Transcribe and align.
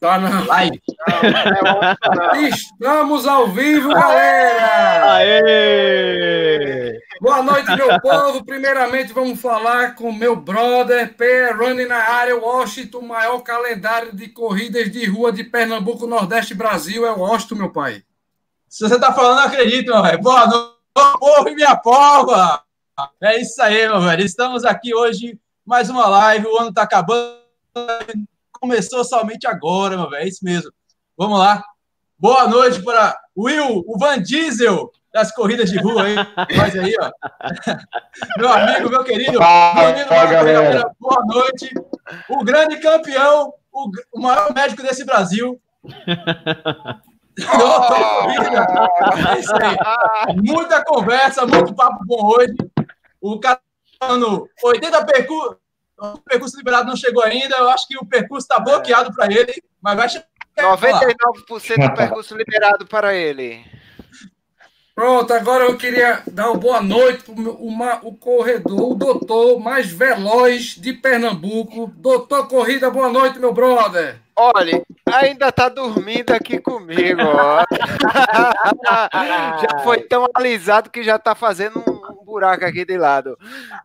Tá 0.00 0.18
na 0.18 0.44
live. 0.46 0.80
Estamos 2.48 3.26
ao 3.26 3.48
vivo, 3.48 3.88
galera! 3.90 5.14
Aê! 5.14 6.98
Boa 7.20 7.42
noite, 7.42 7.74
meu 7.76 8.00
povo. 8.00 8.44
Primeiramente, 8.44 9.12
vamos 9.12 9.40
falar 9.40 9.94
com 9.94 10.12
meu 10.12 10.34
brother, 10.34 11.14
P. 11.14 11.52
Running 11.52 11.86
na 11.86 11.98
área, 11.98 12.36
Washington, 12.36 12.98
o 12.98 13.08
maior 13.08 13.40
calendário 13.40 14.14
de 14.14 14.28
corridas 14.28 14.90
de 14.90 15.06
rua 15.06 15.32
de 15.32 15.44
Pernambuco, 15.44 16.06
Nordeste 16.06 16.54
Brasil. 16.54 17.06
É 17.06 17.12
o 17.12 17.20
Washington, 17.20 17.54
meu 17.54 17.70
pai. 17.70 18.02
Se 18.68 18.88
você 18.88 18.98
tá 18.98 19.12
falando, 19.12 19.36
não 19.36 19.44
acredito, 19.44 19.92
meu 19.92 20.02
velho. 20.02 20.20
Boa 20.20 20.46
noite, 20.46 20.72
povo 21.18 21.48
e 21.48 21.54
minha 21.54 21.76
pova! 21.76 22.62
É 23.20 23.40
isso 23.40 23.60
aí, 23.62 23.86
meu 23.86 24.00
velho. 24.00 24.24
Estamos 24.24 24.64
aqui 24.64 24.94
hoje, 24.94 25.38
mais 25.64 25.88
uma 25.88 26.08
live. 26.08 26.46
O 26.46 26.58
ano 26.58 26.72
tá 26.72 26.82
acabando 26.82 27.42
começou 28.62 29.04
somente 29.04 29.44
agora, 29.44 29.96
meu 29.96 30.08
velho. 30.08 30.22
É 30.22 30.28
isso 30.28 30.44
mesmo. 30.44 30.70
Vamos 31.18 31.36
lá. 31.36 31.64
Boa 32.16 32.46
noite 32.46 32.80
para 32.80 33.18
Will, 33.36 33.82
o 33.84 33.98
Van 33.98 34.22
Diesel 34.22 34.88
das 35.12 35.34
corridas 35.34 35.68
de 35.68 35.78
rua 35.78 36.04
aí. 36.04 36.14
Faz 36.56 36.78
aí, 36.78 36.94
ó. 37.00 37.10
Meu 38.38 38.52
amigo, 38.52 38.88
meu 38.88 39.02
querido. 39.04 39.38
galera. 39.38 40.90
Boa 41.00 41.24
noite. 41.26 41.74
O 42.28 42.44
grande 42.44 42.78
campeão, 42.78 43.52
o, 43.72 43.90
o 44.12 44.20
maior 44.20 44.54
médico 44.54 44.80
desse 44.82 45.04
Brasil. 45.04 45.60
é 45.84 45.90
isso 49.38 49.54
aí. 49.56 49.76
Muita 50.36 50.84
conversa, 50.84 51.44
muito 51.46 51.74
papo 51.74 52.04
bom 52.06 52.36
hoje. 52.36 52.54
O 53.20 53.40
cara 53.40 53.60
falando 53.98 54.48
80 54.62 55.04
percursos 55.04 55.61
o 55.98 56.18
percurso 56.18 56.56
liberado 56.56 56.86
não 56.86 56.96
chegou 56.96 57.22
ainda. 57.22 57.56
Eu 57.56 57.70
acho 57.70 57.86
que 57.86 57.96
o 57.96 58.04
percurso 58.04 58.44
está 58.44 58.58
bloqueado 58.58 59.14
para 59.14 59.32
ele, 59.32 59.62
mas 59.80 59.96
vai 59.96 60.08
chegar. 60.08 60.26
99% 60.58 61.88
do 61.88 61.94
percurso 61.94 62.36
liberado 62.36 62.86
para 62.86 63.14
ele. 63.14 63.64
Pronto, 64.94 65.32
agora 65.32 65.64
eu 65.64 65.78
queria 65.78 66.22
dar 66.26 66.50
uma 66.50 66.58
boa 66.58 66.82
noite 66.82 67.24
para 67.24 68.00
o, 68.06 68.14
corredor, 68.14 68.92
o 68.92 68.94
doutor 68.94 69.58
mais 69.58 69.90
veloz 69.90 70.76
de 70.76 70.92
Pernambuco. 70.92 71.90
Doutor 71.96 72.46
Corrida, 72.46 72.90
boa 72.90 73.08
noite, 73.08 73.38
meu 73.38 73.54
brother. 73.54 74.20
Olha, 74.36 74.82
ainda 75.06 75.50
tá 75.50 75.70
dormindo 75.70 76.32
aqui 76.32 76.58
comigo, 76.58 77.22
ó. 77.22 77.64
já 79.62 79.78
foi 79.82 80.02
tão 80.02 80.26
alisado 80.34 80.90
que 80.90 81.02
já 81.02 81.18
tá 81.18 81.34
fazendo 81.34 81.82
um 81.86 82.01
buraco 82.32 82.64
aqui 82.64 82.82
de 82.82 82.96
lado. 82.96 83.38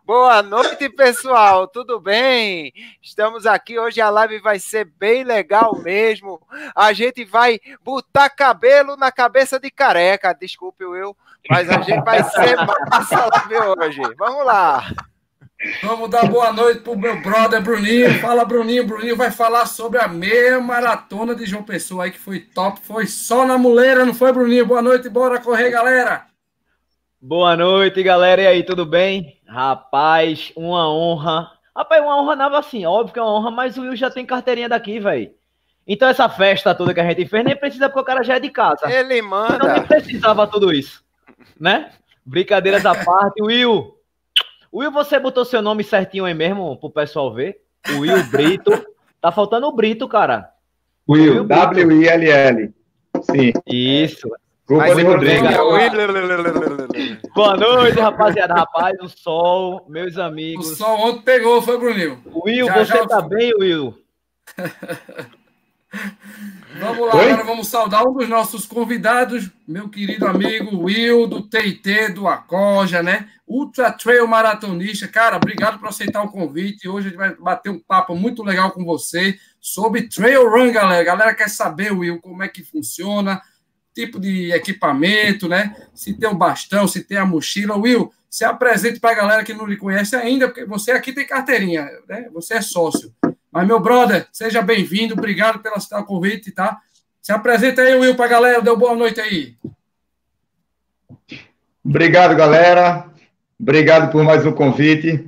Boa 0.06 0.42
noite, 0.42 0.88
pessoal. 0.88 1.68
Tudo 1.68 2.00
bem? 2.00 2.72
Estamos 3.02 3.44
aqui 3.44 3.78
hoje. 3.78 4.00
A 4.00 4.08
live 4.08 4.38
vai 4.38 4.58
ser 4.58 4.86
bem 4.86 5.22
legal 5.22 5.78
mesmo. 5.82 6.40
A 6.74 6.94
gente 6.94 7.26
vai 7.26 7.60
botar 7.84 8.30
cabelo 8.30 8.96
na 8.96 9.12
cabeça 9.12 9.60
de 9.60 9.70
careca. 9.70 10.32
Desculpe, 10.32 10.82
Will, 10.82 11.14
mas 11.50 11.68
a 11.68 11.82
gente 11.82 12.02
vai 12.02 12.24
ser 12.24 12.56
massa 12.90 13.26
live 13.26 13.80
hoje. 13.80 14.00
Vamos 14.16 14.46
lá. 14.46 14.82
Vamos 15.82 16.08
dar 16.08 16.24
boa 16.26 16.50
noite 16.50 16.80
pro 16.80 16.96
meu 16.96 17.20
brother 17.20 17.60
Bruninho. 17.60 18.18
Fala, 18.20 18.46
Bruninho. 18.46 18.86
Bruninho 18.86 19.16
vai 19.16 19.30
falar 19.30 19.66
sobre 19.66 20.00
a 20.00 20.08
meia 20.08 20.58
maratona 20.58 21.34
de 21.34 21.44
João 21.44 21.64
Pessoa 21.64 22.04
aí, 22.04 22.12
que 22.12 22.18
foi 22.18 22.40
top. 22.40 22.80
Foi 22.82 23.06
só 23.06 23.44
na 23.44 23.58
muleira, 23.58 24.06
não 24.06 24.14
foi, 24.14 24.32
Bruninho? 24.32 24.64
Boa 24.64 24.80
noite, 24.80 25.06
bora 25.10 25.38
correr, 25.38 25.68
galera. 25.68 26.27
Boa 27.20 27.56
noite, 27.56 28.00
galera. 28.00 28.42
E 28.42 28.46
aí, 28.46 28.62
tudo 28.62 28.86
bem? 28.86 29.40
Rapaz, 29.44 30.52
uma 30.54 30.88
honra. 30.88 31.50
Rapaz, 31.76 32.00
uma 32.00 32.16
honra 32.16 32.36
nada 32.36 32.58
assim, 32.58 32.86
óbvio 32.86 33.12
que 33.12 33.18
é 33.18 33.22
uma 33.22 33.34
honra, 33.34 33.50
mas 33.50 33.76
o 33.76 33.82
Will 33.82 33.96
já 33.96 34.08
tem 34.08 34.24
carteirinha 34.24 34.68
daqui, 34.68 35.00
velho. 35.00 35.32
Então 35.84 36.08
essa 36.08 36.28
festa 36.28 36.76
toda 36.76 36.94
que 36.94 37.00
a 37.00 37.08
gente 37.08 37.26
fez 37.26 37.44
nem 37.44 37.56
precisa 37.56 37.88
porque 37.88 38.00
o 38.00 38.04
cara 38.04 38.22
já 38.22 38.36
é 38.36 38.40
de 38.40 38.50
casa. 38.50 38.88
Ele 38.88 39.20
manda. 39.20 39.56
Então 39.56 39.72
nem 39.72 39.82
precisava 39.82 40.46
tudo 40.46 40.72
isso, 40.72 41.02
né? 41.58 41.90
Brincadeiras 42.24 42.86
à 42.86 42.94
parte. 42.94 43.42
Will, 43.42 43.96
Will, 44.72 44.92
você 44.92 45.18
botou 45.18 45.44
seu 45.44 45.60
nome 45.60 45.82
certinho 45.82 46.24
aí 46.24 46.34
mesmo 46.34 46.76
pro 46.76 46.88
pessoal 46.88 47.34
ver? 47.34 47.62
Will 47.88 48.22
Brito. 48.30 48.70
Tá 49.20 49.32
faltando 49.32 49.66
o 49.66 49.72
Brito, 49.72 50.06
cara. 50.06 50.50
Will, 51.08 51.42
W-I-L-L. 51.42 52.72
Sim. 53.22 53.52
Isso. 53.66 54.28
Culpa 54.68 54.94
de 54.94 55.02
Rodrigo. 55.02 55.46
Boa 57.34 57.56
noite, 57.56 57.98
rapaziada. 57.98 58.52
Rapaz, 58.52 58.98
o 59.00 59.08
sol, 59.08 59.86
meus 59.88 60.18
amigos. 60.18 60.72
O 60.72 60.76
sol 60.76 61.08
ontem 61.08 61.22
pegou, 61.22 61.62
foi, 61.62 61.78
Bruninho? 61.78 62.22
Will, 62.44 62.66
já, 62.66 62.74
você 62.74 62.84
já... 62.84 63.06
tá 63.06 63.22
bem, 63.22 63.50
Will? 63.58 63.98
vamos 66.78 67.06
lá, 67.06 67.16
Oi? 67.16 67.30
agora 67.30 67.44
vamos 67.44 67.68
saudar 67.68 68.06
um 68.06 68.12
dos 68.12 68.28
nossos 68.28 68.66
convidados, 68.66 69.50
meu 69.66 69.88
querido 69.88 70.26
amigo 70.26 70.82
Will, 70.82 71.26
do 71.26 71.48
TIT, 71.48 72.12
do 72.12 72.28
Acoja, 72.28 73.02
né? 73.02 73.30
Ultra 73.46 73.90
Trail 73.90 74.28
Maratonista. 74.28 75.08
Cara, 75.08 75.36
obrigado 75.36 75.78
por 75.78 75.88
aceitar 75.88 76.22
o 76.22 76.30
convite. 76.30 76.86
Hoje 76.86 77.06
a 77.06 77.10
gente 77.10 77.18
vai 77.18 77.34
bater 77.34 77.70
um 77.70 77.78
papo 77.78 78.14
muito 78.14 78.42
legal 78.42 78.70
com 78.72 78.84
você 78.84 79.38
sobre 79.58 80.10
Trail 80.10 80.46
Run, 80.46 80.72
galera. 80.72 81.00
A 81.00 81.06
galera 81.06 81.34
quer 81.34 81.48
saber, 81.48 81.90
Will, 81.90 82.20
como 82.20 82.42
é 82.42 82.48
que 82.48 82.62
funciona 82.62 83.40
tipo 83.98 84.20
de 84.20 84.52
equipamento, 84.52 85.48
né? 85.48 85.74
Se 85.92 86.14
tem 86.14 86.28
um 86.28 86.36
bastão, 86.36 86.86
se 86.86 87.02
tem 87.02 87.18
a 87.18 87.26
mochila. 87.26 87.76
Will, 87.76 88.12
se 88.30 88.44
apresente 88.44 89.00
para 89.00 89.10
a 89.10 89.14
galera 89.14 89.42
que 89.42 89.52
não 89.52 89.66
lhe 89.66 89.76
conhece 89.76 90.14
ainda, 90.14 90.46
porque 90.46 90.64
você 90.64 90.92
aqui 90.92 91.12
tem 91.12 91.26
carteirinha, 91.26 91.84
né? 92.08 92.28
Você 92.32 92.54
é 92.54 92.60
sócio. 92.60 93.12
Mas, 93.50 93.66
meu 93.66 93.80
brother, 93.80 94.28
seja 94.30 94.62
bem-vindo, 94.62 95.14
obrigado 95.14 95.58
pelo 95.58 95.80
seu 95.80 96.04
convite, 96.04 96.52
tá? 96.52 96.78
Se 97.20 97.32
apresenta 97.32 97.82
aí, 97.82 97.96
Will, 97.96 98.14
para 98.14 98.26
a 98.26 98.28
galera, 98.28 98.62
deu 98.62 98.76
boa 98.76 98.94
noite 98.94 99.20
aí. 99.20 99.56
Obrigado, 101.84 102.36
galera. 102.36 103.08
Obrigado 103.58 104.12
por 104.12 104.22
mais 104.22 104.46
um 104.46 104.52
convite. 104.52 105.26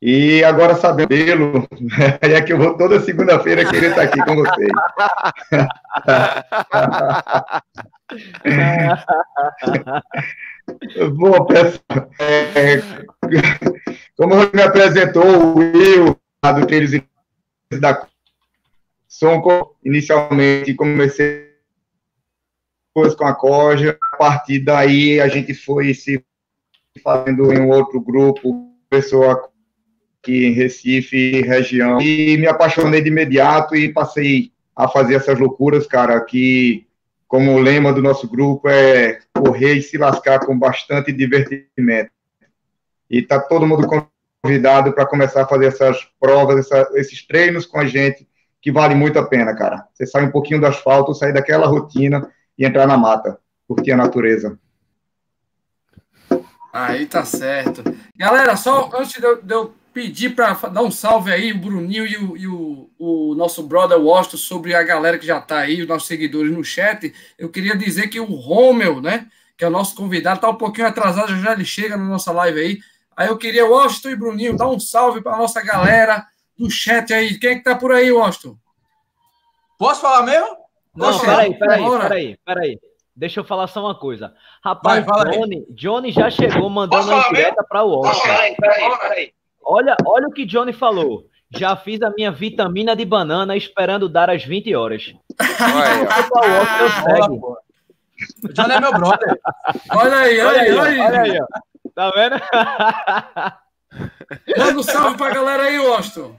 E 0.00 0.44
agora 0.44 0.76
sabendo, 0.76 1.66
é 2.22 2.40
que 2.40 2.52
eu 2.52 2.58
vou 2.58 2.76
toda 2.76 3.00
segunda-feira 3.00 3.68
querer 3.68 3.90
estar 3.90 4.02
aqui 4.02 4.24
com 4.24 4.36
vocês. 4.36 4.70
Bom, 11.16 11.44
pessoal, 11.46 12.10
é, 12.20 12.76
como 14.16 14.36
me 14.54 14.62
apresentou 14.62 15.24
o 15.24 15.58
Will, 15.58 16.16
do 16.42 16.66
Trilhos 16.66 17.02
da 17.80 18.06
Sonco, 19.08 19.76
inicialmente 19.84 20.74
comecei 20.74 21.48
com 22.94 23.24
a 23.24 23.34
Coja, 23.34 23.98
a 24.12 24.16
partir 24.16 24.60
daí 24.60 25.20
a 25.20 25.26
gente 25.28 25.52
foi 25.54 25.92
se 25.92 26.24
fazendo 27.02 27.52
em 27.52 27.60
um 27.60 27.70
outro 27.70 28.00
grupo, 28.00 28.72
começou 28.90 29.30
a 29.30 29.48
aqui 30.28 30.46
em 30.46 30.52
Recife, 30.52 31.40
região, 31.40 32.00
e 32.00 32.36
me 32.36 32.46
apaixonei 32.46 33.00
de 33.00 33.08
imediato 33.08 33.74
e 33.74 33.92
passei 33.92 34.52
a 34.76 34.86
fazer 34.86 35.14
essas 35.14 35.38
loucuras, 35.38 35.86
cara, 35.86 36.20
que, 36.20 36.86
como 37.26 37.54
o 37.54 37.58
lema 37.58 37.92
do 37.92 38.02
nosso 38.02 38.28
grupo 38.28 38.68
é 38.68 39.20
correr 39.34 39.74
e 39.74 39.82
se 39.82 39.96
lascar 39.96 40.40
com 40.40 40.56
bastante 40.56 41.10
divertimento. 41.12 42.10
E 43.10 43.22
tá 43.22 43.40
todo 43.40 43.66
mundo 43.66 43.88
convidado 44.44 44.92
para 44.92 45.06
começar 45.06 45.42
a 45.42 45.46
fazer 45.48 45.66
essas 45.66 45.96
provas, 46.20 46.58
essa, 46.58 46.88
esses 46.94 47.26
treinos 47.26 47.64
com 47.64 47.80
a 47.80 47.86
gente, 47.86 48.28
que 48.60 48.70
vale 48.70 48.94
muito 48.94 49.18
a 49.18 49.26
pena, 49.26 49.56
cara. 49.56 49.86
Você 49.94 50.06
sai 50.06 50.24
um 50.24 50.30
pouquinho 50.30 50.60
do 50.60 50.66
asfalto, 50.66 51.14
sair 51.14 51.32
daquela 51.32 51.66
rotina 51.66 52.30
e 52.56 52.66
entrar 52.66 52.86
na 52.86 52.98
mata, 52.98 53.38
curtir 53.66 53.92
a 53.92 53.96
natureza. 53.96 54.58
Aí 56.72 57.06
tá 57.06 57.24
certo. 57.24 57.82
Galera, 58.14 58.56
só 58.56 58.90
antes 58.94 59.18
de 59.18 59.24
eu, 59.24 59.42
de 59.42 59.54
eu 59.54 59.74
pedir 59.98 60.30
para 60.30 60.52
dar 60.68 60.82
um 60.82 60.92
salve 60.92 61.32
aí, 61.32 61.50
o 61.50 61.58
Bruninho 61.58 62.06
e, 62.06 62.16
o, 62.16 62.36
e 62.36 62.46
o, 62.46 62.88
o, 62.96 63.34
nosso 63.34 63.64
brother 63.64 63.98
Washington, 63.98 64.36
sobre 64.36 64.72
a 64.72 64.82
galera 64.84 65.18
que 65.18 65.26
já 65.26 65.38
está 65.38 65.58
aí, 65.58 65.82
os 65.82 65.88
nossos 65.88 66.06
seguidores 66.06 66.52
no 66.52 66.62
chat. 66.62 67.12
Eu 67.36 67.48
queria 67.48 67.76
dizer 67.76 68.06
que 68.06 68.20
o 68.20 68.32
Romel, 68.32 69.00
né, 69.00 69.26
que 69.56 69.64
é 69.64 69.66
o 69.66 69.72
nosso 69.72 69.96
convidado, 69.96 70.36
está 70.36 70.48
um 70.48 70.54
pouquinho 70.54 70.86
atrasado, 70.86 71.36
já 71.40 71.52
ele 71.52 71.64
chega 71.64 71.96
na 71.96 72.04
nossa 72.04 72.30
live 72.30 72.60
aí. 72.60 72.78
Aí 73.16 73.26
eu 73.26 73.36
queria, 73.36 73.66
Washington 73.66 74.10
e 74.10 74.16
Bruninho, 74.16 74.56
dar 74.56 74.68
um 74.68 74.78
salve 74.78 75.20
para 75.20 75.34
a 75.34 75.38
nossa 75.38 75.60
galera 75.60 76.24
do 76.56 76.70
chat 76.70 77.12
aí. 77.12 77.36
Quem 77.36 77.50
é 77.50 77.54
que 77.56 77.64
tá 77.64 77.74
por 77.74 77.90
aí, 77.90 78.12
Washington? 78.12 78.56
Posso 79.76 80.00
falar 80.00 80.22
mesmo? 80.22 80.56
Não, 80.94 81.18
peraí, 81.18 81.58
peraí, 81.58 81.82
peraí, 81.82 82.38
peraí. 82.44 82.80
Deixa 83.16 83.40
eu 83.40 83.44
falar 83.44 83.66
só 83.66 83.80
uma 83.80 83.98
coisa. 83.98 84.32
Rapaz, 84.62 85.04
Vai, 85.04 85.30
Johnny, 85.32 85.66
Johnny 85.70 86.12
já 86.12 86.30
chegou 86.30 86.70
mandando 86.70 87.10
uma 87.10 87.28
direta 87.30 87.64
para 87.68 87.82
o 87.82 87.96
Washington. 87.96 88.28
Peraí, 88.28 88.54
peraí, 88.56 88.98
peraí. 89.00 89.37
Olha, 89.70 89.94
olha 90.06 90.28
o 90.28 90.32
que 90.32 90.46
Johnny 90.46 90.72
falou. 90.72 91.26
Já 91.50 91.76
fiz 91.76 92.00
a 92.00 92.08
minha 92.08 92.32
vitamina 92.32 92.96
de 92.96 93.04
banana 93.04 93.54
esperando 93.54 94.08
dar 94.08 94.30
as 94.30 94.42
20 94.42 94.74
horas. 94.74 95.14
Olha, 96.32 97.30
o 98.44 98.48
Johnny 98.54 98.72
é 98.72 98.80
meu 98.80 98.92
brother. 98.92 99.38
Olha 99.90 100.16
aí, 100.16 100.40
olha, 100.40 100.60
aí, 100.62 100.72
olha 100.72 100.88
aí. 100.88 101.00
Olha 101.00 101.20
aí, 101.20 101.38
ó. 101.38 101.46
Tá 101.94 102.10
vendo? 102.10 102.36
Manda 104.56 104.78
um 104.78 104.82
salve 104.82 105.18
pra 105.18 105.34
galera 105.34 105.64
aí, 105.64 105.78
Washington. 105.78 106.34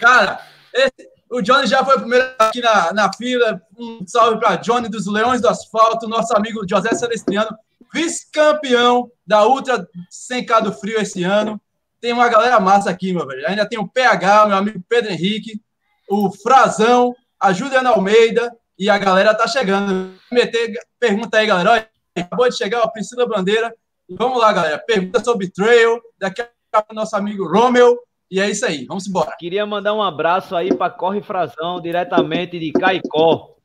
Cara, 0.00 0.40
Esse, 0.72 1.08
o 1.28 1.42
Johnny 1.42 1.66
já 1.66 1.84
foi 1.84 1.96
o 1.96 2.00
primeiro 2.00 2.28
aqui 2.38 2.60
na, 2.60 2.92
na 2.92 3.12
fila. 3.12 3.60
Um 3.76 4.06
salve 4.06 4.38
para 4.38 4.54
Johnny 4.56 4.88
dos 4.88 5.08
Leões 5.08 5.40
do 5.40 5.48
Asfalto, 5.48 6.08
nosso 6.08 6.32
amigo 6.36 6.64
José 6.68 6.90
Celestiano, 6.94 7.58
vice-campeão 7.92 9.10
da 9.26 9.44
Ultra 9.48 9.84
100K 10.30 10.62
do 10.62 10.72
Frio 10.72 11.00
esse 11.00 11.24
ano. 11.24 11.60
Tem 12.06 12.12
uma 12.12 12.28
galera 12.28 12.60
massa 12.60 12.88
aqui, 12.88 13.12
meu 13.12 13.26
velho. 13.26 13.44
Ainda 13.48 13.68
tem 13.68 13.80
o 13.80 13.88
PH, 13.88 14.46
meu 14.46 14.56
amigo 14.56 14.80
Pedro 14.88 15.10
Henrique, 15.10 15.60
o 16.08 16.30
Frazão, 16.30 17.12
a 17.42 17.52
Juliana 17.52 17.90
Almeida 17.90 18.56
e 18.78 18.88
a 18.88 18.96
galera 18.96 19.34
tá 19.34 19.48
chegando. 19.48 20.14
Meter 20.30 20.78
pergunta 21.00 21.36
aí, 21.36 21.48
galera. 21.48 21.72
Olha, 21.72 21.90
acabou 22.16 22.48
de 22.48 22.56
chegar 22.56 22.80
a 22.80 22.88
Priscila 22.88 23.26
Bandeira. 23.26 23.74
Vamos 24.08 24.38
lá, 24.38 24.52
galera. 24.52 24.78
Pergunta 24.78 25.18
sobre 25.24 25.50
trail. 25.50 26.00
Daqui 26.16 26.42
a 26.42 26.48
pouco 26.70 26.94
nosso 26.94 27.16
amigo 27.16 27.44
Romeu. 27.44 27.98
E 28.30 28.38
é 28.38 28.48
isso 28.48 28.64
aí, 28.64 28.84
vamos 28.86 29.08
embora. 29.08 29.34
Queria 29.36 29.66
mandar 29.66 29.92
um 29.92 30.00
abraço 30.00 30.54
aí 30.54 30.72
para 30.72 30.92
Corre 30.92 31.20
Frazão, 31.20 31.80
diretamente 31.80 32.56
de 32.56 32.70
Caicó. 32.70 33.56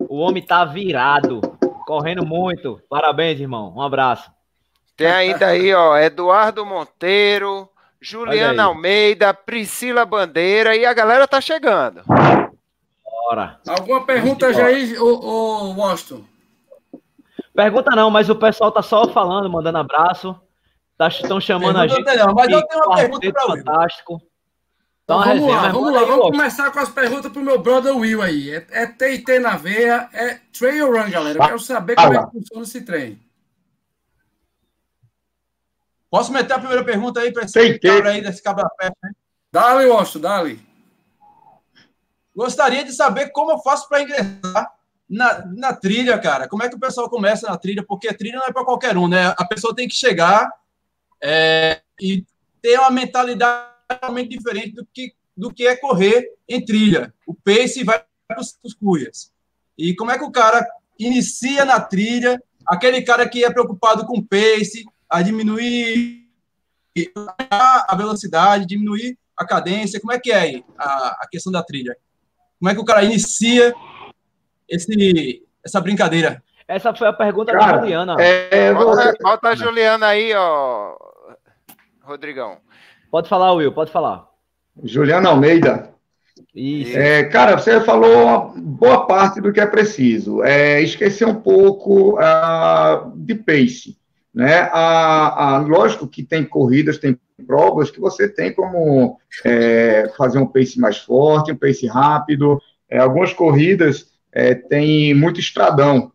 O 0.00 0.18
homem 0.18 0.44
tá 0.44 0.66
virado, 0.66 1.40
correndo 1.86 2.26
muito. 2.26 2.78
Parabéns, 2.90 3.40
irmão. 3.40 3.72
Um 3.74 3.80
abraço. 3.80 4.30
Tem 5.00 5.10
ainda 5.10 5.46
aí, 5.46 5.72
ó, 5.72 5.96
Eduardo 5.96 6.66
Monteiro, 6.66 7.66
Juliana 7.98 8.64
Almeida, 8.64 9.32
Priscila 9.32 10.04
Bandeira 10.04 10.76
e 10.76 10.84
a 10.84 10.92
galera 10.92 11.26
tá 11.26 11.40
chegando. 11.40 12.02
Bora. 13.02 13.58
Alguma 13.66 14.04
pergunta, 14.04 14.52
Jair, 14.52 15.02
ô, 15.02 15.06
ô 15.06 15.72
Washington? 15.72 16.22
Pergunta 17.54 17.96
não, 17.96 18.10
mas 18.10 18.28
o 18.28 18.36
pessoal 18.36 18.70
tá 18.70 18.82
só 18.82 19.08
falando, 19.08 19.48
mandando 19.48 19.78
abraço. 19.78 20.38
Estão 21.00 21.38
tá, 21.38 21.40
chamando 21.40 21.78
pergunta 21.78 22.10
a 22.10 22.14
gente. 22.14 22.26
Não, 22.26 22.34
mas 22.34 22.50
eu 22.50 22.62
tenho 22.66 22.84
uma 22.84 22.96
pergunta 22.96 23.32
para 23.32 23.46
Fantástico. 23.46 24.22
Então, 25.04 25.18
vamos 25.18 25.32
resenha, 25.32 25.60
lá, 25.62 25.68
vamos 25.70 25.92
lá, 25.94 26.04
vamos 26.04 26.26
começar 26.26 26.70
com 26.70 26.78
as 26.78 26.90
perguntas 26.90 27.32
pro 27.32 27.40
meu 27.40 27.58
brother 27.58 27.96
Will 27.96 28.20
aí. 28.20 28.50
É, 28.50 28.66
é 28.70 28.86
TT 28.86 29.38
na 29.38 29.56
veia, 29.56 30.10
é 30.12 30.40
trail 30.52 30.92
run, 30.92 31.10
galera. 31.10 31.38
Eu 31.38 31.46
quero 31.46 31.58
saber 31.58 31.96
como 31.96 32.12
é 32.12 32.26
que 32.26 32.32
funciona 32.32 32.62
esse 32.64 32.82
trem. 32.82 33.29
Posso 36.10 36.32
meter 36.32 36.54
a 36.54 36.58
primeira 36.58 36.84
pergunta 36.84 37.20
aí 37.20 37.32
para 37.32 37.44
esse 37.44 37.78
cabra 37.78 38.10
aí 38.10 38.20
desse 38.20 38.42
cabra 38.42 38.68
pé, 38.76 38.90
né? 39.02 39.12
Dale, 39.52 39.86
Osto, 39.86 40.18
dale. 40.18 40.60
Gostaria 42.34 42.84
de 42.84 42.92
saber 42.92 43.30
como 43.30 43.52
eu 43.52 43.58
faço 43.58 43.88
para 43.88 44.02
ingressar 44.02 44.72
na, 45.08 45.46
na 45.46 45.72
trilha, 45.72 46.18
cara. 46.18 46.48
Como 46.48 46.62
é 46.62 46.68
que 46.68 46.76
o 46.76 46.80
pessoal 46.80 47.08
começa 47.08 47.48
na 47.48 47.56
trilha? 47.56 47.84
Porque 47.84 48.08
a 48.08 48.14
trilha 48.14 48.38
não 48.38 48.46
é 48.46 48.52
para 48.52 48.64
qualquer 48.64 48.96
um, 48.96 49.08
né? 49.08 49.34
A 49.36 49.44
pessoa 49.44 49.74
tem 49.74 49.88
que 49.88 49.94
chegar 49.94 50.50
é, 51.22 51.80
e 52.00 52.24
ter 52.62 52.78
uma 52.78 52.90
mentalidade 52.90 53.70
totalmente 53.88 54.30
diferente 54.30 54.72
do 54.72 54.86
que, 54.86 55.14
do 55.36 55.52
que 55.52 55.66
é 55.66 55.76
correr 55.76 56.32
em 56.48 56.64
trilha. 56.64 57.12
O 57.26 57.34
pace 57.34 57.84
vai 57.84 58.04
para 58.26 58.40
os 58.40 58.74
cuias. 58.74 59.32
E 59.76 59.94
como 59.94 60.10
é 60.10 60.18
que 60.18 60.24
o 60.24 60.30
cara 60.30 60.66
inicia 60.98 61.64
na 61.64 61.80
trilha, 61.80 62.40
aquele 62.66 63.02
cara 63.02 63.28
que 63.28 63.44
é 63.44 63.50
preocupado 63.50 64.06
com 64.06 64.22
pace, 64.22 64.84
a 65.10 65.22
diminuir 65.22 66.20
a 67.50 67.94
velocidade, 67.96 68.66
diminuir 68.66 69.18
a 69.36 69.44
cadência, 69.44 70.00
como 70.00 70.12
é 70.12 70.18
que 70.18 70.30
é 70.30 70.38
aí 70.38 70.64
a, 70.78 71.18
a 71.22 71.28
questão 71.30 71.52
da 71.52 71.62
trilha? 71.62 71.96
Como 72.58 72.70
é 72.70 72.74
que 72.74 72.80
o 72.80 72.84
cara 72.84 73.04
inicia 73.04 73.74
esse, 74.68 75.42
essa 75.64 75.80
brincadeira? 75.80 76.42
Essa 76.68 76.94
foi 76.94 77.08
a 77.08 77.12
pergunta 77.12 77.52
cara, 77.52 77.72
da 77.72 77.78
Juliana. 77.80 78.16
É, 78.20 78.72
volta, 78.72 79.14
volta 79.20 79.48
a 79.48 79.54
Juliana 79.56 80.06
aí, 80.06 80.32
ó, 80.34 80.94
Rodrigão. 82.02 82.58
Pode 83.10 83.28
falar, 83.28 83.52
Will, 83.54 83.72
pode 83.72 83.90
falar. 83.90 84.28
Juliana 84.84 85.30
Almeida. 85.30 85.90
Isso. 86.54 86.96
É, 86.96 87.24
cara, 87.24 87.56
você 87.56 87.80
falou 87.80 88.24
uma 88.24 88.38
boa 88.56 89.06
parte 89.06 89.40
do 89.40 89.52
que 89.52 89.60
é 89.60 89.66
preciso. 89.66 90.42
É, 90.42 90.80
esquecer 90.80 91.26
um 91.26 91.34
pouco 91.34 92.18
uh, 92.18 93.12
de 93.16 93.34
pace. 93.34 93.99
Né? 94.34 94.60
A, 94.72 95.56
a, 95.56 95.58
lógico 95.58 96.06
que 96.06 96.22
tem 96.22 96.44
corridas, 96.44 96.98
tem 96.98 97.18
provas 97.46 97.90
que 97.90 98.00
você 98.00 98.28
tem 98.28 98.52
como 98.52 99.18
é, 99.44 100.10
fazer 100.16 100.38
um 100.38 100.46
pace 100.46 100.78
mais 100.78 100.98
forte, 100.98 101.52
um 101.52 101.56
pace 101.56 101.86
rápido. 101.86 102.60
É, 102.88 102.98
algumas 102.98 103.32
corridas 103.32 104.10
é, 104.32 104.54
tem 104.54 105.14
muito 105.14 105.40
estradão, 105.40 106.12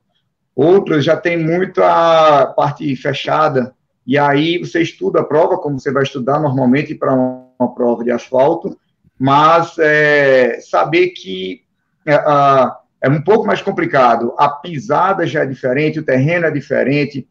outras 0.55 1.03
já 1.03 1.17
tem 1.17 1.37
muita 1.37 2.47
parte 2.55 2.95
fechada, 2.95 3.73
e 4.07 4.17
aí 4.17 4.59
você 4.59 4.81
estuda 4.81 5.21
a 5.21 5.23
prova, 5.23 5.57
como 5.57 5.79
você 5.79 5.91
vai 5.91 6.03
estudar 6.03 6.39
normalmente 6.39 6.93
para 6.93 7.13
uma, 7.13 7.47
uma, 7.59 7.73
prova 7.73 8.03
de 8.03 8.11
asfalto, 8.11 8.77
mas 9.17 9.77
é, 9.79 10.59
saber 10.61 11.09
que 11.09 11.61
é, 12.05 12.13
é, 13.01 13.09
um 13.09 13.21
pouco 13.21 13.47
mais 13.47 13.61
complicado. 13.61 14.33
A 14.37 14.47
pisada 14.49 15.25
já 15.25 15.41
é 15.41 15.45
diferente, 15.45 15.99
o 15.99 16.05
terreno 16.05 16.45
é 16.45 16.51
diferente, 16.51 17.27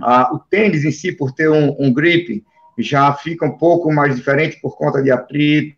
a, 0.00 0.34
o 0.34 0.38
tênis 0.38 0.84
em 0.84 0.90
si, 0.90 1.12
por 1.12 1.32
ter 1.32 1.48
um, 1.48 1.76
um 1.78 1.92
grip, 1.92 2.44
já 2.78 3.12
fica 3.12 3.46
um 3.46 3.56
pouco 3.56 3.92
mais 3.92 4.16
diferente 4.16 4.60
por 4.60 4.76
conta 4.76 5.02
de 5.02 5.10
atrito. 5.10 5.76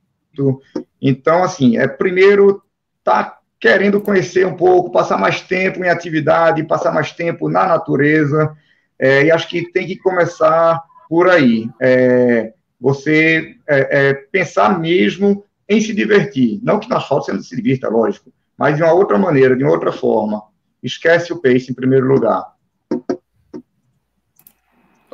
Então, 1.00 1.42
assim, 1.42 1.76
é 1.76 1.86
primeiro 1.86 2.62
tá 3.02 3.38
querendo 3.60 4.00
conhecer 4.00 4.46
um 4.46 4.56
pouco, 4.56 4.90
passar 4.90 5.16
mais 5.16 5.40
tempo 5.40 5.84
em 5.84 5.88
atividade, 5.88 6.64
passar 6.64 6.92
mais 6.92 7.12
tempo 7.12 7.48
na 7.48 7.66
natureza, 7.66 8.54
é, 8.98 9.24
e 9.24 9.30
acho 9.30 9.48
que 9.48 9.70
tem 9.70 9.86
que 9.86 9.96
começar 9.96 10.82
por 11.08 11.28
aí. 11.28 11.68
É, 11.80 12.52
você 12.80 13.56
é, 13.66 14.08
é 14.08 14.14
pensar 14.14 14.78
mesmo 14.78 15.44
em 15.68 15.80
se 15.80 15.94
divertir. 15.94 16.60
Não 16.62 16.78
que 16.78 16.88
na 16.88 16.96
asfalto 16.96 17.26
você 17.26 17.32
não 17.32 17.42
se 17.42 17.56
divirta, 17.56 17.88
lógico, 17.88 18.32
mas 18.56 18.76
de 18.76 18.82
uma 18.82 18.92
outra 18.92 19.18
maneira, 19.18 19.56
de 19.56 19.64
uma 19.64 19.72
outra 19.72 19.92
forma. 19.92 20.42
Esquece 20.82 21.32
o 21.32 21.40
pace 21.40 21.70
em 21.70 21.74
primeiro 21.74 22.06
lugar. 22.06 22.53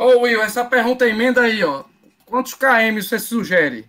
Ô 0.00 0.20
Will, 0.20 0.41
essa 0.41 0.64
pergunta 0.64 1.06
emenda 1.06 1.43
aí, 1.43 1.62
ó. 1.62 1.85
Quantos 2.25 2.55
KM 2.55 3.02
você 3.02 3.19
sugere? 3.19 3.85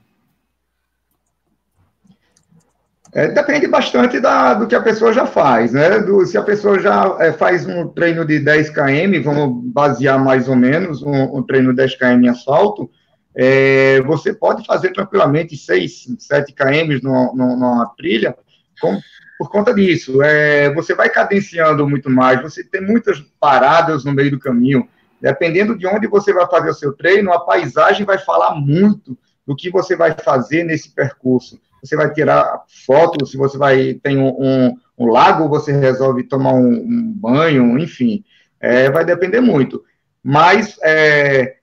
É, 3.13 3.29
depende 3.29 3.65
bastante 3.65 4.19
da, 4.19 4.53
do 4.55 4.67
que 4.67 4.75
a 4.75 4.81
pessoa 4.81 5.13
já 5.13 5.25
faz, 5.25 5.71
né? 5.71 5.99
Do, 5.99 6.25
se 6.25 6.37
a 6.37 6.41
pessoa 6.41 6.77
já 6.81 7.15
é, 7.17 7.31
faz 7.31 7.65
um 7.65 7.87
treino 7.87 8.25
de 8.25 8.39
10 8.39 8.71
km, 8.71 9.23
vamos 9.23 9.63
basear 9.71 10.21
mais 10.21 10.49
ou 10.49 10.55
menos 10.57 11.01
um, 11.01 11.37
um 11.37 11.43
treino 11.43 11.69
de 11.69 11.77
10 11.77 11.95
km 11.95 12.23
em 12.23 12.27
asfalto, 12.27 12.91
é, 13.33 14.01
você 14.01 14.33
pode 14.33 14.65
fazer 14.65 14.91
tranquilamente 14.91 15.55
6, 15.55 16.17
7 16.19 16.53
km 16.53 16.99
no, 17.01 17.33
no, 17.33 17.55
numa 17.55 17.85
trilha 17.97 18.35
com, 18.81 18.99
por 19.39 19.49
conta 19.49 19.73
disso. 19.73 20.21
É, 20.21 20.73
você 20.73 20.93
vai 20.93 21.09
cadenciando 21.09 21.87
muito 21.87 22.09
mais, 22.09 22.41
você 22.41 22.65
tem 22.65 22.81
muitas 22.81 23.21
paradas 23.39 24.03
no 24.03 24.11
meio 24.11 24.31
do 24.31 24.39
caminho. 24.39 24.85
Dependendo 25.21 25.77
de 25.77 25.85
onde 25.85 26.07
você 26.07 26.33
vai 26.33 26.47
fazer 26.47 26.71
o 26.71 26.73
seu 26.73 26.93
treino, 26.93 27.31
a 27.31 27.39
paisagem 27.39 28.05
vai 28.05 28.17
falar 28.17 28.55
muito 28.55 29.17
do 29.45 29.55
que 29.55 29.69
você 29.69 29.95
vai 29.95 30.13
fazer 30.13 30.63
nesse 30.63 30.89
percurso 30.89 31.59
você 31.81 31.95
vai 31.95 32.13
tirar 32.13 32.63
foto, 32.85 33.25
se 33.25 33.35
você 33.35 33.57
vai 33.57 33.95
tem 33.95 34.17
um, 34.17 34.29
um, 34.29 34.77
um 34.97 35.05
lago, 35.07 35.49
você 35.49 35.71
resolve 35.71 36.23
tomar 36.23 36.53
um, 36.53 36.73
um 36.73 37.13
banho, 37.13 37.77
enfim, 37.79 38.23
é, 38.59 38.89
vai 38.91 39.03
depender 39.03 39.41
muito. 39.41 39.83
Mas 40.23 40.77
é, 40.83 41.57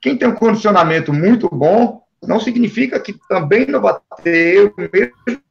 quem 0.00 0.16
tem 0.16 0.28
um 0.28 0.34
condicionamento 0.34 1.12
muito 1.12 1.48
bom, 1.48 2.02
não 2.22 2.38
significa 2.38 3.00
que 3.00 3.18
também 3.28 3.66
não 3.66 3.80
vai 3.80 3.96
ter 4.22 4.66
o 4.66 4.74
mesmo 4.76 5.42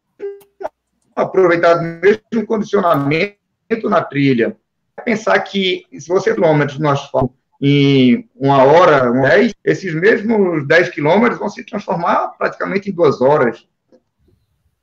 aproveitar 1.15 1.77
o 1.77 1.83
mesmo 1.83 2.47
condicionamento 2.47 3.37
na 3.83 4.01
trilha. 4.01 4.57
Pensar 5.03 5.39
que 5.41 5.85
se 5.99 6.07
você 6.07 6.33
quilômetros 6.33 6.79
no 6.79 6.89
asfalto 6.89 7.35
em 7.61 8.29
uma 8.35 8.63
hora, 8.63 9.11
10, 9.11 9.53
esses 9.63 9.93
mesmos 9.93 10.67
10 10.67 10.89
quilômetros 10.89 11.39
vão 11.39 11.49
se 11.49 11.65
transformar 11.65 12.29
praticamente 12.37 12.89
em 12.89 12.93
duas 12.93 13.21
horas. 13.21 13.65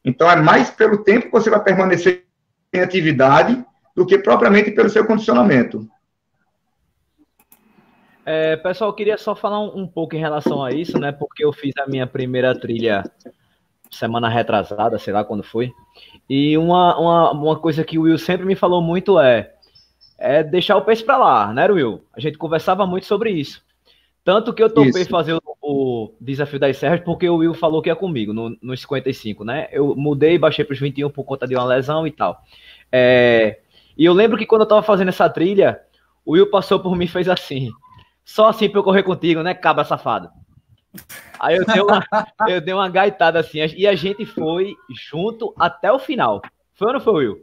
Então, 0.05 0.31
é 0.31 0.37
mais 0.37 0.71
pelo 0.71 1.05
tempo 1.05 1.27
que 1.27 1.33
você 1.33 1.50
vai 1.50 1.62
permanecer 1.62 2.25
em 2.73 2.81
atividade 2.81 3.62
do 3.95 4.07
que 4.07 4.17
propriamente 4.19 4.71
pelo 4.71 4.89
seu 4.89 5.07
condicionamento. 5.07 5.87
É, 8.25 8.57
pessoal, 8.57 8.93
queria 8.95 9.19
só 9.19 9.35
falar 9.35 9.61
um, 9.61 9.81
um, 9.81 9.87
pouco 9.87 10.15
em 10.15 10.21
relação 10.21 10.62
a 10.62 10.71
isso, 10.71 10.99
né? 10.99 11.11
Porque 11.11 11.45
eu 11.45 11.53
fiz 11.53 11.73
a 11.79 11.87
minha 11.87 12.07
primeira 12.07 12.59
trilha 12.59 13.03
semana 13.91 14.29
retrasada, 14.29 14.99
sei 14.99 15.12
lá 15.12 15.25
quando 15.25 15.43
foi. 15.43 15.73
E 16.29 16.57
uma, 16.57 16.99
uma, 16.99 17.33
uma 17.33 17.59
coisa 17.59 17.83
que 17.83 17.99
o 17.99 18.03
Will 18.03 18.19
sempre 18.19 18.47
me 18.47 18.55
falou 18.55 18.81
muito 18.81 19.19
é, 19.19 19.53
é 20.21 20.45
deixar 20.45 20.77
o 20.77 20.83
peixe 20.83 21.03
para 21.03 21.17
lá, 21.17 21.53
né, 21.53 21.67
Will? 21.67 22.05
A 22.12 22.21
gente 22.21 22.37
conversava 22.37 22.87
muito 22.87 23.07
sobre 23.07 23.31
isso. 23.31 23.65
Tanto 24.23 24.53
que 24.53 24.62
eu 24.62 24.69
topei 24.69 25.00
isso. 25.00 25.11
fazer 25.11 25.33
o, 25.33 25.41
o, 25.62 26.15
desafio 26.21 26.61
das 26.61 26.77
serras 26.77 27.00
porque 27.00 27.27
o 27.27 27.37
Will 27.37 27.55
falou 27.55 27.81
que 27.81 27.89
ia 27.89 27.97
comigo 27.97 28.35
no, 28.35 28.57
nos 28.61 28.83
55, 28.83 29.45
né? 29.45 29.67
Eu 29.73 29.97
mudei, 29.97 30.37
baixei 30.37 30.62
para 30.62 30.75
os 30.75 30.79
21 30.79 31.09
por 31.09 31.25
conta 31.25 31.47
de 31.47 31.57
uma 31.57 31.65
lesão 31.65 32.07
e 32.07 32.11
tal. 32.11 32.45
É, 32.93 33.61
e 33.97 34.05
eu 34.05 34.12
lembro 34.12 34.37
que 34.37 34.45
quando 34.45 34.61
eu 34.61 34.69
tava 34.69 34.83
fazendo 34.83 35.09
essa 35.09 35.29
trilha, 35.29 35.81
o 36.25 36.33
Will 36.33 36.50
passou 36.50 36.79
por 36.79 36.95
mim 36.95 37.07
e 37.07 37.09
fez 37.09 37.27
assim. 37.27 37.71
Só 38.23 38.49
assim 38.49 38.69
para 38.69 38.79
eu 38.79 38.85
correr 38.85 39.03
contigo, 39.03 39.43
né, 39.43 39.55
cabra 39.55 39.85
safado? 39.85 40.29
Aí 41.39 41.57
eu 41.57 41.65
dei, 41.65 41.81
uma, 41.81 42.05
eu 42.47 42.61
dei 42.61 42.75
uma 42.75 42.89
gaitada 42.91 43.39
assim, 43.39 43.59
e 43.75 43.87
a 43.87 43.95
gente 43.95 44.27
foi 44.27 44.75
junto 45.11 45.55
até 45.59 45.91
o 45.91 45.99
final. 45.99 46.43
Foi 46.75 46.89
ou 46.89 46.93
não 46.93 47.00
foi, 47.00 47.27
Will? 47.27 47.39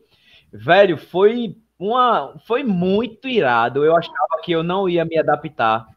Velho, 0.53 0.97
foi 0.97 1.55
uma. 1.79 2.35
Foi 2.45 2.63
muito 2.63 3.27
irado. 3.27 3.83
Eu 3.83 3.95
achava 3.95 4.41
que 4.43 4.51
eu 4.51 4.63
não 4.63 4.87
ia 4.87 5.05
me 5.05 5.17
adaptar. 5.17 5.87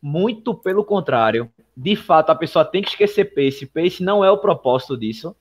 Muito 0.00 0.54
pelo 0.54 0.84
contrário. 0.84 1.50
De 1.76 1.96
fato, 1.96 2.30
a 2.30 2.34
pessoa 2.34 2.64
tem 2.64 2.82
que 2.82 2.90
esquecer 2.90 3.26
pace. 3.34 3.66
Pace 3.66 4.02
não 4.02 4.24
é 4.24 4.30
o 4.30 4.38
propósito 4.38 4.96
disso, 4.96 5.34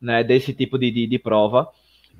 né? 0.00 0.24
Desse 0.24 0.52
tipo 0.52 0.78
de, 0.78 0.90
de, 0.90 1.06
de 1.06 1.18
prova. 1.18 1.68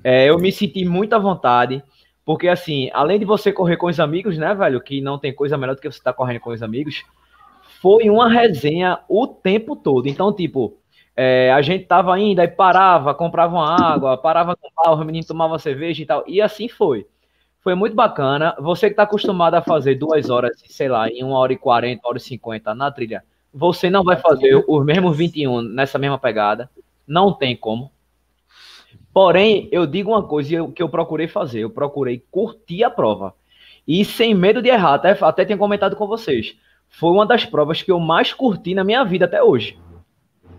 É, 0.03 0.29
eu 0.29 0.37
me 0.37 0.51
senti 0.51 0.85
muito 0.85 1.13
à 1.13 1.19
vontade. 1.19 1.83
Porque, 2.25 2.47
assim, 2.47 2.89
além 2.93 3.19
de 3.19 3.25
você 3.25 3.51
correr 3.51 3.77
com 3.77 3.87
os 3.87 3.99
amigos, 3.99 4.37
né, 4.37 4.53
velho? 4.53 4.81
Que 4.81 4.99
não 5.01 5.17
tem 5.17 5.33
coisa 5.33 5.57
melhor 5.57 5.75
do 5.75 5.81
que 5.81 5.91
você 5.91 5.97
estar 5.97 6.11
tá 6.11 6.17
correndo 6.17 6.39
com 6.39 6.51
os 6.51 6.63
amigos 6.63 7.03
foi 7.85 8.09
uma 8.09 8.27
resenha 8.27 8.99
o 9.07 9.27
tempo 9.27 9.75
todo. 9.75 10.07
Então, 10.07 10.33
tipo, 10.33 10.77
é, 11.15 11.51
a 11.51 11.61
gente 11.61 11.85
tava 11.85 12.19
indo, 12.19 12.39
aí 12.39 12.47
parava, 12.47 13.13
comprava 13.13 13.53
uma 13.53 13.93
água, 13.93 14.17
parava 14.17 14.55
com 14.55 14.67
o 14.67 14.93
o 14.93 15.05
menino 15.05 15.25
tomava 15.25 15.59
cerveja 15.59 16.01
e 16.01 16.05
tal. 16.05 16.23
E 16.25 16.41
assim 16.41 16.67
foi. 16.67 17.05
Foi 17.65 17.73
muito 17.73 17.95
bacana. 17.95 18.55
Você 18.59 18.91
que 18.91 18.95
tá 18.95 19.01
acostumado 19.01 19.55
a 19.55 19.61
fazer 19.63 19.95
duas 19.95 20.29
horas, 20.29 20.61
sei 20.67 20.87
lá, 20.87 21.09
em 21.09 21.23
uma 21.23 21.39
hora 21.39 21.51
e 21.51 21.57
quarenta, 21.57 22.07
hora 22.07 22.19
e 22.19 22.21
cinquenta 22.21 22.75
na 22.75 22.91
trilha, 22.91 23.23
você 23.51 23.89
não 23.89 24.03
vai 24.03 24.17
fazer 24.17 24.63
os 24.67 24.85
mesmos 24.85 25.17
21 25.17 25.63
nessa 25.63 25.97
mesma 25.97 26.19
pegada. 26.19 26.69
Não 27.07 27.33
tem 27.33 27.57
como. 27.57 27.91
Porém, 29.11 29.67
eu 29.71 29.87
digo 29.87 30.11
uma 30.11 30.21
coisa 30.21 30.67
que 30.75 30.83
eu 30.83 30.89
procurei 30.89 31.27
fazer. 31.27 31.61
Eu 31.61 31.71
procurei 31.71 32.23
curtir 32.29 32.83
a 32.83 32.89
prova. 32.91 33.33
E 33.87 34.05
sem 34.05 34.35
medo 34.35 34.61
de 34.61 34.69
errar. 34.69 34.93
Até, 34.93 35.17
até 35.19 35.43
tinha 35.43 35.57
comentado 35.57 35.95
com 35.95 36.05
vocês 36.05 36.55
foi 36.87 37.09
uma 37.09 37.25
das 37.25 37.45
provas 37.45 37.81
que 37.81 37.91
eu 37.91 37.99
mais 37.99 38.31
curti 38.31 38.75
na 38.75 38.83
minha 38.83 39.03
vida 39.03 39.25
até 39.25 39.41
hoje. 39.41 39.75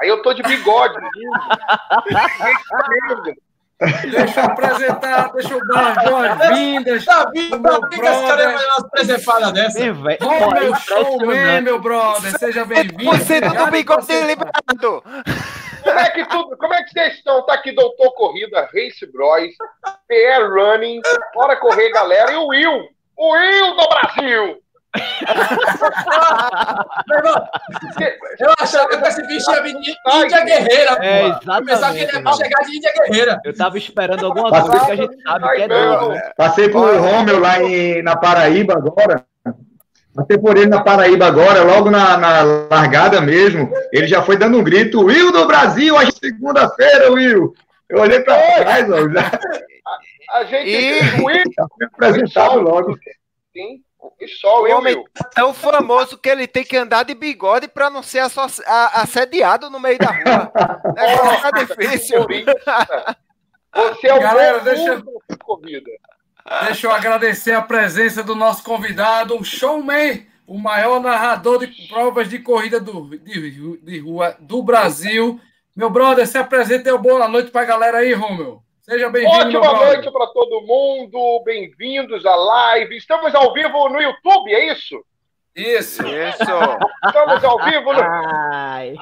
Aí 0.00 0.08
eu 0.08 0.22
tô 0.22 0.32
de 0.32 0.42
bigode. 0.42 0.94
deixa 3.80 4.40
eu 4.40 4.44
apresentar, 4.44 5.32
deixa 5.32 5.54
eu 5.54 5.66
dar 5.66 5.98
as 5.98 6.04
boas-vindas. 6.04 7.04
Tá 7.04 7.30
vindo, 7.32 7.58
meu 7.58 7.80
tá 7.80 7.88
brother. 7.88 8.12
Esse 8.12 8.26
cara 8.26 8.52
vai 8.52 8.66
umas 8.66 8.90
presepadas 8.90 9.52
dessa. 9.52 9.78
Ô, 9.80 10.50
meu 10.54 10.74
showman, 10.76 11.60
meu 11.62 11.80
brother, 11.80 12.38
seja 12.38 12.64
bem-vindo. 12.64 13.04
Você 13.04 13.40
do 13.40 13.70
bigode 13.70 14.20
liberado. 14.22 15.02
Como 15.84 15.98
é 15.98 16.10
que 16.10 16.24
tudo, 16.26 16.56
como 16.56 16.72
é 16.72 16.82
que 16.82 16.90
vocês 16.90 17.14
estão? 17.14 17.44
Tá 17.44 17.54
aqui 17.54 17.72
Doutor 17.72 18.12
Corrida, 18.14 18.62
Race 18.72 19.06
Bros, 19.12 19.50
PR 20.08 20.48
Running, 20.48 21.02
bora 21.34 21.56
correr, 21.56 21.90
galera, 21.90 22.32
e 22.32 22.36
o 22.36 22.46
Will, 22.46 22.88
o 23.16 23.32
Will 23.32 23.76
do 23.76 23.88
Brasil 23.88 24.63
eu 28.38 28.50
achava 28.58 28.88
que 28.88 29.08
esse 29.08 29.26
bicho 29.26 29.50
ia 29.50 29.62
vir 29.62 29.74
de 29.80 29.96
Índia 30.14 30.44
Guerreira. 30.44 30.98
É, 31.02 31.26
exatamente. 31.26 31.60
Eu 31.60 31.64
pensava 31.64 31.92
que 31.92 31.98
ele 32.00 32.12
ia 32.12 32.32
chegar 32.32 32.60
de 32.64 32.76
Índia 32.76 32.92
Guerreira. 32.92 33.40
Eu 33.44 33.56
tava 33.56 33.78
esperando 33.78 34.26
alguma 34.26 34.50
coisa 34.50 34.86
que 34.86 34.92
a 34.92 34.96
gente 34.96 35.22
sabe 35.22 35.48
que 35.56 35.62
é. 35.62 35.68
Né? 35.68 36.32
Passei 36.36 36.68
por 36.68 36.94
o 36.94 37.00
Romeu 37.00 37.40
lá 37.40 37.62
em, 37.62 38.02
na 38.02 38.16
Paraíba 38.16 38.74
agora. 38.74 39.24
Passei 40.14 40.38
por 40.38 40.56
ele 40.56 40.66
na 40.66 40.80
Paraíba 40.80 41.26
agora, 41.26 41.64
logo 41.64 41.90
na, 41.90 42.16
na 42.16 42.42
largada 42.70 43.20
mesmo. 43.20 43.68
Ele 43.92 44.06
já 44.06 44.22
foi 44.22 44.36
dando 44.36 44.58
um 44.58 44.62
grito: 44.62 45.04
Will 45.04 45.32
do 45.32 45.46
Brasil, 45.46 45.96
hoje 45.96 46.12
segunda-feira, 46.12 47.10
Will. 47.10 47.52
Eu 47.88 48.00
olhei 48.00 48.20
para 48.20 48.40
trás, 48.58 48.88
ó. 48.90 49.08
Já... 49.10 49.40
A, 50.30 50.38
a 50.38 50.44
gente. 50.44 50.70
E... 50.70 51.00
Will, 51.20 51.42
foi 51.56 51.86
apresentado 51.86 52.60
logo. 52.60 52.96
Sim. 53.52 53.82
E 54.24 54.28
só 54.28 54.62
o 54.62 54.70
homem 54.70 54.94
é 54.94 55.22
tão 55.34 55.52
famoso 55.52 56.16
que 56.16 56.30
ele 56.30 56.46
tem 56.46 56.64
que 56.64 56.76
andar 56.76 57.04
de 57.04 57.14
bigode 57.14 57.68
para 57.68 57.90
não 57.90 58.02
ser 58.02 58.22
assediado 58.94 59.68
no 59.68 59.78
meio 59.78 59.98
da 59.98 60.10
rua. 60.10 60.52
É 60.96 61.16
tá 61.38 61.50
difícil. 61.50 62.24
Você 63.74 64.06
é 64.06 64.14
o 64.14 64.20
Galera, 64.20 64.60
deixa... 64.60 65.02
corrida. 65.44 65.90
Deixa 66.66 66.86
eu 66.86 66.92
agradecer 66.92 67.52
a 67.52 67.62
presença 67.62 68.22
do 68.22 68.34
nosso 68.34 68.62
convidado, 68.62 69.36
o 69.36 69.44
showman, 69.44 70.24
o 70.46 70.58
maior 70.58 71.00
narrador 71.00 71.66
de 71.66 71.88
provas 71.88 72.28
de 72.28 72.38
corrida 72.38 72.78
do, 72.78 73.08
de, 73.18 73.76
de 73.78 73.98
rua 73.98 74.36
do 74.38 74.62
Brasil. 74.62 75.40
Meu 75.74 75.90
brother, 75.90 76.26
se 76.26 76.38
apresenta 76.38 76.90
e 76.90 76.98
boa 76.98 77.26
noite 77.26 77.50
para 77.50 77.62
a 77.62 77.66
galera 77.66 77.98
aí, 77.98 78.12
Romeu. 78.12 78.62
Seja 78.86 79.08
bem-vindo. 79.08 79.34
Ótima 79.34 79.72
noite 79.72 80.10
para 80.10 80.26
todo 80.26 80.60
mundo. 80.60 81.42
Bem-vindos 81.42 82.26
à 82.26 82.36
live. 82.36 82.94
Estamos 82.98 83.34
ao 83.34 83.50
vivo 83.54 83.88
no 83.88 83.98
YouTube, 83.98 84.52
é 84.52 84.72
isso? 84.72 85.02
Isso. 85.56 86.06
Isso. 86.06 86.42
Estamos 87.06 87.42
ao 87.44 87.64
vivo 87.64 87.94
no. 87.94 88.02
Ai. 88.02 88.94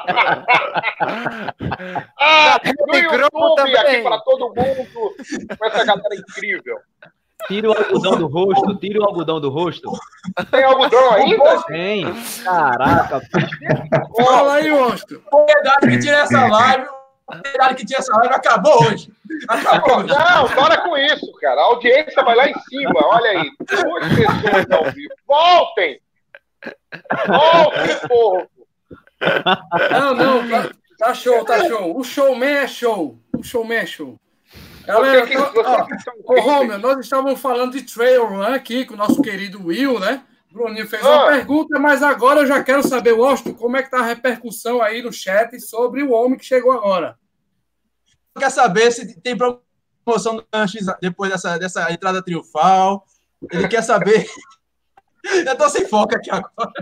ah, 2.17 2.61
no 2.87 2.97
YouTube 2.97 3.77
aqui 3.77 4.03
para 4.03 4.21
todo 4.21 4.55
mundo. 4.55 5.17
Com 5.59 5.67
essa 5.67 5.85
galera 5.85 6.15
incrível. 6.15 6.79
Tira 7.49 7.71
o 7.71 7.77
algodão 7.77 8.19
do 8.19 8.29
rosto, 8.29 8.79
tira 8.79 9.01
o 9.01 9.05
algodão 9.05 9.41
do 9.41 9.51
rosto. 9.51 9.91
Tem 10.49 10.62
algodão 10.62 11.11
ainda? 11.15 11.61
Tem. 11.65 12.07
Caraca. 12.45 13.21
Fala 14.17 14.55
aí, 14.55 14.71
monstro. 14.71 15.21
Verdade 15.45 15.89
que 15.89 15.99
tira 15.99 16.19
essa 16.19 16.47
live 16.47 17.01
verdade 17.43 17.75
que 17.76 17.87
tinha 17.87 17.99
essa 17.99 18.14
live 18.17 18.35
acabou 18.35 18.85
hoje. 18.85 19.12
Acabou 19.49 19.99
hoje. 19.99 20.09
Não, 20.14 20.49
para 20.49 20.83
com 20.83 20.97
isso, 20.97 21.33
cara. 21.41 21.61
A 21.61 21.64
audiência 21.64 22.23
vai 22.23 22.35
lá 22.35 22.49
em 22.49 22.59
cima. 22.61 22.93
Olha 22.95 23.31
aí. 23.31 23.50
Duas 23.59 24.09
pessoas 24.09 24.71
ao 24.71 24.93
vivo. 24.93 25.14
Voltem! 25.26 26.00
Voltem, 27.26 28.09
povo! 28.09 28.50
Não, 29.91 30.14
não, 30.14 30.49
tá, 30.49 30.71
tá, 30.99 31.14
show, 31.14 31.45
tá 31.45 31.64
show. 31.69 31.97
O 31.97 32.02
showman 32.02 32.50
é 32.50 32.67
show. 32.67 33.19
O 33.33 33.43
showman 33.43 33.79
é 33.79 33.87
show. 33.87 34.19
Galera, 34.85 35.26
que, 35.26 35.37
ó, 35.37 35.87
ô, 36.25 36.41
Romeu, 36.41 36.79
nós 36.79 36.99
estávamos 36.99 37.41
falando 37.41 37.73
de 37.73 37.83
trail 37.83 38.26
run 38.26 38.43
aqui 38.43 38.85
com 38.85 38.95
o 38.95 38.97
nosso 38.97 39.23
querido 39.23 39.67
Will, 39.67 40.00
né? 40.00 40.25
Bruninho 40.52 40.87
fez 40.87 41.02
uma 41.02 41.26
ah. 41.26 41.28
pergunta, 41.28 41.78
mas 41.78 42.02
agora 42.02 42.40
eu 42.40 42.47
já 42.47 42.62
quero 42.62 42.87
saber, 42.87 43.12
Washington, 43.12 43.54
como 43.54 43.76
é 43.76 43.82
que 43.82 43.90
tá 43.90 44.00
a 44.00 44.06
repercussão 44.06 44.82
aí 44.82 45.02
no 45.02 45.12
chat 45.12 45.59
sobre 45.61 46.02
o 46.02 46.12
homem 46.12 46.38
que 46.38 46.44
chegou 46.44 46.73
agora 46.73 47.16
quer 48.38 48.50
saber 48.50 48.90
se 48.90 49.21
tem 49.21 49.37
promoção 49.37 50.37
do 50.37 50.47
Lanches 50.52 50.87
depois 51.00 51.30
dessa, 51.30 51.59
dessa 51.59 51.92
entrada 51.92 52.23
triunfal. 52.23 53.04
Ele 53.50 53.68
quer 53.68 53.82
saber. 53.82 54.26
Eu 55.25 55.56
tô 55.56 55.68
sem 55.68 55.87
foco 55.87 56.16
aqui 56.16 56.28
agora. 56.32 56.73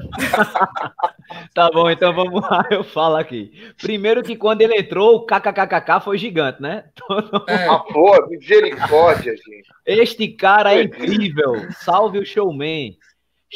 tá 1.54 1.70
bom, 1.70 1.90
então 1.90 2.14
vamos 2.14 2.40
lá, 2.40 2.64
eu 2.70 2.82
falo 2.82 3.16
aqui. 3.16 3.52
Primeiro 3.78 4.22
que 4.22 4.34
quando 4.34 4.62
ele 4.62 4.78
entrou, 4.78 5.16
o 5.16 5.26
kkkk 5.26 6.00
foi 6.02 6.16
gigante, 6.16 6.62
né? 6.62 6.84
É. 7.46 7.68
Ah, 7.68 7.80
pô, 7.80 8.26
misericórdia, 8.28 9.36
gente. 9.36 9.68
Este 9.84 10.26
cara 10.28 10.74
é 10.74 10.84
incrível. 10.84 11.70
Salve 11.82 12.18
o 12.18 12.24
showman. 12.24 12.96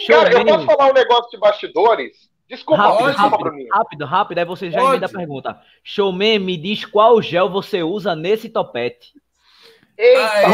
Cara, 0.06 0.32
eu 0.32 0.44
posso 0.44 0.66
falar 0.66 0.90
um 0.90 0.94
negócio 0.94 1.30
de 1.30 1.38
bastidores? 1.38 2.34
Desculpa, 2.48 2.82
rápido, 2.82 3.12
rápido, 3.12 3.68
rápido, 3.70 4.04
rápido, 4.04 4.38
aí 4.38 4.44
você 4.44 4.70
já 4.70 4.78
pode. 4.78 4.90
emenda 4.90 5.06
a 5.06 5.08
pergunta. 5.08 5.60
Showman, 5.82 6.38
me 6.40 6.56
diz 6.56 6.84
qual 6.84 7.22
gel 7.22 7.48
você 7.48 7.82
usa 7.82 8.14
nesse 8.14 8.48
topete. 8.50 9.12
Eita, 9.96 10.20
Ai, 10.20 10.44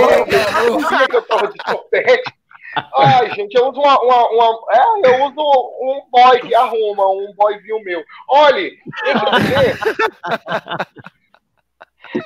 eu 0.67 0.73
não 0.73 0.81
sabia 0.81 1.09
que 1.09 1.17
eu 1.17 1.23
tava 1.23 1.49
de 1.49 1.57
topete. 1.59 2.33
Ai, 2.97 3.35
gente, 3.35 3.55
eu 3.55 3.69
uso 3.69 3.81
uma, 3.81 4.01
uma, 4.01 4.29
uma, 4.31 4.61
É, 4.73 4.81
eu 5.09 5.25
uso 5.25 5.41
um 5.81 6.03
boy 6.11 6.41
que 6.41 6.55
arruma, 6.55 7.09
um 7.11 7.33
boyzinho 7.35 7.83
meu. 7.83 8.05
Olhe, 8.29 8.79
deixa 9.03 9.25
eu 9.25 9.31
dizer. 9.41 9.79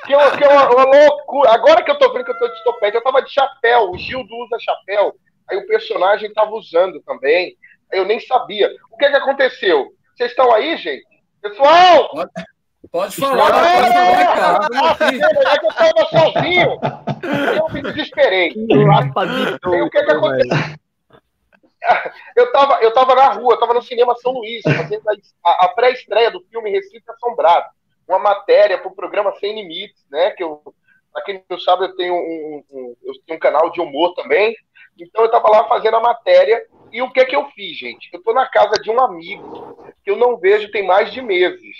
que, 0.05 0.13
é 0.13 0.37
que 0.37 0.43
é 0.43 0.47
uma, 0.47 0.69
uma, 0.69 0.83
loucura. 0.83 1.51
Agora 1.51 1.83
que 1.83 1.89
eu 1.89 1.97
tô 1.97 2.13
vendo 2.13 2.25
que 2.25 2.31
eu 2.31 2.37
tô 2.37 2.47
de 2.47 2.63
topete, 2.63 2.95
eu 2.95 3.03
tava 3.03 3.23
de 3.23 3.31
chapéu, 3.31 3.89
o 3.89 3.97
Gildo 3.97 4.35
usa 4.35 4.59
chapéu. 4.59 5.15
Aí 5.49 5.57
o 5.57 5.67
personagem 5.67 6.31
tava 6.33 6.51
usando 6.51 7.01
também. 7.01 7.55
Aí 7.91 7.99
eu 7.99 8.05
nem 8.05 8.19
sabia. 8.19 8.69
O 8.91 8.97
que 8.97 9.09
que 9.09 9.15
aconteceu? 9.15 9.87
Vocês 10.15 10.31
estão 10.31 10.53
aí, 10.53 10.77
gente? 10.77 11.05
Pessoal! 11.41 12.09
Pode, 12.09 12.31
pode 12.91 13.15
falar, 13.15 13.65
é, 13.65 13.81
pode 13.81 13.93
falar, 13.93 14.97
cara. 14.97 15.53
É 15.53 15.59
que 15.59 15.65
eu 15.65 15.73
tava 15.73 16.05
sozinho. 16.09 16.79
Eu 17.57 17.73
me 17.73 17.81
desesperei. 17.81 18.53
Aí, 19.15 19.81
o 19.81 19.89
que 19.89 20.03
que 20.03 20.11
aconteceu? 20.11 20.55
Eu 22.35 22.51
tava, 22.51 22.81
eu 22.81 22.91
tava 22.95 23.13
na 23.13 23.33
rua, 23.33 23.53
eu 23.53 23.59
tava 23.59 23.75
no 23.75 23.81
cinema 23.83 24.15
São 24.15 24.31
Luís, 24.31 24.63
fazendo 24.63 25.03
a, 25.45 25.65
a 25.65 25.67
pré-estreia 25.67 26.31
do 26.31 26.41
filme 26.49 26.71
Recife 26.71 27.03
Assombrado 27.11 27.67
uma 28.07 28.19
matéria 28.19 28.77
para 28.77 28.87
o 28.87 28.95
programa 28.95 29.33
Sem 29.39 29.55
Limites, 29.55 30.05
né? 30.09 30.31
Que 30.31 30.43
eu, 30.43 30.61
para 31.11 31.23
quem 31.23 31.43
não 31.49 31.59
sabe, 31.59 31.85
eu 31.85 31.95
tenho 31.95 32.13
um, 32.13 32.63
um, 32.71 32.95
eu 33.03 33.13
tenho 33.25 33.37
um 33.37 33.39
canal 33.39 33.71
de 33.71 33.81
humor 33.81 34.13
também. 34.13 34.55
Então 34.99 35.23
eu 35.23 35.25
estava 35.25 35.49
lá 35.49 35.67
fazendo 35.67 35.97
a 35.97 36.01
matéria 36.01 36.65
e 36.91 37.01
o 37.01 37.11
que 37.11 37.19
é 37.19 37.25
que 37.25 37.35
eu 37.35 37.49
fiz, 37.51 37.77
gente? 37.77 38.09
Eu 38.13 38.19
estou 38.19 38.33
na 38.33 38.47
casa 38.47 38.73
de 38.81 38.89
um 38.89 38.99
amigo 39.01 39.77
que 40.03 40.11
eu 40.11 40.15
não 40.15 40.37
vejo 40.37 40.71
tem 40.71 40.85
mais 40.85 41.11
de 41.11 41.21
meses. 41.21 41.75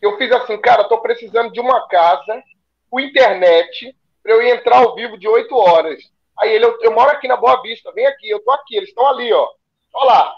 Eu 0.00 0.18
fiz 0.18 0.30
assim, 0.32 0.58
cara, 0.58 0.82
estou 0.82 1.00
precisando 1.00 1.52
de 1.52 1.60
uma 1.60 1.88
casa 1.88 2.42
com 2.90 3.00
internet 3.00 3.96
para 4.22 4.32
eu 4.32 4.42
ir 4.42 4.50
entrar 4.50 4.78
ao 4.78 4.94
vivo 4.94 5.18
de 5.18 5.26
8 5.26 5.54
horas. 5.56 6.02
Aí 6.38 6.50
ele, 6.50 6.64
eu, 6.64 6.78
eu, 6.82 6.92
moro 6.92 7.10
aqui 7.10 7.26
na 7.26 7.36
Boa 7.36 7.62
Vista, 7.62 7.92
vem 7.92 8.06
aqui, 8.06 8.28
eu 8.28 8.42
tô 8.44 8.50
aqui, 8.50 8.76
eles 8.76 8.90
estão 8.90 9.06
ali, 9.06 9.32
ó. 9.32 9.48
Olha 9.94 10.06
lá, 10.06 10.34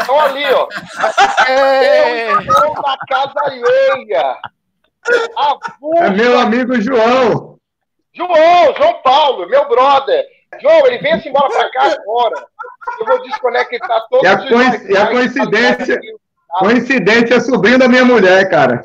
Estão 0.00 0.20
ali, 0.20 0.44
ó. 0.52 0.68
É. 1.48 2.30
Eu 2.32 2.40
estou 2.40 2.82
na 2.82 2.96
casa 3.06 3.34
alheia. 3.44 4.38
É 5.98 6.10
meu 6.10 6.38
amigo 6.38 6.80
João. 6.80 7.58
João, 8.12 8.74
João 8.76 9.02
Paulo, 9.02 9.48
meu 9.48 9.68
brother. 9.68 10.24
João, 10.60 10.86
ele 10.86 10.98
vem-se 10.98 11.28
embora 11.28 11.48
para 11.48 11.70
cá 11.70 11.96
agora. 12.00 12.46
Eu 13.00 13.06
vou 13.06 13.22
desconectar 13.22 14.06
todos 14.10 14.24
e 14.24 14.26
a, 14.26 14.36
coinc... 14.36 14.90
e 14.90 14.96
a 14.96 15.06
coincidência, 15.06 16.00
coincidência 16.58 17.34
é 17.34 17.40
sobrinho 17.40 17.78
da 17.78 17.88
minha 17.88 18.04
mulher, 18.04 18.48
cara. 18.48 18.82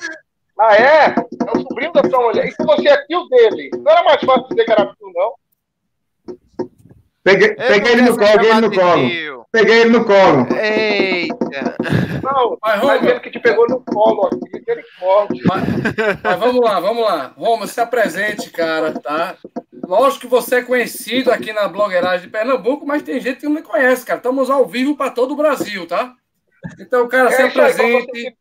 Ah, 0.59 0.75
é? 0.75 1.15
É 1.15 1.57
o 1.57 1.61
sobrinho 1.61 1.93
da 1.93 2.03
sua 2.09 2.21
mulher. 2.21 2.47
E 2.47 2.51
se 2.51 2.63
você 2.63 2.89
é 2.89 3.05
tio 3.05 3.27
dele? 3.29 3.69
Não 3.77 3.91
era 3.91 4.03
mais 4.03 4.21
fácil 4.21 4.47
dizer 4.49 4.65
que 4.65 4.71
era 4.71 4.85
tio, 4.85 5.11
não? 5.13 5.33
Peguei, 7.23 7.53
peguei 7.53 7.91
ele 7.91 8.01
no 8.03 8.17
colo, 8.17 8.31
peguei 8.31 8.51
ele 8.51 8.61
no 8.61 8.71
colo. 8.71 9.45
Peguei 9.51 9.81
ele 9.81 9.89
no 9.89 10.05
colo. 10.05 10.47
Eita. 10.55 11.75
Não, 12.23 12.57
mas 12.61 12.79
Roma, 12.79 12.95
ele 12.95 13.19
que 13.19 13.31
te 13.31 13.39
pegou 13.39 13.67
no 13.67 13.81
colo, 13.81 14.27
aqui, 14.27 14.59
misericórdia. 14.59 15.43
Mas, 15.45 15.63
mas 16.23 16.39
vamos 16.39 16.61
lá, 16.61 16.79
vamos 16.79 17.03
lá. 17.03 17.33
Roma, 17.35 17.67
se 17.67 17.79
apresente, 17.81 18.49
cara, 18.51 18.93
tá? 18.99 19.35
Lógico 19.89 20.21
que 20.21 20.27
você 20.27 20.57
é 20.57 20.61
conhecido 20.61 21.31
aqui 21.31 21.51
na 21.51 21.67
blogueiragem 21.67 22.27
de 22.27 22.31
Pernambuco, 22.31 22.85
mas 22.85 23.01
tem 23.01 23.19
gente 23.19 23.39
que 23.39 23.45
não 23.45 23.53
me 23.53 23.63
conhece, 23.63 24.05
cara. 24.05 24.19
Estamos 24.19 24.47
ao 24.47 24.63
vivo 24.67 24.95
para 24.95 25.09
todo 25.09 25.31
o 25.31 25.35
Brasil, 25.35 25.87
tá? 25.87 26.13
Então, 26.79 27.07
cara, 27.07 27.31
se 27.31 27.41
apresente. 27.41 28.37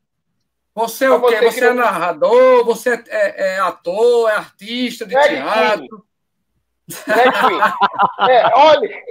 Você 0.74 1.06
é 1.06 1.10
o 1.10 1.22
quê? 1.22 1.40
Você 1.40 1.64
é 1.64 1.72
narrador, 1.72 2.66
você 2.66 2.90
é, 2.90 3.04
é, 3.08 3.54
é 3.54 3.60
ator, 3.60 4.28
é 4.28 4.34
artista 4.34 5.06
de 5.06 5.14
teatro. 5.18 6.06
É, 8.30 8.46
olha, 8.54 9.02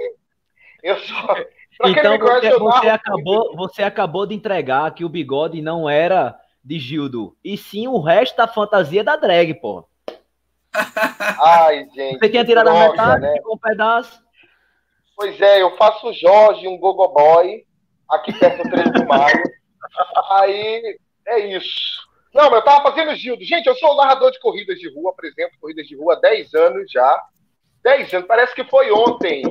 eu 0.82 0.96
só. 0.98 1.36
Então 1.84 2.18
você, 2.18 2.58
você 2.58 2.88
acabou, 2.88 3.56
você 3.56 3.82
acabou 3.84 4.26
de 4.26 4.34
entregar 4.34 4.92
que 4.92 5.04
o 5.04 5.08
bigode 5.08 5.62
não 5.62 5.88
era 5.88 6.36
de 6.64 6.76
Gildo, 6.80 7.36
e 7.44 7.56
sim 7.56 7.86
o 7.86 8.00
resto 8.00 8.36
da 8.36 8.48
fantasia 8.48 9.04
da 9.04 9.14
drag, 9.14 9.54
pô. 9.60 9.88
Ai, 11.40 11.88
gente. 11.94 12.18
Você 12.18 12.28
tinha 12.28 12.44
tirado 12.44 12.66
droga, 12.66 12.84
a 12.84 12.88
metade, 12.90 13.20
né? 13.22 13.34
um 13.46 13.58
pedaço. 13.58 14.22
Pois 15.16 15.40
é, 15.40 15.62
eu 15.62 15.76
faço 15.76 16.12
Jorge, 16.12 16.68
um 16.68 16.78
gogo 16.78 17.08
boy, 17.08 17.64
aqui 18.08 18.32
perto 18.32 18.62
do 18.62 18.70
3 18.70 18.92
de 18.92 19.04
maio. 19.04 19.42
Aí, 20.30 20.98
é 21.26 21.38
isso. 21.40 22.06
Não, 22.34 22.54
eu 22.54 22.62
tava 22.62 22.90
fazendo 22.90 23.16
Gildo. 23.16 23.42
Gente, 23.44 23.66
eu 23.66 23.74
sou 23.74 23.96
narrador 23.96 24.30
de 24.30 24.38
corridas 24.38 24.78
de 24.78 24.92
rua, 24.94 25.10
apresento 25.10 25.58
corridas 25.60 25.86
de 25.86 25.96
rua 25.96 26.14
há 26.14 26.20
10 26.20 26.54
anos 26.54 26.90
já. 26.90 27.22
10 27.82 28.14
anos, 28.14 28.28
parece 28.28 28.54
que 28.54 28.64
foi 28.64 28.92
ontem, 28.92 29.42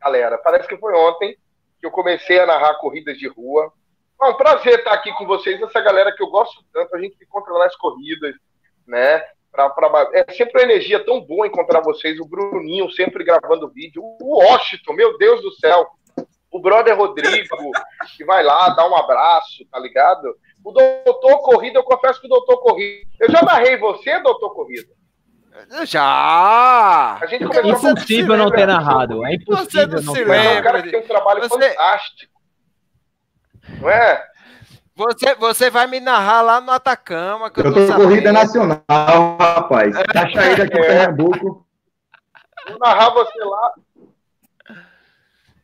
galera. 0.00 0.36
Parece 0.38 0.68
que 0.68 0.76
foi 0.76 0.94
ontem 0.94 1.36
que 1.80 1.86
eu 1.86 1.90
comecei 1.90 2.38
a 2.40 2.46
narrar 2.46 2.74
corridas 2.74 3.16
de 3.16 3.28
rua. 3.28 3.72
É 4.20 4.26
um 4.26 4.34
prazer 4.34 4.80
estar 4.80 4.92
aqui 4.92 5.12
com 5.12 5.26
vocês, 5.26 5.60
essa 5.62 5.80
galera 5.80 6.12
que 6.14 6.22
eu 6.22 6.28
gosto 6.28 6.62
tanto. 6.72 6.94
A 6.96 7.00
gente 7.00 7.16
encontra 7.22 7.52
nas 7.54 7.74
corridas, 7.76 8.34
né? 8.86 9.24
Pra, 9.50 9.70
pra, 9.70 10.10
é 10.12 10.32
sempre 10.32 10.60
uma 10.60 10.70
energia 10.70 11.04
tão 11.04 11.20
boa 11.20 11.46
encontrar 11.46 11.80
vocês. 11.80 12.18
O 12.20 12.28
Bruninho 12.28 12.90
sempre 12.90 13.24
gravando 13.24 13.68
vídeo. 13.68 14.02
O 14.02 14.38
Washington, 14.38 14.92
meu 14.92 15.16
Deus 15.18 15.42
do 15.42 15.52
céu. 15.52 15.88
O 16.50 16.60
brother 16.60 16.96
Rodrigo, 16.96 17.56
que 18.16 18.24
vai 18.24 18.42
lá, 18.42 18.70
dá 18.70 18.88
um 18.88 18.96
abraço, 18.96 19.64
tá 19.70 19.78
ligado? 19.78 20.34
O 20.64 20.72
doutor 20.72 21.42
Corrida, 21.42 21.78
eu 21.78 21.84
confesso 21.84 22.20
que 22.20 22.26
o 22.26 22.30
doutor 22.30 22.58
Corrida. 22.58 23.06
Eu 23.20 23.30
já 23.30 23.42
narrei 23.42 23.76
você, 23.76 24.18
doutor 24.20 24.54
Corrida. 24.54 24.88
Já! 25.84 27.18
A 27.20 27.26
gente 27.26 27.44
é 27.44 27.68
impossível 27.68 28.36
não 28.36 28.50
ter 28.50 28.66
narrado. 28.66 29.26
É 29.26 29.34
impossível 29.34 29.88
não, 29.88 30.02
não 30.02 30.14
ter 30.14 30.26
narrado. 30.26 30.56
É 30.56 30.60
um 30.60 30.62
cara 30.62 30.82
que 30.82 30.90
tem 30.90 31.00
um 31.00 31.06
trabalho 31.06 31.40
você... 31.40 31.70
fantástico. 31.70 32.32
Não 33.80 33.90
é? 33.90 34.24
Você, 34.98 35.32
você 35.36 35.70
vai 35.70 35.86
me 35.86 36.00
narrar 36.00 36.42
lá 36.42 36.60
no 36.60 36.72
Atacama. 36.72 37.48
Que 37.50 37.60
eu, 37.60 37.66
eu 37.66 37.86
tô 37.86 37.94
corrida 37.94 38.32
nacional, 38.32 39.36
rapaz. 39.38 39.94
Tá 40.12 40.28
saída 40.28 40.64
aqui 40.64 40.76
em 40.76 40.80
Pernambuco. 40.80 41.64
Vou 42.68 42.78
narrar 42.80 43.10
você 43.10 43.38
lá. 43.38 43.74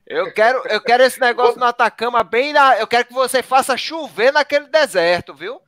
Eu 0.06 0.32
quero, 0.32 0.62
eu 0.68 0.80
quero 0.80 1.02
esse 1.02 1.18
negócio 1.18 1.58
no 1.58 1.66
Atacama 1.66 2.22
bem 2.22 2.52
na. 2.52 2.78
Eu 2.78 2.86
quero 2.86 3.06
que 3.06 3.12
você 3.12 3.42
faça 3.42 3.76
chover 3.76 4.32
naquele 4.32 4.66
deserto, 4.66 5.34
viu? 5.34 5.60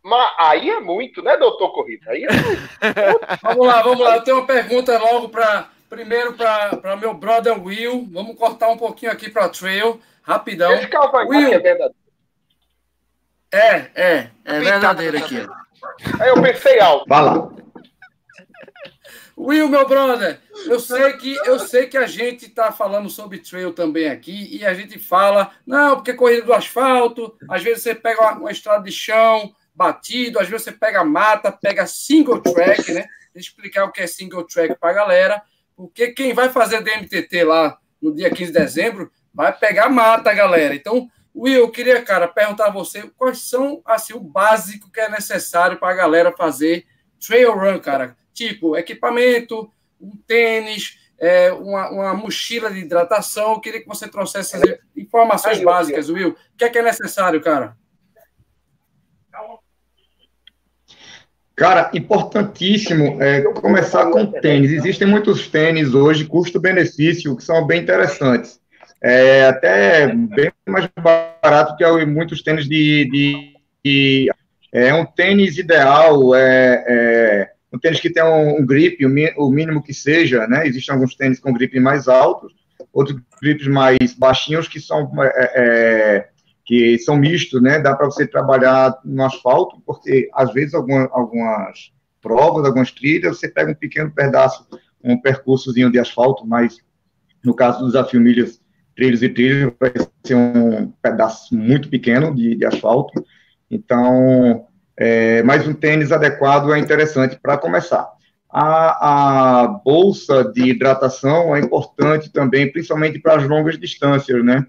Mas 0.00 0.34
aí 0.38 0.70
é 0.70 0.78
muito, 0.78 1.22
né, 1.22 1.36
doutor 1.36 1.72
Corrida? 1.72 2.08
Aí 2.08 2.24
é 2.24 2.28
vamos 3.42 3.66
lá, 3.66 3.82
vamos 3.82 3.98
lá. 3.98 4.16
Eu 4.16 4.22
tenho 4.22 4.36
uma 4.36 4.46
pergunta 4.46 4.96
logo 4.96 5.28
para. 5.28 5.68
Primeiro 5.90 6.34
para 6.34 6.96
meu 6.96 7.12
brother 7.12 7.60
Will. 7.60 8.08
Vamos 8.12 8.36
cortar 8.36 8.68
um 8.68 8.78
pouquinho 8.78 9.10
aqui 9.10 9.28
para 9.28 9.48
Trail, 9.48 10.00
rapidão. 10.22 10.72
Esse 10.72 10.88
Will, 11.28 11.52
é 11.52 11.58
verdadeiro. 11.58 12.01
É, 13.52 13.90
é, 13.94 14.30
é 14.44 14.60
verdadeiro 14.60 15.18
aqui. 15.18 15.46
Aí 16.18 16.28
eu 16.30 16.40
pensei 16.40 16.80
alto. 16.80 17.06
Fala. 17.06 17.52
Will, 19.36 19.68
meu 19.68 19.86
brother, 19.88 20.38
eu 20.66 20.78
sei 20.78 21.14
que 21.14 21.34
eu 21.44 21.58
sei 21.58 21.86
que 21.86 21.96
a 21.96 22.06
gente 22.06 22.46
está 22.46 22.70
falando 22.70 23.08
sobre 23.08 23.38
trail 23.38 23.72
também 23.72 24.08
aqui 24.08 24.56
e 24.56 24.64
a 24.64 24.72
gente 24.72 24.98
fala, 24.98 25.50
não, 25.66 25.96
porque 25.96 26.14
corrida 26.14 26.46
do 26.46 26.52
asfalto, 26.52 27.34
às 27.48 27.62
vezes 27.62 27.82
você 27.82 27.94
pega 27.94 28.20
uma, 28.20 28.32
uma 28.32 28.52
estrada 28.52 28.84
de 28.84 28.92
chão, 28.92 29.52
batido, 29.74 30.38
às 30.38 30.48
vezes 30.48 30.64
você 30.64 30.72
pega 30.72 31.02
mata, 31.02 31.50
pega 31.50 31.86
single 31.86 32.40
track, 32.40 32.92
né? 32.92 33.06
Deixa 33.34 33.48
eu 33.48 33.52
explicar 33.52 33.84
o 33.84 33.92
que 33.92 34.02
é 34.02 34.06
single 34.06 34.46
track 34.46 34.78
para 34.78 34.90
a 34.90 34.94
galera, 34.94 35.42
porque 35.74 36.12
quem 36.12 36.34
vai 36.34 36.50
fazer 36.50 36.82
DMTT 36.82 37.44
lá 37.44 37.78
no 38.00 38.14
dia 38.14 38.30
15 38.30 38.52
de 38.52 38.58
dezembro 38.58 39.10
vai 39.34 39.52
pegar 39.52 39.88
mata, 39.88 40.32
galera. 40.34 40.74
Então, 40.74 41.08
Will, 41.34 41.60
eu 41.60 41.70
queria, 41.70 42.02
cara, 42.02 42.28
perguntar 42.28 42.66
a 42.66 42.70
você 42.70 43.10
quais 43.16 43.38
são, 43.38 43.80
assim, 43.86 44.12
o 44.12 44.20
básico 44.20 44.90
que 44.90 45.00
é 45.00 45.08
necessário 45.08 45.78
para 45.78 45.92
a 45.92 45.96
galera 45.96 46.32
fazer 46.32 46.84
trail 47.26 47.52
run, 47.52 47.78
cara. 47.80 48.16
Tipo, 48.34 48.76
equipamento, 48.76 49.70
um 50.00 50.16
tênis, 50.26 50.98
é, 51.18 51.52
uma, 51.52 51.90
uma, 51.90 52.14
mochila 52.14 52.70
de 52.70 52.80
hidratação. 52.80 53.52
Eu 53.52 53.60
queria 53.60 53.80
que 53.80 53.88
você 53.88 54.08
trouxesse 54.08 54.56
informações 54.96 55.62
básicas, 55.62 56.10
Will. 56.10 56.30
O 56.30 56.56
que 56.56 56.64
é 56.64 56.68
que 56.68 56.78
é 56.78 56.82
necessário, 56.82 57.40
cara? 57.40 57.76
Cara, 61.54 61.90
importantíssimo 61.94 63.22
é 63.22 63.42
começar 63.52 64.10
com 64.10 64.26
tênis. 64.26 64.72
Existem 64.72 65.06
muitos 65.06 65.48
tênis 65.48 65.94
hoje, 65.94 66.24
custo-benefício, 66.24 67.36
que 67.36 67.44
são 67.44 67.66
bem 67.66 67.82
interessantes. 67.82 68.61
É 69.02 69.46
até 69.46 70.06
bem 70.14 70.52
mais 70.68 70.88
barato 70.96 71.76
que 71.76 72.04
muitos 72.06 72.40
tênis 72.40 72.68
de, 72.68 73.08
de, 73.10 73.54
de 73.84 74.32
é 74.72 74.94
um 74.94 75.04
tênis 75.04 75.58
ideal, 75.58 76.34
é, 76.34 76.84
é, 76.86 77.52
um 77.72 77.78
tênis 77.78 78.00
que 78.00 78.10
tem 78.10 78.22
um, 78.22 78.60
um 78.60 78.66
grip, 78.66 79.04
o, 79.04 79.50
mínimo 79.50 79.82
que 79.82 79.92
seja, 79.92 80.46
né? 80.46 80.66
Existem 80.66 80.94
alguns 80.94 81.16
tênis 81.16 81.40
com 81.40 81.52
grip 81.52 81.78
mais 81.80 82.06
altos, 82.06 82.54
outros 82.92 83.20
grips 83.40 83.66
mais 83.66 84.14
baixinhos 84.14 84.68
que 84.68 84.80
são 84.80 85.10
é, 85.20 85.32
é 85.36 86.28
que 86.64 86.96
são 87.00 87.16
mistos, 87.16 87.60
né? 87.60 87.80
Dá 87.80 87.96
para 87.96 88.06
você 88.06 88.24
trabalhar 88.24 88.96
no 89.04 89.24
asfalto, 89.24 89.82
porque 89.84 90.30
às 90.32 90.52
vezes 90.52 90.74
algumas, 90.74 91.08
algumas 91.10 91.92
provas, 92.20 92.64
algumas 92.64 92.92
trilhas, 92.92 93.38
você 93.38 93.48
pega 93.48 93.72
um 93.72 93.74
pequeno 93.74 94.12
pedaço, 94.12 94.64
um 95.02 95.20
percursozinho 95.20 95.90
de 95.90 95.98
asfalto, 95.98 96.46
mas 96.46 96.78
no 97.44 97.52
caso 97.52 97.80
do 97.80 97.86
desafio 97.86 98.20
milhas, 98.20 98.61
trilhos 98.94 99.22
e 99.22 99.28
trilhos, 99.28 99.72
vai 99.78 99.92
ser 100.24 100.34
um 100.34 100.92
pedaço 101.02 101.54
muito 101.54 101.88
pequeno 101.88 102.34
de, 102.34 102.54
de 102.54 102.64
asfalto. 102.64 103.24
Então, 103.70 104.66
é, 104.96 105.42
mas 105.42 105.66
um 105.66 105.72
tênis 105.72 106.12
adequado 106.12 106.72
é 106.72 106.78
interessante 106.78 107.38
para 107.42 107.58
começar. 107.58 108.08
A, 108.50 109.62
a, 109.62 109.66
bolsa 109.66 110.44
de 110.44 110.68
hidratação 110.68 111.56
é 111.56 111.60
importante 111.60 112.30
também, 112.30 112.70
principalmente 112.70 113.18
para 113.18 113.40
as 113.40 113.48
longas 113.48 113.78
distâncias, 113.78 114.44
né? 114.44 114.66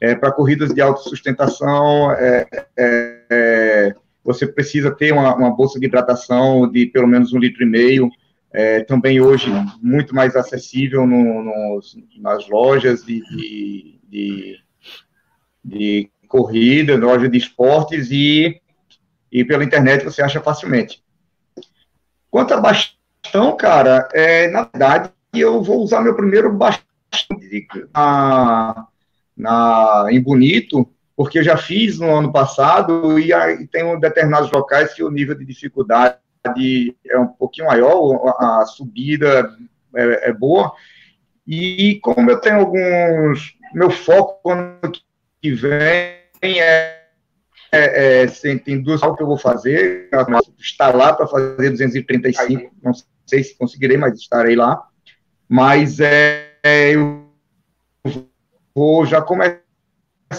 É, 0.00 0.14
para 0.14 0.30
corridas 0.30 0.72
de 0.72 0.80
autossustentação, 0.80 2.12
é, 2.12 2.46
é, 2.78 3.18
é, 3.30 3.94
você 4.22 4.46
precisa 4.46 4.90
ter 4.90 5.12
uma, 5.12 5.34
uma, 5.34 5.50
bolsa 5.50 5.80
de 5.80 5.86
hidratação 5.86 6.70
de 6.70 6.86
pelo 6.86 7.08
menos 7.08 7.32
um 7.32 7.38
litro 7.38 7.62
e 7.62 7.66
meio, 7.66 8.10
é, 8.56 8.82
também 8.82 9.20
hoje 9.20 9.50
muito 9.82 10.14
mais 10.14 10.34
acessível 10.34 11.06
no, 11.06 11.78
nas 12.18 12.48
lojas 12.48 13.04
de, 13.04 13.20
de, 13.20 14.00
de, 14.08 14.60
de 15.62 16.10
corrida, 16.26 16.96
loja 16.96 17.28
de 17.28 17.36
esportes 17.36 18.10
e, 18.10 18.58
e 19.30 19.44
pela 19.44 19.62
internet 19.62 20.06
você 20.06 20.22
acha 20.22 20.40
facilmente. 20.40 21.04
Quanto 22.30 22.54
a 22.54 22.56
bastão, 22.58 23.54
cara, 23.58 24.08
é, 24.14 24.48
na 24.48 24.62
verdade 24.62 25.10
eu 25.34 25.62
vou 25.62 25.82
usar 25.82 26.00
meu 26.00 26.16
primeiro 26.16 26.50
bastão 26.50 26.82
na, 27.94 28.86
na, 29.36 30.06
em 30.08 30.18
Bonito, 30.18 30.88
porque 31.14 31.40
eu 31.40 31.44
já 31.44 31.58
fiz 31.58 31.98
no 31.98 32.10
ano 32.10 32.32
passado 32.32 33.18
e 33.18 33.34
aí 33.34 33.66
tem 33.66 34.00
determinados 34.00 34.50
locais 34.50 34.94
que 34.94 35.04
o 35.04 35.10
nível 35.10 35.34
de 35.34 35.44
dificuldade 35.44 36.16
é 37.06 37.18
um 37.18 37.26
pouquinho 37.26 37.66
maior, 37.66 38.34
a 38.38 38.64
subida 38.66 39.50
é, 39.94 40.30
é 40.30 40.32
boa, 40.32 40.72
e 41.46 41.98
como 42.02 42.30
eu 42.30 42.40
tenho 42.40 42.60
alguns, 42.60 43.56
meu 43.72 43.90
foco 43.90 44.50
ano 44.50 44.92
que 45.40 45.52
vem 45.52 46.60
é, 46.60 47.02
é, 47.72 48.22
é 48.24 48.26
tem 48.58 48.82
duas 48.82 49.00
que 49.00 49.22
eu 49.22 49.26
vou 49.26 49.38
fazer, 49.38 50.10
estar 50.58 50.94
lá 50.94 51.12
para 51.12 51.26
fazer 51.26 51.70
235, 51.70 52.74
não 52.82 52.92
sei 53.24 53.44
se 53.44 53.56
conseguirei, 53.56 53.96
mas 53.96 54.18
estarei 54.18 54.56
lá, 54.56 54.82
mas 55.48 56.00
é, 56.00 56.50
eu 56.92 57.26
vou 58.74 59.06
já 59.06 59.22
começar 59.22 59.62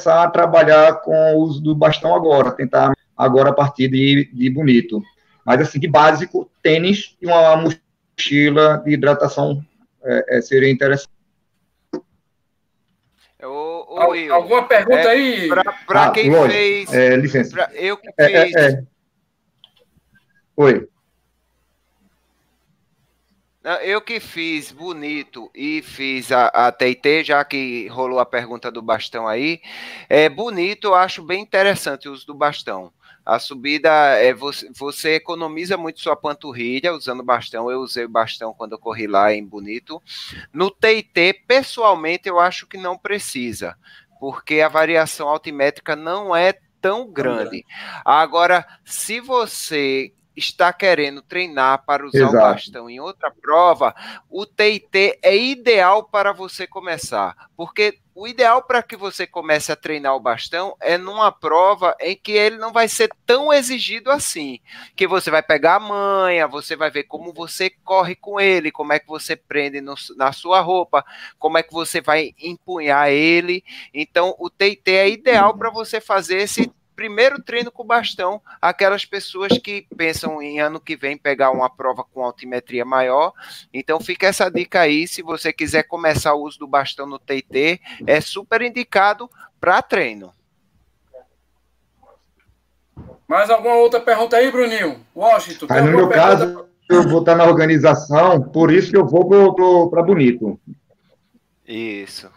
a 0.05 0.29
trabalhar 0.29 1.01
com 1.01 1.35
o 1.35 1.39
uso 1.39 1.61
do 1.61 1.73
bastão 1.75 2.13
agora, 2.13 2.51
tentar 2.51 2.93
agora 3.15 3.49
a 3.49 3.53
partir 3.53 3.89
de, 3.89 4.29
de 4.33 4.49
bonito. 4.49 5.01
Mas, 5.47 5.61
assim, 5.61 5.79
de 5.79 5.87
básico, 5.87 6.51
tênis 6.61 7.15
e 7.21 7.25
uma 7.25 7.55
mochila 7.55 8.83
de 8.83 8.91
hidratação 8.91 9.63
é, 10.03 10.37
é, 10.37 10.41
seria 10.41 10.69
interessante. 10.69 11.07
Ô, 13.41 13.85
ô, 13.87 14.33
Alguma 14.33 14.67
pergunta 14.67 14.99
é, 14.99 15.07
aí? 15.07 15.47
Para 15.47 16.05
ah, 16.07 16.11
quem 16.11 16.29
fez. 16.49 16.93
É, 16.93 17.15
licença. 17.15 17.51
Pra, 17.51 17.71
eu 17.75 17.95
que 17.95 18.09
é, 18.17 18.45
fiz. 18.45 18.55
É, 18.57 18.83
Oi. 20.57 20.89
Eu 23.83 24.01
que 24.01 24.19
fiz 24.19 24.71
bonito 24.73 25.49
e 25.55 25.81
fiz 25.81 26.29
a, 26.31 26.47
a 26.47 26.71
TIT, 26.73 27.23
já 27.23 27.43
que 27.45 27.87
rolou 27.87 28.19
a 28.19 28.25
pergunta 28.25 28.69
do 28.69 28.81
bastão 28.81 29.25
aí. 29.25 29.61
É 30.09 30.27
bonito, 30.27 30.87
eu 30.87 30.95
acho 30.95 31.23
bem 31.23 31.41
interessante 31.41 32.09
o 32.09 32.11
uso 32.11 32.27
do 32.27 32.33
bastão. 32.33 32.91
A 33.27 33.39
subida 33.39 33.89
é 33.89 34.33
você, 34.33 34.71
você 34.73 35.15
economiza 35.15 35.75
muito 35.75 35.99
sua 35.99 36.15
panturrilha 36.15 36.93
usando 36.93 37.21
bastão. 37.21 37.69
Eu 37.69 37.81
usei 37.81 38.05
o 38.05 38.09
bastão 38.09 38.53
quando 38.53 38.71
eu 38.71 38.79
corri 38.79 39.05
lá 39.05 39.33
em 39.33 39.45
Bonito. 39.45 40.01
No 40.53 40.71
TIT, 40.71 41.43
pessoalmente, 41.45 42.29
eu 42.29 42.39
acho 42.39 42.65
que 42.65 42.77
não 42.77 42.97
precisa, 42.97 43.77
porque 44.17 44.61
a 44.61 44.69
variação 44.69 45.27
altimétrica 45.27 45.93
não 45.93 46.33
é 46.33 46.53
tão 46.79 47.11
grande. 47.11 47.65
Agora, 48.05 48.65
se 48.85 49.19
você 49.19 50.13
está 50.37 50.71
querendo 50.71 51.21
treinar 51.21 51.83
para 51.83 52.05
usar 52.05 52.19
Exato. 52.19 52.35
o 52.35 52.39
bastão 52.39 52.89
em 52.89 52.99
outra 52.99 53.31
prova, 53.31 53.95
o 54.29 54.45
TIT 54.45 55.17
é 55.21 55.35
ideal 55.35 56.03
para 56.03 56.31
você 56.31 56.67
começar, 56.67 57.35
porque 57.57 57.99
o 58.13 58.27
ideal 58.27 58.63
para 58.63 58.81
que 58.81 58.95
você 58.95 59.27
comece 59.27 59.71
a 59.71 59.75
treinar 59.75 60.15
o 60.15 60.19
bastão 60.19 60.75
é 60.79 60.97
numa 60.97 61.31
prova 61.31 61.95
em 61.99 62.15
que 62.15 62.31
ele 62.31 62.57
não 62.57 62.73
vai 62.73 62.87
ser 62.87 63.09
tão 63.25 63.53
exigido 63.53 64.09
assim, 64.09 64.59
que 64.95 65.07
você 65.07 65.29
vai 65.29 65.43
pegar 65.43 65.75
a 65.75 65.79
manha, 65.79 66.47
você 66.47 66.75
vai 66.75 66.89
ver 66.89 67.03
como 67.03 67.31
você 67.31 67.69
corre 67.69 68.15
com 68.15 68.39
ele, 68.39 68.71
como 68.71 68.91
é 68.91 68.97
que 68.97 69.07
você 69.07 69.35
prende 69.35 69.81
no, 69.81 69.93
na 70.15 70.31
sua 70.31 70.61
roupa, 70.61 71.05
como 71.37 71.59
é 71.59 71.63
que 71.63 71.71
você 71.71 72.01
vai 72.01 72.33
empunhar 72.39 73.09
ele. 73.09 73.63
Então, 73.93 74.35
o 74.39 74.49
TIT 74.49 74.89
é 74.89 75.09
ideal 75.09 75.55
para 75.55 75.69
você 75.69 76.01
fazer 76.01 76.37
esse 76.37 76.71
primeiro 76.97 77.39
treino 77.39 77.71
com 77.71 77.85
bastão, 77.85 78.41
aquelas 78.59 79.05
pessoas 79.05 79.55
que 79.59 79.85
pensam 79.95 80.41
em 80.41 80.59
ano 80.59 80.79
que 80.79 80.97
vem 80.97 81.15
pegar 81.15 81.51
uma 81.51 81.69
prova 81.69 82.03
com 82.03 82.23
altimetria 82.23 82.83
maior. 82.83 83.33
Então 83.71 83.99
fica 83.99 84.25
essa 84.25 84.49
dica 84.49 84.81
aí, 84.81 85.07
se 85.07 85.21
você 85.21 85.53
quiser 85.53 85.83
começar 85.83 86.33
o 86.33 86.41
uso 86.41 86.57
do 86.57 86.67
bastão 86.67 87.05
no 87.05 87.19
TT, 87.19 87.79
é 88.07 88.19
super 88.19 88.63
indicado 88.63 89.29
para 89.61 89.79
treino. 89.83 90.33
Mais 93.27 93.49
alguma 93.51 93.75
outra 93.75 93.99
pergunta 93.99 94.35
aí, 94.35 94.51
Bruninho? 94.51 94.99
Washington. 95.15 95.67
Aí, 95.69 95.81
no 95.81 95.91
meu 95.91 96.07
pergunta? 96.07 96.37
caso, 96.37 96.65
eu 96.89 97.03
vou 97.03 97.19
estar 97.19 97.35
na 97.35 97.43
organização, 97.43 98.41
por 98.41 98.71
isso 98.71 98.89
que 98.89 98.97
eu 98.97 99.05
vou 99.05 99.89
para 99.91 100.01
Bonito. 100.01 100.59
Isso. 101.67 102.31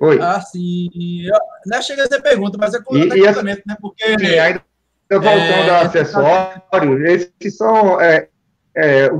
Oi. 0.00 0.18
Ah, 0.20 0.40
sim. 0.40 1.26
Eu, 1.26 1.38
não 1.66 1.76
é 1.76 1.82
chega 1.82 2.04
a 2.04 2.06
ser 2.06 2.22
pergunta, 2.22 2.56
mas 2.58 2.72
é 2.72 2.82
com 2.82 2.96
e, 2.96 3.02
e 3.02 3.42
né? 3.42 3.76
Porque. 3.80 4.18
Sim, 4.18 4.38
ainda 4.38 4.64
voltando 5.10 5.34
é, 5.34 5.70
ao 5.70 5.86
acessório, 5.86 7.06
esses 7.06 7.56
são. 7.56 8.00
É, 8.00 8.28
é, 8.74 9.10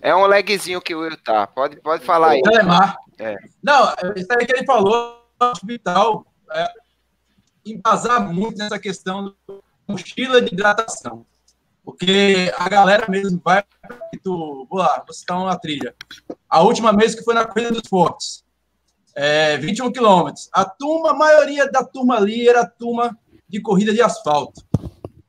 é 0.00 0.14
um 0.14 0.26
legzinho 0.26 0.80
que 0.80 0.94
o 0.94 1.00
Will 1.00 1.18
tá. 1.22 1.46
Pode, 1.46 1.76
pode 1.82 2.04
falar 2.04 2.30
aí. 2.30 2.42
Telemar. 2.42 2.96
É. 3.18 3.36
Não, 3.62 3.92
isso 4.14 4.28
aí 4.30 4.46
que 4.46 4.56
ele 4.56 4.64
falou, 4.64 5.22
hospital, 5.38 6.26
é, 6.52 6.68
embasar 7.66 8.32
muito 8.32 8.56
nessa 8.56 8.78
questão 8.78 9.34
do 9.46 9.62
mochila 9.86 10.40
de 10.40 10.54
hidratação. 10.54 11.26
Porque 11.86 12.52
a 12.58 12.68
galera 12.68 13.08
mesmo 13.08 13.40
vai. 13.44 13.62
Tu, 14.20 14.66
vou 14.68 14.80
lá, 14.80 15.04
vou 15.06 15.14
citar 15.14 15.38
uma 15.38 15.56
trilha. 15.56 15.94
A 16.50 16.60
última 16.60 16.92
vez 16.92 17.14
que 17.14 17.22
foi 17.22 17.32
na 17.32 17.46
Corrida 17.46 17.70
dos 17.70 17.88
Fortes. 17.88 18.44
É, 19.14 19.56
21 19.58 19.92
quilômetros. 19.92 20.48
A 20.52 20.64
turma, 20.64 21.12
a 21.12 21.14
maioria 21.14 21.70
da 21.70 21.84
turma 21.84 22.16
ali 22.16 22.48
era 22.48 22.66
turma 22.66 23.16
de 23.48 23.60
corrida 23.60 23.94
de 23.94 24.02
asfalto. 24.02 24.66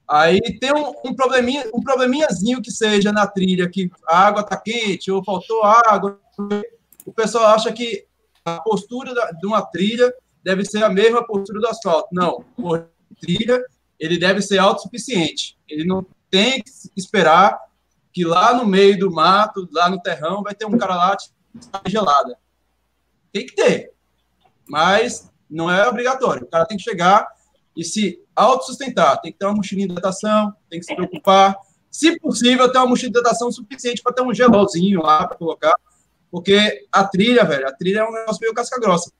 Aí 0.09 0.41
tem 0.59 0.73
um, 0.73 0.93
um, 1.05 1.13
probleminha, 1.13 1.63
um 1.75 1.79
probleminhazinho 1.79 2.59
que 2.59 2.71
seja 2.71 3.11
na 3.11 3.27
trilha, 3.27 3.69
que 3.69 3.91
a 4.07 4.25
água 4.25 4.41
está 4.41 4.57
quente 4.57 5.11
ou 5.11 5.23
faltou 5.23 5.63
água. 5.63 6.19
O 7.05 7.13
pessoal 7.13 7.53
acha 7.53 7.71
que 7.71 8.07
a 8.43 8.59
postura 8.61 9.13
da, 9.13 9.29
de 9.29 9.45
uma 9.45 9.61
trilha 9.61 10.11
deve 10.43 10.65
ser 10.65 10.83
a 10.83 10.89
mesma 10.89 11.23
postura 11.23 11.59
do 11.59 11.67
asfalto. 11.67 12.07
Não, 12.11 12.43
o 12.57 12.79
trilha 13.21 13.63
ele 13.99 14.17
deve 14.17 14.41
ser 14.41 14.57
autossuficiente. 14.57 15.55
Ele 15.69 15.85
não 15.85 16.03
tem 16.29 16.61
que 16.61 16.71
esperar 16.95 17.59
que 18.13 18.23
lá 18.23 18.53
no 18.53 18.65
meio 18.65 18.97
do 18.97 19.11
mato, 19.11 19.67
lá 19.71 19.89
no 19.89 20.01
terrão, 20.01 20.41
vai 20.41 20.55
ter 20.55 20.65
um 20.65 20.77
cara 20.77 20.95
lá 20.95 21.17
gelada. 21.85 22.37
Tem 23.31 23.45
que 23.45 23.55
ter, 23.55 23.93
mas 24.67 25.31
não 25.49 25.69
é 25.69 25.87
obrigatório. 25.87 26.43
O 26.43 26.49
cara 26.49 26.65
tem 26.65 26.77
que 26.77 26.83
chegar 26.83 27.27
e 27.75 27.83
se 27.83 28.19
autossustentar. 28.35 29.21
Tem 29.21 29.31
que 29.31 29.37
ter 29.37 29.45
uma 29.45 29.55
mochilinha 29.55 29.87
de 29.87 29.93
hidratação, 29.93 30.53
tem 30.69 30.79
que 30.79 30.85
se 30.85 30.95
preocupar. 30.95 31.55
Se 31.91 32.19
possível, 32.19 32.71
ter 32.71 32.79
uma 32.79 32.87
mochila 32.87 33.11
de 33.11 33.19
hidratação 33.19 33.51
suficiente 33.51 34.01
para 34.01 34.13
ter 34.13 34.21
um 34.21 34.33
gelolzinho 34.33 35.01
lá 35.01 35.27
para 35.27 35.37
colocar. 35.37 35.75
Porque 36.29 36.85
a 36.91 37.03
trilha, 37.03 37.45
velho, 37.45 37.67
a 37.67 37.71
trilha 37.71 37.99
é 37.99 38.03
um 38.03 38.11
negócio 38.11 38.41
meio 38.41 38.53
casca-grossa. 38.53 39.11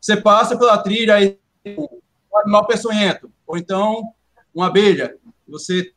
Você 0.00 0.16
passa 0.16 0.58
pela 0.58 0.78
trilha 0.78 1.22
e 1.22 1.38
um 1.66 2.38
animal 2.38 2.66
peçonhento, 2.66 3.32
ou 3.46 3.56
então 3.56 4.12
uma 4.54 4.66
abelha. 4.66 5.16
Você 5.48 5.92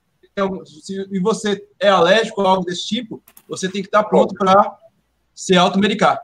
e 1.11 1.19
você 1.19 1.65
é 1.79 1.87
alérgico 1.87 2.41
a 2.41 2.49
algo 2.49 2.65
desse 2.65 2.85
tipo, 2.85 3.23
você 3.47 3.69
tem 3.69 3.81
que 3.81 3.87
estar 3.87 4.03
pronto 4.03 4.35
para 4.35 4.77
se 5.33 5.55
automedicar. 5.55 6.19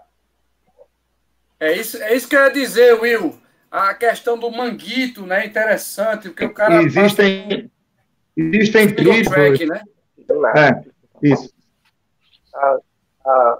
É 1.60 1.74
isso, 1.74 1.98
é 1.98 2.14
isso 2.14 2.28
que 2.28 2.36
eu 2.36 2.42
ia 2.42 2.52
dizer, 2.52 3.00
Will. 3.00 3.40
A 3.70 3.94
questão 3.94 4.38
do 4.38 4.52
manguito, 4.52 5.26
né? 5.26 5.46
Interessante, 5.46 6.28
porque 6.28 6.44
o 6.44 6.54
cara. 6.54 6.84
Existem, 6.84 7.72
existem 8.36 8.94
tribos. 8.94 9.32
né? 9.32 9.82
É, 10.58 10.84
isso. 11.24 11.54
Ah, 12.54 12.78
ah. 13.26 13.60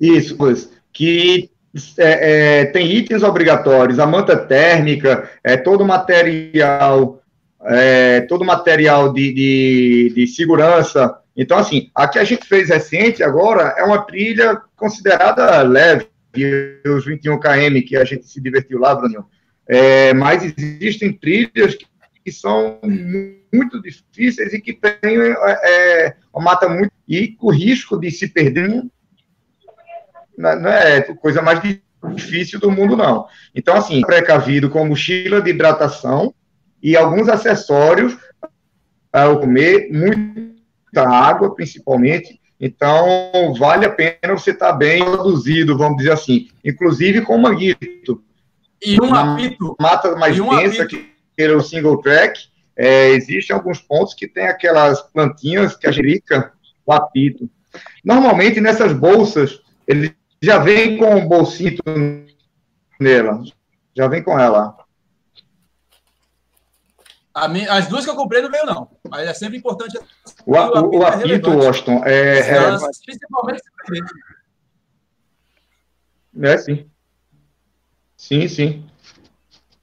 Isso, 0.00 0.36
pois. 0.38 0.72
Que 0.90 1.50
é, 1.98 2.60
é, 2.60 2.64
tem 2.66 2.90
itens 2.90 3.22
obrigatórios, 3.22 3.98
a 3.98 4.06
manta 4.06 4.36
térmica, 4.36 5.30
é, 5.44 5.56
todo 5.58 5.82
o 5.82 5.86
material 5.86 7.19
é, 7.64 8.22
todo 8.22 8.44
material 8.44 9.12
de, 9.12 9.32
de, 9.32 10.12
de, 10.14 10.26
segurança. 10.26 11.18
Então, 11.36 11.58
assim, 11.58 11.90
a 11.94 12.08
que 12.08 12.18
a 12.18 12.24
gente 12.24 12.46
fez 12.46 12.68
recente 12.68 13.22
agora 13.22 13.74
é 13.76 13.82
uma 13.82 14.02
trilha 14.02 14.60
considerada 14.76 15.62
leve, 15.62 16.08
os 16.86 17.04
21 17.04 17.38
km 17.38 17.82
que 17.86 17.96
a 17.96 18.04
gente 18.04 18.26
se 18.26 18.40
divertiu 18.40 18.78
lá, 18.78 18.94
Bruninho. 18.94 19.26
É, 19.68 20.12
mas 20.14 20.42
existem 20.42 21.12
trilhas 21.12 21.74
que, 21.74 21.86
que, 22.24 22.32
são 22.32 22.78
muito 23.52 23.80
difíceis 23.80 24.52
e 24.52 24.60
que 24.60 24.72
têm 24.72 25.18
é, 25.62 26.16
uma 26.32 26.44
mata 26.44 26.68
muito. 26.68 26.92
E 27.08 27.36
o 27.40 27.50
risco 27.50 27.98
de 27.98 28.10
se 28.10 28.28
perder 28.28 28.82
não 30.36 30.70
é 30.70 31.02
coisa 31.02 31.42
mais 31.42 31.60
difícil 32.14 32.58
do 32.58 32.70
mundo, 32.70 32.96
não. 32.96 33.26
Então, 33.54 33.76
assim, 33.76 34.00
precavido 34.00 34.70
com 34.70 34.86
mochila 34.86 35.40
de 35.40 35.50
hidratação 35.50 36.34
e 36.82 36.96
alguns 36.96 37.28
acessórios 37.28 38.16
para 39.10 39.36
comer, 39.36 39.90
muita 39.92 41.08
água, 41.08 41.54
principalmente. 41.54 42.40
Então, 42.60 43.54
vale 43.58 43.86
a 43.86 43.90
pena 43.90 44.36
você 44.36 44.50
estar 44.50 44.72
tá 44.72 44.76
bem 44.76 45.04
produzido, 45.04 45.76
vamos 45.76 45.98
dizer 45.98 46.12
assim. 46.12 46.48
Inclusive 46.64 47.22
com 47.22 47.38
manguito. 47.38 48.22
E 48.82 49.00
um 49.00 49.14
apito. 49.14 49.76
Mata 49.80 50.14
mais 50.16 50.38
um 50.38 50.56
densa 50.56 50.84
apito. 50.84 51.04
que 51.36 51.42
é 51.42 51.50
o 51.52 51.62
single 51.62 52.00
track. 52.00 52.38
É, 52.76 53.08
existem 53.10 53.54
alguns 53.54 53.80
pontos 53.80 54.14
que 54.14 54.28
tem 54.28 54.46
aquelas 54.46 55.02
plantinhas 55.02 55.76
que 55.76 55.86
a 55.86 55.92
jerica, 55.92 56.52
o 56.86 56.92
apito. 56.92 57.48
Normalmente, 58.04 58.60
nessas 58.60 58.92
bolsas, 58.92 59.60
ele 59.86 60.14
já 60.42 60.58
vem 60.58 60.96
com 60.96 61.16
o 61.16 61.28
bolsinho 61.28 61.78
nela. 62.98 63.42
Já 63.94 64.08
vem 64.08 64.22
com 64.22 64.38
ela. 64.38 64.76
Minha, 67.48 67.72
as 67.72 67.86
duas 67.86 68.04
que 68.04 68.10
eu 68.10 68.16
comprei 68.16 68.42
não 68.42 68.50
veio, 68.50 68.66
não. 68.66 68.90
Mas 69.08 69.28
é 69.28 69.34
sempre 69.34 69.58
importante. 69.58 69.98
O, 70.44 70.52
o, 70.52 70.98
o 70.98 71.06
apito, 71.06 71.50
Washington, 71.50 72.02
é, 72.04 72.38
é... 72.38 72.76
Principalmente 73.04 73.62
É, 76.42 76.58
sim. 76.58 76.90
Sim, 78.16 78.48
sim. 78.48 78.84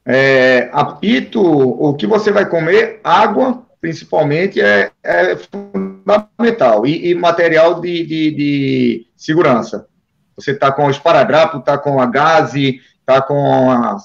É, 0.05 0.69
apito, 0.71 1.41
o 1.41 1.93
que 1.95 2.05
você 2.05 2.31
vai 2.31 2.47
comer, 2.49 2.99
água, 3.03 3.65
principalmente, 3.81 4.61
é, 4.61 4.91
é 5.03 5.35
fundamental. 5.35 6.85
E, 6.85 7.09
e 7.09 7.15
material 7.15 7.79
de, 7.81 8.05
de, 8.05 8.31
de 8.31 9.07
segurança. 9.15 9.87
Você 10.35 10.51
está 10.51 10.71
com 10.71 10.89
esparadrapo, 10.89 11.57
está 11.57 11.77
com 11.77 11.99
a 11.99 12.05
gaze, 12.05 12.79
está 12.99 13.21
com 13.21 13.71
a, 13.71 13.97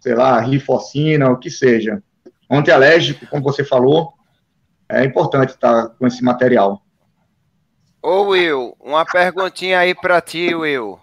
sei 0.00 0.14
lá, 0.14 0.36
a 0.36 0.40
rifocina, 0.40 1.30
o 1.30 1.38
que 1.38 1.50
seja. 1.50 2.02
Antialérgico, 2.50 3.26
como 3.26 3.42
você 3.42 3.64
falou, 3.64 4.14
é 4.88 5.04
importante 5.04 5.50
estar 5.50 5.88
tá 5.88 5.94
com 5.98 6.06
esse 6.06 6.22
material. 6.24 6.82
Ô 8.02 8.22
Will, 8.28 8.76
uma 8.80 9.04
perguntinha 9.04 9.80
aí 9.80 9.94
para 9.94 10.20
ti, 10.20 10.54
Will. 10.54 10.98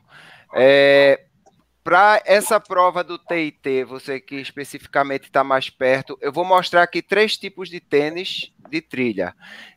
É, 0.55 1.25
para 1.83 2.19
essa 2.25 2.59
prova 2.59 3.03
do 3.03 3.17
TIT, 3.19 3.83
você 3.83 4.19
que 4.19 4.37
especificamente 4.37 5.25
está 5.25 5.43
mais 5.43 5.69
perto, 5.69 6.17
eu 6.19 6.31
vou 6.31 6.43
mostrar 6.43 6.81
aqui 6.81 7.01
três 7.01 7.37
tipos 7.37 7.69
de 7.69 7.79
tênis 7.79 8.51
de 8.69 8.81
trilha. 8.81 9.35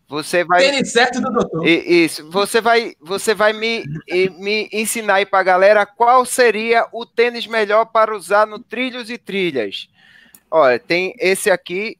Você 0.09 0.43
vai. 0.43 0.61
Tênis 0.61 0.91
certo 0.91 1.21
do 1.21 1.31
doutor. 1.31 1.67
Isso. 1.67 2.31
Você 2.31 2.63
vai, 2.63 2.95
você 2.99 3.35
vai 3.35 3.53
me, 3.53 3.85
me 4.39 4.71
ensinar 4.73 5.17
aí 5.17 5.27
para 5.27 5.41
a 5.41 5.43
galera 5.43 5.85
qual 5.85 6.25
seria 6.25 6.87
o 6.93 7.05
tênis 7.05 7.47
melhor 7.47 7.85
para 7.85 8.17
usar 8.17 8.47
no 8.47 8.59
trilhos 8.59 9.11
e 9.11 9.19
trilhas. 9.19 9.91
Olha, 10.51 10.79
tem 10.79 11.15
esse 11.19 11.51
aqui 11.51 11.99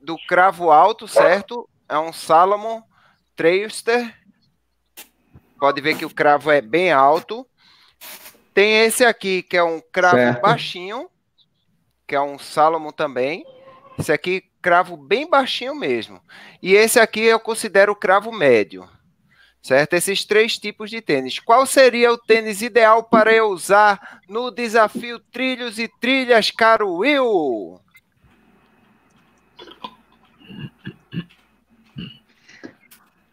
do 0.00 0.16
cravo 0.26 0.70
alto, 0.70 1.08
certo? 1.08 1.68
É 1.88 1.98
um 1.98 2.12
Salomon 2.12 2.82
Trailster. 3.34 4.14
Pode 5.58 5.80
ver 5.80 5.96
que 5.96 6.04
o 6.04 6.14
cravo 6.14 6.50
é 6.50 6.60
bem 6.60 6.92
alto. 6.92 7.46
Tem 8.54 8.84
esse 8.84 9.04
aqui 9.04 9.42
que 9.42 9.56
é 9.56 9.62
um 9.62 9.80
cravo 9.92 10.16
certo. 10.16 10.42
baixinho, 10.42 11.10
que 12.06 12.14
é 12.14 12.20
um 12.20 12.38
Salomon 12.38 12.92
também. 12.92 13.44
Esse 13.98 14.12
aqui 14.12 14.44
cravo 14.62 14.96
bem 14.96 15.28
baixinho 15.28 15.74
mesmo. 15.74 16.22
E 16.62 16.74
esse 16.74 17.00
aqui 17.00 17.20
eu 17.20 17.40
considero 17.40 17.96
cravo 17.96 18.30
médio. 18.32 18.88
Certo? 19.62 19.94
Esses 19.94 20.24
três 20.24 20.56
tipos 20.56 20.88
de 20.88 21.00
tênis. 21.00 21.38
Qual 21.38 21.66
seria 21.66 22.12
o 22.12 22.18
tênis 22.18 22.62
ideal 22.62 23.02
para 23.02 23.32
eu 23.32 23.48
usar 23.48 24.20
no 24.28 24.50
desafio 24.50 25.18
Trilhos 25.18 25.78
e 25.78 25.88
Trilhas, 26.00 26.50
caro 26.50 26.94
Will? 26.94 27.80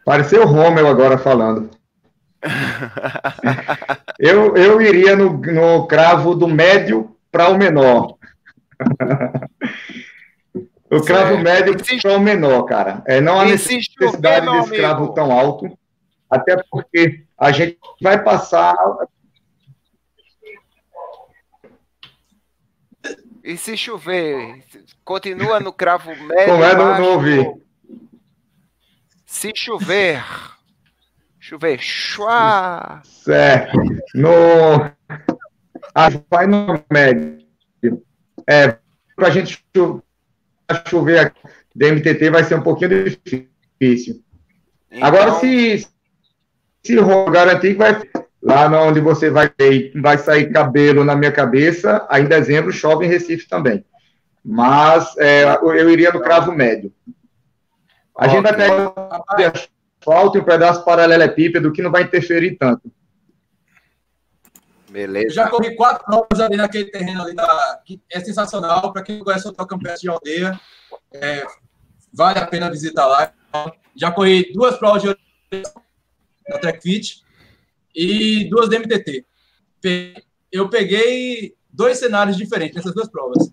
Pareceu 0.04 0.42
o 0.42 0.46
Romeu 0.46 0.86
agora 0.86 1.18
falando. 1.18 1.70
eu, 4.18 4.56
eu 4.56 4.80
iria 4.80 5.16
no, 5.16 5.32
no 5.38 5.86
cravo 5.86 6.34
do 6.34 6.46
médio 6.46 7.16
para 7.30 7.48
o 7.48 7.58
menor. 7.58 8.16
O 10.88 11.00
cravo 11.00 11.34
certo. 11.34 11.42
médio 11.42 11.76
para 12.00 12.16
o 12.16 12.20
menor, 12.20 12.62
cara. 12.62 13.02
É, 13.06 13.20
não 13.20 13.40
há 13.40 13.44
necessidade 13.44 14.48
desse 14.48 14.70
cravo 14.70 15.12
tão 15.12 15.32
alto, 15.32 15.76
até 16.36 16.62
porque 16.70 17.24
a 17.36 17.50
gente 17.50 17.78
vai 18.00 18.22
passar. 18.22 18.74
E 23.42 23.56
se 23.56 23.76
chover, 23.76 24.64
continua 25.04 25.60
no 25.60 25.72
cravo 25.72 26.10
médio. 26.10 26.52
Como 26.52 26.64
é, 26.64 26.74
não, 26.74 26.98
não 26.98 27.12
ouvi. 27.12 27.44
Se 29.24 29.52
chover, 29.54 30.24
chover, 31.38 31.78
chua. 31.80 33.00
Certo. 33.04 33.78
No. 34.14 34.90
Ah, 35.94 36.08
vai 36.30 36.46
no 36.46 36.82
médio. 36.90 37.46
É, 38.48 38.78
para 39.14 39.28
a 39.28 39.30
gente 39.30 39.64
chover 40.88 41.18
aqui, 41.18 41.40
DMTT 41.74 42.30
vai 42.30 42.44
ser 42.44 42.56
um 42.56 42.62
pouquinho 42.62 43.04
difícil. 43.04 44.22
Então... 44.90 45.06
Agora, 45.06 45.32
se, 45.40 45.86
se 46.86 46.96
garantir 47.30 47.72
que 47.72 47.78
vai 47.78 48.02
lá 48.42 48.82
onde 48.82 49.00
você 49.00 49.28
vai 49.28 49.50
vai 50.00 50.18
sair 50.18 50.52
cabelo 50.52 51.04
na 51.04 51.16
minha 51.16 51.32
cabeça, 51.32 52.06
aí 52.08 52.22
em 52.22 52.28
dezembro 52.28 52.72
chove 52.72 53.04
em 53.04 53.08
Recife 53.08 53.48
também. 53.48 53.84
Mas 54.44 55.16
é, 55.18 55.44
eu 55.60 55.90
iria 55.90 56.12
no 56.12 56.20
cravo 56.20 56.52
médio. 56.52 56.92
A 58.16 58.26
okay. 58.26 58.30
gente 58.30 58.42
vai 58.42 58.56
pegar 58.56 59.52
asfalto 60.00 60.38
e 60.38 60.40
um 60.40 60.44
pedaço 60.44 60.84
paralelepípedo 60.84 61.72
que 61.72 61.82
não 61.82 61.90
vai 61.90 62.02
interferir 62.02 62.56
tanto. 62.56 62.90
Beleza. 64.88 65.26
Eu 65.26 65.30
já 65.30 65.50
corri 65.50 65.74
quatro 65.74 66.04
provas 66.06 66.40
ali 66.40 66.56
naquele 66.56 66.90
terreno 66.90 67.22
ali, 67.22 67.34
da, 67.34 67.80
que 67.84 68.00
é 68.10 68.20
sensacional. 68.20 68.92
Para 68.92 69.02
quem 69.02 69.18
não 69.18 69.24
conhece 69.24 69.46
o 69.48 69.52
Tocampés 69.52 70.00
de 70.00 70.08
Aldeia, 70.08 70.58
é, 71.12 71.44
vale 72.12 72.38
a 72.38 72.46
pena 72.46 72.70
visitar 72.70 73.06
lá. 73.06 73.32
Já 73.94 74.10
corri 74.10 74.52
duas 74.54 74.78
provas 74.78 75.02
de 75.02 75.08
Track 76.60 76.82
Fit 76.82 77.22
e 77.94 78.48
duas 78.48 78.68
da 78.68 78.78
MTT. 78.78 79.24
Eu 80.50 80.68
peguei 80.68 81.54
dois 81.72 81.98
cenários 81.98 82.36
diferentes 82.36 82.76
nessas 82.76 82.94
duas 82.94 83.08
provas. 83.08 83.48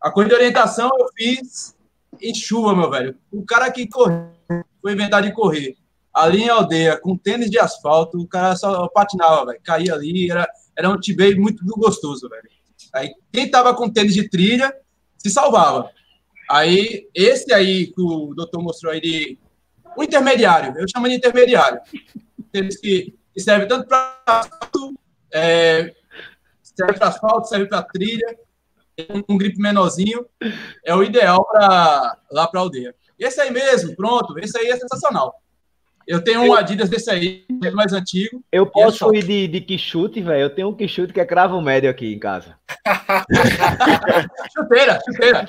A 0.00 0.10
corrida 0.10 0.34
de 0.34 0.40
orientação 0.40 0.90
eu 0.98 1.08
fiz 1.16 1.76
em 2.20 2.34
chuva, 2.34 2.74
meu 2.74 2.90
velho. 2.90 3.16
O 3.32 3.44
cara 3.44 3.70
que 3.70 3.86
correu, 3.88 4.30
foi 4.80 4.92
inventar 4.92 5.22
de 5.22 5.32
correr 5.32 5.76
ali 6.18 6.42
em 6.42 6.48
aldeia, 6.48 6.98
com 6.98 7.16
tênis 7.16 7.50
de 7.50 7.58
asfalto, 7.58 8.18
o 8.18 8.26
cara 8.26 8.56
só 8.56 8.88
patinava, 8.88 9.46
velho. 9.46 9.60
Caía 9.62 9.94
ali, 9.94 10.30
era, 10.30 10.48
era 10.76 10.90
um 10.90 10.98
tibei 10.98 11.34
muito 11.34 11.64
gostoso, 11.64 12.28
velho. 12.28 12.48
Aí 12.92 13.12
quem 13.32 13.50
tava 13.50 13.74
com 13.74 13.88
tênis 13.88 14.14
de 14.14 14.28
trilha 14.28 14.74
se 15.16 15.30
salvava. 15.30 15.90
Aí, 16.50 17.08
esse 17.14 17.52
aí 17.52 17.88
que 17.88 18.00
o 18.00 18.32
doutor 18.34 18.62
mostrou 18.62 18.92
aí, 18.92 19.00
de, 19.00 19.38
o 19.98 20.04
intermediário, 20.04 20.78
eu 20.78 20.86
chamo 20.88 21.08
de 21.08 21.16
intermediário. 21.16 21.80
Que, 22.52 22.68
que 22.68 23.40
serve 23.40 23.66
tanto 23.66 23.88
para 23.88 24.22
asfalto, 24.26 24.94
é, 25.32 25.92
serve 26.62 26.92
para 26.94 27.08
asfalto, 27.08 27.48
serve 27.48 27.66
para 27.66 27.82
trilha, 27.82 28.38
um 29.28 29.36
grip 29.36 29.58
menorzinho, 29.58 30.24
é 30.84 30.94
o 30.94 31.02
ideal 31.02 31.44
para 31.44 32.16
lá 32.30 32.46
para 32.46 32.60
aldeia. 32.60 32.94
Esse 33.18 33.40
aí 33.40 33.50
mesmo, 33.50 33.96
pronto, 33.96 34.38
esse 34.38 34.56
aí 34.56 34.68
é 34.68 34.76
sensacional. 34.76 35.42
Eu 36.08 36.24
tenho 36.24 36.40
um 36.40 36.54
Adidas 36.54 36.88
desse 36.88 37.10
aí, 37.10 37.44
mais 37.74 37.92
antigo. 37.92 38.42
Eu 38.50 38.64
é 38.64 38.66
posso 38.66 39.14
é 39.14 39.18
ir 39.18 39.24
de, 39.24 39.46
de 39.46 39.60
quichute, 39.60 40.22
velho. 40.22 40.40
Eu 40.40 40.48
tenho 40.48 40.70
um 40.70 40.74
quichute 40.74 41.12
que 41.12 41.20
é 41.20 41.26
cravo 41.26 41.60
médio 41.60 41.90
aqui 41.90 42.14
em 42.14 42.18
casa. 42.18 42.56
chuteira, 44.56 44.98
chuteira. 45.04 45.44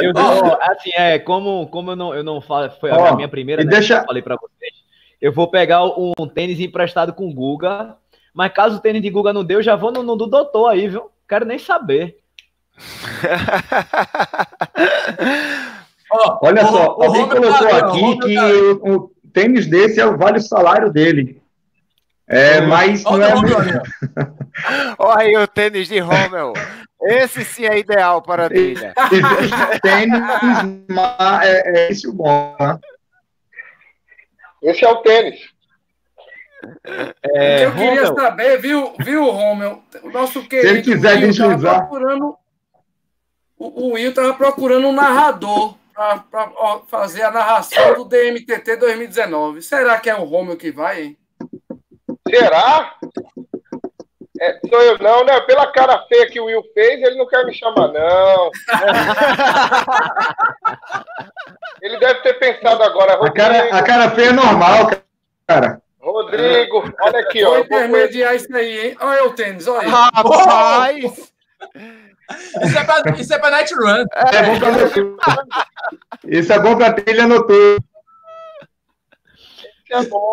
Eu, 0.00 0.14
oh. 0.16 0.56
assim, 0.62 0.88
é, 0.96 1.18
como, 1.18 1.66
como 1.66 1.90
eu 1.90 1.96
não, 1.96 2.14
eu 2.14 2.24
não 2.24 2.40
falo, 2.40 2.70
foi 2.80 2.90
oh, 2.90 3.04
a 3.04 3.16
minha 3.16 3.28
primeira, 3.28 3.62
né, 3.62 3.70
deixa... 3.70 3.98
eu 3.98 4.06
falei 4.06 4.22
para 4.22 4.36
vocês. 4.36 4.72
Eu 5.20 5.30
vou 5.30 5.50
pegar 5.50 5.84
um 5.84 6.14
tênis 6.26 6.58
emprestado 6.58 7.12
com 7.12 7.28
o 7.28 7.34
Guga, 7.34 7.94
mas 8.32 8.50
caso 8.54 8.78
o 8.78 8.80
tênis 8.80 9.02
de 9.02 9.10
Guga 9.10 9.34
não 9.34 9.44
deu, 9.44 9.58
eu 9.58 9.62
já 9.62 9.76
vou 9.76 9.92
no, 9.92 10.02
no 10.02 10.16
do 10.16 10.26
doutor 10.26 10.70
aí, 10.70 10.88
viu? 10.88 11.10
Quero 11.28 11.44
nem 11.44 11.58
saber. 11.58 12.16
oh, 16.10 16.46
Olha 16.46 16.64
o, 16.64 16.68
só, 16.68 16.96
o 16.96 17.02
alguém 17.02 17.28
colocou 17.28 17.68
aqui 17.68 18.18
que 18.20 18.38
o, 18.80 19.12
tênis 19.38 19.66
desse 19.68 20.00
é, 20.00 20.06
vale 20.06 20.38
o 20.38 20.42
salário 20.42 20.90
dele. 20.90 21.40
É, 22.26 22.60
mas 22.60 23.04
não 23.04 23.22
é. 23.22 23.32
Olha 24.98 25.18
aí 25.18 25.36
o 25.36 25.46
tênis 25.46 25.88
de 25.88 25.98
Rommel. 26.00 26.52
Esse 27.00 27.44
sim 27.44 27.64
é 27.64 27.78
ideal 27.78 28.20
para 28.20 28.46
a 28.46 28.48
trilha. 28.50 28.92
tênis 29.80 30.20
é, 31.42 31.78
é 31.78 31.92
isso 31.92 32.12
bom, 32.12 32.56
né? 32.58 32.78
Esse 34.60 34.84
é 34.84 34.88
o 34.88 34.96
tênis. 34.96 35.38
É, 37.22 37.66
eu 37.66 37.72
queria 37.72 38.06
Romel. 38.06 38.14
saber, 38.16 38.58
viu, 38.58 38.92
viu, 38.98 39.30
Romel? 39.30 39.80
O 40.02 40.10
nosso 40.10 40.42
querido. 40.42 40.68
Se 40.68 40.74
ele 40.74 40.82
quiser 40.82 41.18
deslizar. 41.18 41.86
Procurando, 41.86 42.36
o, 43.56 43.86
o 43.86 43.92
Will 43.92 44.10
estava 44.10 44.34
procurando 44.34 44.88
um 44.88 44.92
narrador 44.92 45.76
para 45.98 46.80
fazer 46.86 47.22
a 47.22 47.30
narração 47.30 47.94
do 47.94 48.04
DMTT 48.04 48.76
2019. 48.76 49.62
Será 49.62 49.98
que 49.98 50.08
é 50.08 50.14
o 50.14 50.22
Romel 50.24 50.56
que 50.56 50.70
vai, 50.70 51.02
hein? 51.02 51.18
Será? 52.28 52.94
É, 54.40 54.60
sou 54.68 54.80
eu 54.82 54.96
não, 54.98 55.24
né? 55.24 55.40
Pela 55.40 55.66
cara 55.72 56.06
feia 56.06 56.30
que 56.30 56.38
o 56.38 56.44
Will 56.44 56.62
fez, 56.72 57.02
ele 57.02 57.16
não 57.16 57.26
quer 57.26 57.44
me 57.44 57.52
chamar, 57.52 57.88
não. 57.88 58.50
ele 61.82 61.98
deve 61.98 62.20
ter 62.20 62.34
pensado 62.34 62.84
agora. 62.84 63.14
A 63.14 63.32
cara, 63.32 63.76
a 63.76 63.82
cara 63.82 64.10
feia 64.12 64.28
é 64.28 64.32
normal, 64.32 64.92
cara. 65.48 65.82
Rodrigo, 66.00 66.94
olha 67.00 67.18
aqui, 67.18 67.42
ó. 67.42 67.50
Vou 67.50 67.58
intermediar 67.58 68.36
isso 68.36 68.54
aí, 68.54 68.86
hein? 68.86 68.96
Olha 69.00 69.24
o 69.24 69.32
tênis, 69.32 69.66
olha 69.66 69.80
aí. 69.80 69.88
Rapaz! 69.88 71.32
Isso 72.62 72.78
é 72.78 72.84
pra, 72.84 73.16
isso 73.18 73.34
é 73.34 73.38
pra 73.38 73.50
Night 73.50 73.74
Run. 73.74 74.04
É, 74.14 74.36
é 74.36 74.42
bom 74.42 74.58
pra 75.16 75.44
Isso 76.24 76.52
é 76.52 76.58
bom 76.58 76.76
pra 76.76 76.92
trilha 76.92 77.26
noturna. 77.26 77.78
É 79.90 80.04
bom. 80.04 80.32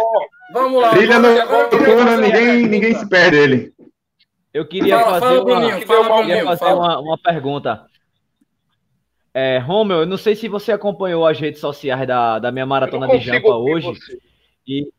Vamos 0.51 0.81
lá. 0.81 0.89
Trilha 0.89 1.19
noturna, 1.19 2.17
ninguém, 2.17 2.67
ninguém 2.67 2.93
se 2.93 3.07
perde 3.07 3.37
ele. 3.37 3.73
Eu 4.53 4.65
queria 4.65 4.99
fala, 4.99 5.19
fazer, 5.19 5.25
fala, 5.25 5.35
uma, 5.35 5.43
Bruninho, 5.43 5.87
fala, 5.87 6.21
queria 6.21 6.43
fazer 6.45 6.65
uma, 6.65 6.99
uma, 6.99 7.17
pergunta. 7.17 7.85
É, 9.33 9.57
Romeu, 9.57 9.99
eu 9.99 10.05
não 10.05 10.17
sei 10.17 10.33
se 10.33 10.47
você 10.47 10.71
acompanhou 10.71 11.25
as 11.25 11.37
redes 11.37 11.59
sociais 11.59 12.07
da, 12.07 12.39
da 12.39 12.51
minha 12.53 12.65
maratona 12.65 13.07
de 13.07 13.19
Jampa 13.19 13.53
hoje. 13.53 13.87
Você. 13.87 14.17
E 14.65 14.89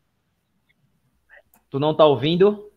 tu 1.71 1.79
não 1.79 1.95
tá 1.95 2.05
ouvindo? 2.05 2.71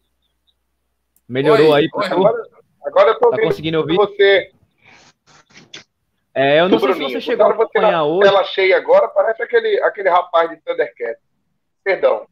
Melhorou 1.28 1.70
oi, 1.70 1.82
aí, 1.82 1.88
oi, 1.92 2.06
agora, 2.06 2.42
agora 2.84 3.10
eu 3.10 3.18
tô 3.18 3.30
tá 3.30 3.40
conseguindo 3.40 3.78
ouvir? 3.78 3.96
Você. 3.96 4.52
É, 6.34 6.60
eu 6.60 6.68
não 6.68 6.78
sei 6.78 6.88
Bruninho, 6.88 7.08
se 7.08 7.14
você 7.14 7.20
chegou 7.20 7.46
a 7.46 7.50
acompanhar 7.50 8.04
hoje. 8.04 8.28
Ela 8.28 8.44
cheia 8.44 8.76
agora, 8.76 9.08
parece 9.08 9.42
aquele, 9.42 9.80
aquele 9.82 10.08
rapaz 10.08 10.48
de 10.48 10.56
Thundercat. 10.58 11.18
Perdão. 11.82 12.26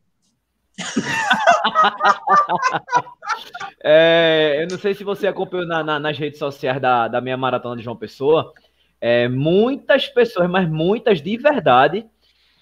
é, 3.83 4.61
eu 4.63 4.69
não 4.71 4.79
sei 4.79 4.95
se 4.95 5.03
você 5.03 5.27
acompanhou 5.27 5.67
na, 5.67 5.83
na, 5.83 5.99
nas 5.99 6.17
redes 6.17 6.39
sociais 6.39 6.81
da, 6.81 7.09
da 7.09 7.21
minha 7.21 7.37
maratona 7.37 7.77
de 7.77 7.83
João 7.83 7.97
Pessoa. 7.97 8.53
É, 9.01 9.29
muitas 9.29 10.09
pessoas, 10.09 10.49
mas 10.49 10.69
muitas 10.69 11.21
de 11.21 11.37
verdade, 11.37 12.07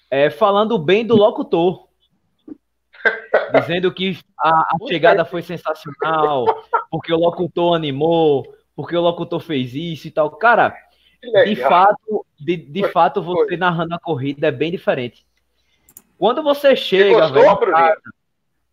é, 0.09 0.29
falando 0.29 0.77
bem 0.77 1.05
do 1.05 1.15
locutor. 1.15 1.86
Dizendo 3.53 3.91
que 3.93 4.19
a, 4.39 4.49
a 4.49 4.77
chegada 4.87 5.25
foi 5.25 5.41
sensacional, 5.41 6.45
porque 6.91 7.13
o 7.13 7.17
locutor 7.17 7.75
animou, 7.75 8.55
porque 8.75 8.95
o 8.95 9.01
locutor 9.01 9.39
fez 9.39 9.73
isso 9.73 10.07
e 10.07 10.11
tal. 10.11 10.31
Cara, 10.31 10.75
de 11.45 11.55
fato, 11.55 12.25
de, 12.39 12.57
de 12.57 12.87
fato, 12.89 13.21
você 13.21 13.57
narrando 13.57 13.95
a 13.95 13.99
corrida 13.99 14.47
é 14.47 14.51
bem 14.51 14.71
diferente. 14.71 15.25
Quando 16.17 16.41
você 16.43 16.75
chega, 16.75 17.27
você 17.27 17.33
gostou, 17.33 17.71
velho, 17.71 17.97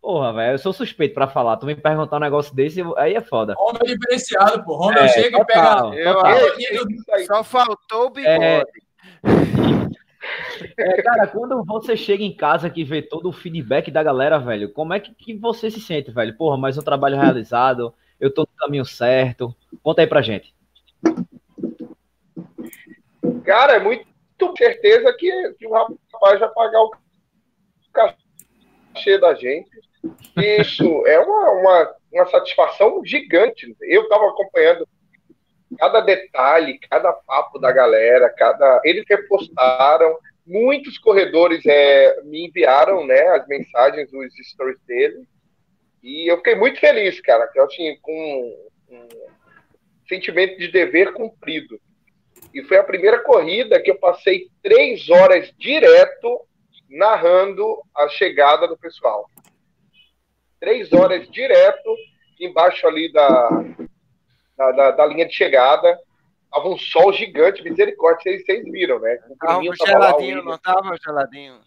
Porra, 0.05 0.31
velho, 0.33 0.53
eu 0.53 0.59
sou 0.59 0.71
suspeito 0.71 1.15
pra 1.15 1.27
falar. 1.27 1.57
Tu 1.57 1.65
me 1.65 1.73
perguntar 1.73 2.17
um 2.17 2.19
negócio 2.19 2.55
desse, 2.55 2.79
aí 2.95 3.15
é 3.15 3.21
foda. 3.21 3.55
Homem 3.57 3.81
diferenciado, 3.83 4.63
pô. 4.63 4.75
Homem 4.75 5.03
é, 5.03 5.07
chega 5.07 5.39
total, 5.39 5.93
e 5.95 5.97
pega. 5.97 6.09
Eu, 6.69 7.25
só 7.25 7.43
faltou 7.43 8.05
o 8.05 8.09
bigode. 8.11 8.43
É... 8.43 8.63
É, 10.77 11.01
cara, 11.01 11.27
quando 11.27 11.63
você 11.63 11.95
chega 11.95 12.23
em 12.23 12.35
casa 12.35 12.69
que 12.69 12.83
vê 12.83 13.01
todo 13.01 13.29
o 13.29 13.33
feedback 13.33 13.91
da 13.91 14.03
galera, 14.03 14.37
velho, 14.39 14.71
como 14.71 14.93
é 14.93 14.99
que, 14.99 15.13
que 15.13 15.33
você 15.35 15.69
se 15.69 15.81
sente, 15.81 16.11
velho? 16.11 16.35
Porra, 16.37 16.57
mais 16.57 16.77
um 16.77 16.81
trabalho 16.81 17.19
realizado, 17.19 17.93
eu 18.19 18.33
tô 18.33 18.41
no 18.41 18.57
caminho 18.57 18.85
certo. 18.85 19.55
Conta 19.83 20.01
aí 20.01 20.07
pra 20.07 20.21
gente. 20.21 20.53
Cara, 23.43 23.73
é 23.73 23.79
muito 23.79 24.05
certeza 24.57 25.13
que, 25.17 25.53
que 25.53 25.67
o 25.67 25.73
rapaz 25.73 26.39
vai 26.39 26.49
pagar 26.49 26.81
o 26.81 26.91
cachê 27.93 29.17
da 29.17 29.33
gente. 29.33 29.69
Isso 30.37 31.05
é 31.07 31.19
uma, 31.19 31.51
uma, 31.51 31.95
uma 32.11 32.25
satisfação 32.27 33.03
gigante. 33.03 33.75
Eu 33.81 34.03
estava 34.03 34.27
acompanhando 34.29 34.87
cada 35.77 36.01
detalhe, 36.01 36.79
cada 36.89 37.11
papo 37.11 37.59
da 37.59 37.71
galera, 37.71 38.29
cada 38.29 38.81
eles 38.83 39.05
repostaram. 39.07 40.17
Muitos 40.45 40.99
corredores 40.99 41.65
é, 41.65 42.21
me 42.23 42.47
enviaram 42.47 43.05
né, 43.05 43.19
as 43.29 43.47
mensagens, 43.47 44.13
os 44.13 44.33
stories 44.47 44.79
dele. 44.85 45.27
E 46.03 46.31
eu 46.31 46.37
fiquei 46.37 46.53
muito 46.53 46.79
feliz, 46.79 47.19
cara, 47.19 47.49
eu 47.55 47.63
assim, 47.63 47.97
com 47.99 48.55
um 48.91 49.07
sentimento 50.07 50.57
de 50.59 50.67
dever 50.67 51.13
cumprido. 51.13 51.79
E 52.53 52.63
foi 52.63 52.77
a 52.77 52.83
primeira 52.83 53.23
corrida 53.23 53.81
que 53.81 53.89
eu 53.89 53.97
passei 53.97 54.47
três 54.61 55.09
horas 55.09 55.51
direto 55.57 56.41
narrando 56.89 57.81
a 57.95 58.07
chegada 58.07 58.67
do 58.67 58.77
pessoal. 58.77 59.29
Três 60.59 60.93
horas 60.93 61.27
direto, 61.29 61.95
embaixo 62.39 62.87
ali 62.87 63.11
da, 63.11 63.49
da, 64.57 64.71
da, 64.71 64.91
da 64.91 65.05
linha 65.05 65.25
de 65.25 65.33
chegada. 65.33 65.99
Tava 66.51 66.69
um 66.69 66.77
sol 66.77 67.11
gigante, 67.11 67.63
misericórdia, 67.63 68.23
vocês, 68.23 68.45
vocês 68.45 68.63
viram, 68.71 68.99
né? 68.99 69.17
Tava 69.39 69.61
geladinho, 69.85 70.43
não 70.43 70.57
tava 70.57 70.95
geladinho? 71.03 71.59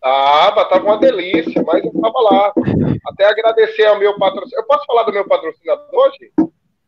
Tava, 0.00 0.64
tava 0.66 0.84
uma 0.84 0.98
delícia, 0.98 1.62
mas 1.62 1.84
eu 1.84 1.92
tava 2.00 2.20
lá. 2.20 2.52
Até 3.06 3.26
agradecer 3.26 3.86
ao 3.86 3.98
meu 3.98 4.18
patrocinador. 4.18 4.58
Eu 4.58 4.66
posso 4.66 4.86
falar 4.86 5.02
do 5.02 5.12
meu 5.12 5.26
patrocinador, 5.26 6.12
gente? 6.12 6.32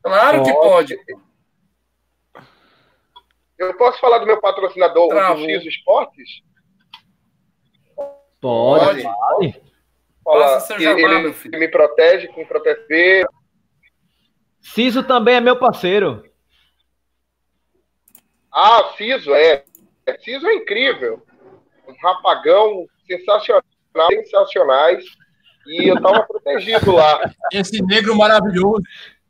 Claro 0.02 0.42
que 0.42 0.52
pode. 0.52 0.96
Eu 3.58 3.74
posso 3.74 4.00
falar 4.00 4.18
do 4.18 4.26
meu 4.26 4.40
patrocinador, 4.40 5.08
o 5.08 5.38
X 5.38 5.66
Esportes? 5.66 6.42
Pode. 8.40 9.02
Pode. 9.02 9.62
Fala, 10.22 10.60
seu 10.60 10.78
jabá, 10.78 11.00
ele, 11.00 11.18
meu 11.20 11.34
filho. 11.34 11.58
me 11.58 11.68
protege 11.68 12.28
com 12.28 12.44
proteger. 12.46 13.26
Ciso 14.74 15.02
também 15.02 15.36
é 15.36 15.40
meu 15.40 15.56
parceiro. 15.58 16.24
Ah, 18.52 18.92
Ciso 18.96 19.34
é. 19.34 19.64
Ciso 20.20 20.46
é 20.46 20.54
incrível. 20.54 21.22
Um 21.86 21.94
rapagão 22.02 22.86
sensacional, 23.06 23.62
sensacionais. 24.10 25.04
E 25.66 25.88
eu 25.88 26.00
tava 26.00 26.22
protegido 26.22 26.92
lá. 26.92 27.30
Esse 27.52 27.82
negro 27.82 28.16
maravilhoso. 28.16 28.82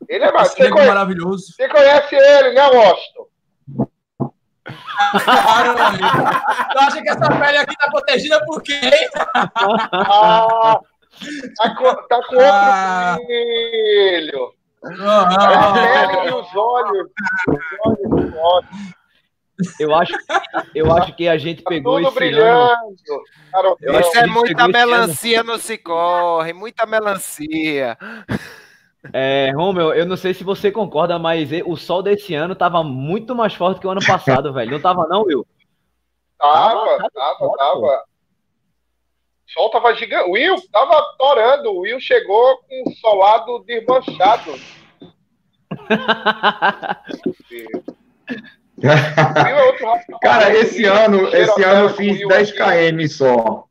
Ele 0.07 0.23
é 0.23 0.27
Esse 0.41 0.59
negro 0.59 0.75
conhece, 0.75 0.87
maravilhoso. 0.87 1.53
Você 1.53 1.67
conhece 1.67 2.15
ele, 2.15 2.53
né, 2.53 2.67
Washington? 2.67 3.29
tu 6.71 6.79
acha 6.79 7.01
que 7.01 7.09
essa 7.09 7.27
pele 7.27 7.57
aqui 7.57 7.75
tá 7.75 7.89
protegida 7.89 8.45
por 8.45 8.61
quem? 8.61 8.79
ah, 9.25 10.79
tá 11.57 11.75
com, 11.75 11.95
tá 12.07 12.23
com 12.27 12.35
outro. 12.35 12.51
Ah, 12.51 13.15
a 13.15 14.58
e 14.83 16.33
os 16.33 16.55
olhos. 16.55 17.07
Os 17.47 18.33
olhos 18.35 18.99
eu 19.79 19.93
acho, 19.93 20.13
eu 20.73 20.91
acho 20.91 21.13
que 21.15 21.27
a 21.27 21.37
gente 21.37 21.61
tá 21.61 21.69
pegou 21.69 21.99
esse 21.99 22.13
brilhando. 22.15 22.71
ano. 22.71 23.77
Isso 23.99 24.17
é 24.17 24.25
muita 24.25 24.67
melancia 24.67 25.43
no 25.43 25.57
Cicorre, 25.57 26.53
muita 26.53 26.85
melancia. 26.85 27.97
É, 29.13 29.51
Romeu, 29.55 29.93
eu 29.93 30.05
não 30.05 30.15
sei 30.15 30.33
se 30.33 30.43
você 30.43 30.71
concorda, 30.71 31.19
mas 31.19 31.49
o 31.65 31.75
sol 31.75 32.01
desse 32.01 32.33
ano 32.35 32.55
tava 32.55 32.83
muito 32.83 33.35
mais 33.35 33.53
forte 33.53 33.79
que 33.81 33.87
o 33.87 33.89
ano 33.89 34.05
passado, 34.05 34.53
velho. 34.53 34.71
Não 34.71 34.79
tava, 34.79 35.07
não, 35.07 35.23
Will? 35.23 35.45
Tava, 36.37 36.85
tava, 36.85 37.09
tava. 37.09 37.57
tava. 37.57 37.79
O 37.79 38.18
sol 39.53 39.71
tava 39.71 39.95
gigante. 39.95 40.29
O 40.29 40.33
Will 40.33 40.61
tava 40.71 41.01
torando. 41.17 41.71
O 41.71 41.79
Will 41.81 41.99
chegou 41.99 42.57
com 42.57 42.89
o 42.89 42.93
solado 42.95 43.63
desmanchado. 43.65 44.53
Cara, 50.21 50.55
esse 50.57 50.85
ano, 50.85 51.27
esse 51.35 51.63
ano 51.63 51.85
eu 51.85 51.89
fiz 51.95 52.27
10 52.27 52.51
km 52.53 53.07
só. 53.07 53.65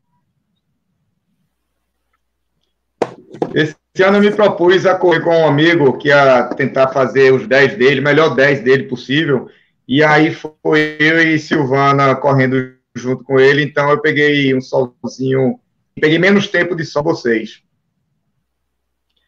Esse 3.54 3.76
esse 3.98 4.04
ano 4.04 4.18
eu 4.18 4.20
me 4.20 4.30
propus 4.30 4.86
a 4.86 4.94
correr 4.94 5.22
com 5.22 5.36
um 5.36 5.48
amigo 5.48 5.98
que 5.98 6.06
ia 6.06 6.44
tentar 6.54 6.92
fazer 6.92 7.32
os 7.32 7.48
10 7.48 7.76
dele, 7.76 8.00
melhor 8.00 8.32
10 8.32 8.60
dele 8.60 8.84
possível. 8.84 9.48
E 9.88 10.04
aí 10.04 10.32
foi 10.32 10.96
eu 11.00 11.20
e 11.20 11.36
Silvana 11.36 12.14
correndo 12.14 12.74
junto 12.94 13.24
com 13.24 13.40
ele, 13.40 13.60
então 13.60 13.90
eu 13.90 14.00
peguei 14.00 14.54
um 14.54 14.60
solzinho, 14.60 15.58
peguei 15.98 16.18
menos 16.18 16.48
tempo 16.48 16.74
de 16.74 16.84
só 16.84 17.02
vocês. 17.02 17.62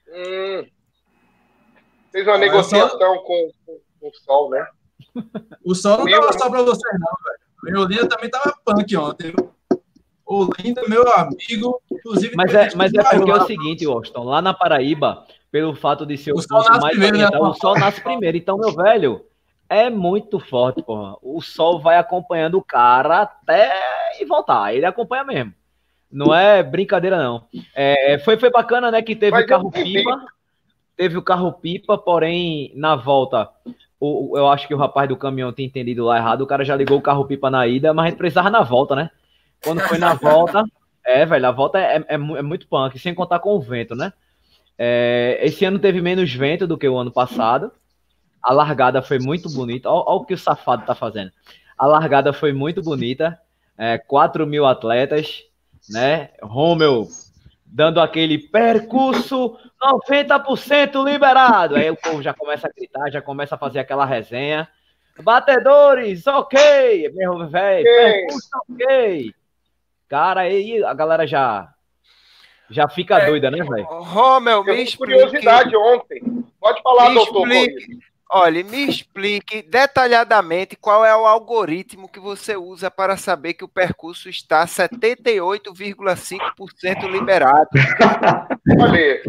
Hum. 0.08 0.66
Fez 2.12 2.26
uma 2.26 2.36
ah, 2.36 2.38
negociação 2.38 2.98
só... 2.98 3.18
com, 3.22 3.50
com, 3.64 3.78
com, 4.00 4.08
o 4.08 4.14
Sol, 4.14 4.50
né? 4.50 4.66
O 5.64 5.74
Sol 5.74 5.98
não 5.98 6.06
tava 6.06 6.32
só 6.32 6.50
pra 6.50 6.62
vocês, 6.62 6.94
não, 6.98 7.16
velho. 7.24 7.50
O 7.80 7.84
Linda 7.84 8.08
também 8.08 8.30
tava 8.30 8.54
punk 8.64 8.96
ontem, 8.96 9.34
O 10.26 10.48
Linda, 10.58 10.82
meu 10.88 11.06
amigo, 11.12 11.80
inclusive. 11.90 12.34
Mas 12.34 12.54
é, 12.54 12.74
mas 12.74 12.92
é 12.94 13.02
porque 13.02 13.30
é 13.30 13.34
o 13.34 13.46
seguinte, 13.46 13.86
Washington, 13.86 14.24
lá 14.24 14.40
na 14.40 14.54
Paraíba, 14.54 15.26
pelo 15.50 15.74
fato 15.74 16.06
de 16.06 16.16
ser 16.16 16.32
o, 16.32 16.36
o 16.36 16.42
sol 16.42 16.64
mais 16.64 16.84
primeiro, 16.96 17.18
né? 17.18 17.28
o 17.38 17.54
sol 17.54 17.78
nasce 17.78 18.00
primeiro. 18.00 18.36
Então, 18.36 18.56
meu 18.56 18.72
velho, 18.72 19.24
é 19.68 19.90
muito 19.90 20.40
forte, 20.40 20.82
porra. 20.82 21.16
O 21.22 21.40
sol 21.40 21.80
vai 21.80 21.96
acompanhando 21.96 22.56
o 22.58 22.64
cara 22.64 23.22
até 23.22 23.70
e 24.20 24.24
voltar. 24.24 24.74
Ele 24.74 24.86
acompanha 24.86 25.24
mesmo. 25.24 25.54
Não 26.10 26.34
é 26.34 26.62
brincadeira, 26.62 27.16
não. 27.16 27.44
É, 27.74 28.18
foi, 28.18 28.36
foi 28.36 28.50
bacana, 28.50 28.90
né? 28.90 29.00
Que 29.00 29.14
teve 29.14 29.40
o 29.40 29.46
carro-pipa. 29.46 30.26
Teve 30.96 31.16
o 31.16 31.22
carro-pipa, 31.22 31.96
porém, 31.96 32.72
na 32.74 32.96
volta, 32.96 33.48
o, 33.98 34.36
eu 34.36 34.48
acho 34.48 34.66
que 34.66 34.74
o 34.74 34.78
rapaz 34.78 35.08
do 35.08 35.16
caminhão 35.16 35.52
tinha 35.52 35.66
entendido 35.66 36.04
lá 36.04 36.18
errado. 36.18 36.42
O 36.42 36.46
cara 36.46 36.64
já 36.64 36.74
ligou 36.74 36.98
o 36.98 37.02
carro-pipa 37.02 37.50
na 37.50 37.66
ida, 37.66 37.94
mas 37.94 38.06
a 38.06 38.08
gente 38.08 38.18
precisava 38.18 38.50
na 38.50 38.62
volta, 38.62 38.96
né? 38.96 39.10
Quando 39.62 39.80
foi 39.80 39.98
na 39.98 40.14
volta. 40.14 40.64
É, 41.06 41.24
velho, 41.24 41.46
a 41.46 41.50
volta 41.50 41.78
é, 41.78 41.96
é, 41.96 42.04
é, 42.08 42.18
muito 42.18 42.66
punk, 42.66 42.98
sem 42.98 43.14
contar 43.14 43.38
com 43.38 43.54
o 43.54 43.60
vento, 43.60 43.94
né? 43.94 44.12
É, 44.76 45.38
esse 45.42 45.64
ano 45.64 45.78
teve 45.78 46.00
menos 46.00 46.32
vento 46.34 46.66
do 46.66 46.76
que 46.76 46.88
o 46.88 46.98
ano 46.98 47.10
passado. 47.10 47.70
A 48.42 48.52
largada 48.52 49.00
foi 49.00 49.18
muito 49.18 49.48
bonita. 49.50 49.90
Olha 49.90 50.02
o 50.06 50.24
que 50.24 50.34
o 50.34 50.38
safado 50.38 50.84
tá 50.84 50.94
fazendo. 50.94 51.30
A 51.78 51.86
largada 51.86 52.32
foi 52.32 52.52
muito 52.52 52.82
bonita. 52.82 53.38
É, 53.78 53.96
4 53.96 54.46
mil 54.46 54.66
atletas 54.66 55.42
né? 55.88 56.30
Romeu 56.42 57.08
dando 57.72 58.00
aquele 58.00 58.38
percurso 58.38 59.56
90% 59.80 61.04
liberado. 61.04 61.76
Aí 61.76 61.90
o 61.90 61.96
povo 61.96 62.22
já 62.22 62.34
começa 62.34 62.66
a 62.66 62.70
gritar, 62.70 63.10
já 63.10 63.22
começa 63.22 63.54
a 63.54 63.58
fazer 63.58 63.78
aquela 63.78 64.04
resenha. 64.04 64.68
Batedores, 65.22 66.26
ok! 66.26 67.10
Meu 67.14 67.46
velho, 67.48 67.84
percurso 67.84 68.48
ok! 68.68 69.34
Cara, 70.08 70.40
aí 70.40 70.82
a 70.82 70.94
galera 70.94 71.26
já 71.26 71.72
já 72.68 72.88
fica 72.88 73.18
é, 73.18 73.26
doida, 73.26 73.50
né, 73.50 73.58
velho? 73.58 73.84
Romeu, 73.84 74.64
me 74.64 74.82
explique... 74.82 75.12
curiosidade 75.12 75.76
ontem. 75.76 76.22
Pode 76.60 76.80
falar, 76.82 77.08
me 77.08 77.16
doutor. 77.16 77.50
Explique, 77.50 77.98
Olha, 78.32 78.62
me 78.62 78.88
explique 78.88 79.60
detalhadamente 79.60 80.76
qual 80.76 81.04
é 81.04 81.16
o 81.16 81.26
algoritmo 81.26 82.08
que 82.08 82.20
você 82.20 82.56
usa 82.56 82.88
para 82.88 83.16
saber 83.16 83.54
que 83.54 83.64
o 83.64 83.68
percurso 83.68 84.28
está 84.28 84.64
78,5% 84.64 87.10
liberado. 87.10 87.68
Olha, 88.80 89.20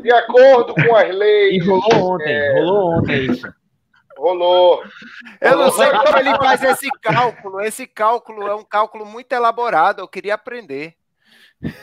de 0.00 0.12
acordo 0.12 0.74
com 0.74 0.96
as 0.96 1.14
leis. 1.14 1.62
E 1.62 1.68
rolou 1.68 2.14
ontem, 2.14 2.32
é... 2.32 2.58
rolou 2.58 2.98
ontem 2.98 3.30
isso. 3.30 3.46
Rolou. 4.16 4.82
Eu 5.38 5.58
não 5.58 5.70
sei 5.70 5.90
como 5.90 6.18
ele 6.18 6.34
faz 6.36 6.62
esse 6.62 6.88
cálculo. 7.02 7.60
Esse 7.60 7.86
cálculo 7.86 8.48
é 8.48 8.54
um 8.54 8.64
cálculo 8.64 9.04
muito 9.04 9.30
elaborado. 9.32 10.00
Eu 10.00 10.08
queria 10.08 10.32
aprender. 10.34 10.94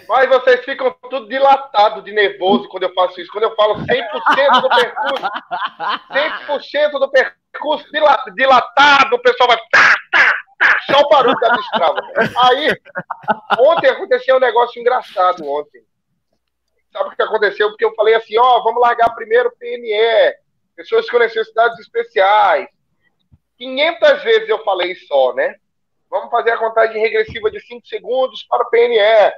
Mas 0.08 0.30
vocês 0.30 0.64
ficam 0.64 0.96
tudo 1.10 1.28
dilatado 1.28 2.02
de 2.02 2.12
nervoso 2.12 2.68
quando 2.70 2.84
eu 2.84 2.94
faço 2.94 3.20
isso. 3.20 3.32
Quando 3.32 3.46
eu 3.46 3.56
falo 3.56 3.76
100% 3.76 4.62
do 4.62 4.70
percurso, 4.70 5.26
100% 6.12 6.92
do 7.00 7.10
percurso 7.10 7.92
dilatado, 8.36 9.16
o 9.16 9.22
pessoal 9.22 9.50
vai 9.50 9.58
tá, 9.72 9.96
tá, 10.12 10.34
tá, 10.60 10.80
só 10.92 11.00
o 11.00 11.10
barulho 11.10 11.40
da 11.40 11.56
destrava. 11.56 12.02
Aí, 12.46 12.70
ontem 13.60 13.90
aconteceu 13.90 14.36
um 14.36 14.40
negócio 14.40 14.80
engraçado 14.80 15.48
ontem. 15.50 15.82
Sabe 16.92 17.10
o 17.10 17.16
que 17.16 17.24
aconteceu? 17.24 17.70
Porque 17.70 17.86
eu 17.86 17.96
falei 17.96 18.14
assim, 18.14 18.38
ó, 18.38 18.58
oh, 18.58 18.64
vamos 18.64 18.82
largar 18.82 19.16
primeiro 19.16 19.50
o 19.50 19.58
PNE, 19.58 20.36
pessoas 20.76 21.10
com 21.10 21.18
necessidades 21.18 21.80
especiais. 21.80 22.68
500 23.58 24.24
vezes 24.24 24.50
eu 24.50 24.64
falei 24.64 24.94
só, 24.96 25.34
né? 25.34 25.56
Vamos 26.10 26.30
fazer 26.30 26.52
a 26.52 26.58
contagem 26.58 27.02
regressiva 27.02 27.50
de 27.50 27.62
5 27.62 27.88
segundos 27.88 28.44
para 28.44 28.64
o 28.64 28.70
PNE 28.70 29.32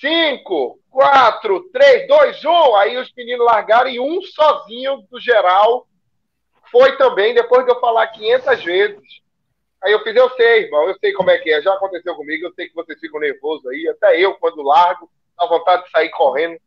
5, 0.00 0.78
4, 0.90 1.70
3, 1.70 2.08
2, 2.08 2.44
1. 2.44 2.76
Aí 2.76 2.96
os 2.96 3.12
meninos 3.16 3.46
largaram 3.46 3.90
e 3.90 4.00
um 4.00 4.20
sozinho 4.22 5.06
do 5.10 5.20
geral 5.20 5.86
foi 6.70 6.96
também, 6.96 7.34
depois 7.34 7.64
de 7.64 7.70
eu 7.70 7.80
falar 7.80 8.06
500 8.08 8.64
vezes. 8.64 9.28
Aí 9.82 9.92
eu 9.92 10.02
fiz, 10.02 10.14
eu 10.14 10.28
sei, 10.30 10.64
irmão, 10.64 10.88
eu 10.88 10.96
sei 10.98 11.12
como 11.12 11.30
é 11.30 11.38
que 11.38 11.52
é, 11.52 11.62
já 11.62 11.72
aconteceu 11.72 12.14
comigo, 12.16 12.46
eu 12.46 12.52
sei 12.52 12.68
que 12.68 12.74
vocês 12.74 12.98
ficam 12.98 13.20
nervosos 13.20 13.64
aí, 13.68 13.88
até 13.88 14.20
eu, 14.20 14.34
quando 14.34 14.60
largo, 14.60 15.08
dá 15.38 15.46
vontade 15.46 15.84
de 15.84 15.90
sair 15.90 16.10
correndo, 16.10 16.58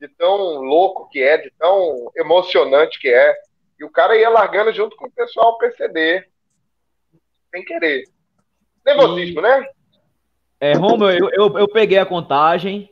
de 0.00 0.08
tão 0.08 0.36
louco 0.62 1.08
que 1.10 1.20
é, 1.20 1.36
de 1.36 1.50
tão 1.58 2.10
emocionante 2.16 2.98
que 3.00 3.08
é. 3.08 3.34
E 3.78 3.84
o 3.84 3.90
cara 3.90 4.16
ia 4.16 4.28
largando 4.28 4.72
junto 4.72 4.96
com 4.96 5.06
o 5.06 5.12
pessoal 5.12 5.58
PCD, 5.58 6.24
sem 7.50 7.64
querer. 7.64 8.04
Nervosismo, 8.86 9.40
e... 9.40 9.42
né? 9.42 9.68
É, 10.60 10.74
Romulo, 10.74 11.10
eu, 11.10 11.30
eu, 11.30 11.58
eu, 11.58 11.68
peguei 11.68 11.98
a 11.98 12.04
contagem. 12.04 12.90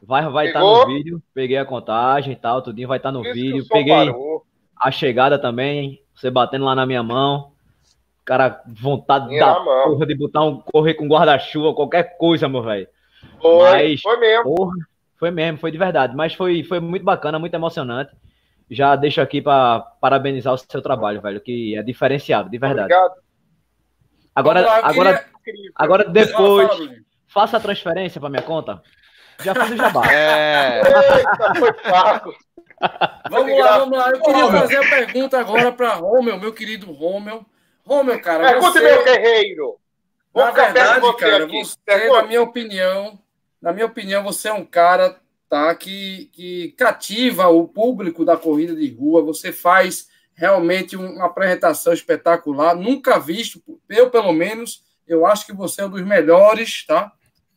Vai 0.00 0.28
vai 0.30 0.46
estar 0.46 0.60
tá 0.60 0.64
no 0.64 0.86
vídeo. 0.86 1.22
Peguei 1.34 1.56
a 1.56 1.64
contagem 1.64 2.32
e 2.32 2.36
tal, 2.36 2.62
tudinho 2.62 2.86
vai 2.86 2.98
estar 2.98 3.10
tá 3.10 3.18
no 3.18 3.24
Isso 3.24 3.34
vídeo. 3.34 3.66
Peguei 3.68 3.92
parou. 3.92 4.46
a 4.80 4.90
chegada 4.92 5.38
também, 5.38 6.00
você 6.14 6.30
batendo 6.30 6.64
lá 6.64 6.74
na 6.74 6.86
minha 6.86 7.02
mão. 7.02 7.52
Cara, 8.24 8.62
vontade 8.66 9.26
minha 9.26 9.44
da 9.44 9.60
mão. 9.60 9.90
porra 9.90 10.06
de 10.06 10.14
botar 10.14 10.42
um 10.42 10.60
correr 10.60 10.94
com 10.94 11.08
guarda-chuva, 11.08 11.74
qualquer 11.74 12.16
coisa, 12.16 12.48
meu 12.48 12.62
velho. 12.62 12.86
Foi, 13.40 13.72
Mas, 13.72 14.00
foi 14.00 14.16
mesmo. 14.18 14.54
Porra, 14.54 14.74
foi 15.16 15.30
mesmo, 15.30 15.58
foi 15.58 15.70
de 15.70 15.78
verdade. 15.78 16.16
Mas 16.16 16.32
foi, 16.32 16.62
foi 16.62 16.80
muito 16.80 17.04
bacana, 17.04 17.38
muito 17.38 17.54
emocionante. 17.54 18.14
Já 18.70 18.96
deixo 18.96 19.20
aqui 19.20 19.42
para 19.42 19.80
parabenizar 20.00 20.54
o 20.54 20.58
seu 20.58 20.80
trabalho, 20.80 21.20
velho, 21.20 21.40
que 21.40 21.76
é 21.76 21.82
diferenciado, 21.82 22.48
de 22.48 22.56
verdade. 22.56 22.94
Obrigado. 22.94 23.24
Agora, 24.34 24.80
agora, 24.82 25.24
queria... 25.44 25.70
agora 25.74 26.04
depois, 26.04 26.70
faça 27.26 27.56
a 27.56 27.60
transferência 27.60 28.20
para 28.20 28.30
minha 28.30 28.42
conta. 28.42 28.82
Já 29.42 29.54
fiz 29.54 29.72
o 29.72 29.76
jabá. 29.76 30.02
É. 30.10 30.80
Eita, 30.84 31.54
foi 31.58 31.72
fraco. 31.74 32.34
Vamos 33.30 33.58
lá, 33.58 33.78
vamos 33.78 33.98
lá. 33.98 34.10
Eu 34.10 34.20
queria 34.20 34.46
fazer 34.50 34.76
a 34.76 34.90
pergunta 34.90 35.38
agora 35.38 35.72
para 35.72 35.94
Romeu, 35.94 36.38
meu 36.38 36.52
querido 36.52 36.92
Romeu. 36.92 37.46
Romeu, 37.84 38.20
cara. 38.20 38.44
Pergunte, 38.44 38.72
você... 38.72 38.80
meu 38.80 39.04
guerreiro. 39.04 39.78
Vou 40.32 40.44
na 40.44 40.50
verdade, 40.50 41.00
você 41.00 41.18
cara, 41.18 41.44
aqui. 41.44 41.64
você, 41.64 42.08
na 42.08 42.22
minha 42.24 42.42
opinião, 42.42 43.18
na 43.62 43.72
minha 43.72 43.86
opinião, 43.86 44.22
você 44.22 44.48
é 44.48 44.52
um 44.52 44.64
cara 44.64 45.16
tá, 45.48 45.74
que, 45.74 46.28
que 46.32 46.74
cativa 46.76 47.46
o 47.48 47.66
público 47.66 48.24
da 48.24 48.36
corrida 48.36 48.74
de 48.74 48.92
rua. 48.92 49.22
Você 49.22 49.52
faz 49.52 50.08
realmente 50.34 50.96
uma 50.96 51.26
apresentação 51.26 51.92
espetacular, 51.92 52.74
nunca 52.74 53.18
visto, 53.18 53.62
eu 53.88 54.10
pelo 54.10 54.32
menos, 54.32 54.83
eu 55.06 55.26
acho 55.26 55.46
que 55.46 55.52
você 55.52 55.82
é 55.82 55.86
um 55.86 55.90
dos 55.90 56.02
melhores, 56.02 56.84
tá? 56.86 57.12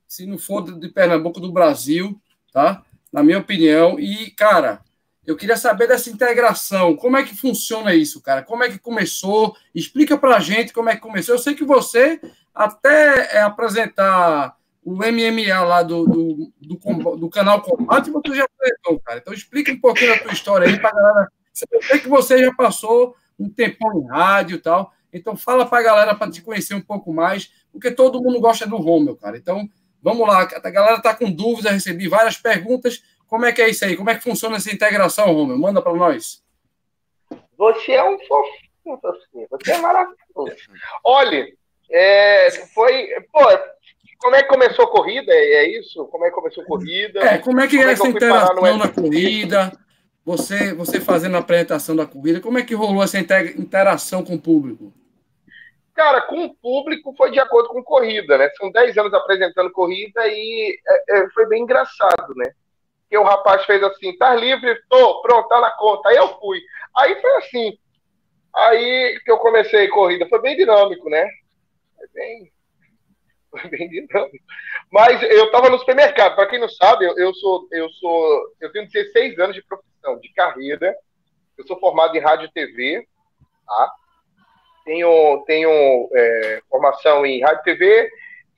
Se 0.07 0.25
não 0.25 0.37
for 0.37 0.61
de 0.61 0.89
Pernambuco, 0.89 1.39
do 1.39 1.51
Brasil, 1.51 2.19
tá? 2.51 2.83
Na 3.11 3.23
minha 3.23 3.39
opinião. 3.39 3.99
E, 3.99 4.31
cara, 4.31 4.81
eu 5.25 5.35
queria 5.35 5.57
saber 5.57 5.87
dessa 5.87 6.09
integração. 6.09 6.95
Como 6.95 7.17
é 7.17 7.23
que 7.23 7.35
funciona 7.35 7.93
isso, 7.93 8.21
cara? 8.21 8.41
Como 8.41 8.63
é 8.63 8.69
que 8.69 8.79
começou? 8.79 9.55
Explica 9.73 10.17
pra 10.17 10.39
gente 10.39 10.73
como 10.73 10.89
é 10.89 10.95
que 10.95 11.01
começou. 11.01 11.35
Eu 11.35 11.39
sei 11.39 11.55
que 11.55 11.65
você, 11.65 12.21
até 12.53 13.37
é, 13.37 13.41
apresentar 13.41 14.55
o 14.83 14.95
MMA 14.95 15.61
lá 15.65 15.83
do, 15.83 16.05
do, 16.05 16.53
do, 16.61 17.15
do 17.17 17.29
canal 17.29 17.61
Combate, 17.61 18.09
você 18.09 18.35
já 18.35 18.45
apresentou, 18.45 18.99
cara. 19.01 19.19
Então 19.19 19.33
explica 19.33 19.71
um 19.71 19.79
pouquinho 19.79 20.11
da 20.11 20.19
tua 20.19 20.31
história 20.31 20.67
aí 20.67 20.79
pra 20.79 20.91
galera 20.91 21.27
eu 21.71 21.81
sei 21.81 21.99
que 21.99 22.07
você 22.07 22.43
já 22.43 22.53
passou 22.53 23.15
um 23.39 23.49
tempão 23.49 23.99
em 23.99 24.07
rádio 24.07 24.57
e 24.57 24.59
tal. 24.59 24.93
Então, 25.17 25.35
fala 25.35 25.65
para 25.65 25.79
a 25.79 25.83
galera 25.83 26.15
para 26.15 26.31
te 26.31 26.41
conhecer 26.41 26.75
um 26.75 26.81
pouco 26.81 27.13
mais, 27.13 27.51
porque 27.71 27.91
todo 27.91 28.21
mundo 28.21 28.39
gosta 28.39 28.65
do 28.65 28.77
Romeu, 28.77 29.15
cara. 29.15 29.37
Então, 29.37 29.67
vamos 30.01 30.27
lá. 30.27 30.41
A 30.41 30.69
galera 30.69 30.97
está 30.97 31.13
com 31.13 31.31
dúvidas, 31.31 31.73
recebi 31.73 32.07
várias 32.07 32.37
perguntas. 32.37 33.03
Como 33.27 33.45
é 33.45 33.51
que 33.51 33.61
é 33.61 33.69
isso 33.69 33.83
aí? 33.85 33.95
Como 33.95 34.09
é 34.09 34.15
que 34.15 34.23
funciona 34.23 34.57
essa 34.57 34.73
integração, 34.73 35.33
Romeu? 35.33 35.57
Manda 35.57 35.81
para 35.81 35.93
nós. 35.93 36.43
Você 37.57 37.93
é 37.93 38.03
um 38.03 38.17
fofinho, 38.19 38.99
você 39.49 39.71
é 39.71 39.77
maravilhoso. 39.79 40.55
Olha, 41.03 41.47
é, 41.89 42.51
foi. 42.73 43.07
Pô, 43.31 43.39
como 44.19 44.35
é 44.35 44.43
que 44.43 44.49
começou 44.49 44.85
a 44.85 44.91
corrida? 44.91 45.31
É, 45.33 45.65
é 45.65 45.79
isso? 45.79 46.05
Como 46.05 46.25
é 46.25 46.29
que 46.29 46.35
começou 46.35 46.63
a 46.63 46.67
corrida? 46.67 47.19
É, 47.19 47.37
como 47.39 47.59
é 47.59 47.67
que 47.67 47.77
como 47.77 47.89
é 47.89 47.93
essa 47.93 48.07
interação 48.07 48.77
na 48.77 48.87
corrida? 48.87 49.71
você, 50.27 50.73
você 50.73 50.99
fazendo 50.99 51.37
a 51.37 51.39
apresentação 51.39 51.95
da 51.95 52.05
corrida, 52.05 52.41
como 52.41 52.57
é 52.57 52.61
que 52.61 52.75
rolou 52.75 53.01
essa 53.01 53.17
interação 53.17 54.25
com 54.25 54.35
o 54.35 54.41
público? 54.41 54.93
Cara, 55.97 56.21
com 56.21 56.45
o 56.45 56.53
público 56.53 57.11
foi 57.17 57.31
de 57.31 57.39
acordo 57.39 57.69
com 57.69 57.83
corrida, 57.83 58.37
né? 58.37 58.47
São 58.51 58.71
10 58.71 58.99
anos 58.99 59.13
apresentando 59.15 59.71
corrida 59.71 60.27
e 60.27 60.79
é, 60.87 61.17
é, 61.17 61.29
foi 61.31 61.47
bem 61.47 61.63
engraçado, 61.63 62.35
né? 62.35 62.53
Que 63.09 63.17
o 63.17 63.23
rapaz 63.23 63.65
fez 63.65 63.81
assim, 63.81 64.15
tá 64.15 64.35
livre? 64.35 64.79
Tô, 64.87 65.23
pronto, 65.23 65.47
tá 65.49 65.59
na 65.59 65.71
conta. 65.71 66.09
Aí 66.09 66.17
eu 66.17 66.39
fui. 66.39 66.61
Aí 66.95 67.19
foi 67.19 67.35
assim. 67.37 67.79
Aí 68.55 69.19
que 69.25 69.31
eu 69.31 69.39
comecei 69.39 69.87
a 69.87 69.91
corrida, 69.91 70.29
foi 70.29 70.39
bem 70.39 70.55
dinâmico, 70.55 71.09
né? 71.09 71.27
Foi 71.95 72.07
bem, 72.13 72.51
Foi 73.49 73.67
bem 73.67 73.89
dinâmico. 73.89 74.45
Mas 74.91 75.19
eu 75.23 75.45
estava 75.45 75.67
no 75.67 75.79
supermercado. 75.79 76.35
Para 76.35 76.47
quem 76.47 76.59
não 76.59 76.69
sabe, 76.69 77.05
eu, 77.05 77.17
eu, 77.17 77.33
sou, 77.33 77.67
eu 77.71 77.89
sou, 77.89 78.55
eu 78.61 78.71
tenho 78.71 78.87
16 78.87 79.39
anos 79.39 79.55
de 79.55 79.63
profissão, 79.63 80.19
de 80.19 80.31
carreira. 80.33 80.95
Eu 81.57 81.65
sou 81.65 81.79
formado 81.79 82.15
em 82.15 82.19
rádio 82.19 82.45
e 82.45 82.51
TV, 82.51 83.07
tá? 83.65 83.93
Tenho, 84.87 85.43
tenho 85.45 86.09
é, 86.13 86.61
formação 86.69 87.25
em 87.25 87.41
rádio 87.41 87.59
e 87.59 87.63
TV 87.63 88.09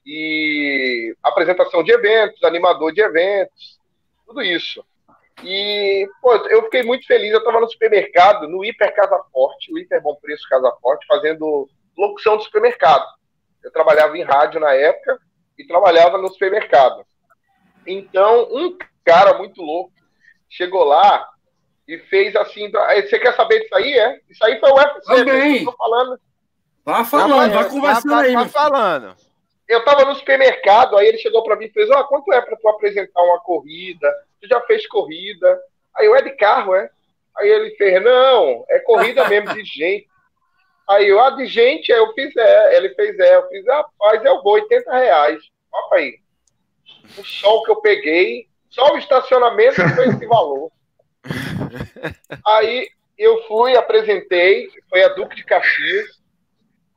e 0.05 1.15
apresentação 1.23 1.83
de 1.83 1.91
eventos, 1.91 2.43
animador 2.43 2.93
de 2.93 3.01
eventos, 3.01 3.79
tudo 4.27 4.43
isso. 4.43 4.85
E, 5.43 6.07
pô, 6.21 6.35
eu 6.35 6.63
fiquei 6.65 6.83
muito 6.83 7.07
feliz. 7.07 7.31
Eu 7.31 7.39
estava 7.39 7.59
no 7.59 7.67
supermercado, 7.67 8.47
no 8.47 8.63
Hiper 8.63 8.93
Casa 8.93 9.19
Forte, 9.33 9.73
o 9.73 9.79
Hiper 9.79 10.03
Bom 10.03 10.15
Preço 10.21 10.47
Casa 10.47 10.71
Forte, 10.79 11.07
fazendo 11.07 11.67
locução 11.97 12.37
de 12.37 12.43
supermercado. 12.43 13.07
Eu 13.63 13.71
trabalhava 13.71 14.15
em 14.15 14.21
rádio 14.21 14.59
na 14.59 14.71
época 14.71 15.17
e 15.57 15.65
trabalhava 15.65 16.19
no 16.19 16.29
supermercado. 16.29 17.03
Então, 17.87 18.47
um 18.51 18.77
cara 19.03 19.35
muito 19.39 19.63
louco 19.63 19.91
chegou 20.47 20.83
lá 20.83 21.27
e 21.89 21.97
fez 21.97 22.35
assim. 22.35 22.71
Você 22.71 23.17
quer 23.17 23.35
saber 23.35 23.61
disso 23.61 23.75
aí? 23.75 23.97
É? 23.97 24.19
Isso 24.29 24.45
aí 24.45 24.59
foi 24.59 24.69
o 24.69 24.75
UFC. 24.75 25.15
Também. 25.15 25.65
Tô 25.65 25.71
falando. 25.71 26.19
Vá 26.85 27.03
falando, 27.03 27.53
vai 27.53 27.69
conversando 27.69 28.13
aí. 28.13 28.33
Vai 28.33 28.47
falando. 28.47 29.15
Eu 29.67 29.83
tava 29.83 30.05
no 30.05 30.15
supermercado, 30.15 30.97
aí 30.97 31.07
ele 31.07 31.17
chegou 31.17 31.43
para 31.43 31.55
mim 31.55 31.65
e 31.65 31.71
fez: 31.71 31.89
Ó, 31.89 31.99
oh, 31.99 32.03
quanto 32.05 32.31
é 32.31 32.41
para 32.41 32.55
tu 32.55 32.69
apresentar 32.69 33.21
uma 33.23 33.39
corrida? 33.39 34.07
Tu 34.39 34.47
já 34.47 34.61
fez 34.61 34.87
corrida? 34.87 35.59
Aí 35.95 36.05
eu 36.05 36.15
é 36.15 36.21
de 36.21 36.31
carro, 36.31 36.75
é? 36.75 36.89
Aí 37.37 37.49
ele 37.49 37.75
fez: 37.75 38.03
Não, 38.03 38.65
é 38.69 38.79
corrida 38.79 39.27
mesmo 39.27 39.53
de 39.53 39.63
gente. 39.65 40.07
Aí 40.87 41.07
eu, 41.07 41.19
ah, 41.21 41.31
de 41.31 41.45
gente, 41.45 41.91
aí 41.91 41.99
eu 41.99 42.13
fiz 42.13 42.35
é. 42.35 42.77
Ele 42.77 42.89
fez 42.95 43.17
é. 43.19 43.35
Eu 43.35 43.47
fiz, 43.47 43.65
rapaz, 43.65 44.23
eu 44.23 44.41
vou, 44.43 44.53
80 44.53 44.91
reais. 44.91 45.43
Opa 45.71 45.95
aí. 45.97 46.19
O 47.17 47.23
sol 47.23 47.63
que 47.63 47.71
eu 47.71 47.81
peguei, 47.81 48.47
só 48.69 48.93
o 48.93 48.97
estacionamento 48.97 49.75
foi 49.95 50.07
esse 50.07 50.25
valor. 50.25 50.71
Aí 52.45 52.89
eu 53.17 53.43
fui, 53.43 53.75
apresentei, 53.75 54.69
foi 54.89 55.03
a 55.03 55.09
Duque 55.09 55.35
de 55.35 55.43
Caxias 55.43 56.19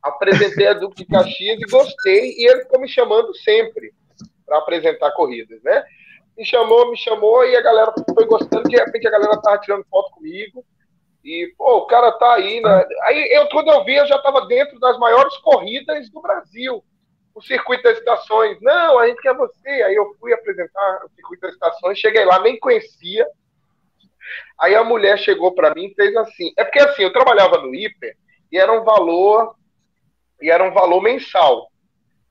apresentei 0.03 0.67
a 0.67 0.73
Duque 0.73 0.97
de 0.97 1.05
Caxias 1.05 1.59
e 1.59 1.71
gostei, 1.71 2.35
e 2.37 2.45
ele 2.45 2.63
ficou 2.63 2.81
me 2.81 2.89
chamando 2.89 3.33
sempre 3.37 3.93
para 4.45 4.57
apresentar 4.57 5.11
corridas, 5.13 5.63
né? 5.63 5.83
Me 6.37 6.45
chamou, 6.45 6.91
me 6.91 6.97
chamou, 6.97 7.45
e 7.45 7.55
a 7.55 7.61
galera 7.61 7.93
foi 8.13 8.25
gostando, 8.25 8.67
de 8.67 8.75
repente 8.75 9.07
a 9.07 9.11
galera 9.11 9.41
tava 9.41 9.59
tirando 9.59 9.85
foto 9.85 10.11
comigo, 10.11 10.65
e, 11.23 11.53
pô, 11.57 11.77
o 11.77 11.85
cara 11.85 12.11
tá 12.11 12.33
aí, 12.33 12.59
né? 12.59 12.85
Aí, 13.03 13.29
eu, 13.31 13.47
quando 13.47 13.69
eu 13.69 13.85
vi, 13.85 13.95
eu 13.95 14.05
já 14.05 14.19
tava 14.19 14.45
dentro 14.45 14.77
das 14.77 14.99
maiores 14.99 15.37
corridas 15.37 16.09
do 16.09 16.21
Brasil, 16.21 16.83
o 17.33 17.41
Circuito 17.41 17.83
das 17.83 17.97
Estações. 17.97 18.59
Não, 18.61 18.99
a 18.99 19.07
gente 19.07 19.21
quer 19.21 19.33
você. 19.33 19.69
Aí 19.69 19.95
eu 19.95 20.13
fui 20.19 20.33
apresentar 20.33 21.05
o 21.05 21.09
Circuito 21.15 21.43
das 21.43 21.53
Estações, 21.53 21.97
cheguei 21.97 22.25
lá, 22.25 22.39
nem 22.39 22.59
conhecia. 22.59 23.25
Aí 24.59 24.75
a 24.75 24.83
mulher 24.83 25.17
chegou 25.17 25.53
para 25.53 25.73
mim 25.73 25.85
e 25.85 25.93
fez 25.93 26.15
assim. 26.15 26.53
É 26.57 26.63
porque 26.63 26.79
assim, 26.79 27.03
eu 27.03 27.13
trabalhava 27.13 27.57
no 27.57 27.73
Hiper 27.73 28.15
e 28.51 28.57
era 28.57 28.71
um 28.71 28.83
valor 28.83 29.55
e 30.41 30.49
era 30.49 30.63
um 30.63 30.73
valor 30.73 31.01
mensal. 31.01 31.71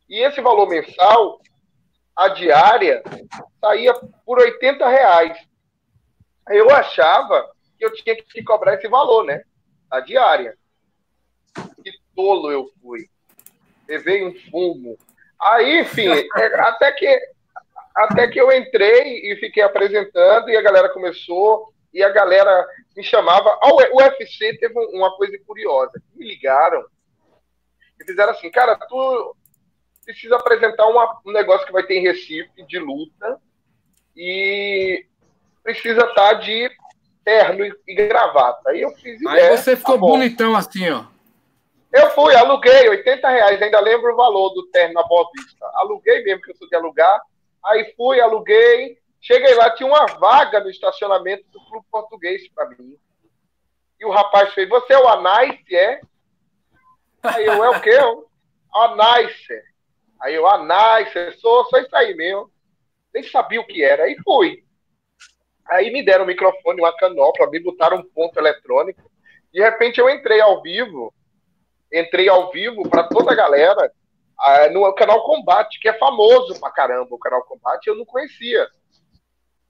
E 0.08 0.20
esse 0.20 0.40
valor 0.40 0.68
mensal, 0.68 1.40
a 2.14 2.28
diária, 2.28 3.02
saía 3.60 3.94
por 4.24 4.38
80 4.38 4.86
reais. 4.88 5.38
Eu 6.48 6.70
achava 6.70 7.50
que 7.78 7.84
eu 7.84 7.92
tinha 7.92 8.16
que 8.16 8.42
cobrar 8.42 8.74
esse 8.74 8.88
valor, 8.88 9.24
né? 9.24 9.42
A 9.90 10.00
diária. 10.00 10.56
Que 11.82 11.92
tolo 12.14 12.50
eu 12.50 12.70
fui. 12.80 13.08
Levei 13.88 14.24
um 14.24 14.34
fumo. 14.50 14.98
Aí, 15.40 15.80
enfim, 15.80 16.08
é, 16.08 16.60
até 16.60 16.92
que, 16.92 17.20
até 17.96 18.28
que 18.28 18.40
eu 18.40 18.52
entrei 18.52 19.32
e 19.32 19.36
fiquei 19.36 19.62
apresentando 19.62 20.48
e 20.50 20.56
a 20.56 20.62
galera 20.62 20.88
começou 20.90 21.71
e 21.92 22.02
a 22.02 22.08
galera 22.08 22.66
me 22.96 23.02
chamava. 23.02 23.58
O 23.64 23.98
UFC 23.98 24.56
teve 24.58 24.74
uma 24.94 25.14
coisa 25.16 25.36
curiosa. 25.46 25.92
Me 26.14 26.26
ligaram 26.26 26.84
e 28.00 28.04
fizeram 28.04 28.32
assim, 28.32 28.50
cara, 28.50 28.76
tu 28.76 29.36
precisa 30.04 30.36
apresentar 30.36 30.86
uma, 30.86 31.20
um 31.24 31.32
negócio 31.32 31.66
que 31.66 31.72
vai 31.72 31.84
ter 31.84 31.94
em 31.94 32.02
Recife 32.02 32.64
de 32.66 32.78
luta 32.78 33.40
e 34.16 35.06
precisa 35.62 36.00
estar 36.00 36.14
tá 36.14 36.34
de 36.34 36.70
terno 37.24 37.64
e, 37.64 37.72
e 37.86 37.94
gravata. 37.94 38.70
Aí 38.70 38.82
eu 38.82 38.90
fiz 38.96 39.20
ideia. 39.20 39.50
Aí 39.50 39.56
você 39.56 39.76
ficou 39.76 39.94
tá 39.94 40.00
bonitão 40.00 40.56
assim, 40.56 40.90
ó. 40.90 41.04
Eu 41.92 42.10
fui, 42.10 42.34
aluguei 42.34 42.88
80 42.88 43.28
reais, 43.28 43.60
ainda 43.60 43.78
lembro 43.78 44.14
o 44.14 44.16
valor 44.16 44.48
do 44.54 44.66
terno 44.68 44.94
na 44.94 45.02
Boa 45.02 45.28
Vista. 45.36 45.70
Aluguei 45.74 46.24
mesmo, 46.24 46.40
que 46.40 46.50
eu 46.50 46.56
sou 46.56 46.66
de 46.66 46.74
alugar. 46.74 47.20
Aí 47.66 47.92
fui, 47.96 48.18
aluguei. 48.18 48.98
Cheguei 49.22 49.54
lá, 49.54 49.70
tinha 49.70 49.88
uma 49.88 50.04
vaga 50.18 50.60
no 50.60 50.68
estacionamento 50.68 51.44
do 51.50 51.64
Clube 51.66 51.86
Português 51.90 52.48
para 52.48 52.68
mim. 52.70 52.98
E 53.98 54.04
o 54.04 54.10
rapaz 54.10 54.52
fez: 54.52 54.68
Você 54.68 54.92
é 54.92 54.98
o 54.98 55.08
Anice, 55.08 55.74
é? 55.74 56.00
Aí 57.22 57.46
eu, 57.46 57.62
é 57.62 57.70
o 57.70 57.80
quê? 57.80 57.96
A 58.74 58.96
Nicer. 58.96 59.62
Aí 60.20 60.34
eu, 60.34 60.46
a 60.46 60.58
Nicer, 60.58 61.38
sou, 61.38 61.64
sou 61.66 61.78
isso 61.78 61.94
aí 61.94 62.14
mesmo. 62.14 62.50
Nem 63.14 63.22
sabia 63.22 63.60
o 63.60 63.66
que 63.66 63.84
era. 63.84 64.04
Aí 64.04 64.16
fui. 64.24 64.64
Aí 65.68 65.92
me 65.92 66.04
deram 66.04 66.24
um 66.24 66.26
microfone, 66.26 66.80
uma 66.80 66.96
canopla, 66.96 67.48
me 67.48 67.60
botaram 67.60 67.98
um 67.98 68.02
ponto 68.02 68.36
eletrônico. 68.38 69.08
De 69.52 69.60
repente 69.60 70.00
eu 70.00 70.10
entrei 70.10 70.40
ao 70.40 70.60
vivo, 70.60 71.14
entrei 71.92 72.28
ao 72.28 72.50
vivo 72.50 72.88
para 72.88 73.04
toda 73.04 73.30
a 73.30 73.36
galera 73.36 73.92
ah, 74.38 74.68
no 74.70 74.92
canal 74.94 75.24
Combate, 75.24 75.78
que 75.78 75.88
é 75.88 75.98
famoso 75.98 76.58
pra 76.58 76.72
caramba 76.72 77.14
o 77.14 77.18
canal 77.18 77.44
Combate, 77.44 77.86
eu 77.86 77.94
não 77.94 78.04
conhecia. 78.04 78.66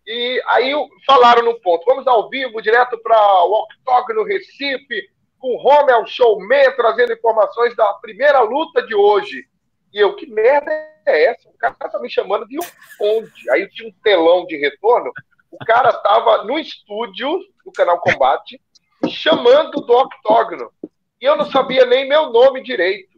E 0.07 0.43
aí 0.47 0.73
falaram 1.07 1.45
no 1.45 1.61
ponto, 1.61 1.85
vamos 1.85 2.07
ao 2.07 2.29
vivo, 2.29 2.61
direto 2.61 2.99
para 2.99 3.45
o 3.45 3.63
Octógono 3.63 4.25
Recife, 4.25 5.09
com 5.39 5.57
Romel 5.57 6.07
Showman 6.07 6.75
trazendo 6.77 7.13
informações 7.13 7.75
da 7.77 7.93
primeira 7.95 8.41
luta 8.41 8.83
de 8.87 8.95
hoje. 8.95 9.45
E 9.93 9.99
eu, 9.99 10.17
que 10.17 10.27
merda 10.27 10.73
é 11.07 11.27
essa? 11.27 11.49
O 11.49 11.59
cara 11.59 11.75
tá 11.75 11.99
me 12.01 12.11
chamando 12.11 12.47
de 12.47 12.59
um 12.59 12.63
onde? 13.01 13.51
Aí 13.51 13.69
tinha 13.69 13.89
um 13.89 13.95
telão 14.03 14.47
de 14.47 14.57
retorno. 14.57 15.13
O 15.51 15.59
cara 15.65 15.93
tava 15.93 16.45
no 16.45 16.59
estúdio 16.59 17.39
do 17.65 17.71
canal 17.73 18.01
Combate, 18.01 18.61
chamando 19.09 19.81
do 19.83 19.93
octógono. 19.93 20.73
E 21.21 21.25
eu 21.25 21.37
não 21.37 21.51
sabia 21.51 21.85
nem 21.85 22.09
meu 22.09 22.31
nome 22.31 22.63
direito, 22.63 23.11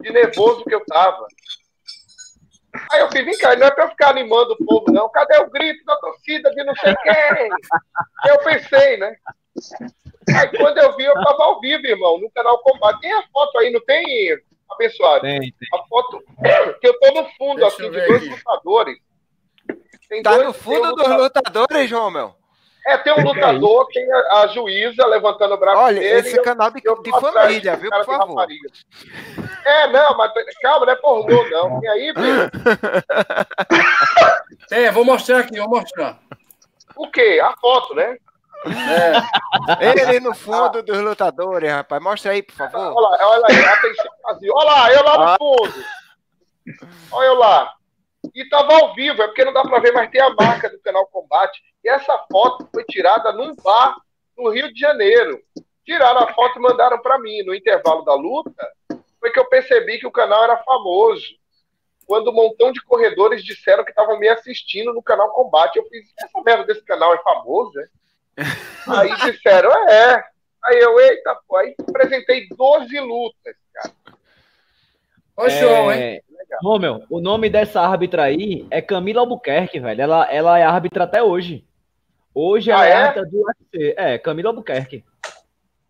de 0.00 0.12
nervoso 0.12 0.64
que 0.64 0.74
eu 0.74 0.84
tava. 0.86 1.26
Aí 2.90 3.00
eu 3.00 3.10
fiz, 3.10 3.24
vem 3.24 3.36
cá, 3.38 3.54
não 3.54 3.66
é 3.66 3.70
pra 3.70 3.84
eu 3.84 3.90
ficar 3.90 4.10
animando 4.10 4.54
o 4.54 4.64
povo, 4.64 4.90
não. 4.90 5.08
Cadê 5.10 5.36
o 5.38 5.50
grito 5.50 5.84
da 5.84 5.96
torcida 5.96 6.50
de 6.50 6.64
não 6.64 6.74
sei 6.76 6.94
quem? 7.02 7.48
Eu 8.30 8.38
pensei, 8.38 8.96
né? 8.96 9.14
Aí 10.34 10.56
quando 10.56 10.78
eu 10.78 10.96
vi, 10.96 11.04
eu 11.04 11.14
tava 11.14 11.44
ao 11.44 11.60
vivo, 11.60 11.86
irmão, 11.86 12.18
no 12.18 12.30
canal 12.30 12.58
Combate. 12.62 13.00
Tem 13.00 13.12
a 13.12 13.22
foto 13.32 13.58
aí, 13.58 13.70
não 13.70 13.80
tem, 13.84 14.04
abençoado? 14.70 15.22
Tem, 15.22 15.40
tem. 15.40 15.52
A 15.74 15.86
foto 15.86 16.22
que 16.80 16.88
eu 16.88 16.98
tô 16.98 17.12
no 17.12 17.28
fundo, 17.36 17.60
Deixa 17.60 17.76
assim, 17.76 17.90
de 17.90 18.06
dois 18.06 18.22
aqui. 18.22 18.28
lutadores. 18.30 18.98
Tem 20.08 20.22
tá 20.22 20.32
dois, 20.32 20.46
no 20.46 20.52
fundo 20.54 20.94
dos 20.94 21.08
lutadores, 21.08 21.90
João, 21.90 22.10
meu? 22.10 22.41
É, 22.86 22.98
tem 22.98 23.12
um 23.12 23.20
é 23.20 23.22
lutador, 23.22 23.86
tem 23.92 24.12
a, 24.12 24.40
a, 24.40 24.46
juíza 24.48 25.06
levantando 25.06 25.54
o 25.54 25.56
braço 25.56 25.78
Olha, 25.78 26.00
dele. 26.00 26.18
esse 26.18 26.36
eu, 26.36 26.42
canal 26.42 26.68
de, 26.70 26.80
de 26.80 27.10
família, 27.10 27.76
viu, 27.76 27.90
por 27.90 28.04
favor. 28.04 28.46
É, 29.64 29.86
não, 29.86 30.16
mas 30.16 30.32
calma, 30.60 30.86
não 30.86 30.92
é 30.92 30.96
pornô, 30.96 31.48
não. 31.48 31.80
Tem 31.80 31.90
aí, 31.90 32.12
filho. 32.12 32.50
É, 34.70 34.90
vou 34.90 35.04
mostrar 35.04 35.40
aqui, 35.40 35.58
vou 35.58 35.68
mostrar. 35.68 36.18
O 36.96 37.10
quê? 37.10 37.40
A 37.42 37.54
foto, 37.58 37.94
né? 37.94 38.16
É. 38.64 40.02
Ele 40.02 40.20
no 40.20 40.34
fundo 40.34 40.82
dos 40.82 40.98
lutadores, 40.98 41.70
rapaz. 41.70 42.02
Mostra 42.02 42.32
aí, 42.32 42.42
por 42.42 42.54
favor. 42.54 42.92
Olha 42.94 43.08
lá, 43.08 43.28
olha 43.28 43.44
aí, 43.48 43.64
atenção, 43.64 44.06
Olha 44.54 44.64
lá, 44.64 44.92
eu 44.92 45.04
lá 45.04 45.18
no 45.18 45.24
ah. 45.24 45.36
fundo. 45.38 45.84
Olha 47.10 47.26
eu 47.26 47.34
lá. 47.34 47.74
E 48.34 48.48
tava 48.48 48.74
ao 48.74 48.94
vivo, 48.94 49.22
é 49.22 49.26
porque 49.26 49.44
não 49.44 49.52
dá 49.52 49.62
para 49.62 49.80
ver, 49.80 49.92
mas 49.92 50.10
tem 50.10 50.20
a 50.20 50.30
marca 50.30 50.70
do 50.70 50.78
canal 50.80 51.06
Combate. 51.06 51.60
E 51.84 51.88
essa 51.88 52.16
foto 52.30 52.68
foi 52.72 52.84
tirada 52.84 53.32
num 53.32 53.54
bar 53.56 53.96
no 54.36 54.50
Rio 54.50 54.72
de 54.72 54.78
Janeiro. 54.78 55.42
Tiraram 55.84 56.20
a 56.20 56.32
foto 56.32 56.58
e 56.58 56.62
mandaram 56.62 57.00
para 57.00 57.18
mim. 57.18 57.42
No 57.42 57.54
intervalo 57.54 58.02
da 58.02 58.14
luta, 58.14 58.72
foi 59.18 59.30
que 59.30 59.38
eu 59.38 59.48
percebi 59.48 59.98
que 59.98 60.06
o 60.06 60.12
canal 60.12 60.44
era 60.44 60.56
famoso. 60.58 61.26
Quando 62.06 62.30
um 62.30 62.34
montão 62.34 62.72
de 62.72 62.82
corredores 62.82 63.44
disseram 63.44 63.84
que 63.84 63.90
estavam 63.90 64.18
me 64.18 64.28
assistindo 64.28 64.92
no 64.92 65.02
canal 65.02 65.30
Combate. 65.32 65.76
Eu 65.76 65.86
fiz, 65.88 66.12
essa 66.18 66.42
merda 66.42 66.64
desse 66.64 66.84
canal 66.84 67.14
é 67.14 67.18
famoso, 67.18 67.72
né? 67.74 67.88
Aí 68.88 69.14
disseram, 69.16 69.70
é. 69.88 70.24
Aí 70.64 70.78
eu, 70.78 70.98
eita, 71.00 71.36
pô, 71.48 71.56
aí 71.56 71.74
apresentei 71.88 72.46
12 72.48 73.00
lutas, 73.00 73.56
cara. 73.72 73.92
Ô, 75.36 75.48
show, 75.48 75.90
é... 75.90 76.14
hein? 76.14 76.22
Legal. 76.30 76.78
meu, 76.78 77.04
o 77.08 77.20
nome 77.20 77.48
dessa 77.48 77.80
árbitra 77.80 78.24
aí 78.24 78.66
é 78.70 78.82
Camila 78.82 79.20
Albuquerque, 79.20 79.80
velho. 79.80 80.02
Ela, 80.02 80.30
ela 80.30 80.58
é 80.58 80.64
árbitra 80.64 81.04
até 81.04 81.22
hoje. 81.22 81.64
Hoje 82.34 82.70
ela 82.70 82.82
ah, 82.82 82.86
é, 82.86 82.90
é 82.90 82.94
árbitra 82.94 83.26
do 83.26 83.42
UFC. 83.42 83.94
É, 83.96 84.18
Camila 84.18 84.50
Albuquerque. 84.50 85.04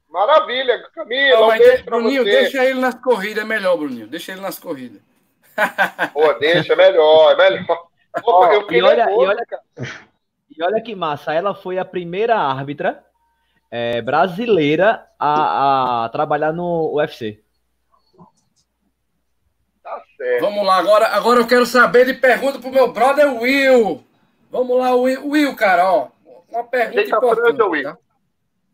Maravilha, 0.09 0.82
Camila, 0.95 1.40
Não, 1.40 1.49
um 1.49 1.59
beijo 1.59 1.84
Bruninho, 1.84 2.22
você. 2.22 2.30
deixa 2.30 2.64
ele 2.64 2.78
nas 2.78 2.95
corridas, 2.97 3.45
é 3.45 3.47
melhor, 3.47 3.78
Bruninho. 3.78 4.07
Deixa 4.07 4.32
ele 4.32 4.43
nas 4.43 4.59
corridas. 4.59 5.01
Pô, 6.12 6.32
deixa, 6.34 6.74
é 6.74 6.76
melhor, 6.76 7.32
é 7.32 7.36
melhor. 7.36 7.86
Eu 8.53 8.70
e, 8.70 8.82
olha, 8.82 9.11
e, 9.11 9.14
olha, 9.14 9.47
e 10.51 10.62
olha 10.62 10.82
que 10.82 10.95
massa, 10.95 11.32
ela 11.32 11.55
foi 11.55 11.78
a 11.78 11.84
primeira 11.84 12.36
árbitra 12.36 13.03
é, 13.70 14.03
brasileira 14.03 15.07
a, 15.18 16.05
a, 16.05 16.09
trabalhar 16.11 16.53
no 16.53 16.93
UFC. 16.95 17.41
Certo. 20.22 20.40
Vamos 20.40 20.64
lá, 20.64 20.76
agora, 20.76 21.08
agora 21.08 21.40
eu 21.40 21.46
quero 21.48 21.66
saber 21.66 22.06
de 22.06 22.14
pergunta 22.14 22.60
pro 22.60 22.70
meu 22.70 22.92
brother 22.92 23.34
Will. 23.34 24.04
Vamos 24.52 24.78
lá, 24.78 24.94
Will, 24.94 25.28
Will 25.28 25.56
cara, 25.56 25.92
ó. 25.92 26.10
Uma 26.48 26.62
pergunta 26.62 27.02
importante. 27.02 27.60
Will. 27.60 27.82
Tá? 27.82 27.98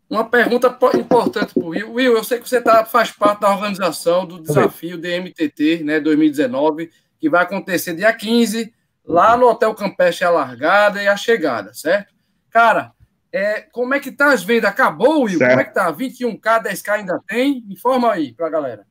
Uma 0.07 0.29
pergunta 0.29 0.77
importante 0.93 1.55
para 1.55 1.63
o 1.63 1.69
Will. 1.69 1.93
Will, 1.93 2.15
eu 2.15 2.23
sei 2.23 2.39
que 2.39 2.47
você 2.47 2.61
tá, 2.61 2.85
faz 2.85 3.09
parte 3.09 3.39
da 3.39 3.49
organização 3.49 4.27
do 4.27 4.39
desafio 4.39 4.95
DMTT 4.95 5.83
né, 5.83 5.99
2019, 5.99 6.91
que 7.19 7.27
vai 7.27 7.41
acontecer 7.41 7.95
dia 7.95 8.13
15, 8.13 8.71
lá 9.03 9.35
no 9.35 9.47
Hotel 9.47 9.73
Campestre 9.73 10.25
a 10.25 10.29
largada 10.29 11.01
e 11.01 11.07
a 11.07 11.17
chegada, 11.17 11.73
certo? 11.73 12.13
Cara, 12.51 12.91
é, 13.33 13.61
como 13.71 13.95
é 13.95 13.99
que 13.99 14.11
tá 14.11 14.33
as 14.33 14.43
vendas? 14.43 14.69
Acabou, 14.69 15.23
Will? 15.23 15.39
Certo. 15.39 15.49
Como 15.49 15.61
é 15.61 15.63
que 15.63 15.73
tá? 15.73 15.91
21K, 15.91 16.63
10K 16.65 16.89
ainda 16.91 17.19
tem? 17.27 17.65
Informa 17.67 18.11
aí 18.11 18.33
para 18.33 18.45
a 18.45 18.51
galera. 18.51 18.85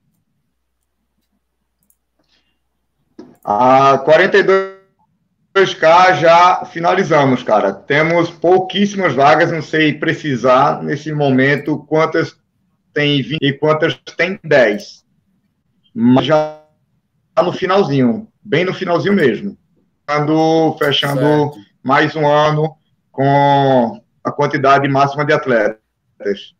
Ah, 3.50 3.96
42 4.04 4.76
2K 5.56 6.20
já 6.20 6.64
finalizamos, 6.66 7.42
cara. 7.42 7.72
Temos 7.72 8.30
pouquíssimas 8.30 9.14
vagas, 9.14 9.50
não 9.50 9.62
sei 9.62 9.94
precisar 9.94 10.82
nesse 10.82 11.10
momento 11.12 11.78
quantas 11.88 12.36
tem 12.92 13.22
20 13.22 13.38
e 13.40 13.52
quantas 13.54 13.98
tem 14.18 14.38
10. 14.44 15.02
Mas 15.94 16.26
já 16.26 16.60
no 17.42 17.50
finalzinho, 17.50 18.28
bem 18.42 18.66
no 18.66 18.74
finalzinho 18.74 19.14
mesmo. 19.14 19.56
Fechando, 20.06 20.76
fechando 20.78 21.52
mais 21.82 22.14
um 22.14 22.26
ano 22.26 22.76
com 23.10 23.98
a 24.22 24.30
quantidade 24.30 24.86
máxima 24.88 25.24
de 25.24 25.32
atletas. 25.32 26.54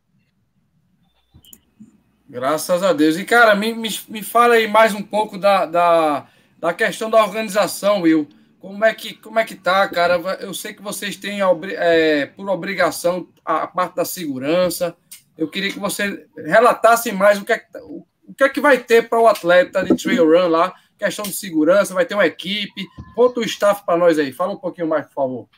Graças 2.27 2.83
a 2.83 2.95
Deus. 2.95 3.19
E, 3.19 3.25
cara, 3.25 3.55
me, 3.55 3.75
me, 3.75 3.91
me 4.09 4.23
fala 4.23 4.55
aí 4.55 4.67
mais 4.67 4.95
um 4.95 5.03
pouco 5.03 5.39
da, 5.39 5.67
da, 5.67 6.27
da 6.59 6.75
questão 6.75 7.09
da 7.09 7.23
organização, 7.23 8.03
Will. 8.03 8.29
Como 8.61 8.85
é 8.85 8.93
que 8.93 9.15
como 9.15 9.39
é 9.39 9.45
que 9.45 9.55
tá, 9.55 9.89
cara? 9.89 10.17
Eu 10.41 10.53
sei 10.53 10.75
que 10.75 10.83
vocês 10.83 11.17
têm 11.17 11.39
é, 11.77 12.27
por 12.27 12.49
obrigação 12.49 13.29
a, 13.45 13.67
parte 13.67 13.95
da 13.95 14.05
segurança. 14.05 14.97
Eu 15.37 15.49
queria 15.49 15.71
que 15.71 15.79
você 15.79 16.27
relatasse 16.37 17.13
mais 17.13 17.41
o 17.41 17.45
que 17.45 17.53
é, 17.53 17.65
o, 17.83 18.05
o 18.27 18.35
que, 18.35 18.43
é 18.43 18.49
que 18.49 18.61
vai 18.61 18.79
ter 18.79 19.09
para 19.09 19.21
o 19.21 19.29
atleta 19.29 19.85
de 19.85 19.97
trail 19.97 20.25
run 20.25 20.49
lá, 20.49 20.75
questão 20.99 21.25
de 21.25 21.33
segurança, 21.33 21.95
vai 21.95 22.05
ter 22.05 22.15
uma 22.15 22.27
equipe. 22.27 22.85
Conta 23.15 23.41
o 23.41 23.45
staff 23.45 23.85
para 23.87 23.97
nós 23.97 24.19
aí. 24.19 24.33
Fala 24.33 24.53
um 24.53 24.59
pouquinho 24.59 24.89
mais, 24.89 25.07
por 25.07 25.15
favor. 25.15 25.49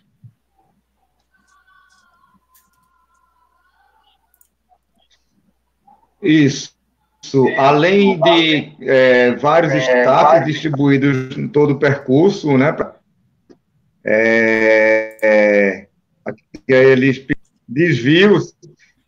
Isso. 6.23 6.80
Além 7.59 8.19
de 8.21 8.73
é, 8.81 9.33
vários 9.37 9.73
é, 9.73 9.79
staffs 9.79 10.47
distribuídos 10.47 11.37
em 11.37 11.47
todo 11.47 11.73
o 11.75 11.79
percurso, 11.79 12.57
né? 12.57 12.75
É, 14.05 15.19
é, 15.23 15.87
eles 16.67 17.25
desvios, 17.69 18.55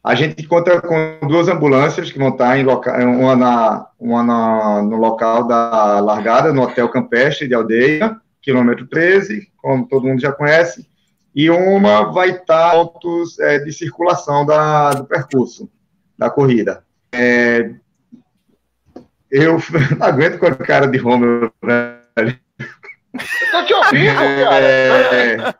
a 0.04 0.14
gente 0.14 0.46
conta 0.46 0.80
com 0.80 1.26
duas 1.26 1.48
ambulâncias 1.48 2.12
que 2.12 2.18
vão 2.18 2.28
estar 2.28 2.58
em 2.58 2.64
local, 2.64 2.94
uma, 3.00 3.34
na, 3.34 3.86
uma 3.98 4.22
na, 4.22 4.82
no 4.82 4.96
local 4.96 5.46
da 5.46 6.00
largada, 6.00 6.52
no 6.52 6.62
Hotel 6.62 6.88
Campestre 6.88 7.48
de 7.48 7.54
Aldeia, 7.54 8.16
quilômetro 8.40 8.86
13, 8.86 9.48
como 9.56 9.88
todo 9.88 10.06
mundo 10.06 10.20
já 10.20 10.32
conhece, 10.32 10.86
e 11.34 11.48
uma 11.48 12.12
vai 12.12 12.30
estar 12.30 12.72
pontos 12.72 13.38
é, 13.38 13.58
de 13.60 13.72
circulação 13.72 14.44
da, 14.44 14.90
do 14.90 15.04
percurso, 15.04 15.70
da 16.18 16.28
corrida. 16.28 16.84
É, 17.12 17.74
eu 19.32 19.56
não 19.98 20.06
aguento 20.06 20.38
com 20.38 20.46
a 20.46 20.54
cara 20.54 20.86
de 20.86 20.98
Romulo, 20.98 21.50
velho. 21.62 22.38
Eu 23.14 23.50
tô 23.50 23.64
te 23.64 23.74
ouvindo, 23.74 24.14
cara. 24.14 24.64
É, 24.64 25.54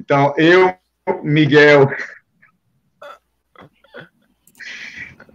então, 0.00 0.34
eu, 0.36 0.74
Miguel. 1.22 1.88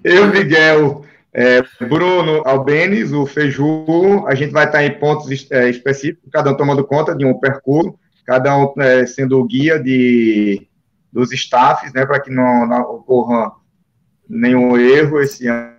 Eu, 0.04 0.28
Miguel, 0.28 1.06
é, 1.34 1.62
Bruno 1.88 2.44
Albenes, 2.46 3.12
o 3.14 3.26
Feju, 3.26 4.26
a 4.28 4.36
gente 4.36 4.52
vai 4.52 4.66
estar 4.66 4.84
em 4.84 5.00
pontos 5.00 5.50
é, 5.52 5.70
específicos, 5.70 6.30
cada 6.32 6.52
um 6.52 6.58
tomando 6.58 6.86
conta 6.86 7.16
de 7.16 7.26
um 7.26 7.40
percurso, 7.40 7.98
cada 8.26 8.56
um 8.58 8.74
é, 8.80 9.06
sendo 9.06 9.40
o 9.40 9.46
guia 9.46 9.80
de, 9.80 10.68
dos 11.12 11.32
staffs, 11.32 11.94
né, 11.94 12.06
para 12.06 12.20
que 12.20 12.30
não, 12.30 12.68
não, 12.68 12.82
ocorra 12.82 13.52
nenhum 14.30 14.78
erro 14.78 15.20
esse 15.22 15.48
ano. 15.48 15.77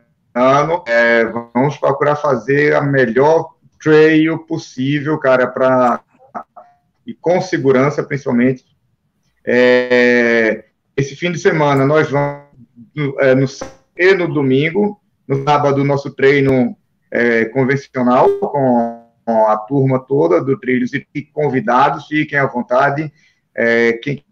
É, 0.87 1.25
vamos 1.55 1.77
procurar 1.77 2.17
fazer 2.17 2.75
a 2.75 2.81
melhor 2.81 3.55
trail 3.83 4.39
possível, 4.39 5.19
cara, 5.19 5.47
para 5.47 6.01
e 7.07 7.15
com 7.15 7.41
segurança, 7.41 8.03
principalmente. 8.03 8.65
É, 9.43 10.67
esse 10.95 11.17
fim 11.17 11.33
de 11.33 11.39
semana 11.39 11.87
nós 11.87 12.11
vamos 12.11 12.45
é, 13.21 13.35
no, 13.35 13.47
e 13.97 14.15
no 14.15 14.29
domingo, 14.29 15.01
no 15.27 15.43
sábado 15.43 15.83
nosso 15.83 16.11
treino 16.11 16.77
é, 17.11 17.47
convencional 17.47 18.29
com, 18.39 19.07
com, 19.25 19.47
a 19.47 19.57
turma 19.57 20.01
toda 20.01 20.45
do 20.45 20.59
Trilhos 20.59 20.93
e 20.93 21.23
convidados, 21.23 22.07
fiquem 22.07 22.39
à 22.39 22.47
vontade, 22.47 23.11
é, 23.55 23.95
quem 23.95 24.23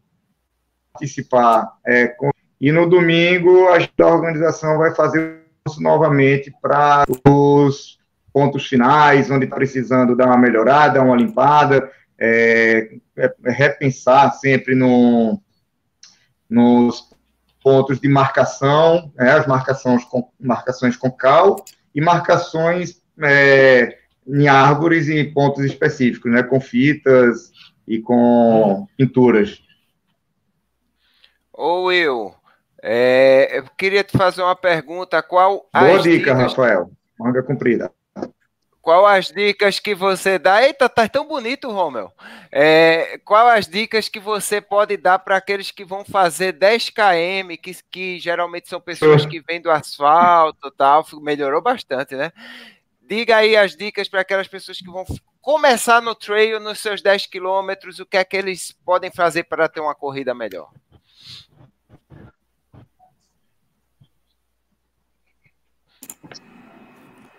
participar. 0.92 1.72
É, 1.86 2.08
com, 2.08 2.30
e 2.60 2.70
no 2.70 2.86
domingo 2.88 3.68
a 3.68 4.06
organização 4.06 4.76
vai 4.76 4.94
fazer 4.94 5.45
novamente 5.78 6.54
para 6.62 7.04
os 7.28 7.98
pontos 8.32 8.66
finais, 8.66 9.30
onde 9.30 9.44
está 9.46 9.56
precisando 9.56 10.14
dar 10.14 10.26
uma 10.26 10.36
melhorada, 10.36 11.02
uma 11.02 11.16
limpada, 11.16 11.90
é, 12.18 12.98
é, 13.16 13.34
é, 13.44 13.50
repensar 13.50 14.32
sempre 14.32 14.74
no, 14.74 15.40
nos 16.48 17.10
pontos 17.62 17.98
de 17.98 18.08
marcação, 18.08 19.10
né, 19.16 19.32
as 19.32 19.46
marcações 19.46 20.04
com, 20.04 20.30
marcações 20.38 20.96
com 20.96 21.10
cal 21.10 21.56
e 21.94 22.00
marcações 22.00 23.02
é, 23.22 23.98
em 24.26 24.48
árvores 24.48 25.08
e 25.08 25.24
pontos 25.24 25.64
específicos, 25.64 26.30
né, 26.30 26.42
com 26.42 26.60
fitas 26.60 27.50
e 27.88 28.00
com 28.00 28.86
pinturas. 28.96 29.62
Ô 31.52 31.84
Will, 31.84 32.35
é, 32.88 33.58
eu 33.58 33.64
queria 33.76 34.04
te 34.04 34.16
fazer 34.16 34.42
uma 34.42 34.54
pergunta, 34.54 35.20
qual... 35.20 35.68
Boa 35.74 35.98
dica, 35.98 36.32
dicas... 36.32 36.38
Rafael, 36.38 36.88
manga 37.18 37.42
comprida. 37.42 37.90
Qual 38.80 39.04
as 39.04 39.26
dicas 39.26 39.80
que 39.80 39.92
você 39.92 40.38
dá? 40.38 40.62
Eita, 40.62 40.88
tá 40.88 41.08
tão 41.08 41.26
bonito, 41.26 41.68
Romel. 41.68 42.12
É, 42.52 43.18
qual 43.24 43.48
as 43.48 43.66
dicas 43.66 44.08
que 44.08 44.20
você 44.20 44.60
pode 44.60 44.96
dar 44.96 45.18
para 45.18 45.36
aqueles 45.36 45.72
que 45.72 45.84
vão 45.84 46.04
fazer 46.04 46.52
10 46.52 46.90
km, 46.90 47.56
que, 47.60 47.76
que 47.90 48.20
geralmente 48.20 48.68
são 48.68 48.80
pessoas 48.80 49.26
que 49.26 49.40
vêm 49.40 49.60
do 49.60 49.68
asfalto 49.68 50.70
tal, 50.70 51.04
melhorou 51.14 51.60
bastante, 51.60 52.14
né? 52.14 52.30
Diga 53.02 53.38
aí 53.38 53.56
as 53.56 53.74
dicas 53.74 54.08
para 54.08 54.20
aquelas 54.20 54.46
pessoas 54.46 54.78
que 54.78 54.88
vão 54.88 55.04
começar 55.40 56.00
no 56.00 56.14
trail 56.14 56.60
nos 56.60 56.78
seus 56.78 57.02
10 57.02 57.26
quilômetros, 57.26 57.98
o 57.98 58.06
que 58.06 58.16
é 58.16 58.24
que 58.24 58.36
eles 58.36 58.70
podem 58.84 59.10
fazer 59.10 59.42
para 59.42 59.68
ter 59.68 59.80
uma 59.80 59.94
corrida 59.96 60.32
melhor? 60.32 60.70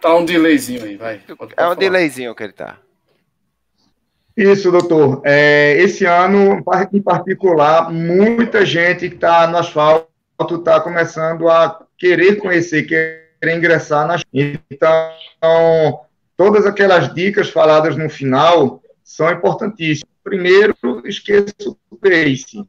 Tá 0.07 0.15
um 0.15 0.23
delayzinho 0.23 0.85
aí, 0.85 0.95
vai. 0.95 1.19
Pode, 1.37 1.53
é 1.57 1.67
um 1.67 1.75
delayzinho 1.75 2.33
que 2.33 2.41
ele 2.41 2.53
tá. 2.53 2.77
Isso, 4.37 4.71
doutor. 4.71 5.21
É, 5.25 5.75
esse 5.81 6.05
ano, 6.05 6.63
em 6.93 7.01
particular, 7.01 7.91
muita 7.91 8.65
gente 8.65 9.09
que 9.09 9.15
está 9.15 9.45
no 9.47 9.57
asfalto 9.57 10.07
está 10.49 10.79
começando 10.79 11.49
a 11.49 11.85
querer 11.97 12.37
conhecer, 12.37 12.83
querer 12.83 13.57
ingressar 13.57 14.07
na. 14.07 14.15
Então, 14.71 15.99
todas 16.37 16.65
aquelas 16.65 17.13
dicas 17.13 17.49
faladas 17.49 17.97
no 17.97 18.09
final 18.09 18.81
são 19.03 19.29
importantíssimas. 19.29 20.09
Primeiro, 20.23 20.73
esqueça 21.03 21.53
o 21.89 21.97
pace. 21.97 22.65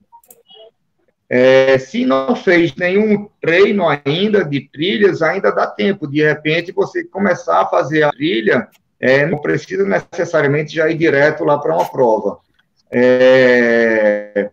É, 1.30 1.76
se 1.78 2.06
não 2.06 2.34
fez 2.34 2.74
nenhum 2.74 3.28
treino 3.40 3.84
ainda 3.88 4.44
de 4.44 4.68
trilhas, 4.70 5.20
ainda 5.20 5.50
dá 5.50 5.66
tempo. 5.66 6.06
De 6.06 6.22
repente, 6.22 6.72
você 6.72 7.04
começar 7.04 7.60
a 7.60 7.66
fazer 7.66 8.02
a 8.02 8.10
trilha, 8.10 8.68
é, 8.98 9.26
não 9.26 9.38
precisa 9.38 9.84
necessariamente 9.84 10.74
já 10.74 10.88
ir 10.88 10.96
direto 10.96 11.44
lá 11.44 11.58
para 11.58 11.74
uma 11.74 11.90
prova. 11.90 12.38
É, 12.90 14.50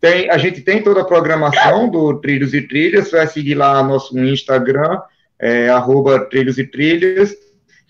tem, 0.00 0.28
a 0.30 0.36
gente 0.36 0.62
tem 0.62 0.82
toda 0.82 1.02
a 1.02 1.04
programação 1.04 1.88
do 1.88 2.18
Trilhos 2.20 2.52
e 2.54 2.62
Trilhas, 2.62 3.12
vai 3.12 3.26
seguir 3.28 3.54
lá 3.54 3.82
nosso 3.84 4.18
Instagram, 4.18 5.00
é, 5.38 5.68
Trilhos 6.28 6.58
e 6.58 6.66
Trilhas, 6.66 7.36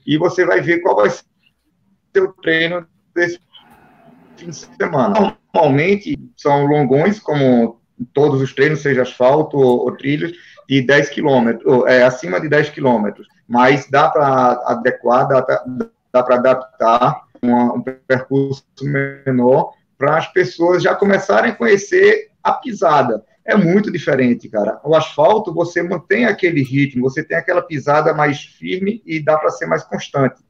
e 0.07 0.19
você 0.19 0.45
vai 0.45 0.61
ver 0.61 0.81
qual 0.81 0.97
vai 0.97 1.09
ser 1.09 2.21
o 2.21 2.33
treino 2.35 2.87
desse 3.15 3.39
fim 4.43 4.51
de 4.51 4.57
semana. 4.57 5.35
Normalmente 5.55 6.19
são 6.37 6.67
longões, 6.67 7.21
como 7.21 7.81
todos 8.13 8.41
os 8.41 8.53
treinos, 8.53 8.81
seja 8.81 9.03
asfalto 9.03 9.57
ou, 9.57 9.85
ou 9.85 9.97
trilhos, 9.97 10.33
de 10.69 10.83
10 10.83 11.11
quilômetros, 11.11 11.85
é, 11.87 12.03
acima 12.03 12.41
de 12.41 12.49
10 12.49 12.71
quilômetros, 12.71 13.27
mas 13.47 13.89
dá 13.91 14.09
para 14.09 14.63
adequar, 14.67 15.29
dá, 15.29 15.41
dá 16.13 16.23
para 16.23 16.37
adaptar 16.37 17.23
uma, 17.43 17.75
um 17.75 17.83
percurso 17.83 18.65
menor 18.83 19.73
para 19.99 20.19
as 20.19 20.33
pessoas 20.33 20.83
já 20.83 20.95
começarem 20.95 21.51
a 21.51 21.55
conhecer 21.55 22.31
a 22.43 22.53
pisada. 22.53 23.25
É 23.45 23.57
muito 23.57 23.91
diferente, 23.91 24.49
cara. 24.49 24.81
O 24.85 24.95
asfalto, 24.95 25.53
você 25.53 25.83
mantém 25.83 26.25
aquele 26.25 26.63
ritmo, 26.63 27.11
você 27.11 27.25
tem 27.25 27.37
aquela 27.37 27.63
pisada 27.63 28.15
mais 28.15 28.41
firme 28.41 29.03
e 29.05 29.23
dá 29.23 29.37
para 29.37 29.51
ser 29.51 29.67
mais 29.67 29.83
constante. 29.83 30.41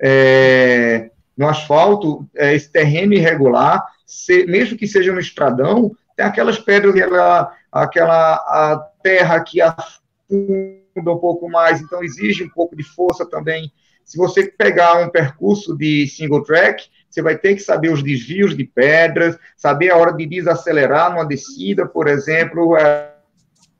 É, 0.00 1.10
no 1.36 1.48
asfalto, 1.48 2.28
é, 2.36 2.54
esse 2.54 2.70
terreno 2.70 3.14
irregular, 3.14 3.84
se, 4.06 4.46
mesmo 4.46 4.78
que 4.78 4.86
seja 4.86 5.12
no 5.12 5.20
estradão, 5.20 5.92
tem 6.16 6.24
aquelas 6.24 6.58
pedras, 6.58 6.94
aquela, 6.94 7.56
aquela 7.72 8.34
a 8.34 8.90
terra 9.02 9.40
que 9.40 9.60
afunda 9.60 9.94
um 10.30 11.18
pouco 11.18 11.48
mais, 11.48 11.80
então 11.80 12.02
exige 12.02 12.44
um 12.44 12.48
pouco 12.48 12.76
de 12.76 12.84
força 12.84 13.26
também. 13.26 13.72
Se 14.04 14.16
você 14.16 14.46
pegar 14.46 14.98
um 14.98 15.08
percurso 15.08 15.76
de 15.76 16.06
single 16.06 16.42
track, 16.42 16.84
você 17.10 17.22
vai 17.22 17.38
ter 17.38 17.54
que 17.54 17.60
saber 17.60 17.90
os 17.90 18.02
desvios 18.02 18.56
de 18.56 18.64
pedras, 18.64 19.38
saber 19.56 19.90
a 19.90 19.96
hora 19.96 20.12
de 20.12 20.26
desacelerar 20.26 21.10
numa 21.10 21.26
descida, 21.26 21.86
por 21.86 22.06
exemplo, 22.06 22.76
é, 22.76 23.14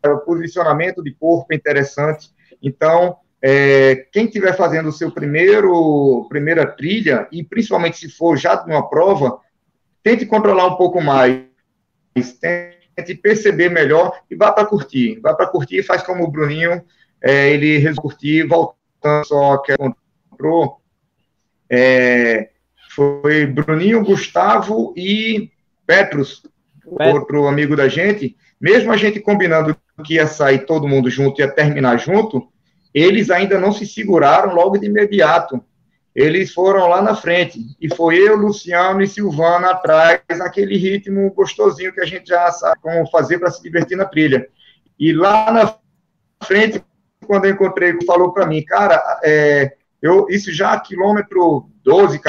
é, 0.02 0.09
o 0.09 0.20
posicionamento 0.20 1.02
de 1.02 1.12
corpo 1.12 1.52
é 1.52 1.57
interessante. 1.57 2.30
Então, 2.62 3.16
é, 3.47 4.07
quem 4.11 4.24
estiver 4.24 4.57
fazendo 4.57 4.88
o 4.88 4.92
seu 4.92 5.11
primeiro 5.11 6.26
primeira 6.30 6.64
trilha, 6.66 7.28
e 7.30 7.45
principalmente 7.45 7.99
se 7.99 8.09
for 8.09 8.38
já 8.38 8.64
numa 8.66 8.88
prova, 8.88 9.38
tente 10.03 10.24
controlar 10.24 10.66
um 10.66 10.76
pouco 10.76 10.99
mais, 10.99 11.42
tente 12.40 13.14
perceber 13.16 13.68
melhor 13.68 14.18
e 14.30 14.34
vá 14.34 14.51
para 14.51 14.64
curtir. 14.64 15.20
Vá 15.20 15.34
para 15.34 15.47
curtir 15.47 15.80
e 15.80 15.82
faz 15.82 16.03
como 16.03 16.24
o 16.24 16.30
Bruninho, 16.30 16.82
é, 17.22 17.51
ele 17.51 17.76
resolveu 17.76 18.05
curtir, 18.05 18.45
voltando 18.45 19.26
só 19.26 19.59
que 19.59 19.76
comprou. 19.76 20.80
É, 21.68 22.49
foi 22.92 23.45
Bruninho, 23.45 24.03
Gustavo 24.03 24.95
e 24.97 25.51
Petrus, 25.86 26.42
outro 26.86 27.47
amigo 27.47 27.76
da 27.76 27.88
gente. 27.88 28.38
Mesmo 28.59 28.90
a 28.90 28.97
gente 28.97 29.20
combinando 29.20 29.76
que 30.03 30.14
ia 30.14 30.26
sair 30.26 30.64
todo 30.64 30.88
mundo 30.88 31.11
junto, 31.11 31.42
ia 31.42 31.51
terminar 31.51 31.99
junto, 31.99 32.49
eles 32.95 33.28
ainda 33.28 33.59
não 33.59 33.72
se 33.72 33.84
seguraram 33.84 34.55
logo 34.55 34.78
de 34.78 34.86
imediato. 34.86 35.62
Eles 36.14 36.53
foram 36.53 36.86
lá 36.86 37.03
na 37.03 37.16
frente. 37.16 37.59
E 37.80 37.92
foi 37.92 38.16
eu, 38.16 38.36
Luciano 38.36 39.03
e 39.03 39.09
Silvana 39.09 39.70
atrás, 39.70 40.20
naquele 40.38 40.76
ritmo 40.76 41.32
gostosinho 41.34 41.92
que 41.92 42.01
a 42.01 42.07
gente 42.07 42.28
já 42.28 42.51
sabe 42.53 42.80
como 42.80 43.11
fazer 43.11 43.38
para 43.38 43.51
se 43.51 43.61
divertir 43.61 43.97
na 43.97 44.05
trilha. 44.05 44.47
E 44.97 45.12
lá 45.12 45.51
na 45.51 45.76
frente, 46.47 46.80
quando 47.26 47.47
eu 47.47 47.51
encontrei, 47.51 47.99
falou 48.07 48.32
para 48.32 48.47
mim, 48.47 48.62
cara, 48.62 49.03
é, 49.24 49.74
eu, 50.01 50.26
isso 50.30 50.53
já 50.53 50.78
quilômetro 50.78 51.68
12, 51.82 52.20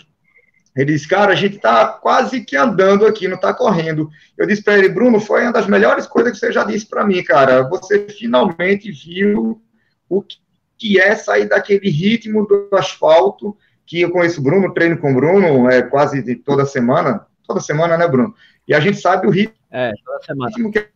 ele 0.75 0.93
disse, 0.93 1.07
cara, 1.07 1.31
a 1.31 1.35
gente 1.35 1.57
está 1.57 1.87
quase 1.87 2.41
que 2.41 2.57
andando 2.57 3.05
aqui, 3.05 3.27
não 3.27 3.35
está 3.35 3.53
correndo. 3.53 4.09
Eu 4.37 4.45
disse 4.45 4.63
para 4.63 4.77
ele, 4.77 4.89
Bruno, 4.89 5.21
foi 5.21 5.43
uma 5.43 5.53
das 5.53 5.67
melhores 5.67 6.05
coisas 6.05 6.33
que 6.33 6.39
você 6.39 6.51
já 6.51 6.65
disse 6.65 6.87
para 6.87 7.05
mim, 7.05 7.23
cara. 7.23 7.63
Você 7.69 8.07
finalmente 8.09 8.91
viu 8.91 9.61
o 10.09 10.21
que 10.21 10.37
é 10.99 11.15
sair 11.15 11.47
daquele 11.47 11.89
ritmo 11.89 12.45
do 12.45 12.69
asfalto, 12.73 13.57
que 13.85 14.01
eu 14.01 14.11
conheço 14.11 14.41
o 14.41 14.43
Bruno, 14.43 14.73
treino 14.73 14.97
com 14.97 15.11
o 15.11 15.15
Bruno 15.15 15.69
é, 15.69 15.81
quase 15.81 16.35
toda 16.37 16.65
semana. 16.65 17.25
Toda 17.47 17.59
semana, 17.59 17.97
né, 17.97 18.07
Bruno? 18.07 18.33
E 18.67 18.73
a 18.73 18.79
gente 18.79 18.99
sabe 18.99 19.27
o 19.27 19.29
ritmo, 19.29 19.55
é, 19.71 19.91
semana. 20.25 20.51
que 20.71 20.89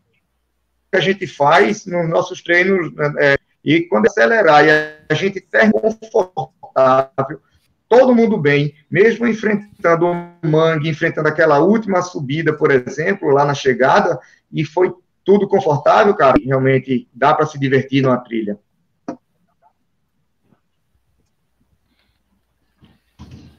a 0.91 0.99
gente 0.99 1.27
faz 1.27 1.85
nos 1.85 2.09
nossos 2.09 2.41
treinos. 2.41 2.91
É, 3.19 3.37
e 3.63 3.81
quando 3.81 4.07
acelerar 4.07 4.65
e 4.65 4.69
a 5.09 5.13
gente 5.13 5.39
termina 5.41 5.79
confortável, 5.79 7.39
todo 7.87 8.15
mundo 8.15 8.37
bem, 8.37 8.73
mesmo 8.89 9.27
enfrentando 9.27 10.07
o 10.07 10.47
mangue, 10.47 10.89
enfrentando 10.89 11.27
aquela 11.27 11.59
última 11.59 12.01
subida, 12.01 12.53
por 12.53 12.71
exemplo, 12.71 13.29
lá 13.29 13.45
na 13.45 13.53
chegada, 13.53 14.19
e 14.51 14.63
foi 14.63 14.93
tudo 15.23 15.47
confortável, 15.47 16.13
cara. 16.15 16.37
Realmente 16.43 17.07
dá 17.13 17.33
para 17.33 17.45
se 17.45 17.59
divertir 17.59 18.01
numa 18.01 18.17
trilha. 18.17 18.57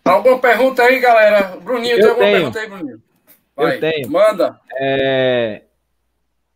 Alguma 0.04 0.38
pergunta 0.40 0.82
aí, 0.82 0.98
galera? 0.98 1.56
Bruninho, 1.58 1.96
eu 1.96 2.00
tem 2.00 2.08
alguma 2.08 2.24
tenho. 2.26 2.36
pergunta 2.38 2.58
aí, 2.60 2.68
Bruninho? 2.68 3.02
Vai, 3.56 3.76
eu 3.76 3.80
tenho. 3.80 4.10
Manda. 4.10 4.60
É... 4.78 5.62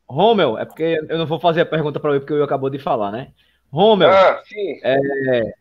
Rommel, 0.09 0.59
é 0.59 0.65
porque 0.65 1.01
eu 1.09 1.19
não 1.19 1.27
vou 1.27 1.39
fazer 1.41 1.63
a 1.63 1.67
pergunta 1.67 1.99
para 2.01 2.11
ele, 2.11 2.21
porque 2.21 2.33
eu 2.35 2.45
acabou 2.45 2.71
de 2.71 2.79
falar, 2.79 3.11
né? 3.11 3.33
Rommel, 3.73 4.11
Ah, 4.11 4.41
sim. 4.45 4.81
é... 4.83 5.55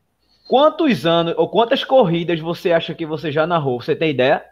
quantos 0.47 1.05
anos 1.05 1.34
ou 1.38 1.49
quantas 1.49 1.84
corridas 1.84 2.39
você 2.39 2.71
acha 2.71 2.93
que 2.93 3.05
você 3.05 3.31
já 3.31 3.47
narrou? 3.47 3.81
Você 3.81 3.95
tem 3.95 4.11
ideia? 4.11 4.45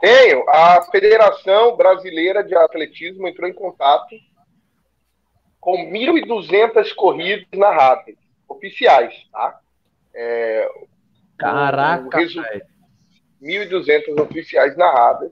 Tenho. 0.00 0.48
A 0.48 0.82
Federação 0.90 1.76
Brasileira 1.76 2.44
de 2.44 2.54
Atletismo 2.54 3.26
entrou 3.26 3.48
em 3.48 3.52
contato 3.54 4.14
com 5.60 5.90
1.200 5.90 6.94
corridas 6.94 7.46
narradas, 7.54 8.14
oficiais, 8.48 9.14
tá? 9.32 9.58
É, 10.14 10.68
Caraca, 11.38 12.04
o 12.06 12.20
resu- 12.20 12.42
velho. 12.42 12.62
1.200 13.40 14.20
oficiais 14.20 14.76
narradas, 14.76 15.30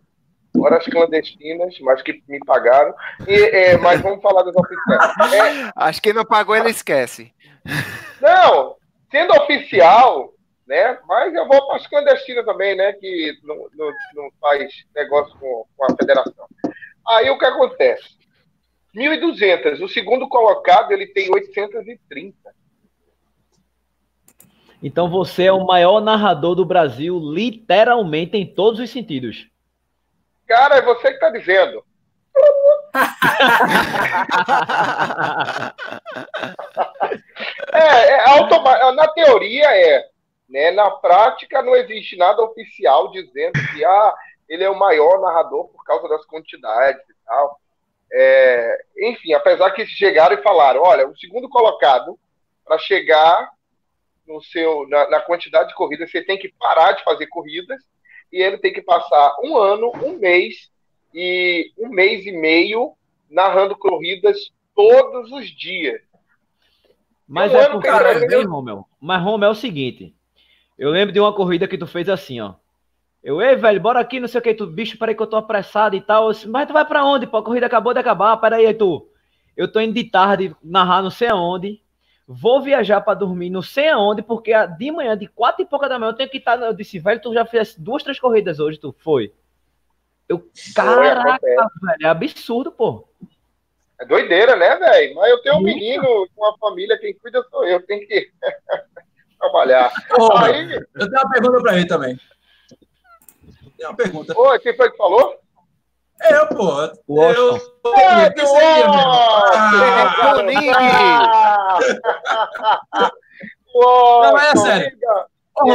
horas 0.57 0.85
clandestinas, 0.87 1.79
mas 1.81 2.03
que 2.03 2.23
me 2.29 2.39
pagaram. 2.47 2.95
E, 3.27 3.35
é, 3.35 3.77
mas 3.79 4.01
vamos 4.01 4.23
falar 4.23 4.43
das 4.45 4.55
oficiais. 4.55 5.33
É, 5.67 5.71
Acho 5.75 6.01
que 6.01 6.13
não 6.13 6.25
pagou, 6.25 6.55
ele 6.57 6.71
esquece. 6.71 7.33
Não, 8.21 8.77
sendo 9.11 9.33
oficial, 9.43 10.33
né? 10.67 10.99
Mas 11.07 11.35
eu 11.35 11.47
vou 11.49 11.67
para 11.67 11.77
as 11.77 11.87
clandestinas 11.89 12.45
também, 12.45 12.77
né? 12.77 12.93
Que 12.95 13.37
não, 13.43 13.57
não, 13.75 13.93
não 14.15 14.31
faz 14.41 14.71
negócio 14.95 15.37
com, 15.39 15.67
com 15.77 15.85
a 15.85 15.97
federação. 15.97 16.47
Aí 17.09 17.29
o 17.29 17.39
que 17.39 17.45
acontece? 17.45 18.17
1.200. 18.95 19.83
O 19.83 19.89
segundo 19.89 20.29
colocado 20.29 20.93
ele 20.93 21.07
tem 21.09 21.29
830. 21.31 22.37
Então 24.83 25.09
você 25.09 25.45
é 25.45 25.53
o 25.53 25.65
maior 25.65 26.01
narrador 26.01 26.55
do 26.55 26.65
Brasil, 26.65 27.19
literalmente 27.19 28.37
em 28.37 28.47
todos 28.47 28.79
os 28.81 28.91
sentidos. 28.91 29.49
Cara, 30.47 30.77
é 30.77 30.83
você 30.83 31.09
que 31.09 31.15
está 31.15 31.31
dizendo. 31.31 31.85
É, 37.73 38.11
é 38.11 38.31
automa- 38.31 38.93
na 38.93 39.09
teoria 39.09 39.67
é, 39.77 40.09
né? 40.49 40.71
Na 40.71 40.91
prática 40.91 41.63
não 41.63 41.75
existe 41.75 42.17
nada 42.17 42.43
oficial 42.43 43.11
dizendo 43.11 43.55
que 43.73 43.85
ah, 43.85 44.15
ele 44.49 44.65
é 44.65 44.71
o 44.71 44.79
maior 44.79 45.21
narrador 45.21 45.67
por 45.69 45.85
causa 45.85 46.09
das 46.09 46.25
quantidades 46.27 47.03
e 47.09 47.15
tal. 47.27 47.59
É, 48.13 48.85
enfim, 48.99 49.33
apesar 49.35 49.73
que 49.73 49.85
chegaram 49.87 50.39
e 50.39 50.43
falaram, 50.43 50.83
olha, 50.83 51.09
o 51.09 51.17
segundo 51.19 51.49
colocado 51.49 52.19
para 52.65 52.79
chegar 52.79 53.51
no 54.27 54.43
seu 54.43 54.89
na, 54.89 55.09
na 55.11 55.21
quantidade 55.21 55.69
de 55.69 55.75
corridas 55.75 56.11
você 56.11 56.23
tem 56.23 56.39
que 56.39 56.53
parar 56.59 56.93
de 56.93 57.05
fazer 57.05 57.27
corridas 57.29 57.81
e 58.33 58.43
ele 58.43 58.59
tem 58.59 58.73
que 58.73 58.83
passar 58.83 59.37
um 59.43 59.57
ano, 59.57 59.93
um 60.03 60.19
mês 60.19 60.71
e 61.15 61.73
um 61.79 61.89
mês 61.89 62.27
e 62.27 62.33
meio 62.33 62.93
narrando 63.31 63.77
corridas 63.77 64.37
todos 64.75 65.31
os 65.33 65.49
dias. 65.51 66.01
Mas 67.27 67.53
Um 67.53 67.57
é 67.57 67.69
porque, 67.71 67.89
cara, 67.89 68.13
Ei, 68.13 68.19
entendeu? 68.19 68.49
Rommel, 68.49 68.87
mas 69.01 69.23
Rommel 69.23 69.49
é 69.49 69.53
o 69.53 69.55
seguinte. 69.55 70.15
Eu 70.79 70.91
lembro 70.91 71.13
de 71.13 71.19
uma 71.19 71.35
corrida 71.35 71.67
que 71.67 71.79
tu 71.79 71.87
fez 71.87 72.09
assim, 72.09 72.41
ó. 72.41 72.55
Eu, 73.25 73.41
ei, 73.43 73.57
velho, 73.57 73.81
bora 73.81 73.99
aqui, 73.99 74.21
não 74.21 74.29
sei 74.29 74.39
o 74.39 74.43
que, 74.43 74.55
tu, 74.55 74.67
bicho, 74.67 74.97
peraí 74.99 75.15
que 75.15 75.23
eu 75.23 75.27
tô 75.27 75.37
apressado 75.37 75.97
e 75.97 76.01
tal. 76.01 76.27
Eu 76.27 76.33
disse, 76.33 76.49
mas 76.49 76.69
tu 76.69 76.73
vai 76.73 76.85
pra 76.85 77.05
onde, 77.05 77.27
pô? 77.27 77.39
A 77.39 77.43
corrida 77.43 77.67
acabou 77.67 77.93
de 77.93 77.99
acabar, 77.99 78.37
peraí, 78.37 78.67
aí 78.67 78.75
tu. 78.75 79.09
Eu 79.57 79.73
tô 79.73 79.81
indo 79.81 79.95
de 79.95 80.05
tarde 80.05 80.55
narrar 80.63 81.03
não 81.03 81.11
sei 81.11 81.29
aonde. 81.29 81.83
Vou 82.29 82.61
viajar 82.61 83.01
pra 83.01 83.15
dormir 83.15 83.51
não 83.51 83.63
sei 83.63 83.89
aonde, 83.89 84.21
porque 84.21 84.53
a- 84.53 84.67
de 84.67 84.91
manhã, 84.91 85.17
de 85.17 85.29
quatro 85.29 85.63
e 85.63 85.67
pouca 85.67 85.89
da 85.89 85.99
manhã, 85.99 86.11
eu 86.11 86.17
tenho 86.17 86.29
que 86.29 86.39
estar. 86.39 86.61
Eu 86.61 86.73
disse, 86.75 86.99
velho, 86.99 87.21
tu 87.21 87.33
já 87.33 87.45
fez 87.47 87.77
duas, 87.77 88.03
três 88.03 88.19
corridas 88.19 88.59
hoje, 88.59 88.79
tu 88.79 88.95
foi. 88.99 89.33
Eu, 90.29 90.45
caraca, 90.75 91.39
velho, 91.41 92.03
é 92.03 92.07
absurdo, 92.09 92.73
pô. 92.73 93.07
É 94.01 94.05
doideira, 94.05 94.57
né, 94.57 94.77
velho? 94.77 95.15
Mas 95.15 95.31
eu 95.31 95.41
tenho 95.41 95.57
um 95.57 95.63
menino, 95.63 96.29
uma 96.37 96.59
família, 96.59 96.99
quem 96.99 97.15
cuida 97.15 97.43
sou 97.49 97.65
eu, 97.65 97.81
tenho 97.87 98.07
que 98.09 98.31
trabalhar. 99.39 99.93
Aí, 100.39 100.73
Eu 100.95 101.09
tenho 101.09 101.23
uma 101.23 101.31
pergunta 101.31 101.63
para 101.63 101.77
ele 101.77 101.87
também. 101.87 102.19
Tem 103.79 103.87
uma 103.87 103.97
pergunta. 103.97 104.35
oi, 104.37 104.59
quem 104.59 104.77
foi 104.77 104.91
que 104.91 104.97
falou? 104.97 105.39
É 106.23 106.35
eu, 106.35 106.47
pô. 106.49 106.91
O 107.07 107.23
Eu. 107.23 107.57
É. 107.97 108.35
Nossa! 108.35 108.57
Ah! 112.93 113.11
Não, 113.75 114.33
mas 114.33 114.49
é 114.49 114.57
sério. 114.57 114.99
Ô, 115.59 115.67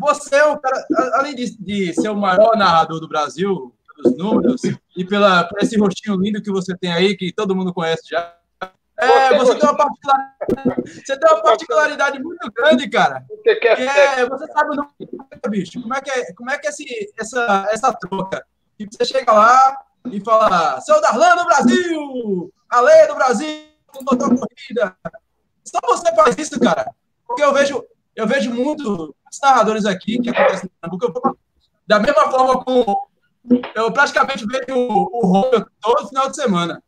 você 0.00 0.36
é 0.36 0.44
o 0.46 0.58
cara, 0.58 0.84
além 1.14 1.34
de, 1.34 1.56
de 1.58 1.94
ser 1.94 2.08
o 2.08 2.16
maior 2.16 2.56
narrador 2.56 2.98
do 2.98 3.08
Brasil, 3.08 3.72
pelos 3.96 4.18
números, 4.18 4.62
e 4.96 5.04
pela, 5.04 5.44
por 5.44 5.62
esse 5.62 5.78
rostinho 5.78 6.16
lindo 6.16 6.42
que 6.42 6.50
você 6.50 6.76
tem 6.76 6.92
aí, 6.92 7.16
que 7.16 7.32
todo 7.32 7.54
mundo 7.54 7.72
conhece 7.72 8.08
já, 8.10 8.34
é, 8.98 9.36
você 9.36 9.56
tem, 9.56 9.68
uma 9.68 9.76
particularidade, 9.76 11.04
você 11.04 11.18
tem 11.18 11.30
uma 11.32 11.42
particularidade 11.42 12.22
muito 12.22 12.52
grande, 12.52 12.88
cara. 12.88 13.24
Você, 13.28 13.56
quer 13.56 13.76
que 13.76 13.82
é, 13.82 14.26
você 14.26 14.46
sabe 14.46 14.70
o 14.70 14.74
nome, 14.76 14.90
bicho. 15.48 15.82
Como 15.82 15.94
é 15.94 16.00
que 16.00 16.10
é, 16.10 16.32
como 16.34 16.50
é, 16.50 16.58
que 16.58 16.66
é 16.68 16.70
esse, 16.70 17.12
essa, 17.18 17.68
essa 17.72 17.92
troca? 17.92 18.46
Que 18.78 18.86
você 18.90 19.04
chega 19.04 19.32
lá 19.32 19.84
e 20.10 20.20
fala, 20.20 20.80
seu 20.80 21.00
Darlan 21.00 21.36
do 21.36 21.44
Brasil, 21.44 22.52
a 22.68 22.80
lei 22.80 23.06
do 23.06 23.14
Brasil, 23.14 23.66
com 23.86 24.14
a 24.14 24.16
corrida. 24.16 24.96
Só 25.64 25.78
você 25.84 26.14
faz 26.14 26.36
isso, 26.38 26.58
cara. 26.58 26.92
Porque 27.26 27.42
eu 27.42 27.52
vejo, 27.52 27.84
eu 28.16 28.26
vejo 28.26 28.52
muito 28.52 29.14
narradores 29.42 29.86
aqui 29.86 30.20
que 30.20 30.30
acontecem 30.30 30.70
no 30.84 30.98
da 31.86 31.98
mesma 31.98 32.30
forma 32.30 32.64
como 32.64 33.08
eu 33.74 33.92
praticamente 33.92 34.46
vejo 34.46 34.78
o, 34.78 35.08
o 35.12 35.26
Romeu 35.26 35.66
todo 35.80 36.08
final 36.08 36.28
de 36.28 36.36
semana. 36.36 36.82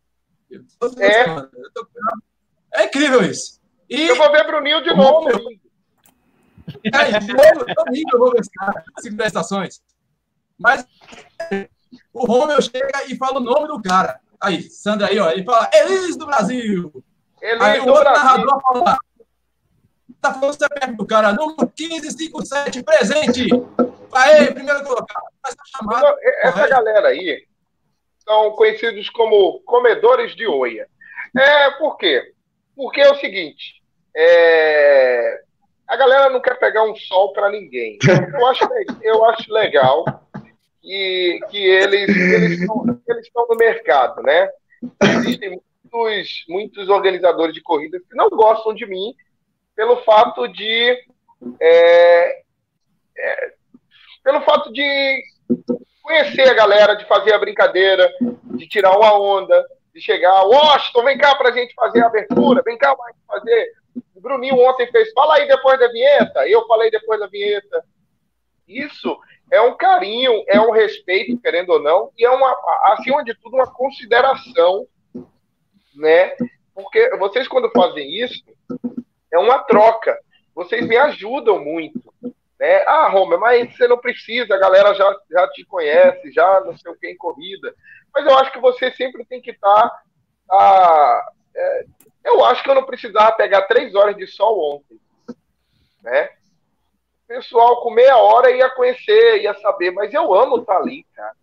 É. 0.99 2.81
é 2.81 2.85
incrível 2.85 3.23
isso. 3.23 3.59
E 3.89 4.07
eu 4.07 4.15
vou 4.15 4.31
ver 4.31 4.45
Bruninho 4.47 4.83
de 4.83 4.95
novo. 4.95 5.29
É, 6.83 7.19
domingo 7.19 8.09
eu 8.13 8.19
vou 8.19 8.31
ver 8.31 8.39
esse 8.39 8.49
cara, 8.51 8.83
cinco 8.99 9.21
estações. 9.23 9.81
Mas 10.57 10.85
o 12.13 12.25
Romeu 12.25 12.61
chega 12.61 13.05
e 13.07 13.15
fala 13.15 13.39
o 13.39 13.43
nome 13.43 13.67
do 13.67 13.81
cara. 13.81 14.19
Aí, 14.39 14.61
Sandra 14.63 15.07
aí, 15.07 15.19
ó, 15.19 15.29
ele 15.31 15.43
fala 15.43 15.69
Elis 15.73 16.17
do 16.17 16.25
Brasil. 16.25 17.03
Elis 17.41 17.61
aí 17.61 17.79
o 17.79 17.87
outro 17.87 18.03
Brasil. 18.03 18.23
narrador 18.23 18.61
fala 18.61 18.97
tá 20.25 20.33
falando 20.33 20.53
você 20.57 20.67
perto 20.69 20.95
do 20.95 21.05
cara, 21.05 21.33
número 21.33 21.71
1557, 21.77 22.83
presente. 22.83 23.47
Aê, 24.11 24.51
primeiro 24.51 24.83
colocado. 24.83 25.25
Chamada, 25.77 26.15
essa 26.41 26.53
correto. 26.53 26.69
galera 26.69 27.07
aí 27.09 27.45
são 28.23 28.51
conhecidos 28.53 29.09
como 29.11 29.61
comedores 29.65 30.35
de 30.35 30.47
oia. 30.47 30.87
É, 31.37 31.71
por 31.71 31.97
quê? 31.97 32.33
Porque 32.75 33.01
é 33.01 33.11
o 33.11 33.19
seguinte, 33.19 33.83
é, 34.15 35.41
a 35.87 35.95
galera 35.95 36.29
não 36.29 36.41
quer 36.41 36.57
pegar 36.57 36.83
um 36.83 36.95
sol 36.95 37.31
para 37.33 37.51
ninguém. 37.51 37.99
Eu 38.33 38.47
acho, 38.47 38.67
eu 39.01 39.25
acho 39.25 39.53
legal 39.53 40.03
que, 40.85 41.39
que 41.49 41.57
eles, 41.57 42.09
estão, 42.59 43.01
eles 43.07 43.29
no 43.35 43.55
mercado, 43.55 44.21
né? 44.21 44.49
Existem 45.01 45.59
muitos, 45.91 46.45
muitos 46.47 46.89
organizadores 46.89 47.55
de 47.55 47.61
corridas 47.61 48.03
que 48.07 48.15
não 48.15 48.29
gostam 48.29 48.73
de 48.73 48.85
mim 48.85 49.15
pelo 49.75 49.97
fato 50.03 50.47
de 50.47 50.97
é, 51.59 52.41
é, 53.17 53.53
pelo 54.23 54.41
fato 54.41 54.71
de 54.71 55.23
conhecer 56.03 56.47
a 56.47 56.53
galera, 56.53 56.95
de 56.95 57.05
fazer 57.05 57.33
a 57.33 57.39
brincadeira, 57.39 58.07
de 58.55 58.67
tirar 58.67 58.95
uma 58.95 59.19
onda, 59.19 59.65
de 59.93 59.99
chegar, 59.99 60.45
Washington, 60.45 61.03
vem 61.03 61.17
cá 61.17 61.35
para 61.35 61.49
a 61.49 61.51
gente 61.51 61.73
fazer 61.73 62.03
a 62.03 62.07
abertura, 62.07 62.61
vem 62.63 62.77
cá 62.77 62.95
para 62.95 63.13
fazer. 63.27 63.73
O 64.13 64.21
Bruninho 64.21 64.59
ontem 64.59 64.89
fez, 64.91 65.11
fala 65.13 65.35
aí 65.35 65.47
depois 65.47 65.79
da 65.79 65.87
vinheta, 65.87 66.47
eu 66.47 66.65
falei 66.67 66.91
depois 66.91 67.19
da 67.19 67.27
vinheta. 67.27 67.83
Isso 68.67 69.17
é 69.51 69.61
um 69.61 69.75
carinho, 69.75 70.43
é 70.47 70.59
um 70.59 70.71
respeito, 70.71 71.39
querendo 71.39 71.69
ou 71.69 71.81
não, 71.81 72.11
e 72.17 72.25
é 72.25 72.29
uma, 72.29 72.55
acima 72.93 73.23
de 73.23 73.33
tudo, 73.35 73.55
uma 73.55 73.71
consideração, 73.71 74.87
né? 75.95 76.35
Porque 76.73 77.15
vocês, 77.17 77.47
quando 77.47 77.71
fazem 77.71 78.21
isso, 78.21 78.43
é 79.31 79.39
uma 79.39 79.59
troca. 79.59 80.17
Vocês 80.53 80.85
me 80.85 80.97
ajudam 80.97 81.63
muito. 81.63 82.01
Né? 82.59 82.83
Ah, 82.87 83.07
Roma, 83.09 83.37
mas 83.37 83.75
você 83.75 83.87
não 83.87 83.97
precisa, 83.97 84.53
a 84.53 84.59
galera 84.59 84.93
já, 84.93 85.15
já 85.29 85.47
te 85.49 85.63
conhece, 85.65 86.31
já 86.31 86.61
não 86.61 86.77
sei 86.77 86.91
o 86.91 86.95
que 86.95 87.07
em 87.07 87.17
corrida. 87.17 87.73
Mas 88.13 88.25
eu 88.25 88.37
acho 88.37 88.51
que 88.51 88.59
você 88.59 88.91
sempre 88.91 89.25
tem 89.25 89.41
que 89.41 89.51
estar. 89.51 89.89
Tá, 89.89 89.99
tá, 90.47 91.31
é, 91.55 91.85
eu 92.25 92.43
acho 92.45 92.63
que 92.63 92.69
eu 92.69 92.75
não 92.75 92.85
precisava 92.85 93.33
pegar 93.33 93.63
três 93.63 93.93
horas 93.93 94.15
de 94.15 94.25
sol 94.27 94.75
ontem. 94.75 94.99
Né? 96.01 96.29
O 97.25 97.27
pessoal 97.27 97.81
com 97.81 97.89
meia 97.89 98.17
hora 98.17 98.51
ia 98.51 98.69
conhecer, 98.69 99.41
ia 99.41 99.53
saber, 99.55 99.91
mas 99.91 100.13
eu 100.13 100.33
amo 100.33 100.59
estar 100.59 100.77
ali, 100.77 101.05
cara. 101.15 101.33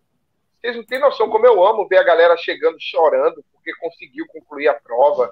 Vocês 0.59 0.77
não 0.77 0.83
têm 0.85 0.99
noção 0.99 1.29
como 1.29 1.45
eu 1.45 1.63
amo 1.65 1.87
ver 1.87 1.97
a 1.97 2.03
galera 2.03 2.37
chegando 2.37 2.77
chorando 2.79 3.43
porque 3.51 3.73
conseguiu 3.79 4.25
concluir 4.27 4.67
a 4.67 4.73
prova, 4.73 5.29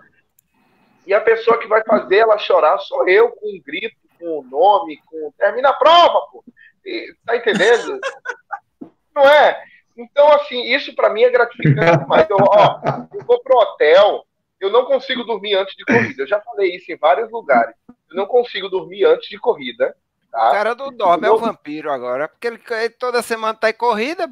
e 1.06 1.14
a 1.14 1.22
pessoa 1.22 1.58
que 1.58 1.68
vai 1.68 1.84
fazer 1.84 2.18
ela 2.18 2.38
chorar 2.38 2.78
sou 2.80 3.08
eu, 3.08 3.30
com 3.32 3.48
um 3.48 3.62
grito, 3.62 3.96
com 4.20 4.40
um 4.40 4.44
nome, 4.44 5.00
com. 5.06 5.34
Termina 5.38 5.70
a 5.70 5.74
prova, 5.74 6.28
pô. 6.32 6.44
E, 6.86 7.14
tá 7.26 7.36
entendendo? 7.36 8.00
Não 9.16 9.28
é? 9.28 9.62
Então, 9.98 10.32
assim, 10.34 10.64
isso 10.74 10.96
para 10.96 11.10
mim 11.10 11.24
é 11.24 11.30
gratificante 11.30 12.00
demais. 12.00 12.30
Eu, 12.30 12.38
ó, 12.40 12.80
eu 13.14 13.26
vou 13.26 13.42
pro 13.42 13.58
hotel, 13.58 14.26
eu 14.60 14.70
não 14.70 14.86
consigo 14.86 15.26
dormir 15.26 15.54
antes 15.56 15.76
de 15.76 15.84
corrida. 15.84 16.24
Eu 16.24 16.28
já 16.28 16.40
falei 16.40 16.76
isso 16.76 16.90
em 16.92 16.96
vários 16.96 17.30
lugares. 17.30 17.76
Eu 18.10 18.16
não 18.16 18.26
consigo 18.26 18.70
dormir 18.70 19.04
antes 19.04 19.28
de 19.28 19.38
corrida. 19.38 19.94
Tá? 20.32 20.50
O 20.50 20.52
cara 20.52 20.74
do 20.74 20.92
dorme 20.92 21.28
é 21.28 21.32
o 21.32 21.38
vampiro 21.38 21.92
agora, 21.92 22.30
porque 22.30 22.48
ele, 22.48 22.62
ele 22.70 22.90
toda 22.90 23.22
semana 23.22 23.54
tá 23.54 23.70
em 23.70 23.74
corrida. 23.74 24.30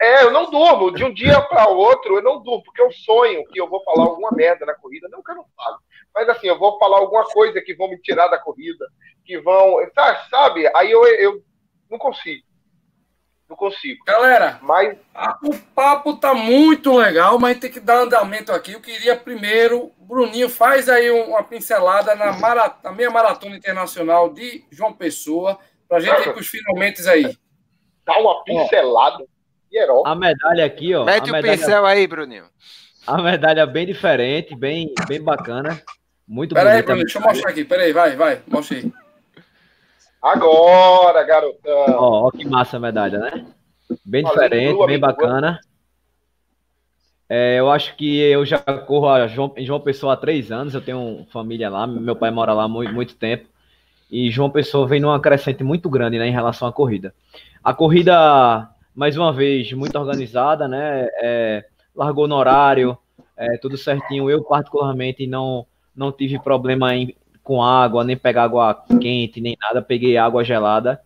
É, 0.00 0.24
eu 0.24 0.30
não 0.30 0.50
durmo. 0.50 0.90
De 0.90 1.04
um 1.04 1.14
dia 1.14 1.40
para 1.40 1.68
outro, 1.68 2.16
eu 2.16 2.22
não 2.22 2.42
durmo, 2.42 2.64
porque 2.64 2.82
eu 2.82 2.90
sonho 2.90 3.46
que 3.46 3.60
eu 3.60 3.68
vou 3.68 3.82
falar 3.84 4.04
alguma 4.04 4.30
merda 4.32 4.66
na 4.66 4.74
corrida. 4.74 5.08
Não 5.08 5.22
que 5.22 5.30
eu 5.30 5.36
não 5.36 5.46
falo. 5.56 5.78
Mas 6.14 6.28
assim, 6.28 6.48
eu 6.48 6.58
vou 6.58 6.78
falar 6.78 6.98
alguma 6.98 7.24
coisa 7.24 7.62
que 7.62 7.74
vão 7.74 7.88
me 7.88 8.00
tirar 8.00 8.28
da 8.28 8.38
corrida, 8.38 8.86
que 9.24 9.38
vão. 9.38 9.76
Sabe? 10.28 10.68
Aí 10.74 10.90
eu, 10.90 11.06
eu 11.06 11.42
não 11.88 11.98
consigo. 11.98 12.44
Não 13.48 13.56
consigo. 13.56 14.04
Galera, 14.04 14.58
mas 14.60 14.96
o 15.44 15.56
papo 15.74 16.16
tá 16.16 16.34
muito 16.34 16.96
legal, 16.96 17.38
mas 17.38 17.58
tem 17.58 17.70
que 17.70 17.78
dar 17.78 18.00
andamento 18.00 18.50
aqui. 18.50 18.72
Eu 18.72 18.80
queria 18.80 19.14
primeiro, 19.14 19.92
Bruninho, 19.98 20.48
faz 20.48 20.88
aí 20.88 21.10
uma 21.10 21.44
pincelada 21.44 22.14
na, 22.16 22.32
marat... 22.32 22.82
na 22.82 22.90
meia 22.90 23.10
maratona 23.10 23.56
internacional 23.56 24.32
de 24.32 24.64
João 24.70 24.92
Pessoa, 24.92 25.58
pra 25.88 26.00
gente 26.00 26.28
ir 26.28 26.32
pros 26.32 26.48
finalmente 26.48 27.08
aí. 27.08 27.36
Dá 28.04 28.18
uma 28.18 28.42
pincelada. 28.42 29.24
A 30.04 30.14
medalha 30.14 30.64
aqui, 30.64 30.94
ó. 30.94 31.04
Mete 31.04 31.30
o 31.30 31.32
medalha... 31.32 31.56
pincel 31.56 31.86
aí, 31.86 32.06
Bruninho. 32.06 32.46
A 33.06 33.22
medalha 33.22 33.64
bem 33.66 33.86
diferente, 33.86 34.56
bem, 34.56 34.92
bem 35.06 35.22
bacana. 35.22 35.80
Muito 36.26 36.54
pera 36.54 36.70
bonita. 36.70 36.86
Peraí, 36.86 37.02
deixa 37.02 37.18
eu 37.18 37.22
mostrar 37.22 37.50
aqui. 37.50 37.64
Peraí, 37.64 37.92
vai, 37.92 38.16
vai. 38.16 38.42
Mostra 38.48 38.78
aí. 38.78 38.92
Agora, 40.22 41.22
garotão. 41.24 41.86
Ó, 41.90 42.26
ó 42.26 42.30
que 42.30 42.44
massa 42.44 42.76
a 42.76 42.80
medalha, 42.80 43.18
né? 43.18 43.46
Bem 44.04 44.24
diferente, 44.24 44.86
bem 44.86 44.98
bacana. 44.98 45.60
É, 47.28 47.58
eu 47.58 47.70
acho 47.70 47.96
que 47.96 48.18
eu 48.18 48.44
já 48.44 48.58
corro 48.58 49.08
a 49.08 49.26
João, 49.26 49.52
em 49.56 49.64
João 49.64 49.80
Pessoa 49.80 50.14
há 50.14 50.16
três 50.16 50.50
anos. 50.50 50.74
Eu 50.74 50.80
tenho 50.80 51.26
família 51.30 51.68
lá, 51.68 51.86
meu 51.86 52.16
pai 52.16 52.30
mora 52.30 52.52
lá 52.52 52.64
há 52.64 52.68
muito, 52.68 52.92
muito 52.92 53.14
tempo. 53.16 53.48
E 54.10 54.30
João 54.30 54.50
Pessoa 54.50 54.86
vem 54.86 55.00
numa 55.00 55.20
crescente 55.20 55.64
muito 55.64 55.88
grande 55.90 56.18
né, 56.18 56.28
em 56.28 56.32
relação 56.32 56.68
à 56.68 56.72
corrida. 56.72 57.12
A 57.62 57.74
corrida 57.74 58.68
mais 58.94 59.16
uma 59.16 59.32
vez, 59.32 59.70
muito 59.72 59.98
organizada, 59.98 60.66
né? 60.66 61.06
É, 61.20 61.64
largou 61.94 62.26
no 62.26 62.34
horário, 62.34 62.96
é, 63.36 63.58
tudo 63.58 63.76
certinho. 63.76 64.30
Eu, 64.30 64.42
particularmente, 64.42 65.26
não, 65.26 65.66
não 65.94 66.10
tive 66.10 66.38
problema 66.38 66.94
em, 66.94 67.14
com 67.46 67.62
água, 67.62 68.02
nem 68.02 68.16
pegar 68.16 68.42
água 68.42 68.84
quente, 69.00 69.40
nem 69.40 69.56
nada. 69.60 69.80
Peguei 69.80 70.16
água 70.18 70.42
gelada. 70.42 71.00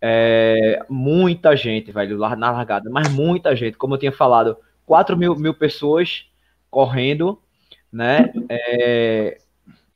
É, 0.00 0.84
muita 0.88 1.56
gente, 1.56 1.90
velho, 1.90 2.18
na 2.18 2.50
largada, 2.50 2.88
mas 2.90 3.10
muita 3.10 3.56
gente, 3.56 3.76
como 3.76 3.94
eu 3.94 3.98
tinha 3.98 4.12
falado, 4.12 4.56
4 4.86 5.16
mil, 5.16 5.34
mil 5.36 5.54
pessoas 5.54 6.26
correndo, 6.70 7.40
né? 7.90 8.30
É, 8.48 9.38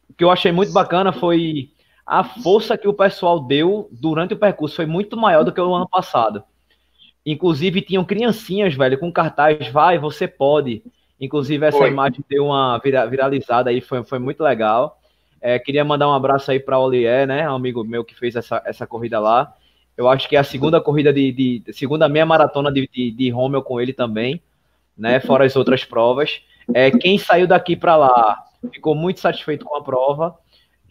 o 0.09 0.15
que 0.15 0.25
eu 0.25 0.31
achei 0.31 0.53
muito 0.53 0.73
bacana 0.73 1.13
foi 1.13 1.71
a 2.07 2.25
força 2.25 2.77
que 2.79 2.89
o 2.89 2.95
pessoal 2.95 3.41
deu 3.41 3.89
durante 3.93 4.35
o 4.35 4.39
percurso, 4.39 4.77
foi 4.77 4.87
muito 4.87 5.17
maior 5.17 5.45
do 5.45 5.53
que 5.53 5.61
o 5.61 5.75
ano 5.75 5.89
passado. 5.89 6.43
Inclusive, 7.25 7.81
tinham 7.83 8.05
criancinhas, 8.05 8.75
velho, 8.75 8.99
com 8.99 9.13
cartaz, 9.13 9.69
vai, 9.69 9.99
você 9.99 10.29
pode. 10.29 10.83
Inclusive, 11.21 11.65
essa 11.65 11.79
foi. 11.79 11.89
imagem 11.89 12.23
deu 12.29 12.47
uma 12.47 12.79
viralizada 12.79 13.71
aí, 13.71 13.81
foi, 13.81 14.05
foi 14.05 14.19
muito 14.19 14.43
legal. 14.43 14.99
É, 15.47 15.59
queria 15.59 15.85
mandar 15.85 16.09
um 16.09 16.15
abraço 16.15 16.51
aí 16.51 16.59
para 16.59 16.79
o 16.79 16.85
Olier, 16.85 17.27
né, 17.27 17.47
um 17.51 17.55
amigo 17.55 17.85
meu 17.85 18.03
que 18.03 18.15
fez 18.15 18.35
essa, 18.35 18.63
essa 18.65 18.87
corrida 18.87 19.21
lá. 19.21 19.55
Eu 19.95 20.09
acho 20.09 20.27
que 20.27 20.37
é 20.37 20.39
a 20.39 20.43
segunda 20.43 20.81
corrida 20.81 21.13
de, 21.13 21.61
de 21.63 21.73
segunda 21.75 22.09
meia 22.09 22.25
maratona 22.25 22.73
de, 22.73 22.89
de, 22.91 23.11
de 23.11 23.31
com 23.63 23.79
ele 23.79 23.93
também, 23.93 24.43
né, 24.97 25.21
fora 25.21 25.45
as 25.45 25.55
outras 25.55 25.85
provas. 25.85 26.41
É, 26.73 26.91
quem 26.91 27.19
saiu 27.19 27.47
daqui 27.47 27.77
para 27.77 27.95
lá 27.95 28.43
ficou 28.73 28.95
muito 28.95 29.21
satisfeito 29.21 29.67
com 29.67 29.77
a 29.77 29.85
prova. 29.85 30.35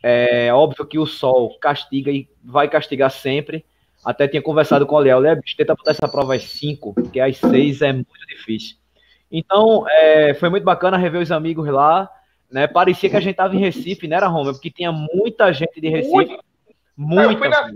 É 0.03 0.53
óbvio 0.53 0.85
que 0.85 0.99
o 0.99 1.07
sol 1.07 1.57
castiga 1.57 2.11
e 2.11 2.29
vai 2.43 2.67
castigar 2.67 3.09
sempre, 3.09 3.65
até 4.05 4.27
tinha 4.27 4.41
conversado 4.41 4.85
com 4.85 4.93
o 4.93 4.99
Léo, 4.99 5.17
Léo, 5.17 5.41
tenta 5.57 5.73
botar 5.73 5.91
essa 5.91 6.07
prova 6.07 6.35
às 6.35 6.43
5, 6.43 6.93
porque 6.93 7.19
às 7.19 7.37
6 7.37 7.81
é 7.81 7.91
muito 7.91 8.27
difícil. 8.29 8.75
Então, 9.31 9.83
é, 9.89 10.35
foi 10.35 10.49
muito 10.49 10.63
bacana 10.63 10.95
rever 10.95 11.21
os 11.23 11.31
amigos 11.31 11.67
lá, 11.69 12.07
né? 12.53 12.67
Parecia 12.67 13.09
que 13.09 13.17
a 13.17 13.19
gente 13.19 13.35
tava 13.35 13.55
em 13.55 13.59
Recife, 13.59 14.07
não 14.07 14.15
era 14.15 14.27
Roma, 14.27 14.53
porque 14.53 14.69
tinha 14.69 14.91
muita 14.91 15.51
gente 15.51 15.81
de 15.81 15.89
Recife. 15.89 16.39
Muita. 16.95 17.49
Na... 17.49 17.71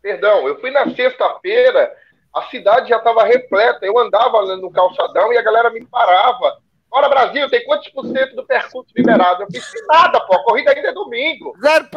Perdão, 0.00 0.46
eu 0.46 0.60
fui 0.60 0.70
na 0.70 0.88
sexta-feira, 0.94 1.92
a 2.32 2.42
cidade 2.42 2.88
já 2.88 2.98
estava 2.98 3.24
repleta. 3.24 3.84
Eu 3.84 3.98
andava 3.98 4.56
no 4.56 4.70
calçadão 4.70 5.32
e 5.32 5.38
a 5.38 5.42
galera 5.42 5.70
me 5.70 5.84
parava. 5.84 6.58
Bora, 6.88 7.08
Brasil, 7.08 7.50
tem 7.50 7.64
quantos 7.64 7.88
por 7.88 8.06
cento 8.06 8.36
do 8.36 8.46
percurso 8.46 8.92
liberado? 8.96 9.42
Eu 9.42 9.46
fiz 9.50 9.72
nada, 9.88 10.20
pô. 10.20 10.36
A 10.36 10.44
corrida 10.44 10.70
ainda 10.70 10.88
é 10.88 10.92
domingo. 10.92 11.56
0%, 11.58 11.90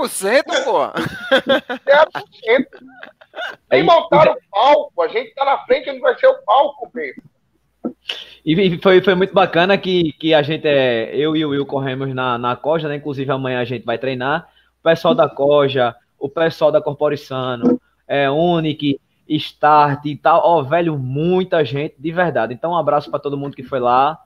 pô. 0.64 0.88
0%. 2.48 2.66
Nem 3.70 3.84
montaram 3.84 4.34
o 4.34 4.38
palco. 4.50 5.02
A 5.04 5.08
gente 5.10 5.36
tá 5.36 5.46
na 5.46 5.60
frente 5.66 5.90
onde 5.90 6.00
vai 6.00 6.18
ser 6.18 6.28
o 6.28 6.42
palco 6.46 6.90
mesmo. 6.94 7.22
E 8.46 8.78
foi, 8.78 9.02
foi 9.02 9.16
muito 9.16 9.34
bacana 9.34 9.78
que, 9.78 10.14
que 10.14 10.34
a 10.34 10.42
gente, 10.44 10.68
é, 10.68 11.16
eu 11.16 11.36
e 11.36 11.44
o 11.44 11.50
Will 11.50 11.66
corremos 11.66 12.14
na, 12.14 12.38
na 12.38 12.56
Coja, 12.56 12.88
né? 12.88 12.98
Inclusive 12.98 13.32
amanhã 13.32 13.60
a 13.60 13.66
gente 13.66 13.84
vai 13.84 13.98
treinar. 13.98 14.48
O 14.80 14.84
pessoal 14.84 15.16
da 15.16 15.28
Coja, 15.28 15.96
o 16.20 16.30
pessoal 16.30 16.72
da 16.72 16.80
Corporissano, 16.80 17.82
é, 18.08 18.30
Unique, 18.30 19.00
Start 19.28 20.06
e 20.06 20.16
tal. 20.16 20.42
Ó, 20.44 20.62
velho, 20.62 20.98
muita 20.98 21.66
gente, 21.66 21.96
de 21.98 22.12
verdade. 22.12 22.54
Então, 22.54 22.72
um 22.72 22.78
abraço 22.78 23.10
para 23.10 23.20
todo 23.20 23.38
mundo 23.38 23.56
que 23.56 23.64
foi 23.64 23.80
lá. 23.80 24.20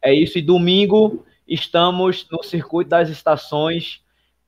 É 0.00 0.14
isso. 0.14 0.38
E 0.38 0.42
domingo 0.42 1.24
estamos 1.46 2.26
no 2.30 2.42
circuito 2.42 2.90
das 2.90 3.08
estações 3.08 4.02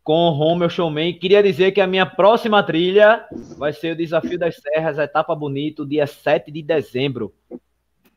com 0.04 0.28
o 0.28 0.30
Romeu 0.30 0.70
Showman. 0.70 1.14
Queria 1.14 1.42
dizer 1.42 1.72
que 1.72 1.80
a 1.80 1.86
minha 1.86 2.06
próxima 2.06 2.62
trilha 2.62 3.24
vai 3.58 3.72
ser 3.72 3.92
o 3.92 3.96
Desafio 3.96 4.38
das 4.38 4.54
Serras, 4.54 4.98
etapa 4.98 5.34
bonito, 5.34 5.84
dia 5.84 6.06
7 6.06 6.52
de 6.52 6.62
dezembro. 6.62 7.34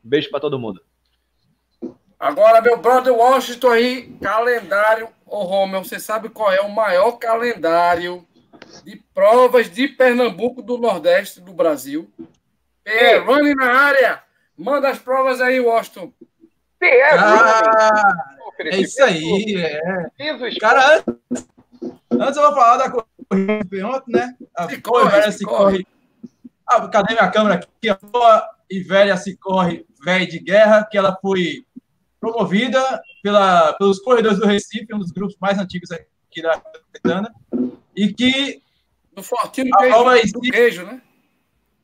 Beijo 0.02 0.30
para 0.30 0.40
todo 0.40 0.58
mundo. 0.58 0.82
Agora, 2.18 2.60
meu 2.60 2.76
brother 2.76 3.14
Washington 3.14 3.70
aí, 3.70 4.12
calendário. 4.20 5.08
Ô, 5.24 5.42
Romeu, 5.44 5.82
você 5.82 5.98
sabe 5.98 6.28
qual 6.28 6.52
é 6.52 6.60
o 6.60 6.70
maior 6.70 7.12
calendário 7.12 8.26
de 8.84 8.96
provas 9.14 9.70
de 9.70 9.88
Pernambuco 9.88 10.60
do 10.60 10.76
Nordeste 10.76 11.40
do 11.40 11.52
Brasil? 11.52 12.10
É, 12.84 13.16
running 13.16 13.54
na 13.54 13.72
área. 13.72 14.22
Manda 14.56 14.90
as 14.90 14.98
provas 14.98 15.40
aí, 15.40 15.60
Washington. 15.60 16.12
É, 16.82 17.14
ah, 17.14 18.12
é 18.58 18.76
isso 18.78 19.02
aí. 19.02 19.54
É. 19.56 20.58
Cara, 20.58 20.96
antes, 20.96 21.48
antes 22.10 22.36
eu 22.36 22.42
vou 22.42 22.54
falar 22.54 22.76
da 22.76 22.90
corrida 22.90 23.64
de 23.64 23.82
ontem, 23.82 24.12
né? 24.12 24.36
A 24.54 24.68
se 24.68 24.80
corre, 24.80 25.32
se 25.32 25.44
corre. 25.44 25.84
corre. 25.84 25.86
Ah, 26.66 26.88
cadê 26.88 27.14
minha 27.14 27.30
câmera 27.30 27.54
aqui? 27.54 27.68
A 28.70 28.74
e 28.74 28.80
velha 28.80 29.16
se 29.16 29.36
corre, 29.36 29.84
velha 30.04 30.26
de 30.26 30.38
guerra, 30.38 30.84
que 30.84 30.96
ela 30.96 31.16
foi 31.20 31.64
promovida 32.20 33.02
pela, 33.22 33.72
pelos 33.74 33.98
corredores 34.00 34.38
do 34.38 34.46
Recife, 34.46 34.94
um 34.94 34.98
dos 34.98 35.10
grupos 35.10 35.36
mais 35.40 35.58
antigos 35.58 35.90
aqui 35.90 36.42
da 36.42 36.60
Caetana, 36.92 37.34
e 37.96 38.12
que. 38.12 38.62
Do 39.14 39.22
Fortinho 39.22 39.70
do, 39.70 39.78
queijo, 39.78 40.32
do 40.32 40.40
queijo, 40.40 40.82
né? 40.84 41.02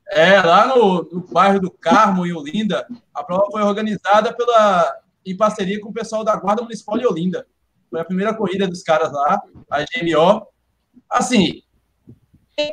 É, 0.09 0.41
lá 0.41 0.69
no, 0.69 1.03
no, 1.11 1.21
bairro 1.27 1.61
do 1.61 1.71
Carmo, 1.71 2.25
em 2.25 2.33
Olinda, 2.33 2.87
a 3.13 3.25
prova 3.25 3.51
foi 3.51 3.63
organizada 3.63 4.33
pela, 4.33 5.01
em 5.25 5.37
parceria 5.37 5.81
com 5.81 5.89
o 5.89 5.93
pessoal 5.93 6.23
da 6.23 6.37
Guarda 6.37 6.63
Municipal 6.63 6.97
de 6.97 7.07
Olinda. 7.07 7.45
Foi 7.91 8.01
a 8.01 8.05
primeira 8.05 8.33
corrida 8.33 8.69
dos 8.69 8.83
caras 8.85 9.13
lá, 9.13 9.43
a 9.69 9.81
GMO. 9.81 10.47
Assim, 11.11 11.63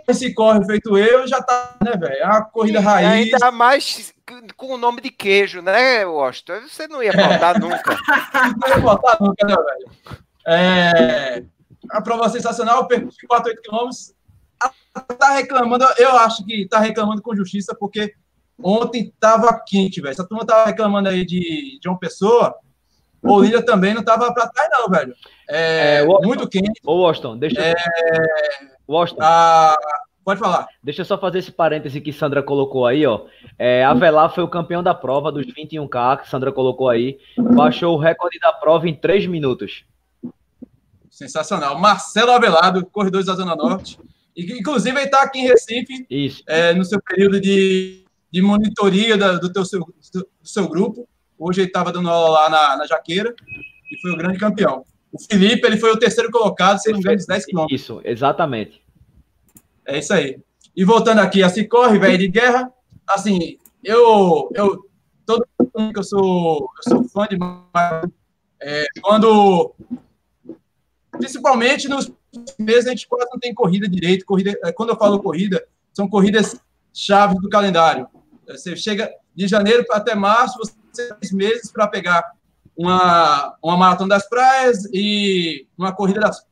esse 0.07 0.33
corre 0.33 0.63
feito 0.65 0.97
eu 0.97 1.27
já 1.27 1.41
tá, 1.41 1.75
né, 1.83 1.91
velho? 1.91 2.15
É 2.15 2.25
uma 2.25 2.45
corrida 2.45 2.79
e 2.79 2.81
raiz. 2.81 3.33
Ainda 3.33 3.51
mais 3.51 4.13
com 4.55 4.73
o 4.73 4.77
nome 4.77 5.01
de 5.01 5.09
queijo, 5.09 5.61
né, 5.61 6.05
Washington? 6.05 6.61
Você 6.67 6.87
não 6.87 7.03
ia 7.03 7.11
faltar 7.11 7.59
nunca. 7.59 7.97
não 8.61 8.67
ia 8.69 8.81
faltar 8.81 9.17
nunca, 9.19 9.45
né, 9.45 9.55
velho? 9.55 10.19
É, 10.47 11.43
a 11.91 12.01
prova 12.01 12.29
sensacional, 12.29 12.87
percurso 12.87 13.17
de 13.17 13.27
48 13.27 13.61
quilômetros 13.61 14.13
tá 15.17 15.31
reclamando, 15.31 15.85
eu 15.97 16.11
acho 16.17 16.45
que 16.45 16.67
tá 16.67 16.79
reclamando 16.79 17.21
com 17.21 17.35
justiça, 17.35 17.75
porque 17.77 18.13
ontem 18.61 19.13
tava 19.19 19.61
quente, 19.65 19.99
velho. 19.99 20.11
Essa 20.11 20.27
turma 20.27 20.45
tava 20.45 20.65
reclamando 20.65 21.09
aí 21.09 21.25
de 21.25 21.79
João 21.83 21.97
Pessoa, 21.97 22.55
Olinda 23.21 23.63
também 23.63 23.93
não 23.93 24.03
tava 24.03 24.33
pra 24.33 24.47
trás, 24.47 24.69
não, 24.71 24.89
velho. 24.89 25.15
É, 25.49 25.99
é 26.01 26.05
muito 26.05 26.47
quente. 26.47 26.81
Ô, 26.85 27.01
Washington, 27.01 27.37
deixa 27.37 27.59
eu... 27.59 27.63
É, 27.63 28.72
Washington. 28.87 29.21
A... 29.23 29.75
Pode 30.23 30.39
falar. 30.39 30.67
Deixa 30.81 31.01
eu 31.01 31.05
só 31.05 31.17
fazer 31.17 31.39
esse 31.39 31.51
parêntese 31.51 31.99
que 31.99 32.13
Sandra 32.13 32.41
colocou 32.41 32.85
aí, 32.85 33.05
ó. 33.05 33.25
É, 33.59 33.83
Avelar 33.83 34.33
foi 34.33 34.43
o 34.43 34.47
campeão 34.47 34.81
da 34.81 34.93
prova 34.93 35.31
dos 35.31 35.45
21K, 35.45 36.21
que 36.21 36.29
Sandra 36.29 36.51
colocou 36.51 36.87
aí. 36.87 37.19
Baixou 37.37 37.95
o 37.95 37.99
recorde 37.99 38.39
da 38.39 38.53
prova 38.53 38.87
em 38.87 38.95
3 38.95 39.27
minutos. 39.27 39.83
Sensacional. 41.09 41.77
Marcelo 41.77 42.31
Avelado, 42.31 42.85
corredores 42.85 43.27
da 43.27 43.33
Zona 43.33 43.55
Norte. 43.55 43.99
Inclusive, 44.35 44.97
ele 44.97 45.05
está 45.05 45.23
aqui 45.23 45.39
em 45.39 45.47
Recife, 45.47 46.07
é, 46.47 46.73
no 46.73 46.85
seu 46.85 47.01
período 47.01 47.39
de, 47.39 48.03
de 48.31 48.41
monitoria 48.41 49.17
da, 49.17 49.33
do, 49.33 49.51
teu, 49.51 49.65
seu, 49.65 49.81
do 49.81 50.27
seu 50.41 50.67
grupo. 50.67 51.07
Hoje 51.37 51.61
ele 51.61 51.67
estava 51.67 51.91
dando 51.91 52.09
aula 52.09 52.29
lá 52.29 52.49
na, 52.49 52.77
na 52.77 52.87
Jaqueira 52.87 53.35
e 53.91 54.01
foi 54.01 54.11
o 54.11 54.17
grande 54.17 54.39
campeão. 54.39 54.85
O 55.13 55.19
Felipe 55.19 55.67
ele 55.67 55.77
foi 55.77 55.91
o 55.91 55.99
terceiro 55.99 56.31
colocado, 56.31 56.79
se 56.79 56.89
não 56.89 56.97
me 56.97 57.03
engano, 57.03 57.23
10 57.27 57.45
quilômetros. 57.45 57.81
Isso, 57.81 58.01
exatamente. 58.03 58.81
É 59.85 59.99
isso 59.99 60.11
aí. 60.11 60.39
E 60.75 60.83
voltando 60.83 61.19
aqui 61.19 61.43
a 61.43 61.49
Cicorre, 61.49 61.99
velho 61.99 62.17
de 62.17 62.27
guerra, 62.27 62.73
assim, 63.07 63.59
eu, 63.83 64.49
eu 64.55 64.89
todo 65.23 65.47
mundo 65.77 65.93
que 65.93 65.99
eu 65.99 66.03
sou, 66.03 66.67
eu 66.77 66.89
sou 66.89 67.03
fã 67.09 67.27
de 67.27 67.37
é, 68.59 68.85
quando 69.01 69.75
principalmente 71.11 71.87
nos 71.87 72.11
meses 72.57 72.87
a 72.87 72.89
gente 72.89 73.07
quase 73.07 73.29
não 73.31 73.39
tem 73.39 73.53
corrida 73.53 73.87
direito. 73.87 74.25
Corrida, 74.25 74.57
é, 74.63 74.71
quando 74.71 74.89
eu 74.89 74.97
falo 74.97 75.21
corrida, 75.21 75.63
são 75.93 76.07
corridas 76.07 76.59
chaves 76.91 77.39
do 77.39 77.49
calendário. 77.49 78.07
Você 78.47 78.75
chega 78.75 79.11
de 79.35 79.47
janeiro 79.47 79.85
até 79.91 80.15
março, 80.15 80.57
você 80.57 80.73
tem 80.95 81.07
três 81.17 81.31
meses 81.31 81.71
para 81.71 81.87
pegar 81.87 82.23
uma, 82.77 83.55
uma 83.61 83.77
maratona 83.77 84.15
das 84.15 84.27
praias 84.27 84.85
e 84.91 85.67
uma 85.77 85.93
corrida 85.93 86.19
das, 86.19 86.45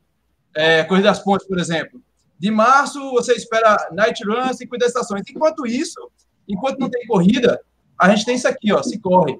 é, 0.55 0.84
corrida 0.84 1.09
das 1.09 1.19
pontes, 1.19 1.47
por 1.47 1.59
exemplo. 1.59 2.01
De 2.38 2.49
março, 2.49 2.99
você 3.11 3.34
espera 3.34 3.89
night 3.91 4.24
e 4.59 4.67
cuida 4.67 4.86
estações. 4.86 5.24
Enquanto 5.30 5.65
isso, 5.65 6.11
enquanto 6.47 6.80
não 6.80 6.89
tem 6.89 7.05
corrida, 7.05 7.61
a 7.99 8.09
gente 8.09 8.26
tem 8.26 8.36
isso 8.36 8.47
aqui, 8.47 8.74
ó, 8.74 8.82
se 8.82 8.99
corre. 8.99 9.39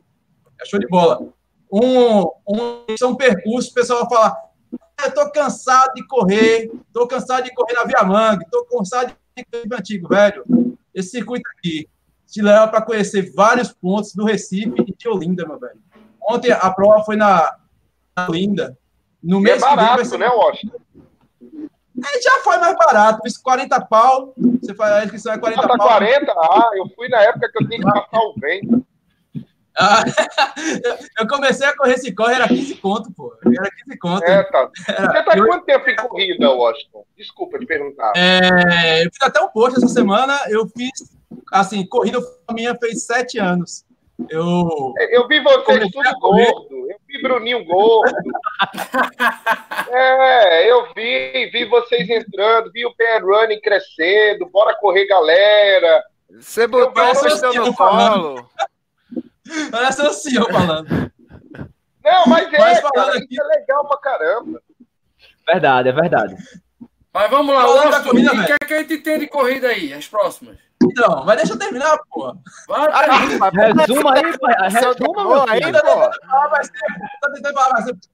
É 0.62 0.66
show 0.66 0.80
de 0.80 0.88
bola. 0.88 1.28
Um, 1.72 2.22
um, 2.48 2.98
são 2.98 3.16
percursos, 3.16 3.72
o 3.72 3.74
pessoal 3.74 4.02
vai 4.02 4.10
falar, 4.10 4.36
eu 5.04 5.14
tô 5.14 5.32
cansado 5.32 5.94
de 5.96 6.06
correr, 6.06 6.72
tô 6.94 7.08
cansado 7.08 7.46
de 7.46 7.54
correr 7.56 7.74
na 7.74 7.86
Via 7.86 8.04
Mangue, 8.04 8.46
tô 8.52 8.66
cansado 8.66 9.16
de 9.36 9.46
correr 9.46 9.80
antigo, 9.80 10.10
velho. 10.10 10.46
Esse 10.94 11.10
circuito 11.10 11.50
aqui 11.58 11.90
te 12.28 12.42
leva 12.42 12.68
para 12.68 12.82
conhecer 12.82 13.34
vários 13.34 13.72
pontos 13.72 14.14
do 14.14 14.26
Recife 14.26 14.74
e 14.88 14.96
de 14.96 15.10
Olinda, 15.10 15.48
meu 15.48 15.58
velho. 15.58 15.80
Ontem 16.22 16.52
a 16.52 16.70
prova 16.72 17.04
foi 17.04 17.16
na, 17.16 17.56
na 18.16 18.28
Olinda. 18.28 18.78
No 19.24 19.40
mês 19.40 19.62
é 19.62 19.66
barato, 19.66 20.06
ser... 20.06 20.18
né, 20.18 20.28
Washington? 20.28 20.78
É, 22.04 22.22
já 22.22 22.40
foi 22.44 22.58
mais 22.58 22.76
barato, 22.76 23.28
isso 23.28 23.42
40 23.44 23.80
pau. 23.86 24.34
Você 24.62 24.74
faz 24.74 24.94
a 24.94 25.06
inscrição 25.06 25.34
é 25.34 25.38
40 25.38 25.68
pau. 25.68 25.78
40? 25.78 26.32
Ah, 26.32 26.70
eu 26.76 26.88
fui 26.96 27.08
na 27.10 27.22
época 27.22 27.50
que 27.52 27.64
eu 27.64 27.68
tinha 27.68 27.80
que 27.80 27.86
passar 27.92 28.20
o 28.20 28.34
vento. 28.38 28.86
Ah, 29.78 30.04
eu 31.18 31.28
comecei 31.28 31.66
a 31.66 31.76
correr 31.76 31.94
esse 31.94 32.14
corre, 32.14 32.36
era 32.36 32.48
15 32.48 32.76
conto, 32.76 33.12
pô. 33.12 33.34
Era 33.46 33.70
15 33.86 33.98
conto. 34.00 34.24
É, 34.24 34.44
tá. 34.44 34.70
Você 34.76 34.94
tá 35.24 35.38
eu... 35.38 35.48
quanto 35.48 35.66
tempo 35.66 35.90
em 35.90 35.96
corrida, 35.96 36.50
Washington? 36.50 37.06
Desculpa 37.18 37.58
te 37.58 37.66
perguntar. 37.66 38.12
É, 38.16 39.06
eu 39.06 39.10
fiz 39.12 39.22
até 39.22 39.42
um 39.42 39.48
post 39.48 39.78
essa 39.78 39.88
semana, 39.88 40.38
eu 40.50 40.68
fiz, 40.68 40.92
assim, 41.52 41.86
corrida 41.86 42.20
minha 42.54 42.76
fez 42.76 43.06
sete 43.06 43.40
anos. 43.40 43.86
Eu, 44.30 44.94
eu 45.10 45.28
vi 45.28 45.40
vocês 45.42 45.92
tudo 45.92 46.20
gordo. 46.20 46.90
Eu 46.90 46.98
vi 47.08 47.22
Bruninho 47.22 47.66
gordo. 47.66 48.14
é, 49.90 50.72
eu 50.72 50.88
vi, 50.94 51.50
vi 51.52 51.66
vocês 51.66 52.10
entrando, 52.10 52.72
vi 52.72 52.86
o 52.86 52.96
PR 52.96 53.24
Running 53.24 53.62
crescendo, 53.62 54.50
bora 54.50 54.76
correr, 54.76 55.06
galera. 55.08 56.04
Você 56.30 56.68
botou 56.68 57.04
o 57.04 57.66
no 57.66 57.76
colo. 57.76 58.50
Parece 59.72 60.02
o 60.02 60.14
senhor 60.14 60.52
falando. 60.52 61.12
Não, 62.04 62.26
mas 62.28 62.52
é, 62.54 62.58
mas 62.58 62.82
cara, 62.82 63.18
aqui... 63.18 63.28
isso 63.30 63.42
é 63.42 63.46
legal 63.46 63.88
pra 63.88 63.98
caramba. 63.98 64.62
Verdade, 65.48 65.90
é 65.90 65.92
verdade. 65.92 66.36
Mas 67.14 67.30
vamos 67.30 67.54
lá, 67.54 67.70
o 67.70 67.90
da 67.90 68.02
corrida, 68.02 68.32
o 68.34 68.46
que 68.46 68.54
é 68.54 68.58
que 68.58 68.74
a 68.74 68.78
gente 68.80 68.98
tem 69.00 69.20
de 69.20 69.28
corrida 69.28 69.68
aí, 69.68 69.94
as 69.94 70.08
próximas? 70.08 70.58
Então, 70.84 71.24
mas 71.26 71.38
deixa 71.38 71.54
eu 71.54 71.60
terminar, 71.60 71.98
pô. 72.10 72.36
Vai, 72.68 72.92
resuma 73.78 74.14
aí, 74.14 74.38
pai. 74.38 74.56
Resuma, 74.70 75.46
ainda 75.50 75.82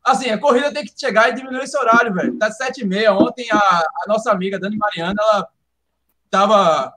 Assim, 0.03 0.29
a 0.29 0.37
corrida 0.37 0.73
tem 0.73 0.85
que 0.85 0.93
chegar 0.97 1.29
e 1.29 1.35
diminuir 1.35 1.63
esse 1.63 1.77
horário, 1.77 2.13
velho. 2.13 2.37
Tá 2.37 2.49
de 2.49 2.57
7h30. 2.57 3.11
Ontem 3.11 3.47
a, 3.51 3.57
a, 3.57 4.05
nossa 4.07 4.31
amiga 4.31 4.59
Dani 4.59 4.77
Mariana, 4.77 5.15
ela 5.19 5.47
tava. 6.29 6.93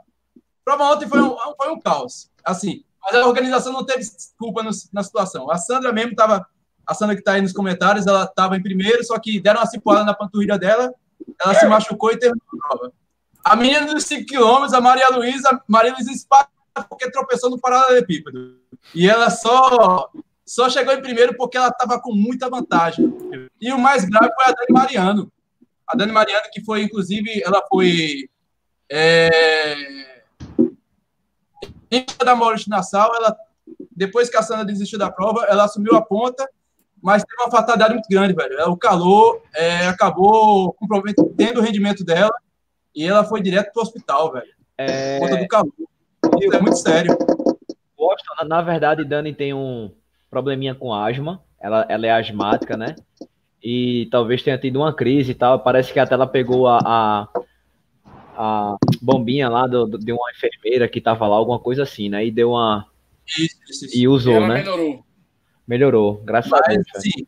Prova 0.65 0.85
ontem 0.85 1.09
foi 1.09 1.21
um, 1.21 1.37
foi 1.57 1.71
um 1.71 1.81
caos. 1.81 2.31
Assim, 2.45 2.85
mas 3.03 3.15
a 3.15 3.27
organização 3.27 3.73
não 3.73 3.85
teve 3.85 4.05
culpa 4.39 4.63
no, 4.63 4.71
na 4.93 5.03
situação. 5.03 5.51
A 5.51 5.57
Sandra 5.57 5.93
mesmo 5.93 6.13
estava 6.13 6.47
a 6.87 6.95
Sandra 6.95 7.15
que 7.15 7.21
está 7.21 7.35
aí 7.35 7.43
nos 7.43 7.53
comentários, 7.53 8.07
ela 8.07 8.25
estava 8.25 8.57
em 8.57 8.63
primeiro, 8.63 9.05
só 9.05 9.17
que 9.17 9.41
deram 9.41 9.61
uma 9.61 9.67
cipuada 9.67 10.03
na 10.05 10.13
panturrilha 10.13 10.59
dela, 10.59 10.93
ela 11.41 11.55
se 11.55 11.65
machucou 11.67 12.11
e 12.11 12.19
terminou 12.19 12.43
a 12.53 12.69
prova. 12.69 12.93
A 13.45 13.57
menina 13.57 13.87
dos 13.87 14.05
5 14.05 14.27
km, 14.27 14.75
a 14.75 14.81
Maria 14.81 15.09
Luísa, 15.09 15.63
Maria 15.67 15.93
Luísa 15.93 16.13
porque 16.89 17.11
tropeçou 17.11 17.51
no 17.51 17.61
paralelepípedo. 17.61 18.59
E 18.95 19.09
ela 19.09 19.31
só 19.31 20.11
só 20.47 20.69
chegou 20.69 20.93
em 20.93 21.01
primeiro 21.01 21.37
porque 21.37 21.57
ela 21.57 21.69
estava 21.69 22.01
com 22.01 22.13
muita 22.13 22.51
vantagem. 22.51 23.13
E 23.61 23.73
o 23.73 23.79
mais 23.79 24.05
grave 24.05 24.33
foi 24.35 24.45
a 24.47 24.53
Dani 24.53 24.73
Mariano. 24.73 25.33
A 25.87 25.97
Dani 25.97 26.11
Mariano, 26.11 26.47
que 26.53 26.61
foi, 26.65 26.83
inclusive, 26.83 27.41
ela 27.45 27.63
foi. 27.69 28.29
É, 28.91 30.29
da 32.25 32.35
Maurício 32.35 32.69
Nassau, 32.69 33.15
ela, 33.15 33.37
depois 33.93 34.29
que 34.29 34.37
a 34.37 34.43
Sandra 34.43 34.65
desistiu 34.65 34.99
da 34.99 35.11
prova, 35.11 35.45
ela 35.45 35.65
assumiu 35.65 35.95
a 35.95 36.03
ponta, 36.03 36.49
mas 37.01 37.23
teve 37.23 37.41
uma 37.43 37.51
fatalidade 37.51 37.95
muito 37.95 38.09
grande, 38.09 38.35
velho. 38.35 38.71
O 38.71 38.77
calor 38.77 39.43
é, 39.55 39.87
acabou 39.87 40.73
comprometendo 40.73 41.61
o 41.61 41.63
rendimento 41.63 42.05
dela 42.05 42.35
e 42.95 43.05
ela 43.05 43.25
foi 43.25 43.41
direto 43.43 43.73
para 43.73 43.81
o 43.81 43.83
hospital, 43.83 44.33
velho. 44.33 44.53
É... 44.77 45.19
Por 45.19 45.29
conta 45.29 45.43
do 45.43 45.49
calor. 45.49 45.73
Isso 46.41 46.55
é 46.55 46.61
muito 46.61 46.77
sério. 46.77 47.17
Boston, 47.97 48.45
na 48.47 48.63
verdade, 48.63 49.05
Dani 49.05 49.35
tem 49.35 49.53
um 49.53 49.91
probleminha 50.31 50.75
com 50.75 50.95
asma. 50.95 51.43
Ela, 51.61 51.87
ela 51.89 52.07
é 52.07 52.11
asmática, 52.11 52.77
né? 52.77 52.97
E 53.63 54.09
talvez 54.11 54.43
tenha 54.43 54.57
tido 54.57 54.77
uma 54.77 54.95
crise 54.95 55.33
e 55.33 55.35
tal. 55.35 55.61
Parece 55.61 55.93
que 55.93 55.99
até 55.99 56.15
ela 56.15 56.27
pegou 56.27 56.67
a, 56.67 56.79
a, 56.83 57.29
a 58.35 58.77
bombinha 59.03 59.49
lá 59.49 59.67
do, 59.67 59.99
de 59.99 60.13
uma 60.13 60.31
enfermeira 60.31 60.89
que 60.89 61.01
tava 61.01 61.27
lá, 61.29 61.37
alguma 61.37 61.59
coisa 61.59 61.83
assim, 61.83 62.09
né? 62.09 62.25
E 62.25 62.31
deu 62.31 62.53
uma. 62.53 62.87
Isso, 63.27 63.57
isso, 63.69 63.85
isso. 63.85 63.99
E 63.99 64.09
usou, 64.09 64.41
e 64.43 64.49
né? 64.49 64.55
Melhorou. 64.55 65.05
Melhorou, 65.69 66.23
graças 66.25 66.51
Mas, 66.51 66.63
a 66.63 66.69
Deus. 66.69 66.87
Sim, 66.97 67.27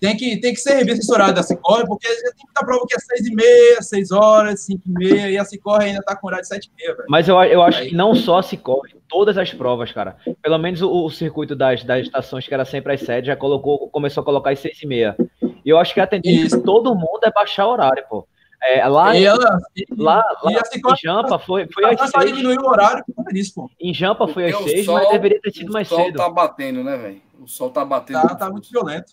tem 0.00 0.16
que, 0.16 0.36
tem 0.40 0.54
que 0.54 0.60
ser 0.60 0.88
assessorado 0.90 1.34
da 1.34 1.42
Cicorre, 1.42 1.86
porque 1.86 2.06
tem 2.06 2.44
muita 2.44 2.64
prova 2.64 2.86
que 2.88 2.94
é 2.94 2.98
6 2.98 3.26
e 3.26 3.34
meia, 3.34 3.82
6 3.82 4.12
horas, 4.12 4.64
5 4.64 4.82
e 4.86 4.92
meia, 4.92 5.30
e 5.30 5.38
a 5.38 5.44
Cicorre 5.44 5.86
ainda 5.86 6.02
tá 6.02 6.14
com 6.14 6.28
horário 6.28 6.42
de 6.42 6.48
7 6.48 6.70
e 6.70 6.82
meia, 6.82 6.96
Mas 7.08 7.28
eu, 7.28 7.42
eu 7.42 7.62
acho 7.62 7.80
Aí. 7.80 7.88
que 7.88 7.96
não 7.96 8.14
só 8.14 8.38
a 8.38 8.42
Cicorre, 8.42 8.94
todas 9.08 9.36
as 9.36 9.52
provas, 9.52 9.90
cara. 9.90 10.16
Pelo 10.40 10.58
menos 10.58 10.82
o, 10.82 11.04
o, 11.04 11.10
circuito 11.10 11.56
das, 11.56 11.82
das 11.82 12.06
estações, 12.06 12.46
que 12.46 12.54
era 12.54 12.64
sempre 12.64 12.92
às 12.92 13.00
7, 13.00 13.26
já 13.26 13.36
colocou, 13.36 13.88
começou 13.90 14.20
a 14.20 14.24
colocar 14.24 14.50
às 14.50 14.60
6 14.60 14.82
e 14.82 14.86
meia. 14.86 15.16
E 15.64 15.68
eu 15.68 15.78
acho 15.78 15.92
que 15.92 16.00
a 16.00 16.06
tendência 16.06 16.58
de 16.58 16.64
todo 16.64 16.94
mundo 16.94 17.20
é 17.24 17.32
baixar 17.32 17.66
o 17.66 17.72
horário, 17.72 18.04
pô. 18.08 18.26
É, 18.60 18.86
lá, 18.88 19.16
e 19.16 19.24
ela, 19.24 19.58
e, 19.76 19.86
lá, 19.96 20.20
lá 20.42 20.50
em 20.52 20.96
Jampa 20.96 21.38
foi, 21.38 21.68
foi 21.72 21.84
às 21.84 22.10
6. 22.10 22.26
diminuiu 22.26 22.60
o 22.60 22.68
horário 22.68 23.04
por 23.14 23.36
isso, 23.36 23.54
pô. 23.54 23.70
Em 23.80 23.94
Jampa 23.94 24.26
foi 24.26 24.50
às 24.50 24.56
6, 24.56 24.86
mas 24.86 25.10
deveria 25.10 25.40
ter 25.40 25.52
sido 25.52 25.72
mais 25.72 25.88
cedo. 25.88 26.00
O 26.00 26.04
sol 26.04 26.12
tá 26.12 26.28
batendo, 26.28 26.82
né, 26.82 26.96
velho? 26.96 27.22
O 27.40 27.46
sol 27.46 27.70
tá 27.70 27.84
batendo. 27.84 28.22
Tá, 28.22 28.34
tá 28.34 28.50
muito 28.50 28.68
violento. 28.70 29.12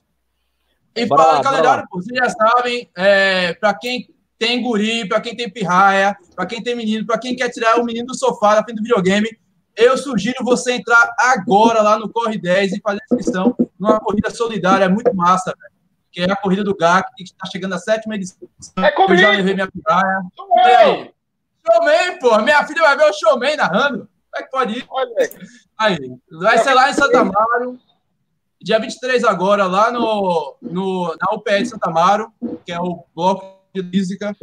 E 0.95 1.05
para 1.07 1.39
o 1.39 1.43
calendário, 1.43 1.87
pô, 1.89 2.01
vocês 2.01 2.17
já 2.17 2.29
sabem, 2.29 2.89
é, 2.95 3.53
para 3.53 3.73
quem 3.73 4.07
tem 4.37 4.61
guri, 4.61 5.07
para 5.07 5.19
quem 5.19 5.35
tem 5.35 5.49
pirraia, 5.49 6.15
para 6.35 6.45
quem 6.45 6.61
tem 6.61 6.75
menino, 6.75 7.05
para 7.05 7.17
quem 7.17 7.35
quer 7.35 7.49
tirar 7.49 7.79
o 7.79 7.85
menino 7.85 8.07
do 8.07 8.17
sofá 8.17 8.55
da 8.55 8.63
frente 8.63 8.77
do 8.77 8.83
videogame, 8.83 9.29
eu 9.75 9.97
sugiro 9.97 10.43
você 10.43 10.73
entrar 10.73 11.13
agora 11.19 11.81
lá 11.81 11.99
no 11.99 12.09
Corre 12.09 12.37
10 12.37 12.73
e 12.73 12.81
fazer 12.81 13.01
inscrição 13.11 13.55
numa 13.77 13.99
corrida 13.99 14.29
solidária 14.29 14.87
muito 14.87 15.13
massa, 15.13 15.53
velho. 15.59 15.75
Que 16.11 16.21
é 16.21 16.31
a 16.31 16.35
corrida 16.35 16.63
do 16.63 16.75
GAC, 16.75 17.13
que 17.17 17.23
está 17.23 17.45
chegando 17.45 17.75
a 17.75 17.77
sétima 17.77 18.15
edição. 18.15 18.47
É 18.77 18.89
comigo. 18.91 19.13
Eu 19.13 19.17
já 19.17 19.29
levei 19.31 19.53
minha 19.53 19.69
pirraia. 19.69 20.21
Aí? 20.63 21.11
Showman, 21.65 22.19
pô. 22.19 22.37
Minha 22.41 22.65
filha 22.65 22.81
vai 22.83 22.97
ver 22.97 23.09
o 23.09 23.13
showman 23.13 23.57
narrando. 23.57 24.09
Como 24.31 24.37
é 24.37 24.43
que 24.43 24.49
pode 24.49 24.79
ir? 24.79 24.85
Olha 24.89 25.13
aí. 25.77 25.97
Vai 26.39 26.57
ser 26.59 26.73
lá 26.73 26.89
em 26.89 26.93
Santa 26.93 27.25
Mário. 27.25 27.77
Dia 28.65 28.79
23 28.79 29.23
agora, 29.25 29.67
lá 29.67 29.91
no, 29.91 30.55
no, 30.59 31.15
na 31.21 31.35
UPE 31.35 31.61
de 31.61 31.65
Santa 31.67 31.87
Amaro, 31.87 32.33
que 32.65 32.71
é 32.71 32.79
o 32.79 33.05
bloco 33.15 33.61
de 33.71 33.83
física. 33.83 34.35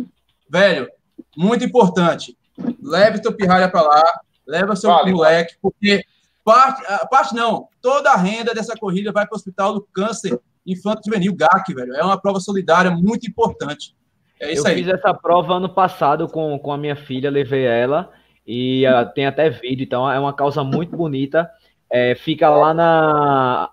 Velho, 0.48 0.88
muito 1.36 1.64
importante. 1.64 2.38
Leve 2.80 3.20
teu 3.20 3.32
pirralha 3.32 3.68
para 3.68 3.82
lá, 3.82 4.20
leva 4.46 4.76
seu 4.76 4.90
vale, 4.90 5.10
moleque, 5.10 5.56
porque 5.60 6.04
parte, 6.44 6.84
parte 7.10 7.34
não, 7.34 7.66
toda 7.80 8.12
a 8.12 8.16
renda 8.16 8.54
dessa 8.54 8.76
corrida 8.76 9.10
vai 9.10 9.26
para 9.26 9.34
o 9.34 9.36
Hospital 9.36 9.74
do 9.74 9.82
Câncer 9.92 10.38
Infanto 10.64 11.02
Juvenil, 11.04 11.34
GAC, 11.34 11.74
velho. 11.74 11.92
É 11.92 12.04
uma 12.04 12.16
prova 12.16 12.38
solidária 12.38 12.92
muito 12.92 13.28
importante. 13.28 13.96
É 14.38 14.52
isso 14.52 14.64
Eu 14.64 14.70
aí. 14.70 14.76
fiz 14.76 14.86
essa 14.86 15.12
prova 15.12 15.54
ano 15.54 15.68
passado 15.68 16.28
com, 16.28 16.56
com 16.60 16.70
a 16.70 16.78
minha 16.78 16.94
filha, 16.94 17.28
levei 17.28 17.64
ela, 17.64 18.12
e 18.46 18.86
uh, 18.86 19.12
tem 19.14 19.26
até 19.26 19.50
vídeo, 19.50 19.82
então 19.82 20.08
é 20.08 20.20
uma 20.20 20.32
causa 20.32 20.62
muito 20.62 20.96
bonita. 20.96 21.50
É, 21.90 22.14
fica 22.14 22.48
lá 22.48 22.72
na 22.72 23.68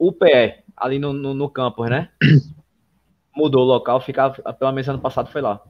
UPE, 0.00 0.64
ali 0.74 0.98
no, 0.98 1.12
no, 1.12 1.34
no 1.34 1.50
campus, 1.50 1.90
né? 1.90 2.08
Mudou 3.36 3.62
o 3.62 3.66
local, 3.66 4.00
ficava, 4.00 4.34
pelo 4.54 4.72
menos 4.72 4.88
ano 4.88 4.98
passado 4.98 5.30
foi 5.30 5.42
lá. 5.42 5.60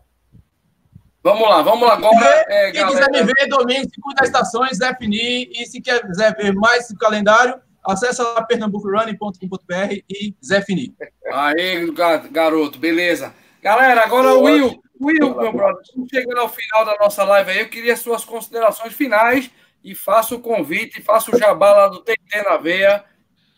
Vamos 1.22 1.48
lá, 1.48 1.60
vamos 1.60 1.86
lá 1.86 1.94
agora. 1.94 2.44
É, 2.48 2.70
quem 2.70 2.86
quiser 2.86 3.10
me 3.10 3.22
ver 3.24 3.48
domingo, 3.48 3.90
segunda 3.92 4.24
estações, 4.24 4.78
definir. 4.78 5.50
E 5.52 5.66
se 5.66 5.80
quiser 5.80 6.34
ver 6.34 6.54
mais 6.54 6.84
esse 6.84 6.96
calendário, 6.96 7.60
acessa 7.86 8.22
lá 8.22 8.42
pernambucorunning.com.br 8.42 10.02
e 10.08 10.34
Zefini. 10.42 10.94
Aí, 11.30 11.92
garoto, 12.30 12.78
beleza. 12.78 13.34
Galera, 13.62 14.02
agora 14.02 14.34
o 14.34 14.44
Will, 14.44 14.80
Will, 14.98 15.36
meu 15.36 15.52
brother, 15.52 15.82
chegando 16.10 16.38
ao 16.38 16.48
final 16.48 16.86
da 16.86 16.96
nossa 16.96 17.22
live 17.24 17.50
aí, 17.50 17.60
eu 17.60 17.68
queria 17.68 17.96
suas 17.96 18.24
considerações 18.24 18.94
finais 18.94 19.50
e 19.84 19.94
faço 19.94 20.36
o 20.36 20.40
convite, 20.40 21.02
faço 21.02 21.34
o 21.34 21.38
jabá 21.38 21.72
lá 21.72 21.88
do 21.88 22.00
TT 22.00 22.42
na 22.42 22.56
veia 22.56 23.04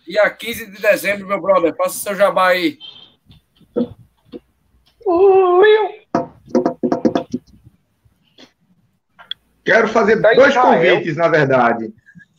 Dia 0.06 0.28
15 0.28 0.66
de 0.66 0.82
dezembro, 0.82 1.26
meu 1.26 1.40
brother. 1.40 1.74
Faça 1.76 1.98
seu 1.98 2.14
jabá 2.14 2.48
aí. 2.48 2.78
Quero 9.64 9.88
fazer 9.88 10.20
tá 10.20 10.34
dois 10.34 10.54
convites, 10.56 11.16
na 11.16 11.28
verdade. 11.28 11.92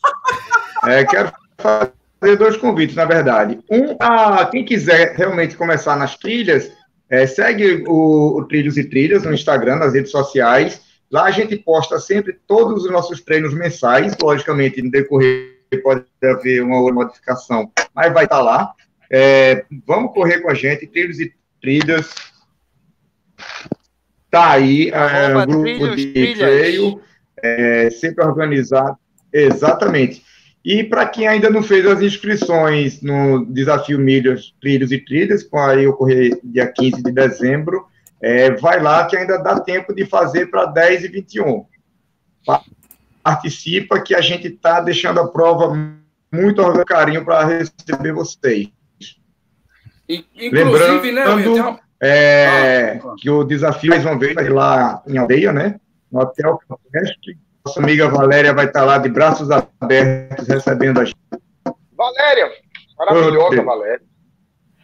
É, 0.86 1.05
quero 1.05 1.32
fazer 1.57 2.36
dois 2.36 2.57
convites, 2.57 2.93
na 2.93 3.05
verdade. 3.05 3.57
Um, 3.72 3.95
a 4.01 4.45
quem 4.47 4.66
quiser 4.66 5.16
realmente 5.16 5.55
começar 5.55 5.95
nas 5.95 6.18
trilhas, 6.18 6.70
é, 7.09 7.26
segue 7.26 7.86
o, 7.88 8.38
o 8.38 8.45
Trilhos 8.49 8.76
e 8.76 8.84
Trilhas 8.84 9.24
no 9.24 9.34
Instagram, 9.34 9.78
nas 9.78 9.93
redes 9.93 10.11
sociais. 10.11 10.82
Lá 11.09 11.24
a 11.24 11.32
gente 11.32 11.55
posta 11.55 11.99
sempre 11.99 12.38
todos 12.45 12.84
os 12.84 12.91
nossos 12.91 13.22
treinos 13.22 13.53
mensais, 13.53 14.14
logicamente, 14.22 14.82
no 14.82 14.91
decorrer 14.91 15.53
pode 15.78 16.05
haver 16.24 16.63
uma 16.63 16.80
outra 16.80 16.93
modificação, 16.93 17.71
mas 17.93 18.13
vai 18.13 18.26
estar 18.26 18.41
lá. 18.41 18.74
É, 19.11 19.65
vamos 19.86 20.13
correr 20.13 20.41
com 20.41 20.49
a 20.49 20.53
gente, 20.53 20.88
trilhos 20.88 21.19
e 21.19 21.34
trilhas. 21.61 22.13
Tá 24.30 24.51
aí, 24.51 24.89
é, 24.89 25.36
o 25.36 25.45
grupo 25.45 25.63
trilhos, 25.63 25.95
de 25.95 26.13
trilhas. 26.13 26.38
trail, 26.38 27.01
é, 27.41 27.89
sempre 27.91 28.26
organizado. 28.26 28.97
Exatamente. 29.32 30.24
E 30.65 30.84
para 30.84 31.05
quem 31.05 31.28
ainda 31.28 31.50
não 31.50 31.62
fez 31.62 31.86
as 31.86 32.01
inscrições 32.01 33.01
no 33.01 33.45
Desafio 33.45 34.00
Milhas, 34.00 34.54
Trilhos 34.62 34.91
e 34.91 34.97
Trilhas, 34.97 35.43
que 35.43 35.51
vai 35.51 35.86
ocorrer 35.86 36.39
dia 36.43 36.67
15 36.67 37.04
de 37.04 37.12
dezembro, 37.12 37.86
é, 38.21 38.51
vai 38.51 38.82
lá 38.82 39.05
que 39.05 39.17
ainda 39.17 39.37
dá 39.37 39.59
tempo 39.59 39.93
de 39.93 40.05
fazer 40.05 40.45
para 40.47 40.66
10 40.66 41.04
e 41.04 41.08
21 41.09 41.66
participa, 43.24 44.01
que 44.01 44.13
a 44.13 44.21
gente 44.21 44.47
está 44.47 44.82
deixando 44.82 45.20
a 45.20 45.28
prova 45.28 45.74
muito 46.32 46.86
carinho 46.86 47.24
para 47.24 47.45
receber 47.45 48.12
vocês. 48.12 48.67
Inclusive, 50.09 51.12
né, 51.12 51.25
Lembrando, 51.25 51.55
né, 51.55 51.79
é, 52.01 53.00
ah, 53.04 53.16
que 53.17 53.29
o 53.29 53.43
desafio, 53.43 53.91
mais 53.91 54.05
uma 54.05 54.20
vez, 54.20 54.36
lá 54.50 55.01
em 55.08 55.17
Aldeia, 55.17 55.54
né, 55.54 55.79
no 56.12 56.20
Hotel 56.20 56.59
Campestre. 56.67 57.37
Nossa 57.66 57.79
amiga 57.79 58.09
Valéria 58.09 58.54
vai 58.54 58.66
estar 58.66 58.83
lá 58.83 58.97
de 58.97 59.08
braços 59.08 59.50
abertos 59.50 60.47
recebendo 60.47 61.00
a 61.00 61.05
gente. 61.05 61.16
Valéria! 61.95 62.51
Maravilhosa, 62.97 63.63
Valéria. 63.63 64.01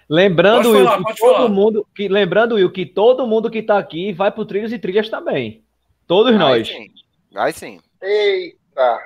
Lembrando, 0.10 0.74
falar, 0.74 0.98
Will, 0.98 1.06
que 1.06 1.16
todo 1.18 1.36
falar. 1.36 1.49
mundo, 1.49 1.88
que, 1.94 2.07
lembrando, 2.07 2.56
Will, 2.56 2.72
que 2.72 2.86
todo 2.86 3.28
mundo 3.28 3.52
que 3.52 3.60
está 3.60 3.78
aqui 3.78 4.14
vai 4.14 4.32
para 4.32 4.41
o 4.41 4.45
Trilhos 4.45 4.74
e 4.74 4.80
Trilhas 4.80 5.10
também. 5.10 5.64
Todos 6.07 6.36
nós. 6.36 6.68
Sim. 6.68 6.88
Vai 7.32 7.52
sim. 7.52 7.80
Eita! 8.02 9.00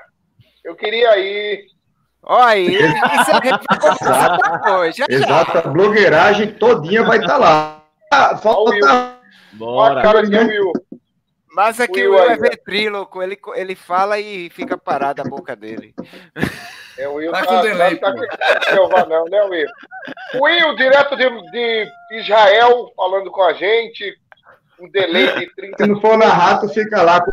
Eu 0.64 0.76
queria 0.76 1.18
ir. 1.18 1.66
Olha 2.22 2.46
aí, 2.46 2.76
isso 2.76 3.32
é 4.66 4.72
hoje. 4.72 5.04
Exato, 5.10 5.58
a 5.58 5.62
blogueiragem 5.62 6.54
todinha 6.54 7.04
vai 7.04 7.18
estar 7.18 7.34
tá 7.34 7.38
lá. 7.38 7.84
Ah, 8.12 8.38
falta. 8.38 9.20
Bora. 9.54 10.00
A 10.00 10.04
cara 10.04 10.24
de 10.24 10.38
Will. 10.38 10.72
Mas 11.54 11.80
é 11.80 11.86
o 11.86 11.92
Will 11.92 12.20
é 12.20 12.38
ventríloco, 12.38 13.22
ele, 13.22 13.38
ele 13.56 13.76
fala 13.76 14.20
e 14.20 14.50
fica 14.50 14.78
parado 14.78 15.22
a 15.22 15.26
boca 15.26 15.56
dele. 15.56 15.94
É 16.98 17.08
o 17.08 17.16
Will 17.16 17.32
tá, 17.32 17.42
tá 17.42 17.46
com 17.46 17.62
delay. 17.62 17.96
Tá, 17.98 18.14
tá, 18.14 19.06
não, 19.08 19.26
né, 19.26 19.44
Will? 19.44 19.68
Will, 20.36 20.76
direto 20.76 21.16
de, 21.16 21.30
de 21.52 21.88
Israel, 22.12 22.92
falando 22.96 23.32
com 23.32 23.44
a 23.44 23.54
gente. 23.54 24.16
Um 24.80 24.90
delay 24.90 25.28
de 25.40 25.56
30 25.56 25.78
Se 25.78 25.90
não 25.90 26.02
for 26.02 26.18
na 26.18 26.28
rato, 26.28 26.68
fica 26.70 27.02
lá. 27.02 27.24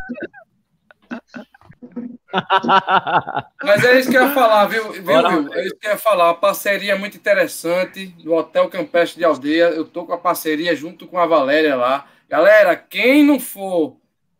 Mas 3.62 3.84
é 3.84 3.98
isso 3.98 4.10
que 4.10 4.16
eu 4.16 4.22
ia 4.22 4.34
falar, 4.34 4.66
viu? 4.66 4.92
viu, 4.92 5.04
viu? 5.04 5.54
É 5.54 5.66
isso 5.66 5.76
que 5.76 5.86
eu 5.86 5.92
ia 5.92 5.98
falar. 5.98 6.30
A 6.30 6.34
parceria 6.34 6.96
muito 6.96 7.16
interessante 7.16 8.06
do 8.06 8.34
Hotel 8.34 8.68
Campestre 8.68 9.18
de 9.18 9.24
Aldeia. 9.24 9.70
Eu 9.70 9.84
tô 9.84 10.04
com 10.04 10.12
a 10.12 10.18
parceria 10.18 10.74
junto 10.74 11.06
com 11.06 11.18
a 11.18 11.26
Valéria 11.26 11.76
lá. 11.76 12.06
Galera, 12.28 12.76
quem 12.76 13.24
não 13.24 13.40
for, 13.40 13.96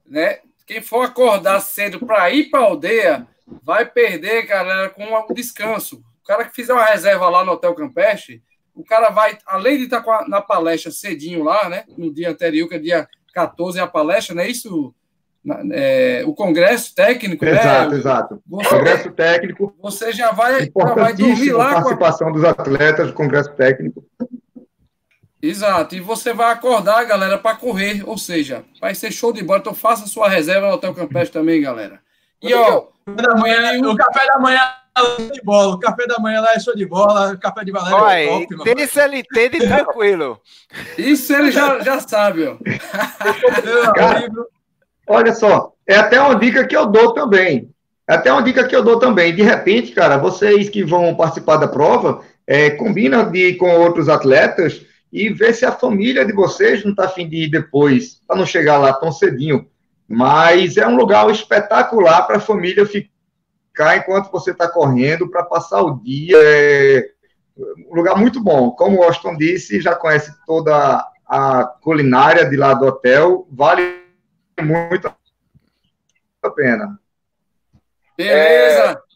né? 0.07 0.41
Quem 0.67 0.81
for 0.81 1.05
acordar 1.05 1.61
cedo 1.61 1.99
para 2.07 2.31
ir 2.31 2.49
para 2.49 2.61
a 2.61 2.65
aldeia, 2.65 3.27
vai 3.63 3.85
perder, 3.85 4.47
galera, 4.47 4.89
com 4.89 5.05
o 5.05 5.35
descanso. 5.35 6.03
O 6.23 6.27
cara 6.27 6.45
que 6.45 6.55
fizer 6.55 6.73
uma 6.73 6.85
reserva 6.85 7.29
lá 7.29 7.45
no 7.45 7.53
Hotel 7.53 7.75
Campestre, 7.75 8.41
o 8.73 8.85
cara 8.85 9.11
vai, 9.11 9.37
além 9.47 9.79
de 9.79 9.85
estar 9.85 10.01
tá 10.03 10.25
na 10.29 10.41
palestra 10.41 10.93
cedinho 10.93 11.43
lá, 11.43 11.69
né? 11.69 11.85
No 11.99 12.13
dia 12.13 12.31
anterior, 12.31 12.69
que 12.69 12.77
é 12.77 12.79
dia 12.79 13.09
14, 13.35 13.79
é 13.79 13.83
a 13.83 13.87
palestra, 13.87 14.35
não 14.35 14.43
é 14.43 14.49
isso? 14.49 14.95
É, 15.73 16.23
o 16.27 16.35
congresso 16.35 16.95
técnico, 16.95 17.45
exato, 17.47 17.91
né? 17.91 17.97
Exato, 17.97 18.43
Você, 18.47 18.69
congresso 18.69 19.11
técnico. 19.13 19.75
Você 19.81 20.13
já 20.13 20.33
vai, 20.33 20.65
já 20.65 20.95
vai 20.95 21.15
dormir 21.15 21.53
lá. 21.53 21.71
A 21.71 21.75
participação 21.77 22.31
dos 22.31 22.45
atletas 22.45 23.07
do 23.07 23.15
congresso 23.15 23.51
técnico. 23.53 24.05
Exato, 25.43 25.95
e 25.95 26.01
você 26.01 26.35
vai 26.35 26.53
acordar, 26.53 27.03
galera, 27.05 27.39
para 27.39 27.57
correr, 27.57 28.03
ou 28.07 28.19
seja, 28.19 28.63
vai 28.79 28.95
ser 28.95 29.11
show 29.11 29.33
de 29.33 29.43
bola. 29.43 29.61
Então 29.61 29.75
faça 29.75 30.07
sua 30.07 30.29
reserva 30.29 30.69
no 30.69 30.75
Hotel 30.75 30.95
Campestre 30.95 31.33
também, 31.33 31.63
galera. 31.63 32.01
E 32.43 32.53
ó, 32.53 32.89
da 33.07 33.35
manhã, 33.35 33.81
o 33.81 33.97
café 33.97 34.27
da 34.27 34.39
manhã 34.39 34.61
é 34.61 35.01
show 35.01 35.31
de 35.31 35.43
bola, 35.43 35.75
o 35.75 35.79
café 35.79 36.07
da 36.07 36.19
manhã 36.19 36.41
lá 36.43 36.53
é 36.53 36.61
show 36.61 36.77
de 36.77 36.85
bola, 36.85 37.33
o 37.33 37.39
café 37.39 37.65
de 37.65 37.73
Valéria 37.73 37.97
Olha, 37.97 38.43
é 38.43 38.47
top. 38.47 38.83
Isso 38.83 39.01
ele 39.01 39.19
entende 39.21 39.59
tranquilo. 39.61 40.41
Isso 40.99 41.35
ele 41.35 41.51
já, 41.51 41.81
já 41.81 41.99
sabe, 42.01 42.47
ó. 42.47 42.59
Cara, 43.97 44.29
olha 45.11 45.35
só, 45.35 45.73
é 45.87 45.97
até 45.97 46.21
uma 46.21 46.37
dica 46.37 46.67
que 46.67 46.77
eu 46.77 46.87
dou 46.87 47.13
também. 47.13 47.69
É 48.09 48.15
até 48.15 48.33
uma 48.33 48.43
dica 48.43 48.67
que 48.67 48.75
eu 48.75 48.83
dou 48.83 48.99
também. 48.99 49.35
De 49.35 49.43
repente, 49.43 49.93
cara, 49.93 50.17
vocês 50.17 50.69
que 50.69 50.85
vão 50.85 51.15
participar 51.15 51.57
da 51.57 51.69
prova, 51.69 52.23
é, 52.47 52.71
combina 52.71 53.25
de, 53.25 53.55
com 53.55 53.71
outros 53.71 54.09
atletas 54.09 54.85
e 55.13 55.29
ver 55.29 55.55
se 55.55 55.67
a 55.67 55.73
família 55.73 56.25
de 56.25 56.33
vocês 56.33 56.85
não 56.85 56.93
está 56.93 57.05
afim 57.05 57.29
de 57.29 57.45
ir 57.45 57.51
depois, 57.51 58.21
para 58.27 58.37
não 58.37 58.47
chegar 58.47 58.79
lá 58.79 58.93
tão 58.93 59.11
cedinho. 59.11 59.67
Mas 60.09 60.77
é 60.77 60.87
um 60.87 60.97
lugar 60.97 61.29
espetacular 61.31 62.23
para 62.23 62.37
a 62.37 62.41
família 62.41 62.87
ficar 62.87 63.97
enquanto 63.97 64.31
você 64.31 64.53
está 64.53 64.69
correndo, 64.69 65.29
para 65.29 65.45
passar 65.45 65.83
o 65.83 66.01
dia. 66.03 66.37
É 66.37 67.05
um 67.91 67.95
lugar 67.95 68.17
muito 68.17 68.43
bom. 68.43 68.71
Como 68.71 68.99
o 68.99 69.03
Austin 69.03 69.37
disse, 69.37 69.81
já 69.81 69.95
conhece 69.95 70.33
toda 70.47 71.05
a 71.29 71.65
culinária 71.81 72.49
de 72.49 72.57
lá 72.57 72.75
do 72.75 72.87
hotel, 72.87 73.47
vale 73.51 74.10
muito 74.63 75.15
a 76.43 76.51
pena. 76.51 77.01
Beleza! 78.17 79.03
É 79.07 79.11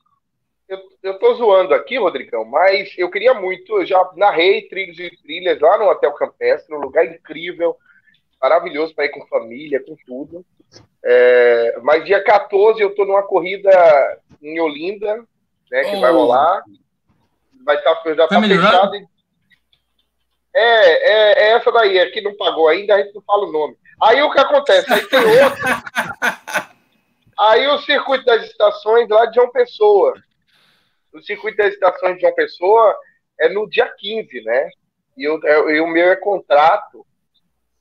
eu 1.04 1.18
tô 1.18 1.34
zoando 1.34 1.74
aqui, 1.74 1.98
Rodrigão, 1.98 2.46
mas 2.46 2.94
eu 2.96 3.10
queria 3.10 3.34
muito, 3.34 3.78
eu 3.78 3.86
já 3.86 4.10
narrei 4.16 4.66
trilhos 4.68 4.98
e 4.98 5.10
trilhas 5.22 5.60
lá 5.60 5.76
no 5.76 5.84
Hotel 5.84 6.10
Campestre, 6.14 6.74
um 6.74 6.80
lugar 6.80 7.04
incrível, 7.04 7.76
maravilhoso 8.40 8.94
para 8.94 9.04
ir 9.04 9.10
com 9.10 9.26
família, 9.26 9.84
com 9.84 9.94
tudo. 10.06 10.44
É, 11.04 11.78
mas 11.82 12.06
dia 12.06 12.24
14 12.24 12.80
eu 12.80 12.94
tô 12.94 13.04
numa 13.04 13.22
corrida 13.22 13.70
em 14.42 14.58
Olinda, 14.58 15.22
né, 15.70 15.84
que 15.84 15.96
oh. 15.96 16.00
vai 16.00 16.10
rolar. 16.10 16.64
Vai 17.66 17.76
estar 17.76 17.94
tá, 17.96 18.14
já 18.14 18.26
tá 18.26 18.40
fechado. 18.40 18.96
É, 20.56 20.62
é, 20.62 21.32
é, 21.32 21.52
essa 21.52 21.70
daí, 21.70 21.98
é 21.98 22.08
que 22.10 22.22
não 22.22 22.34
pagou 22.34 22.68
ainda, 22.68 22.94
a 22.94 23.02
gente 23.02 23.14
não 23.14 23.22
fala 23.22 23.46
o 23.46 23.52
nome. 23.52 23.76
Aí 24.02 24.22
o 24.22 24.30
que 24.30 24.40
acontece? 24.40 24.92
Aí 24.92 25.06
tem 25.06 25.20
outro. 25.20 25.62
aí 27.38 27.66
o 27.68 27.78
circuito 27.78 28.24
das 28.24 28.44
estações 28.44 29.08
lá 29.08 29.26
de 29.26 29.36
João 29.36 29.50
Pessoa 29.50 30.14
no 31.14 31.22
circuito 31.22 31.56
das 31.56 31.72
estações 31.72 32.16
de 32.16 32.22
João 32.22 32.34
Pessoa 32.34 32.96
é 33.38 33.48
no 33.48 33.70
dia 33.70 33.88
15, 33.96 34.42
né? 34.42 34.68
E, 35.16 35.22
eu, 35.22 35.40
é, 35.44 35.76
e 35.76 35.80
o 35.80 35.86
meu 35.86 36.10
é 36.10 36.16
contrato 36.16 37.06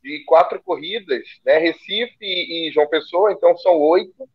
de 0.04 0.24
quatro 0.26 0.62
corridas, 0.62 1.24
né? 1.44 1.58
Recife 1.58 2.16
e, 2.22 2.72
João 2.72 2.88
Pessoa, 2.88 3.32
então 3.32 3.58
são 3.58 3.76
oito. 3.80 4.30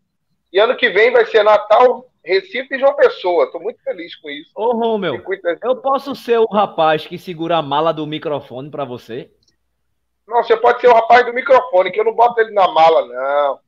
E 0.52 0.58
ano 0.58 0.76
que 0.76 0.90
vem 0.90 1.12
vai 1.12 1.24
ser 1.26 1.44
Natal, 1.44 2.10
Recife 2.24 2.74
e 2.74 2.78
João 2.78 2.96
Pessoa. 2.96 3.44
Estou 3.44 3.60
muito 3.60 3.80
feliz 3.84 4.16
com 4.16 4.28
isso. 4.28 4.50
Ô, 4.54 4.72
Romeu, 4.72 5.22
eu 5.62 5.76
posso 5.76 6.16
ser 6.16 6.38
o 6.38 6.46
rapaz 6.46 7.06
que 7.06 7.18
segura 7.18 7.58
a 7.58 7.62
mala 7.62 7.92
do 7.92 8.06
microfone 8.06 8.70
para 8.70 8.84
você? 8.84 9.30
Não, 10.28 10.44
você 10.44 10.54
pode 10.58 10.78
ser 10.82 10.88
o 10.88 10.92
rapaz 10.92 11.24
do 11.24 11.32
microfone, 11.32 11.90
que 11.90 11.98
eu 11.98 12.04
não 12.04 12.12
boto 12.12 12.38
ele 12.38 12.52
na 12.52 12.68
mala, 12.68 13.06
não. 13.06 13.58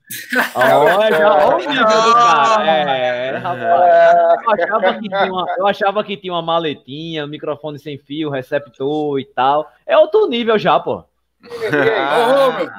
Olha, 0.54 1.32
olha 1.46 1.56
o 1.56 1.58
nível 1.58 1.84
do 1.86 2.12
cara. 2.12 2.70
É, 2.70 3.36
rapaz. 3.38 4.38
Eu 4.46 4.52
achava, 4.52 4.94
que 5.00 5.08
tinha 5.08 5.32
uma, 5.32 5.54
eu 5.56 5.66
achava 5.66 6.04
que 6.04 6.16
tinha 6.18 6.34
uma 6.34 6.42
maletinha, 6.42 7.26
microfone 7.26 7.78
sem 7.78 7.96
fio, 7.96 8.28
receptor 8.28 9.18
e 9.18 9.24
tal. 9.24 9.72
É 9.86 9.96
outro 9.96 10.26
nível 10.26 10.58
já, 10.58 10.78
pô. 10.78 11.02
Oh, 11.42 12.52
meu. 12.52 12.70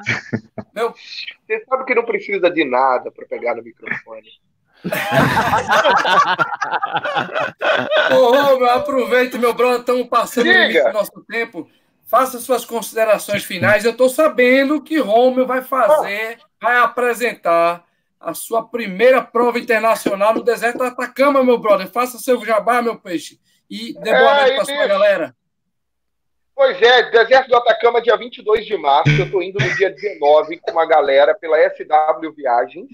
meu, 0.75 0.93
você 0.93 1.65
sabe 1.67 1.83
que 1.85 1.95
não 1.95 2.05
precisa 2.05 2.51
de 2.51 2.63
nada 2.63 3.09
para 3.09 3.25
pegar 3.25 3.55
no 3.55 3.63
microfone. 3.63 4.29
Ô, 8.11 8.57
meu, 8.59 8.69
aproveita, 8.69 9.39
meu 9.39 9.55
brother, 9.55 9.79
estamos 9.79 10.07
passando 10.07 10.47
o 10.47 10.93
nosso 10.93 11.25
tempo 11.27 11.67
faça 12.11 12.39
suas 12.39 12.65
considerações 12.65 13.45
finais. 13.45 13.85
Eu 13.85 13.91
estou 13.91 14.09
sabendo 14.09 14.81
que 14.83 14.99
Romeu 14.99 15.47
vai 15.47 15.61
fazer, 15.61 16.37
vai 16.61 16.77
apresentar 16.79 17.85
a 18.19 18.33
sua 18.33 18.67
primeira 18.67 19.21
prova 19.21 19.57
internacional 19.57 20.33
no 20.33 20.43
deserto 20.43 20.79
do 20.79 20.83
Atacama, 20.83 21.41
meu 21.41 21.57
brother. 21.57 21.87
Faça 21.87 22.19
seu 22.19 22.43
jabá, 22.45 22.81
meu 22.81 22.99
peixe. 22.99 23.39
E 23.69 23.93
dê 23.93 24.11
boa 24.11 24.41
noite 24.41 24.55
para 24.55 24.65
sua 24.65 24.87
galera. 24.87 25.35
Pois 26.53 26.79
é, 26.81 27.09
deserto 27.09 27.47
do 27.47 27.55
Atacama, 27.55 28.01
dia 28.01 28.17
22 28.17 28.65
de 28.65 28.77
março. 28.77 29.09
Eu 29.17 29.25
estou 29.25 29.41
indo 29.41 29.57
no 29.57 29.75
dia 29.77 29.89
19 29.89 30.57
com 30.57 30.71
uma 30.71 30.85
galera 30.85 31.33
pela 31.33 31.57
SW 31.69 32.33
Viagens, 32.35 32.89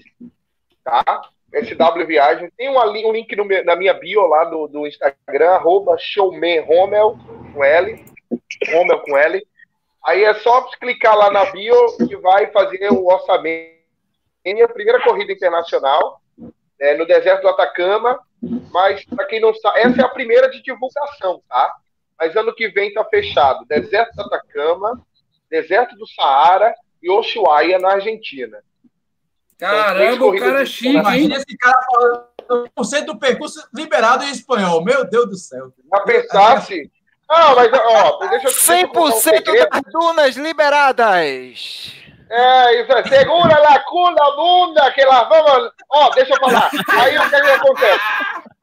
tá? 0.84 1.28
SW 1.52 2.06
Viagens. 2.06 2.52
Tem 2.56 2.70
um, 2.70 2.78
um 2.78 3.12
link 3.12 3.34
no, 3.34 3.44
na 3.64 3.74
minha 3.74 3.94
bio 3.94 4.28
lá 4.28 4.44
do, 4.44 4.68
do 4.68 4.86
Instagram, 4.86 5.50
arroba 5.50 5.96
showmanromel, 5.98 7.18
com 7.52 7.64
L. 7.64 8.17
Romel 8.72 9.00
com 9.00 9.16
L. 9.16 9.46
Aí 10.04 10.24
é 10.24 10.34
só 10.34 10.62
clicar 10.80 11.16
lá 11.16 11.30
na 11.30 11.46
bio 11.46 11.74
que 12.08 12.16
vai 12.16 12.50
fazer 12.50 12.90
o 12.92 13.06
orçamento. 13.06 13.78
Minha 14.44 14.68
primeira 14.68 15.02
corrida 15.02 15.32
internacional 15.32 16.22
é, 16.80 16.96
no 16.96 17.06
deserto 17.06 17.42
do 17.42 17.48
Atacama, 17.48 18.18
mas 18.70 19.04
para 19.04 19.26
quem 19.26 19.40
não 19.40 19.52
sabe, 19.54 19.80
essa 19.80 20.00
é 20.00 20.04
a 20.04 20.08
primeira 20.08 20.48
de 20.50 20.62
divulgação, 20.62 21.42
tá? 21.48 21.74
Mas 22.18 22.34
ano 22.36 22.54
que 22.54 22.68
vem 22.68 22.92
tá 22.92 23.04
fechado. 23.04 23.66
Deserto 23.66 24.14
do 24.14 24.22
Atacama, 24.22 25.04
deserto 25.50 25.96
do 25.96 26.06
Saara 26.06 26.74
e 27.02 27.10
Ushuaia 27.10 27.78
na 27.78 27.92
Argentina. 27.92 28.62
Caramba, 29.58 30.26
o 30.26 30.38
cara 30.38 30.62
é 30.62 30.66
chique, 30.66 30.96
Imagina 30.96 31.36
esse 31.36 31.56
cara 31.58 31.78
falando 31.90 32.70
100% 32.76 33.04
do 33.04 33.18
percurso 33.18 33.68
liberado 33.74 34.24
em 34.24 34.30
espanhol. 34.30 34.82
Meu 34.82 35.04
Deus 35.04 35.28
do 35.28 35.36
céu. 35.36 35.72
Já 35.92 36.00
pensasse? 36.00 36.90
Não, 37.28 37.56
mas, 37.56 37.70
ó, 37.72 38.26
deixa 38.28 38.48
eu 38.48 38.52
100% 38.52 39.48
um 39.48 39.68
das 39.68 39.82
dunas 39.92 40.36
liberadas. 40.36 41.92
É, 42.30 42.82
isso 42.82 42.92
é. 42.92 43.08
Segura 43.08 43.54
a 43.54 43.80
cuna 43.80 44.30
bunda 44.36 44.92
que 44.92 45.04
lá 45.04 45.24
vamos. 45.24 45.72
Ó, 45.90 46.10
deixa 46.10 46.34
eu 46.34 46.38
falar. 46.38 46.70
Aí 47.00 47.18
o 47.18 47.22
que, 47.22 47.40
que 47.40 47.50
acontece? 47.50 48.04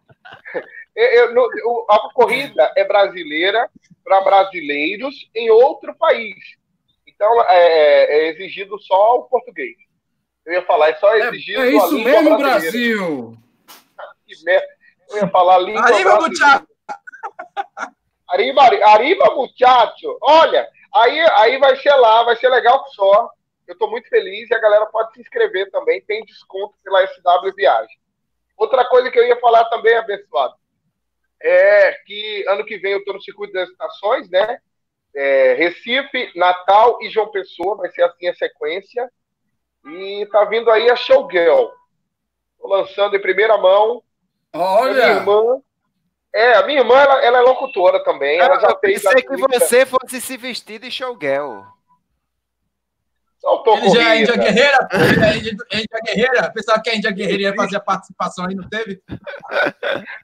Eu, 0.98 1.36
eu, 1.36 1.86
a 1.90 2.10
corrida 2.14 2.72
é 2.74 2.86
brasileira 2.86 3.70
para 4.02 4.22
brasileiros 4.22 5.30
em 5.36 5.50
outro 5.50 5.94
país. 5.98 6.38
Então 7.06 7.44
é, 7.50 7.58
é, 7.58 8.18
é, 8.18 8.30
exigido 8.30 8.80
só 8.80 9.18
o 9.18 9.24
português. 9.24 9.76
Eu 10.46 10.54
ia 10.54 10.62
falar, 10.62 10.92
é 10.92 10.96
só 10.96 11.14
é, 11.14 11.28
exigido 11.28 11.64
é, 11.64 11.68
é 11.68 11.76
isso 11.76 12.00
mesmo, 12.00 12.38
Brasil. 12.38 13.38
Que 14.26 14.44
merda. 14.46 14.66
Eu 15.10 15.18
ia 15.18 15.28
falar 15.28 15.58
língua 15.58 15.82
Arriba, 15.82 16.18
brasileira. 16.18 16.66
Arriba, 18.30 18.62
arriba, 18.64 19.36
muchacho. 19.36 20.18
Olha, 20.22 20.68
aí, 20.94 21.20
aí 21.38 21.58
vai 21.60 21.76
ser 21.78 21.94
lá, 21.96 22.24
vai 22.24 22.36
ser 22.36 22.50
legal 22.50 22.84
só. 22.90 23.30
Eu 23.68 23.74
estou 23.74 23.90
muito 23.90 24.08
feliz 24.10 24.50
e 24.50 24.54
a 24.54 24.60
galera 24.60 24.86
pode 24.88 25.14
se 25.14 25.22
inscrever 25.22 25.70
também. 25.72 26.02
Tem 26.02 26.24
desconto 26.26 26.76
pela 26.84 27.04
SW 27.06 27.54
Viagem. 27.56 27.98
Outra 28.58 28.86
coisa 28.86 29.12
que 29.12 29.20
eu 29.20 29.28
ia 29.28 29.40
falar 29.40 29.66
também, 29.66 29.96
abençoado, 29.96 30.56
é 31.42 31.92
que 32.06 32.46
ano 32.48 32.66
que 32.66 32.78
vem 32.78 32.94
eu 32.94 33.00
estou 33.00 33.14
no 33.14 33.22
circuito 33.22 33.54
das 33.54 33.70
estações, 33.70 34.30
né? 34.30 34.60
É, 35.16 35.54
Recife, 35.54 36.32
Natal 36.36 36.98
e 37.02 37.10
João 37.10 37.32
Pessoa, 37.32 37.78
vai 37.78 37.90
ser 37.92 38.04
assim 38.04 38.28
a 38.28 38.36
sequência. 38.36 39.10
E 39.86 40.26
tá 40.32 40.46
vindo 40.46 40.70
aí 40.72 40.90
a 40.90 40.96
Showgirl. 40.96 41.70
Tô 42.60 42.68
lançando 42.68 43.16
em 43.16 43.22
primeira 43.22 43.58
mão. 43.58 44.04
Olha! 44.54 44.94
Minha 44.94 45.08
irmã, 45.08 45.62
é, 46.36 46.58
a 46.58 46.66
minha 46.66 46.80
irmã, 46.80 46.96
ela, 46.96 47.24
ela 47.24 47.38
é 47.38 47.42
locutora 47.42 48.04
também. 48.04 48.38
Ela 48.38 48.60
já 48.60 48.68
eu 48.68 48.80
fez. 48.80 49.02
Pensei 49.02 49.22
que 49.22 49.38
você 49.38 49.86
fosse 49.86 50.20
se 50.20 50.36
vestir 50.36 50.80
de 50.80 50.92
showgirl. 50.92 51.62
Ele 53.78 53.90
já 53.90 54.16
é 54.16 54.22
Índia 54.22 54.36
Guerreira? 54.36 54.88
Ele 54.92 55.26
é 55.72 55.78
Índia 55.78 56.00
Guerreira? 56.04 56.52
Pensava 56.52 56.82
que 56.82 56.90
a 56.90 56.96
Índia 56.96 57.12
Guerreira 57.12 57.44
ia 57.44 57.56
fazer 57.56 57.78
a 57.78 57.80
participação 57.80 58.46
aí, 58.46 58.56
não 58.56 58.68
teve? 58.68 59.02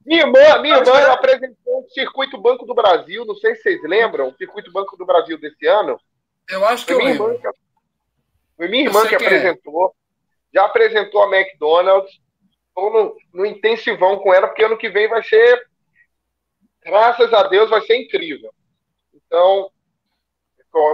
Minha 0.05 0.23
irmã, 0.23 0.59
minha 0.59 0.77
irmã 0.77 1.13
apresentou 1.13 1.85
o 1.85 1.89
Circuito 1.91 2.37
Banco 2.41 2.65
do 2.65 2.73
Brasil, 2.73 3.23
não 3.23 3.35
sei 3.35 3.55
se 3.55 3.61
vocês 3.61 3.81
lembram, 3.83 4.27
o 4.27 4.35
Circuito 4.35 4.71
Banco 4.71 4.97
do 4.97 5.05
Brasil 5.05 5.39
desse 5.39 5.65
ano. 5.67 5.99
Eu 6.49 6.65
acho 6.65 6.85
que 6.85 6.93
foi 6.93 7.01
eu 7.03 7.05
minha 7.05 7.11
lembro. 7.13 7.33
Irmã, 7.35 7.51
foi 8.57 8.67
minha 8.67 8.83
irmã 8.83 9.07
que 9.07 9.13
é. 9.13 9.17
apresentou. 9.17 9.87
É. 9.87 10.57
Já 10.57 10.65
apresentou 10.65 11.23
a 11.23 11.35
McDonald's. 11.35 12.19
Estou 12.67 12.91
no, 12.91 13.15
no 13.33 13.45
intensivão 13.45 14.17
com 14.17 14.33
ela, 14.33 14.47
porque 14.47 14.63
ano 14.63 14.77
que 14.77 14.89
vem 14.89 15.07
vai 15.07 15.21
ser, 15.23 15.61
graças 16.83 17.33
a 17.33 17.43
Deus, 17.43 17.69
vai 17.69 17.81
ser 17.81 17.97
incrível. 17.97 18.53
Então, 19.13 19.69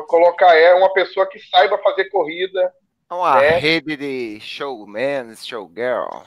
colocar 0.08 0.56
é 0.56 0.74
uma 0.74 0.92
pessoa 0.94 1.28
que 1.28 1.40
saiba 1.40 1.78
fazer 1.80 2.10
corrida. 2.10 2.74
Uma 3.10 3.40
né? 3.40 3.58
rede 3.58 3.96
de 3.96 4.40
showman, 4.42 5.36
showgirl. 5.36 6.24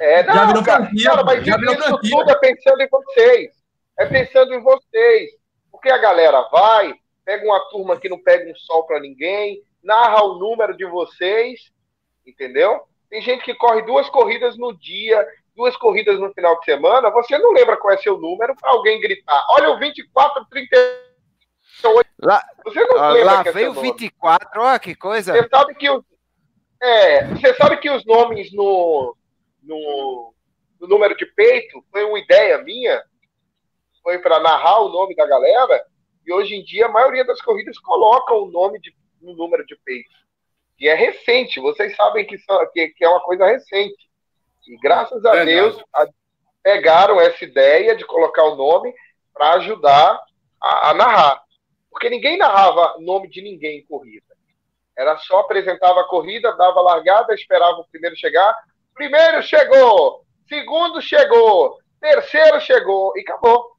É, 0.00 0.24
não, 0.24 0.34
já 0.34 0.46
virou 0.46 0.64
cara, 0.64 0.90
cara, 1.04 1.24
mas 1.24 1.46
já 1.46 1.56
virou 1.56 1.74
isso 1.74 1.98
tudo 2.10 2.30
é 2.30 2.34
pensando 2.36 2.80
em 2.80 2.88
vocês. 2.88 3.52
É 3.98 4.06
pensando 4.06 4.54
em 4.54 4.60
vocês. 4.60 5.30
Porque 5.70 5.90
a 5.90 5.98
galera 5.98 6.42
vai, 6.50 6.94
pega 7.24 7.44
uma 7.44 7.60
turma 7.70 7.98
que 7.98 8.08
não 8.08 8.20
pega 8.20 8.50
um 8.50 8.56
sol 8.56 8.84
para 8.86 8.98
ninguém, 8.98 9.62
narra 9.82 10.24
o 10.24 10.38
número 10.38 10.76
de 10.76 10.84
vocês, 10.84 11.70
entendeu? 12.26 12.80
Tem 13.08 13.20
gente 13.22 13.44
que 13.44 13.54
corre 13.54 13.82
duas 13.82 14.08
corridas 14.08 14.56
no 14.56 14.76
dia, 14.76 15.24
duas 15.54 15.76
corridas 15.76 16.18
no 16.18 16.32
final 16.32 16.58
de 16.58 16.64
semana, 16.64 17.10
você 17.10 17.38
não 17.38 17.52
lembra 17.52 17.76
qual 17.76 17.94
é 17.94 17.98
seu 17.98 18.18
número 18.18 18.54
para 18.56 18.70
alguém 18.70 19.00
gritar. 19.00 19.46
Olha 19.50 19.70
o 19.70 19.78
24, 19.78 20.44
38. 20.50 21.04
Lá, 22.20 22.42
você 22.64 22.80
não 22.80 23.12
lembra 23.12 23.24
lá 23.24 23.42
é 23.44 23.52
veio 23.52 23.70
o 23.70 23.80
24, 23.80 24.60
olha 24.60 24.78
que 24.78 24.94
coisa. 24.94 25.32
Você 25.32 25.48
sabe 25.48 25.74
que, 25.74 25.90
os, 25.90 26.04
é, 26.82 27.26
você 27.26 27.54
sabe 27.54 27.76
que 27.78 27.90
os 27.90 28.04
nomes 28.04 28.52
no, 28.52 29.16
no, 29.62 30.34
no 30.80 30.88
número 30.88 31.16
de 31.16 31.26
peito 31.26 31.84
foi 31.90 32.04
uma 32.04 32.18
ideia 32.18 32.58
minha, 32.58 33.02
foi 34.02 34.18
para 34.18 34.40
narrar 34.40 34.80
o 34.80 34.88
nome 34.88 35.14
da 35.14 35.26
galera, 35.26 35.84
e 36.26 36.32
hoje 36.32 36.54
em 36.54 36.64
dia 36.64 36.86
a 36.86 36.92
maioria 36.92 37.24
das 37.24 37.40
corridas 37.40 37.78
colocam 37.78 38.42
o 38.42 38.50
nome 38.50 38.80
de, 38.80 38.94
no 39.20 39.34
número 39.34 39.64
de 39.66 39.76
peito. 39.84 40.24
E 40.78 40.88
é 40.88 40.94
recente, 40.94 41.60
vocês 41.60 41.94
sabem 41.94 42.26
que, 42.26 42.38
são, 42.38 42.58
que, 42.72 42.88
que 42.88 43.04
é 43.04 43.08
uma 43.08 43.20
coisa 43.20 43.46
recente. 43.46 44.03
E 44.66 44.76
graças 44.78 45.24
a 45.24 45.36
é 45.36 45.44
Deus 45.44 45.82
a, 45.94 46.06
pegaram 46.62 47.20
essa 47.20 47.44
ideia 47.44 47.94
de 47.96 48.04
colocar 48.04 48.44
o 48.44 48.56
nome 48.56 48.92
para 49.32 49.54
ajudar 49.54 50.20
a, 50.60 50.90
a 50.90 50.94
narrar. 50.94 51.42
Porque 51.90 52.08
ninguém 52.08 52.38
narrava 52.38 52.96
nome 52.98 53.28
de 53.28 53.42
ninguém 53.42 53.78
em 53.78 53.86
corrida. 53.86 54.34
Era 54.96 55.16
só 55.18 55.40
apresentava 55.40 56.00
a 56.00 56.08
corrida, 56.08 56.56
dava 56.56 56.80
largada, 56.80 57.34
esperava 57.34 57.78
o 57.78 57.86
primeiro 57.90 58.16
chegar. 58.16 58.54
Primeiro 58.94 59.42
chegou, 59.42 60.24
segundo 60.48 61.02
chegou, 61.02 61.78
terceiro 62.00 62.60
chegou 62.60 63.12
e 63.16 63.20
acabou. 63.20 63.72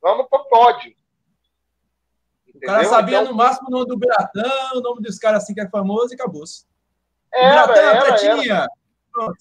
Vamos 0.00 0.26
para 0.28 0.40
o 0.40 0.44
pódio. 0.44 0.92
O 2.54 2.60
cara 2.60 2.84
sabia 2.84 3.20
então, 3.20 3.30
no 3.30 3.36
máximo 3.36 3.68
o 3.68 3.70
nome 3.70 3.86
do 3.86 3.98
Beratão, 3.98 4.72
o 4.74 4.80
nome 4.80 5.02
dos 5.02 5.18
caras 5.18 5.44
assim 5.44 5.54
que 5.54 5.60
é 5.60 5.68
famoso 5.68 6.12
e 6.12 6.14
acabou-se. 6.14 6.66
Era, 7.32 7.66
Biratã, 7.66 7.80
era, 7.80 8.00
Pretinha. 8.00 8.68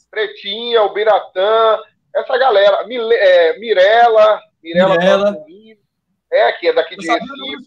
Pretinha, 0.09 0.83
o 0.83 0.93
Biratã, 0.93 1.79
essa 2.13 2.37
galera, 2.37 2.85
Mile, 2.87 3.13
é, 3.13 3.59
Mirella, 3.59 4.41
Mirella, 4.63 4.97
Mirella. 4.97 5.37
É, 6.31 6.51
que 6.53 6.67
é 6.67 6.73
daqui 6.73 6.95
de 6.97 7.07
Recife. 7.07 7.65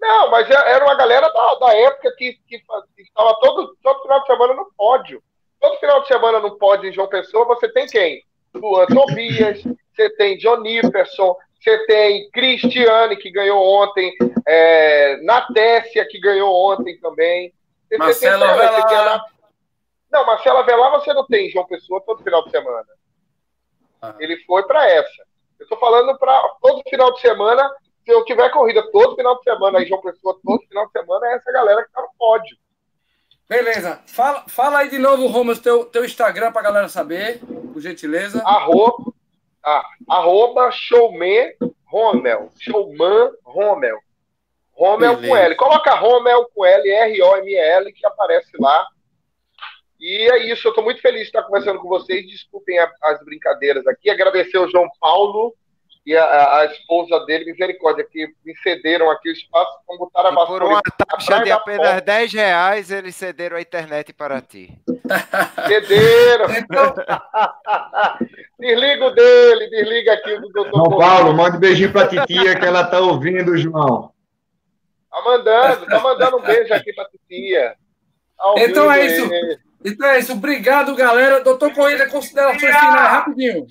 Não, 0.00 0.30
mas 0.30 0.50
é, 0.50 0.54
era 0.54 0.84
uma 0.84 0.96
galera 0.96 1.28
da, 1.28 1.54
da 1.54 1.76
época 1.76 2.12
que, 2.16 2.32
que, 2.48 2.58
que 2.58 3.02
estava 3.02 3.38
todo, 3.40 3.76
todo 3.82 4.02
final 4.02 4.20
de 4.20 4.26
semana 4.26 4.54
no 4.54 4.72
pódio. 4.76 5.22
Todo 5.60 5.78
final 5.78 6.02
de 6.02 6.08
semana 6.08 6.40
no 6.40 6.58
pódio 6.58 6.88
em 6.88 6.92
João 6.92 7.08
Pessoa, 7.08 7.44
você 7.44 7.68
tem 7.72 7.86
quem? 7.86 8.24
Luan 8.52 8.86
Tobias, 8.86 9.62
você 9.62 10.10
tem 10.16 10.36
John 10.38 10.60
Nipperson, 10.60 11.36
você 11.60 11.86
tem 11.86 12.28
Cristiane, 12.30 13.16
que 13.16 13.30
ganhou 13.30 13.62
ontem, 13.64 14.12
é, 14.46 15.18
Natécia, 15.22 16.04
que 16.04 16.18
ganhou 16.18 16.52
ontem 16.52 16.98
também. 16.98 17.54
Você 17.88 17.98
Marcelo 17.98 18.44
Avelar. 18.44 19.24
Não, 20.12 20.26
Marcelo 20.26 20.58
Avelar 20.58 20.90
você 20.90 21.12
não 21.14 21.26
tem 21.26 21.50
João 21.50 21.66
Pessoa 21.66 22.02
todo 22.04 22.22
final 22.22 22.44
de 22.44 22.50
semana. 22.50 22.86
Ah. 24.00 24.14
Ele 24.18 24.36
foi 24.44 24.62
para 24.64 24.86
essa. 24.88 25.22
Eu 25.58 25.64
estou 25.64 25.78
falando 25.78 26.18
para 26.18 26.40
todo 26.60 26.82
final 26.88 27.12
de 27.14 27.20
semana, 27.20 27.68
se 28.04 28.12
eu 28.12 28.24
tiver 28.24 28.50
corrida 28.50 28.82
todo 28.90 29.16
final 29.16 29.38
de 29.38 29.44
semana, 29.44 29.78
aí 29.78 29.86
João 29.86 30.02
Pessoa 30.02 30.38
todo 30.44 30.66
final 30.66 30.86
de 30.86 30.92
semana, 30.92 31.26
é 31.28 31.34
essa 31.36 31.50
galera 31.50 31.82
que 31.82 31.88
está 31.88 32.02
no 32.02 32.10
pódio. 32.18 32.56
Beleza. 33.48 34.02
Fala, 34.06 34.44
fala 34.48 34.78
aí 34.80 34.90
de 34.90 34.98
novo, 34.98 35.26
Romas, 35.26 35.60
teu, 35.60 35.84
teu 35.86 36.04
Instagram 36.04 36.52
para 36.52 36.60
a 36.60 36.64
galera 36.64 36.88
saber, 36.88 37.40
por 37.72 37.80
gentileza. 37.80 38.42
Arroba, 38.44 39.12
ah, 39.64 39.84
arroba 40.08 40.70
showman 40.72 41.52
Rommel. 41.86 42.50
Showman 42.58 43.32
Rommel. 43.44 43.98
Rommel 44.72 45.16
com 45.20 45.36
L. 45.36 45.54
Coloca 45.56 45.94
Rommel 45.94 46.50
com 46.54 46.64
L, 46.64 46.90
R-O-M-L, 46.90 47.92
que 47.92 48.06
aparece 48.06 48.50
lá. 48.58 48.86
E 50.02 50.28
é 50.32 50.52
isso, 50.52 50.66
eu 50.66 50.70
estou 50.70 50.82
muito 50.82 51.00
feliz 51.00 51.20
de 51.20 51.26
estar 51.28 51.44
conversando 51.44 51.78
com 51.78 51.88
vocês. 51.88 52.26
Desculpem 52.26 52.76
a, 52.76 52.90
as 53.04 53.24
brincadeiras 53.24 53.86
aqui. 53.86 54.10
Agradecer 54.10 54.56
ao 54.56 54.68
João 54.68 54.88
Paulo 55.00 55.54
e 56.04 56.16
a, 56.16 56.58
a, 56.58 56.64
esposa 56.64 57.24
dele, 57.24 57.44
misericórdia, 57.44 58.04
que 58.10 58.26
me 58.44 58.52
cederam 58.64 59.08
aqui 59.08 59.28
o 59.28 59.32
espaço 59.32 59.70
para 59.86 59.96
botar 59.96 60.26
a 60.26 60.46
Por 60.46 60.64
uma 60.64 60.82
taxa 60.82 61.44
de 61.44 61.52
apenas 61.52 61.88
porta. 61.88 62.00
10 62.00 62.32
reais, 62.32 62.90
eles 62.90 63.14
cederam 63.14 63.56
a 63.56 63.60
internet 63.60 64.12
para 64.12 64.40
ti. 64.40 64.76
Cederam. 65.68 66.50
Então... 66.50 66.94
desliga 68.58 69.06
o 69.06 69.10
dele, 69.12 69.70
desliga 69.70 70.14
aqui 70.14 70.32
o 70.32 70.40
do 70.40 70.48
doutor. 70.48 70.84
João 70.84 70.98
Paulo, 70.98 71.32
manda 71.32 71.56
um 71.56 71.60
beijinho 71.60 71.92
para 71.92 72.06
a 72.06 72.08
titia 72.08 72.58
que 72.58 72.66
ela 72.66 72.82
está 72.82 72.98
ouvindo, 72.98 73.56
João. 73.56 74.12
Tá 75.08 75.22
mandando, 75.24 75.86
tá 75.86 76.00
mandando 76.00 76.36
um 76.38 76.42
beijo 76.42 76.74
aqui 76.74 76.92
para 76.92 77.04
a 77.04 77.08
titia. 77.08 77.76
Tá 78.36 78.54
então 78.56 78.90
é 78.90 79.06
isso. 79.06 79.30
Então 79.84 80.06
é 80.08 80.18
isso. 80.18 80.32
Obrigado, 80.32 80.94
galera. 80.94 81.42
Doutor 81.42 81.72
Corrida, 81.72 82.08
considerações 82.08 82.60
finais, 82.60 83.10
rapidinho. 83.10 83.66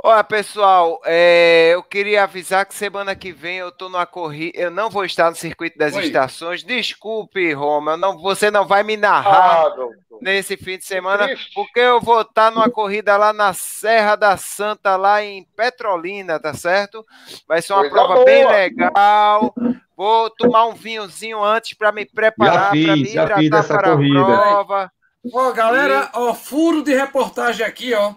Olha, 0.00 0.22
pessoal, 0.22 1.00
é, 1.04 1.70
eu 1.74 1.82
queria 1.82 2.22
avisar 2.22 2.64
que 2.64 2.72
semana 2.72 3.16
que 3.16 3.32
vem 3.32 3.56
eu 3.56 3.72
tô 3.72 3.88
numa 3.88 4.06
corrida, 4.06 4.56
eu 4.56 4.70
não 4.70 4.88
vou 4.88 5.04
estar 5.04 5.28
no 5.28 5.34
circuito 5.34 5.76
das 5.76 5.92
Oi. 5.96 6.04
estações. 6.04 6.62
Desculpe, 6.62 7.52
Roma, 7.52 7.96
não, 7.96 8.16
você 8.16 8.48
não 8.48 8.64
vai 8.64 8.84
me 8.84 8.96
narrar 8.96 9.66
ah, 9.66 9.74
nesse 10.22 10.56
fim 10.56 10.78
de 10.78 10.84
semana, 10.84 11.28
porque 11.52 11.80
eu 11.80 12.00
vou 12.00 12.20
estar 12.20 12.52
numa 12.52 12.70
corrida 12.70 13.16
lá 13.16 13.32
na 13.32 13.52
Serra 13.52 14.14
da 14.14 14.36
Santa, 14.36 14.94
lá 14.94 15.20
em 15.24 15.44
Petrolina, 15.56 16.38
tá 16.38 16.54
certo? 16.54 17.04
Vai 17.48 17.60
ser 17.60 17.72
uma 17.72 17.80
Coisa 17.80 17.94
prova 17.96 18.14
boa. 18.14 18.24
bem 18.24 18.46
legal. 18.46 19.52
Vou 19.96 20.30
tomar 20.30 20.66
um 20.66 20.74
vinhozinho 20.74 21.42
antes 21.42 21.76
para 21.76 21.90
me 21.90 22.06
preparar, 22.06 22.68
para 22.68 22.96
me 22.96 23.02
hidratar 23.02 23.66
para 23.66 23.90
corrida. 23.90 24.20
a 24.20 24.24
prova. 24.24 24.92
Ó, 25.32 25.52
galera, 25.52 26.10
e... 26.14 26.18
ó, 26.18 26.34
furo 26.34 26.82
de 26.82 26.94
reportagem 26.94 27.64
aqui, 27.64 27.94
ó. 27.94 28.14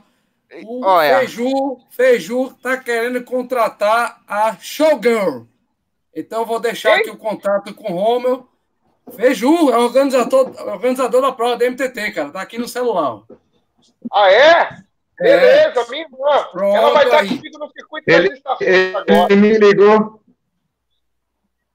O 0.66 0.86
Olha. 0.86 1.20
Feiju, 1.20 1.78
Feiju 1.90 2.54
tá 2.62 2.78
querendo 2.78 3.24
contratar 3.24 4.22
a 4.28 4.56
Showgirl. 4.58 5.44
Então 6.14 6.46
vou 6.46 6.60
deixar 6.60 6.96
Ei? 6.96 7.02
aqui 7.02 7.10
o 7.10 7.18
contato 7.18 7.74
com 7.74 7.94
o 7.94 7.96
Romeu. 7.96 8.48
Feiju 9.16 9.72
é 9.72 9.78
organizador, 9.78 10.54
organizador 10.68 11.22
da 11.22 11.32
prova 11.32 11.58
da 11.58 11.66
MTT, 11.66 12.12
cara. 12.12 12.30
Tá 12.32 12.42
aqui 12.42 12.58
no 12.58 12.68
celular. 12.68 13.22
Ah, 14.12 14.32
é? 14.32 14.70
Beleza, 15.20 15.82
é. 15.82 15.90
minha 15.90 16.04
irmã. 16.04 16.44
Pronto, 16.52 16.76
Ela 16.76 16.94
vai 16.94 17.06
estar 17.06 17.28
comigo 17.28 17.60
no 17.60 17.72
circuito 17.72 18.10
ele, 18.10 18.34
estações 18.34 18.96
agora. 18.96 19.34
Ele 19.34 19.36
me 19.36 19.58
ligou. 19.58 20.22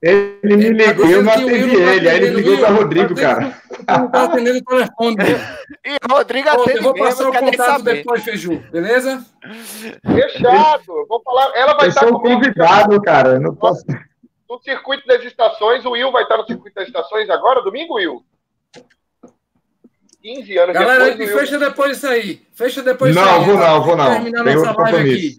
Ele 0.02 0.38
me 0.42 0.70
ligou, 0.70 1.06
eu 1.06 1.22
não 1.22 1.32
atendi 1.32 1.74
ele, 1.74 2.08
aí 2.08 2.16
ele 2.16 2.30
ligou 2.30 2.58
para 2.58 2.68
Rodrigo, 2.68 3.14
cara. 3.14 3.60
Não 3.88 4.10
tá 4.10 4.24
atendendo 4.24 4.58
o 4.58 4.64
telefone. 4.64 5.16
E 5.86 5.96
Rodrigo 6.10 6.48
atende 6.48 6.78
Eu 6.78 6.82
vou 6.82 6.94
passar 6.94 7.28
o 7.28 7.32
contato 7.32 7.82
depois, 7.82 8.24
Feiju, 8.24 8.58
beleza? 8.72 9.24
Fechado. 10.04 11.06
Vou 11.08 11.22
falar, 11.22 11.52
ela 11.54 11.74
vai 11.74 11.86
eu 11.86 11.88
estar 11.90 12.08
sou 12.08 12.20
convidado, 12.20 13.00
cara, 13.00 13.38
não 13.38 13.54
posso... 13.54 13.84
No 14.48 14.58
circuito 14.60 15.06
das 15.06 15.24
estações, 15.24 15.84
o 15.84 15.92
Will 15.92 16.10
vai 16.10 16.24
estar 16.24 16.36
no 16.36 16.46
circuito 16.46 16.74
das 16.74 16.88
estações 16.88 17.30
agora, 17.30 17.62
domingo, 17.62 17.94
Will? 17.94 18.24
15 20.22 20.58
anos 20.58 20.74
Galera, 20.74 21.04
depois. 21.04 21.18
Galera, 21.18 21.38
fecha 21.38 21.58
depois 21.58 21.96
isso 21.96 22.06
aí. 22.08 22.42
Fecha 22.52 22.82
depois 22.82 23.14
não, 23.14 23.22
isso 23.22 23.32
aí. 23.32 23.38
Não, 23.38 23.46
vou 23.46 23.56
não, 23.56 23.82
vou 23.82 23.96
não. 23.96 24.12
Terminar 24.12 24.44
nossa 24.44 24.82
live 24.82 25.12
aqui. 25.12 25.36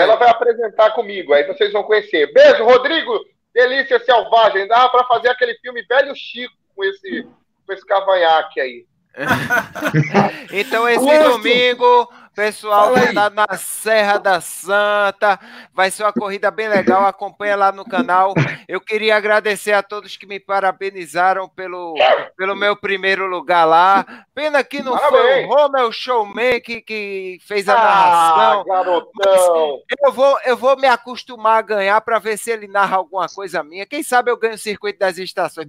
Ela 0.00 0.16
vai 0.16 0.28
apresentar 0.28 0.90
comigo, 0.90 1.32
aí 1.32 1.46
vocês 1.46 1.72
vão 1.72 1.84
conhecer. 1.84 2.32
Beijo, 2.32 2.64
Rodrigo. 2.64 3.12
Delícia 3.58 3.98
Selvagem. 3.98 4.68
Dava 4.68 4.88
para 4.88 5.04
fazer 5.04 5.30
aquele 5.30 5.54
filme 5.54 5.82
Velho 5.82 6.14
Chico 6.14 6.54
com 6.76 6.84
esse, 6.84 7.26
com 7.66 7.72
esse 7.72 7.84
cavanhaque 7.84 8.60
aí. 8.60 8.86
então, 10.52 10.88
esse 10.88 11.18
domingo, 11.24 12.08
Pessoal 12.38 12.94
que 12.94 13.12
tá 13.12 13.28
na 13.30 13.56
Serra 13.56 14.16
da 14.16 14.40
Santa, 14.40 15.40
vai 15.74 15.90
ser 15.90 16.04
uma 16.04 16.12
corrida 16.12 16.52
bem 16.52 16.68
legal, 16.68 17.04
acompanha 17.04 17.56
lá 17.56 17.72
no 17.72 17.84
canal. 17.84 18.32
Eu 18.68 18.80
queria 18.80 19.16
agradecer 19.16 19.72
a 19.72 19.82
todos 19.82 20.16
que 20.16 20.24
me 20.24 20.38
parabenizaram 20.38 21.48
pelo, 21.48 21.96
pelo 22.36 22.54
meu 22.54 22.76
primeiro 22.76 23.26
lugar 23.26 23.64
lá. 23.64 24.06
Pena 24.36 24.62
que 24.62 24.80
não 24.84 24.92
Parabéns. 24.92 25.20
foi 25.20 25.44
o 25.46 25.48
Romel 25.48 25.90
Showman 25.90 26.60
que, 26.60 26.80
que 26.80 27.40
fez 27.44 27.68
a 27.68 27.72
ah, 27.72 27.82
narração. 27.82 28.64
garotão. 28.66 29.82
Eu 30.00 30.12
vou, 30.12 30.38
eu 30.44 30.56
vou 30.56 30.76
me 30.76 30.86
acostumar 30.86 31.58
a 31.58 31.62
ganhar 31.62 32.00
para 32.02 32.20
ver 32.20 32.38
se 32.38 32.52
ele 32.52 32.68
narra 32.68 32.98
alguma 32.98 33.28
coisa 33.28 33.64
minha. 33.64 33.84
Quem 33.84 34.04
sabe 34.04 34.30
eu 34.30 34.36
ganho 34.36 34.54
o 34.54 34.58
circuito 34.58 35.00
das 35.00 35.18
estações. 35.18 35.66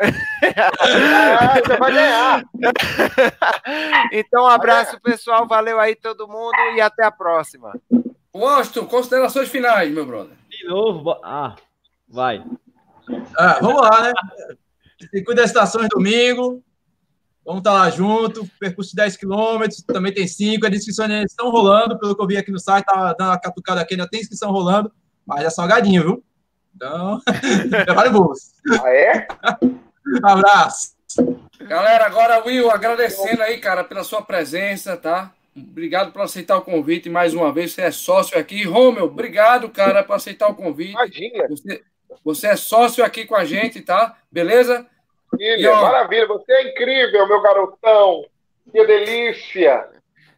É, 0.00 1.62
você 1.62 1.76
vai 1.76 1.92
ganhar. 1.92 2.44
então, 4.12 4.44
um 4.44 4.48
abraço, 4.48 5.00
pessoal. 5.00 5.46
Valeu 5.46 5.78
aí 5.78 5.94
todo 5.94 6.26
mundo 6.26 6.56
e 6.74 6.80
até 6.80 7.04
a 7.04 7.10
próxima. 7.10 7.72
Washington, 8.34 8.86
considerações 8.86 9.48
finais, 9.48 9.92
meu 9.92 10.06
brother. 10.06 10.36
De 10.48 10.66
novo. 10.66 11.10
Ah, 11.22 11.56
vai. 12.08 12.42
Ah, 13.36 13.58
vamos 13.60 13.82
lá, 13.82 14.02
né? 14.02 14.12
Circuito 15.10 15.34
das 15.34 15.50
Estações 15.50 15.88
domingo. 15.88 16.62
Vamos 17.44 17.60
estar 17.60 17.72
lá 17.72 17.90
junto. 17.90 18.48
Percurso 18.58 18.90
de 18.90 18.96
10 18.96 19.16
quilômetros, 19.16 19.82
também 19.82 20.12
tem 20.12 20.26
5. 20.26 20.66
As 20.66 20.72
inscrições 20.72 21.10
estão 21.24 21.50
rolando, 21.50 21.98
pelo 21.98 22.14
que 22.14 22.22
eu 22.22 22.26
vi 22.26 22.36
aqui 22.36 22.50
no 22.50 22.58
site, 22.58 22.86
estava 22.86 23.14
dando 23.18 23.28
uma 23.28 23.40
catucada 23.40 23.80
aqui, 23.80 23.94
ainda 23.94 24.08
tem 24.08 24.20
inscrição 24.20 24.52
rolando, 24.52 24.92
mas 25.26 25.44
é 25.44 25.50
salgadinho, 25.50 26.02
viu? 26.02 26.24
Então, 26.74 27.20
prepare 27.84 28.08
o 28.08 28.12
bolso. 28.12 28.52
Ah, 28.82 28.88
é? 28.88 29.28
Um 30.06 30.26
abraço. 30.26 30.94
Galera, 31.60 32.06
agora, 32.06 32.44
Will, 32.44 32.70
agradecendo 32.70 33.42
aí, 33.42 33.58
cara, 33.58 33.84
pela 33.84 34.04
sua 34.04 34.22
presença, 34.22 34.96
tá? 34.96 35.32
Obrigado 35.56 36.12
por 36.12 36.22
aceitar 36.22 36.56
o 36.56 36.62
convite 36.62 37.10
mais 37.10 37.34
uma 37.34 37.52
vez. 37.52 37.72
Você 37.72 37.82
é 37.82 37.90
sócio 37.90 38.38
aqui. 38.38 38.64
Romeu, 38.64 39.04
obrigado, 39.04 39.68
cara, 39.68 40.02
por 40.02 40.14
aceitar 40.14 40.48
o 40.48 40.54
convite. 40.54 40.92
Imagina. 40.92 41.48
Você, 41.48 41.82
você 42.24 42.46
é 42.48 42.56
sócio 42.56 43.04
aqui 43.04 43.24
com 43.24 43.34
a 43.34 43.44
gente, 43.44 43.82
tá? 43.82 44.16
Beleza? 44.30 44.86
Maravilha, 45.32 45.72
ó, 45.72 45.82
maravilha. 45.82 46.26
Você 46.28 46.52
é 46.52 46.70
incrível, 46.70 47.28
meu 47.28 47.42
garotão. 47.42 48.24
Que 48.72 48.86
delícia. 48.86 49.88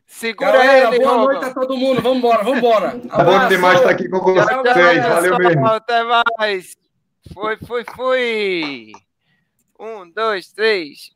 Segura 0.06 0.52
Galera, 0.52 0.94
ele, 0.94 1.04
boa 1.04 1.16
noite 1.16 1.44
a 1.44 1.54
todo 1.54 1.76
mundo. 1.76 2.02
Vamos 2.02 2.18
embora, 2.18 2.42
vamos 2.42 2.58
embora. 2.58 3.00
Tá 3.08 3.24
bom 3.24 3.48
demais 3.48 3.78
estar 3.78 3.90
aqui 3.90 4.08
com 4.08 4.18
vocês. 4.20 5.06
Valeu 5.06 5.38
mesmo. 5.38 5.66
Até 5.66 6.02
mais. 6.02 6.76
Foi, 7.32 7.56
foi, 7.56 7.84
foi. 7.84 8.92
Um, 9.82 10.08
dois, 10.10 10.50
três. 10.50 11.10